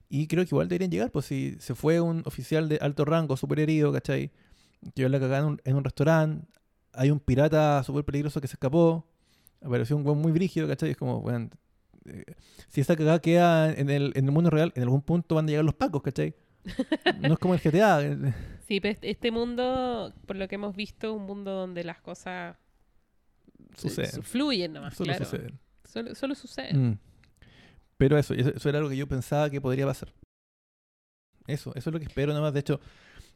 Y 0.08 0.28
creo 0.28 0.44
que 0.44 0.50
igual 0.50 0.68
deberían 0.68 0.90
llegar, 0.90 1.10
pues 1.10 1.26
si 1.26 1.56
se 1.58 1.74
fue 1.74 2.00
un 2.00 2.22
oficial 2.26 2.68
de 2.68 2.78
alto 2.80 3.04
rango, 3.04 3.36
súper 3.36 3.58
herido, 3.60 3.92
¿cachai? 3.92 4.30
Que 4.94 5.08
la 5.08 5.18
cagada 5.18 5.38
en 5.40 5.44
un, 5.46 5.60
en 5.64 5.76
un 5.76 5.82
restaurante, 5.84 6.46
hay 6.92 7.10
un 7.10 7.18
pirata 7.18 7.82
súper 7.82 8.04
peligroso 8.04 8.40
que 8.40 8.46
se 8.46 8.54
escapó, 8.54 9.04
apareció 9.66 9.96
un 9.96 10.06
weón 10.06 10.18
muy 10.18 10.32
brígido, 10.32 10.66
¿cachai? 10.68 10.90
Es 10.90 10.96
como, 10.96 11.18
weón, 11.18 11.50
eh, 12.06 12.24
si 12.68 12.80
esa 12.80 12.96
cagada 12.96 13.20
queda 13.20 13.72
en 13.72 13.90
el, 13.90 14.12
en 14.16 14.24
el 14.26 14.30
mundo 14.32 14.50
real, 14.50 14.72
en 14.76 14.82
algún 14.84 15.02
punto 15.02 15.34
van 15.34 15.46
a 15.46 15.48
llegar 15.48 15.64
los 15.64 15.74
pacos, 15.74 16.02
¿cachai? 16.02 16.34
No 17.20 17.34
es 17.34 17.38
como 17.38 17.54
el 17.54 17.60
GTA. 17.60 18.02
eh, 18.02 18.34
Sí, 18.66 18.80
pero 18.80 18.92
este- 18.92 19.10
este 19.10 19.30
mundo, 19.30 20.12
por 20.26 20.34
lo 20.36 20.48
que 20.48 20.56
hemos 20.56 20.74
visto, 20.74 21.12
un 21.14 21.24
mundo 21.24 21.52
donde 21.52 21.84
las 21.84 22.00
cosas 22.00 22.56
se- 23.76 23.88
Suceden. 23.88 24.10
su- 24.10 24.22
fluyen 24.22 24.72
nomás, 24.72 24.94
Solo 24.96 25.10
claro. 25.12 25.24
sucede. 25.24 25.52
Solo, 25.84 26.14
solo 26.16 26.34
sucede. 26.34 26.74
Mm. 26.74 26.98
Pero 27.96 28.18
eso, 28.18 28.34
eso, 28.34 28.50
eso 28.54 28.68
era 28.68 28.78
algo 28.78 28.90
que 28.90 28.96
yo 28.96 29.06
pensaba 29.06 29.48
que 29.50 29.60
podría 29.60 29.86
pasar. 29.86 30.12
Eso, 31.46 31.72
eso 31.76 31.90
es 31.90 31.94
lo 31.94 32.00
que 32.00 32.06
espero 32.06 32.34
nomás. 32.34 32.52
De 32.52 32.60
hecho, 32.60 32.80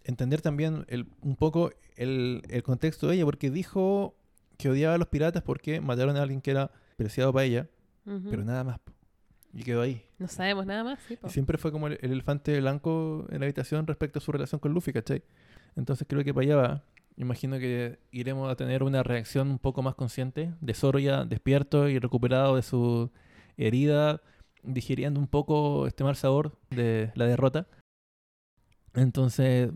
entender 0.04 0.40
también 0.42 0.84
el, 0.88 1.06
un 1.20 1.36
poco 1.36 1.70
el, 1.96 2.42
el 2.48 2.62
contexto 2.64 3.06
de 3.06 3.14
ella, 3.14 3.24
porque 3.24 3.50
dijo 3.50 4.16
que 4.60 4.70
odiaba 4.70 4.94
a 4.94 4.98
los 4.98 5.08
piratas 5.08 5.42
porque 5.42 5.80
mataron 5.80 6.16
a 6.16 6.22
alguien 6.22 6.40
que 6.40 6.50
era 6.50 6.70
preciado 6.96 7.32
para 7.32 7.44
ella, 7.44 7.68
pero 8.04 8.44
nada 8.44 8.64
más. 8.64 8.80
Y 9.52 9.62
quedó 9.62 9.82
ahí. 9.82 10.04
No 10.18 10.28
sabemos 10.28 10.64
nada 10.66 10.84
más, 10.84 11.00
sí. 11.08 11.18
Y 11.24 11.28
siempre 11.28 11.58
fue 11.58 11.72
como 11.72 11.88
el, 11.88 11.98
el 12.02 12.12
elefante 12.12 12.58
blanco 12.60 13.26
en 13.30 13.40
la 13.40 13.46
habitación 13.46 13.86
respecto 13.86 14.18
a 14.18 14.22
su 14.22 14.30
relación 14.30 14.60
con 14.60 14.72
Luffy, 14.72 14.92
¿cachai? 14.92 15.22
Entonces 15.76 16.06
creo 16.08 16.22
que 16.22 16.32
para 16.32 16.44
allá 16.44 16.56
va. 16.56 16.84
Imagino 17.16 17.58
que 17.58 17.98
iremos 18.12 18.50
a 18.50 18.56
tener 18.56 18.82
una 18.82 19.02
reacción 19.02 19.50
un 19.50 19.58
poco 19.58 19.82
más 19.82 19.94
consciente 19.94 20.54
de 20.60 20.74
Zoro 20.74 20.98
ya 20.98 21.24
despierto 21.24 21.88
y 21.88 21.98
recuperado 21.98 22.56
de 22.56 22.62
su 22.62 23.10
herida, 23.56 24.22
digiriendo 24.62 25.20
un 25.20 25.26
poco 25.26 25.86
este 25.86 26.04
mal 26.04 26.16
sabor 26.16 26.56
de 26.70 27.12
la 27.14 27.26
derrota. 27.26 27.66
Entonces, 28.94 29.70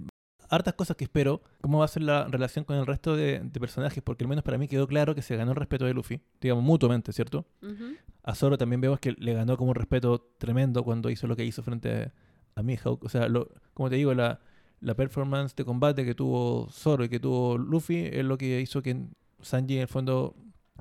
hartas 0.49 0.75
cosas 0.75 0.97
que 0.97 1.05
espero. 1.05 1.43
¿Cómo 1.61 1.79
va 1.79 1.85
a 1.85 1.89
ser 1.89 2.03
la 2.03 2.27
relación 2.29 2.65
con 2.65 2.77
el 2.77 2.87
resto 2.87 3.17
de, 3.17 3.41
de 3.41 3.61
personajes? 3.61 4.03
Porque 4.03 4.25
al 4.25 4.29
menos 4.29 4.45
para 4.45 4.59
mí 4.59 4.69
quedó 4.69 4.87
claro 4.87 5.15
que 5.15 5.23
se 5.23 5.37
ganó 5.37 5.53
el 5.53 5.57
respeto 5.57 5.85
de 5.85 5.95
Luffy, 5.95 6.21
digamos, 6.41 6.65
mutuamente, 6.65 7.13
¿cierto? 7.13 7.47
Ujú. 7.63 7.97
A 8.23 8.35
Zoro 8.35 8.57
también 8.59 8.81
vemos 8.81 9.01
que 9.01 9.13
le 9.13 9.35
ganó 9.35 9.57
como 9.57 9.71
un 9.71 9.75
respeto 9.75 10.35
tremendo 10.39 10.83
cuando 10.83 11.11
hizo 11.11 11.27
lo 11.27 11.37
que 11.37 11.45
hizo 11.45 11.63
frente 11.63 12.13
a 12.55 12.63
Mihawk. 12.63 13.05
O 13.05 13.09
sea, 13.09 13.29
lo, 13.29 13.51
como 13.75 13.91
te 13.91 13.97
digo, 13.97 14.15
la, 14.15 14.41
la 14.81 14.95
performance 14.95 15.55
de 15.55 15.65
combate 15.65 16.05
que 16.05 16.15
tuvo 16.15 16.69
Zoro 16.71 17.05
y 17.05 17.09
que 17.09 17.21
tuvo 17.21 17.59
Luffy 17.59 18.09
es 18.13 18.25
lo 18.25 18.39
que 18.39 18.61
hizo 18.61 18.83
que 18.83 19.07
Sanji 19.41 19.77
en 19.77 19.83
el 19.83 19.89
fondo 19.89 20.37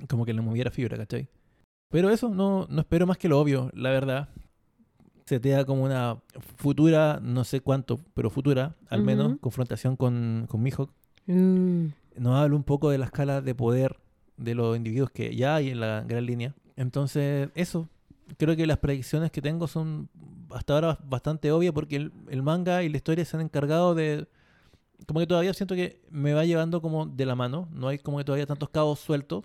como 0.08 0.24
que 0.24 0.34
le 0.34 0.40
moviera 0.40 0.70
fibra, 0.70 0.96
¿cachai? 0.96 1.28
Pero 1.90 2.10
eso, 2.10 2.28
no, 2.28 2.66
no 2.68 2.80
espero 2.80 3.06
más 3.06 3.18
que 3.18 3.28
lo 3.28 3.38
obvio, 3.38 3.70
la 3.74 3.90
verdad. 3.90 4.28
Se 5.26 5.40
te 5.40 5.50
da 5.50 5.64
como 5.64 5.84
una 5.84 6.18
futura, 6.56 7.18
no 7.22 7.44
sé 7.44 7.60
cuánto, 7.60 7.98
pero 8.12 8.28
futura, 8.30 8.74
al 8.90 9.02
menos, 9.02 9.38
confrontación 9.40 9.96
con, 9.96 10.46
con 10.48 10.62
Mihawk. 10.62 10.90
Mm. 11.26 11.86
Nos 12.18 12.36
habla 12.36 12.54
un 12.54 12.62
poco 12.64 12.90
de 12.90 12.98
la 12.98 13.06
escala 13.06 13.40
de 13.40 13.54
poder 13.54 13.96
de 14.36 14.54
los 14.54 14.76
individuos 14.76 15.10
que 15.10 15.34
ya 15.34 15.56
hay 15.56 15.70
en 15.70 15.80
la 15.80 16.02
gran 16.06 16.26
línea. 16.26 16.54
Entonces, 16.76 17.48
eso. 17.54 17.88
Creo 18.38 18.56
que 18.56 18.66
las 18.66 18.78
predicciones 18.78 19.30
que 19.30 19.42
tengo 19.42 19.66
son 19.66 20.08
hasta 20.50 20.74
ahora 20.74 20.98
bastante 21.04 21.52
obvias 21.52 21.74
porque 21.74 21.96
el, 21.96 22.12
el 22.30 22.42
manga 22.42 22.82
y 22.82 22.88
la 22.88 22.96
historia 22.96 23.24
se 23.24 23.36
han 23.36 23.42
encargado 23.42 23.94
de... 23.94 24.26
Como 25.06 25.20
que 25.20 25.26
todavía 25.26 25.52
siento 25.52 25.74
que 25.74 26.00
me 26.10 26.32
va 26.32 26.44
llevando 26.44 26.80
como 26.80 27.04
de 27.06 27.26
la 27.26 27.34
mano. 27.34 27.68
No 27.72 27.88
hay 27.88 27.98
como 27.98 28.18
que 28.18 28.24
todavía 28.24 28.46
tantos 28.46 28.70
cabos 28.70 29.00
sueltos. 29.00 29.44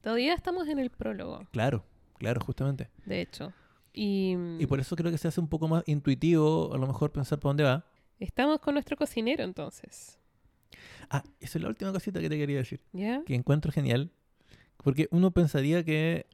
Todavía 0.00 0.34
estamos 0.34 0.68
en 0.68 0.78
el 0.78 0.90
prólogo, 0.90 1.40
Claro, 1.50 1.84
claro, 2.18 2.40
justamente. 2.40 2.88
de 3.04 3.20
hecho. 3.20 3.52
Y, 3.92 4.36
Y 4.58 4.66
por 4.66 4.80
eso 4.80 4.94
creo 4.96 5.10
que 5.10 5.18
se 5.18 5.28
hace 5.28 5.40
un 5.40 5.48
poco 5.48 5.68
más 5.68 5.82
intuitivo 5.86 6.72
a 6.74 6.78
lo 6.78 6.86
mejor 6.86 7.10
pensar 7.12 7.38
por 7.38 7.50
dónde 7.50 7.64
va. 7.64 7.84
estamos 8.18 8.60
con 8.60 8.74
nuestro 8.74 8.96
cocinero 8.96 9.44
entonces. 9.44 10.18
Ah, 11.10 11.24
esa 11.40 11.58
es 11.58 11.62
la 11.62 11.68
última 11.68 11.92
cosita 11.92 12.20
que 12.20 12.28
te 12.28 12.36
quería 12.36 12.58
decir. 12.58 12.80
¿Ya? 12.92 13.22
que 13.24 13.34
encuentro 13.34 13.72
genial. 13.72 14.12
Porque 14.76 15.08
uno 15.10 15.30
pensaría 15.32 15.82
que 15.84 16.26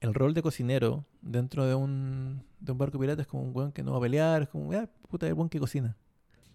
el 0.00 0.14
rol 0.14 0.34
de 0.34 0.42
cocinero 0.42 1.04
dentro 1.20 1.66
de 1.66 1.74
un, 1.74 2.42
de 2.58 2.72
un 2.72 2.78
barco 2.78 2.98
pirata 2.98 3.22
es 3.22 3.28
como 3.28 3.42
un 3.42 3.54
weón 3.54 3.72
que 3.72 3.82
no 3.82 3.92
va 3.92 3.98
a 3.98 4.00
pelear, 4.00 4.42
es 4.42 4.48
como, 4.48 4.72
ah, 4.72 4.88
puta, 5.08 5.26
el 5.26 5.34
weón 5.34 5.48
que 5.48 5.60
cocina. 5.60 5.96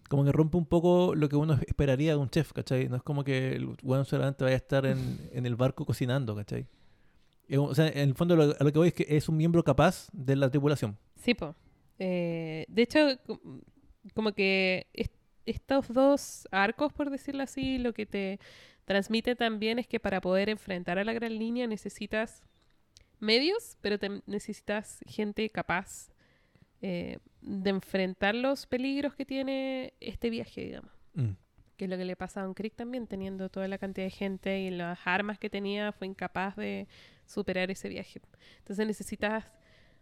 Como 0.08 0.24
que 0.24 0.32
rompe 0.32 0.56
un 0.56 0.66
poco 0.66 1.14
lo 1.14 1.28
que 1.28 1.36
uno 1.36 1.54
esperaría 1.66 2.12
de 2.12 2.16
un 2.18 2.28
chef, 2.28 2.52
¿cachai? 2.52 2.88
No 2.88 2.96
es 2.96 3.02
como 3.02 3.24
que 3.24 3.54
el 3.54 3.76
weón 3.82 4.04
solamente 4.04 4.44
vaya 4.44 4.54
a 4.54 4.58
estar 4.58 4.84
en, 4.86 5.30
en 5.32 5.46
el 5.46 5.56
barco 5.56 5.84
cocinando, 5.86 6.34
¿cachai? 6.34 6.66
O 7.58 7.74
sea, 7.74 7.88
en 7.88 8.08
el 8.10 8.14
fondo 8.14 8.34
lo- 8.36 8.54
a 8.58 8.64
lo 8.64 8.72
que 8.72 8.78
voy 8.78 8.88
es 8.88 8.94
que 8.94 9.06
es 9.08 9.28
un 9.28 9.36
miembro 9.36 9.62
capaz 9.62 10.08
de 10.12 10.34
la 10.36 10.50
tripulación. 10.50 10.96
Sí, 11.16 11.34
po. 11.34 11.54
Eh, 11.98 12.64
de 12.68 12.82
hecho, 12.82 13.18
co- 13.26 13.40
como 14.14 14.32
que 14.32 14.86
est- 14.92 15.14
estos 15.46 15.92
dos 15.92 16.48
arcos, 16.50 16.92
por 16.92 17.10
decirlo 17.10 17.42
así, 17.42 17.78
lo 17.78 17.92
que 17.92 18.04
te 18.06 18.40
transmite 18.84 19.36
también 19.36 19.78
es 19.78 19.86
que 19.86 20.00
para 20.00 20.20
poder 20.20 20.48
enfrentar 20.48 20.98
a 20.98 21.04
la 21.04 21.12
gran 21.12 21.38
línea 21.38 21.66
necesitas 21.66 22.42
medios, 23.20 23.76
pero 23.80 23.98
te 23.98 24.22
necesitas 24.26 25.00
gente 25.06 25.48
capaz 25.50 26.10
eh, 26.82 27.18
de 27.40 27.70
enfrentar 27.70 28.34
los 28.34 28.66
peligros 28.66 29.14
que 29.14 29.24
tiene 29.24 29.94
este 30.00 30.28
viaje, 30.30 30.60
digamos. 30.62 30.90
Mm. 31.14 31.30
Que 31.76 31.84
es 31.86 31.90
lo 31.90 31.96
que 31.96 32.04
le 32.04 32.16
pasa 32.16 32.40
a 32.40 32.44
Don 32.44 32.54
Crick 32.54 32.74
también, 32.76 33.06
teniendo 33.06 33.48
toda 33.48 33.66
la 33.66 33.78
cantidad 33.78 34.06
de 34.06 34.10
gente 34.10 34.60
y 34.60 34.70
las 34.70 34.98
armas 35.06 35.38
que 35.38 35.48
tenía, 35.48 35.92
fue 35.92 36.06
incapaz 36.06 36.54
de 36.56 36.86
superar 37.26 37.70
ese 37.70 37.88
viaje. 37.88 38.20
Entonces 38.58 38.86
necesitas 38.86 39.44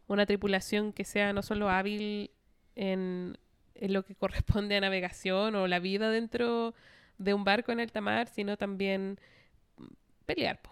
una 0.06 0.26
tripulación 0.26 0.92
que 0.92 1.04
sea 1.04 1.32
no 1.32 1.42
solo 1.42 1.70
hábil 1.70 2.30
en, 2.76 3.38
en 3.74 3.92
lo 3.92 4.04
que 4.04 4.14
corresponde 4.16 4.76
a 4.76 4.80
navegación 4.80 5.54
o 5.54 5.66
la 5.66 5.78
vida 5.78 6.10
dentro 6.10 6.74
de 7.18 7.34
un 7.34 7.44
barco 7.44 7.72
en 7.72 7.80
alta 7.80 8.00
mar, 8.00 8.28
sino 8.28 8.56
también 8.56 9.18
pelear. 10.26 10.60
po. 10.60 10.70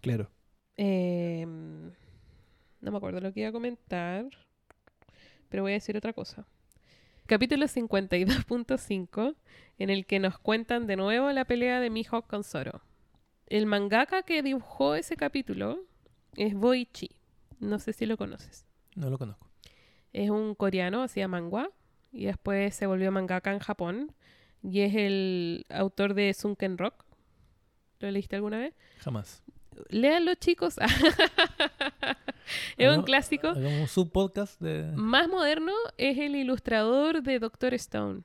Claro. 0.00 0.30
Eh, 0.76 1.44
no 1.46 2.90
me 2.90 2.96
acuerdo 2.98 3.20
lo 3.20 3.32
que 3.32 3.40
iba 3.40 3.48
a 3.48 3.52
comentar, 3.52 4.26
pero 5.48 5.62
voy 5.62 5.72
a 5.72 5.74
decir 5.74 5.96
otra 5.96 6.12
cosa. 6.12 6.46
Capítulo 7.26 7.66
52.5, 7.66 9.34
en 9.78 9.90
el 9.90 10.06
que 10.06 10.20
nos 10.20 10.38
cuentan 10.38 10.86
de 10.86 10.96
nuevo 10.96 11.32
la 11.32 11.44
pelea 11.44 11.80
de 11.80 11.90
Mihawk 11.90 12.28
con 12.28 12.44
Zoro. 12.44 12.82
El 13.46 13.66
mangaka 13.66 14.22
que 14.22 14.42
dibujó 14.42 14.96
ese 14.96 15.16
capítulo 15.16 15.84
es 16.36 16.54
Boichi. 16.54 17.10
No 17.60 17.78
sé 17.78 17.92
si 17.92 18.04
lo 18.04 18.16
conoces. 18.16 18.66
No 18.94 19.08
lo 19.08 19.18
conozco. 19.18 19.48
Es 20.12 20.30
un 20.30 20.54
coreano, 20.54 21.02
hacía 21.02 21.28
manga, 21.28 21.70
y 22.12 22.24
después 22.24 22.74
se 22.74 22.86
volvió 22.86 23.12
mangaka 23.12 23.52
en 23.52 23.60
Japón. 23.60 24.12
Y 24.62 24.80
es 24.80 24.94
el 24.94 25.66
autor 25.68 26.14
de 26.14 26.34
Sunken 26.34 26.76
Rock. 26.76 27.04
¿Lo 28.00 28.10
leíste 28.10 28.36
alguna 28.36 28.58
vez? 28.58 28.74
Jamás. 28.98 29.44
Léanlo, 29.90 30.34
chicos. 30.34 30.76
es 32.76 32.96
un 32.96 33.02
clásico. 33.04 33.48
Hagamos 33.48 33.90
subpodcast 33.90 34.60
de... 34.60 34.90
Más 34.94 35.28
moderno 35.28 35.72
es 35.98 36.18
el 36.18 36.34
ilustrador 36.34 37.22
de 37.22 37.38
Doctor 37.38 37.74
Stone. 37.74 38.22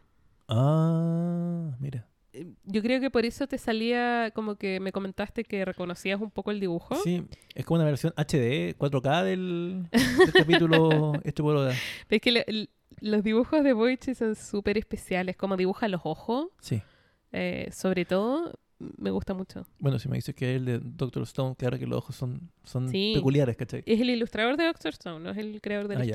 Ah, 0.47 1.75
mira. 1.79 2.07
Eh, 2.33 2.47
Yo 2.63 2.81
creo 2.81 2.99
que 3.01 3.09
por 3.09 3.25
eso 3.25 3.47
te 3.47 3.57
salía 3.57 4.31
como 4.33 4.55
que 4.55 4.79
me 4.79 4.91
comentaste 4.91 5.43
que 5.43 5.65
reconocías 5.65 6.19
un 6.21 6.31
poco 6.31 6.51
el 6.51 6.59
dibujo. 6.59 6.95
Sí, 6.95 7.23
es 7.55 7.65
como 7.65 7.79
una 7.81 7.85
versión 7.89 8.13
HD, 8.15 8.75
4K 8.77 9.23
del, 9.23 9.87
del 9.91 10.33
capítulo 10.33 11.13
este 11.23 11.41
pueblo 11.43 11.63
de... 11.65 11.75
Es 12.09 12.21
que 12.21 12.31
le- 12.31 12.69
los 12.99 13.23
dibujos 13.23 13.63
de 13.63 13.73
Boichi 13.73 14.13
son 14.15 14.35
súper 14.35 14.77
especiales, 14.77 15.35
como 15.35 15.57
dibuja 15.57 15.87
los 15.87 16.01
ojos, 16.03 16.47
Sí. 16.59 16.81
eh, 17.31 17.69
sobre 17.71 18.05
todo, 18.05 18.53
me 18.79 19.09
gusta 19.11 19.33
mucho. 19.33 19.65
Bueno, 19.79 19.97
si 19.99 20.07
me 20.09 20.15
dices 20.17 20.35
que 20.35 20.51
es 20.51 20.57
el 20.57 20.65
de 20.65 20.79
Doctor 20.79 21.23
Stone, 21.23 21.55
claro 21.55 21.77
que 21.79 21.87
los 21.87 21.97
ojos 21.97 22.15
son, 22.15 22.51
son 22.63 22.89
Sí. 22.89 23.13
peculiares, 23.15 23.55
¿cachai? 23.57 23.83
Es 23.85 23.99
el 24.01 24.09
ilustrador 24.09 24.55
de 24.57 24.65
Doctor 24.65 24.91
Stone, 24.91 25.19
no 25.23 25.31
es 25.31 25.37
el 25.37 25.61
creador 25.61 25.87
de 25.87 25.95
la 25.95 26.01
Ah, 26.01 26.05
ya. 26.05 26.13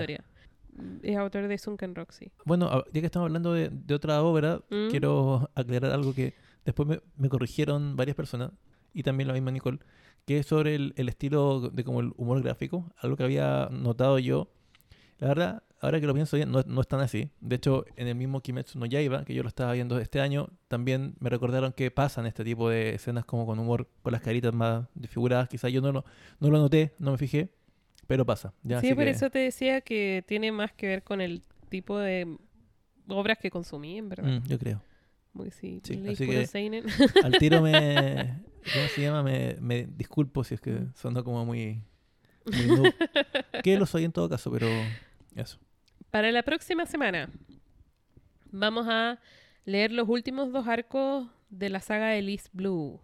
Es 1.03 1.17
autor 1.17 1.49
de 1.49 1.59
Sunken 1.59 1.95
sí. 2.11 2.31
Bueno, 2.45 2.85
ya 2.93 3.01
que 3.01 3.07
estamos 3.07 3.27
hablando 3.27 3.53
de, 3.53 3.71
de 3.71 3.95
otra 3.95 4.23
obra, 4.23 4.61
Mm. 4.71 4.89
quiero 4.91 5.51
aclarar 5.55 5.93
algo 5.93 6.15
que 6.15 6.35
después 6.65 6.89
me, 6.89 7.01
me 7.17 7.29
corrigieron 7.29 7.97
varias 7.97 8.17
personas, 8.17 8.51
y 8.93 9.03
también 9.03 9.29
la 9.29 9.35
misma 9.35 9.51
Nicole, 9.51 9.79
que 10.27 10.39
es 10.39 10.47
sobre 10.47 10.75
el, 10.75 10.93
el 10.97 11.09
estilo 11.09 11.71
de 11.71 11.85
como 11.85 12.01
el 12.01 12.13
humor 12.17 12.43
gráfico, 12.43 12.91
algo 12.99 13.17
que 13.17 13.25
había 13.25 13.69
notado 13.71 14.19
yo. 14.19 14.49
La 15.19 15.29
verdad, 15.29 15.63
ahora 15.81 16.01
que 16.01 16.07
lo 16.07 16.15
pienso 16.15 16.37
bien, 16.37 16.51
no, 16.51 16.63
no 16.67 16.81
es 16.81 16.89
tan 16.89 17.01
así. 17.01 17.31
De 17.41 17.57
hecho, 17.57 17.85
en 17.97 18.09
el 18.09 18.15
mismo 18.17 18.41
Kimetsu 18.41 18.79
no 18.79 18.87
Yaiba, 18.87 19.25
que 19.25 19.35
yo 19.35 19.43
lo 19.43 19.49
estaba 19.49 19.73
viendo 19.73 19.99
este 19.99 20.21
año, 20.21 20.49
también 20.69 21.15
me 21.21 21.31
recordaron 21.31 21.73
que 21.73 21.91
pasan 21.91 22.27
este 22.27 22.43
tipo 22.45 22.69
de 22.69 22.95
escenas 22.97 23.25
como 23.25 23.47
con 23.47 23.59
humor, 23.59 23.89
con 24.03 24.13
las 24.13 24.21
caritas 24.21 24.53
más 24.53 24.87
desfiguradas. 24.95 25.49
Quizás 25.49 25.73
yo 25.73 25.81
no 25.81 25.93
lo, 25.93 26.05
no 26.41 26.51
lo 26.51 26.59
noté, 26.59 26.95
no 26.99 27.13
me 27.13 27.19
fijé, 27.19 27.51
pero 28.07 28.25
pasa. 28.25 28.53
Ya, 28.63 28.81
sí, 28.81 28.95
por 28.95 29.05
que- 29.05 29.11
eso 29.11 29.31
te 29.31 29.39
decía 29.41 29.81
que 29.81 30.25
tiene 30.27 30.53
más 30.53 30.73
que 30.73 30.87
ver 30.87 31.03
con 31.03 31.21
el 31.21 31.43
tipo 31.69 31.99
de 31.99 32.37
obras 33.09 33.39
que 33.39 33.51
consumí, 33.51 33.99
en 33.99 34.09
verdad. 34.09 34.41
Mm, 34.41 34.47
yo 34.47 34.59
creo. 34.59 34.83
Muy 35.33 35.51
sí, 35.51 35.81
Sí, 35.85 36.03
así 36.09 36.27
que- 36.27 36.47
seinen. 36.47 36.85
Al 37.23 37.37
tiro 37.39 37.61
me... 37.63 38.41
¿Cómo 38.75 38.89
se 38.89 39.03
llama? 39.03 39.23
Me, 39.23 39.57
me 39.61 39.87
disculpo 39.87 40.43
si 40.43 40.55
es 40.55 40.61
que 40.61 40.71
Mm. 40.73 40.93
sonó 40.95 41.23
como 41.25 41.45
muy... 41.45 41.83
muy 42.47 42.93
que 43.63 43.79
lo 43.79 43.87
soy 43.87 44.05
en 44.05 44.13
todo 44.13 44.29
caso, 44.29 44.51
pero 44.51 44.69
eso. 45.35 45.59
Para 46.11 46.31
la 46.33 46.43
próxima 46.43 46.87
semana 46.87 47.29
vamos 48.51 48.87
a 48.89 49.19
leer 49.65 49.93
los 49.93 50.09
últimos 50.09 50.53
dos 50.53 50.67
arcos 50.67 51.29
de 51.51 51.69
la 51.71 51.81
saga 51.81 52.09
de 52.09 52.23
Liz 52.23 52.49
Blue. 52.53 53.01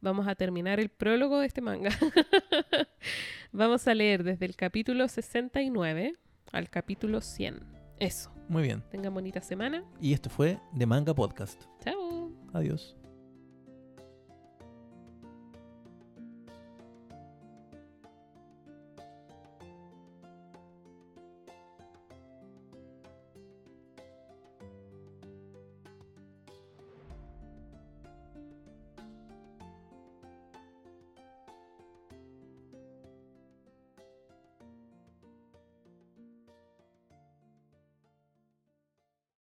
Vamos 0.00 0.28
a 0.28 0.34
terminar 0.34 0.78
el 0.78 0.88
prólogo 0.90 1.40
de 1.40 1.46
este 1.46 1.60
manga. 1.60 1.90
vamos 3.52 3.88
a 3.88 3.94
leer 3.94 4.22
desde 4.22 4.46
el 4.46 4.54
capítulo 4.54 5.08
69 5.08 6.12
al 6.52 6.70
capítulo 6.70 7.20
100. 7.20 7.60
Eso. 7.98 8.32
Muy 8.48 8.62
bien. 8.62 8.82
Tengan 8.90 9.12
bonita 9.12 9.40
semana. 9.40 9.84
Y 10.00 10.12
esto 10.12 10.30
fue 10.30 10.58
The 10.76 10.86
Manga 10.86 11.14
Podcast. 11.14 11.62
Chao. 11.82 12.32
Adiós. 12.52 12.96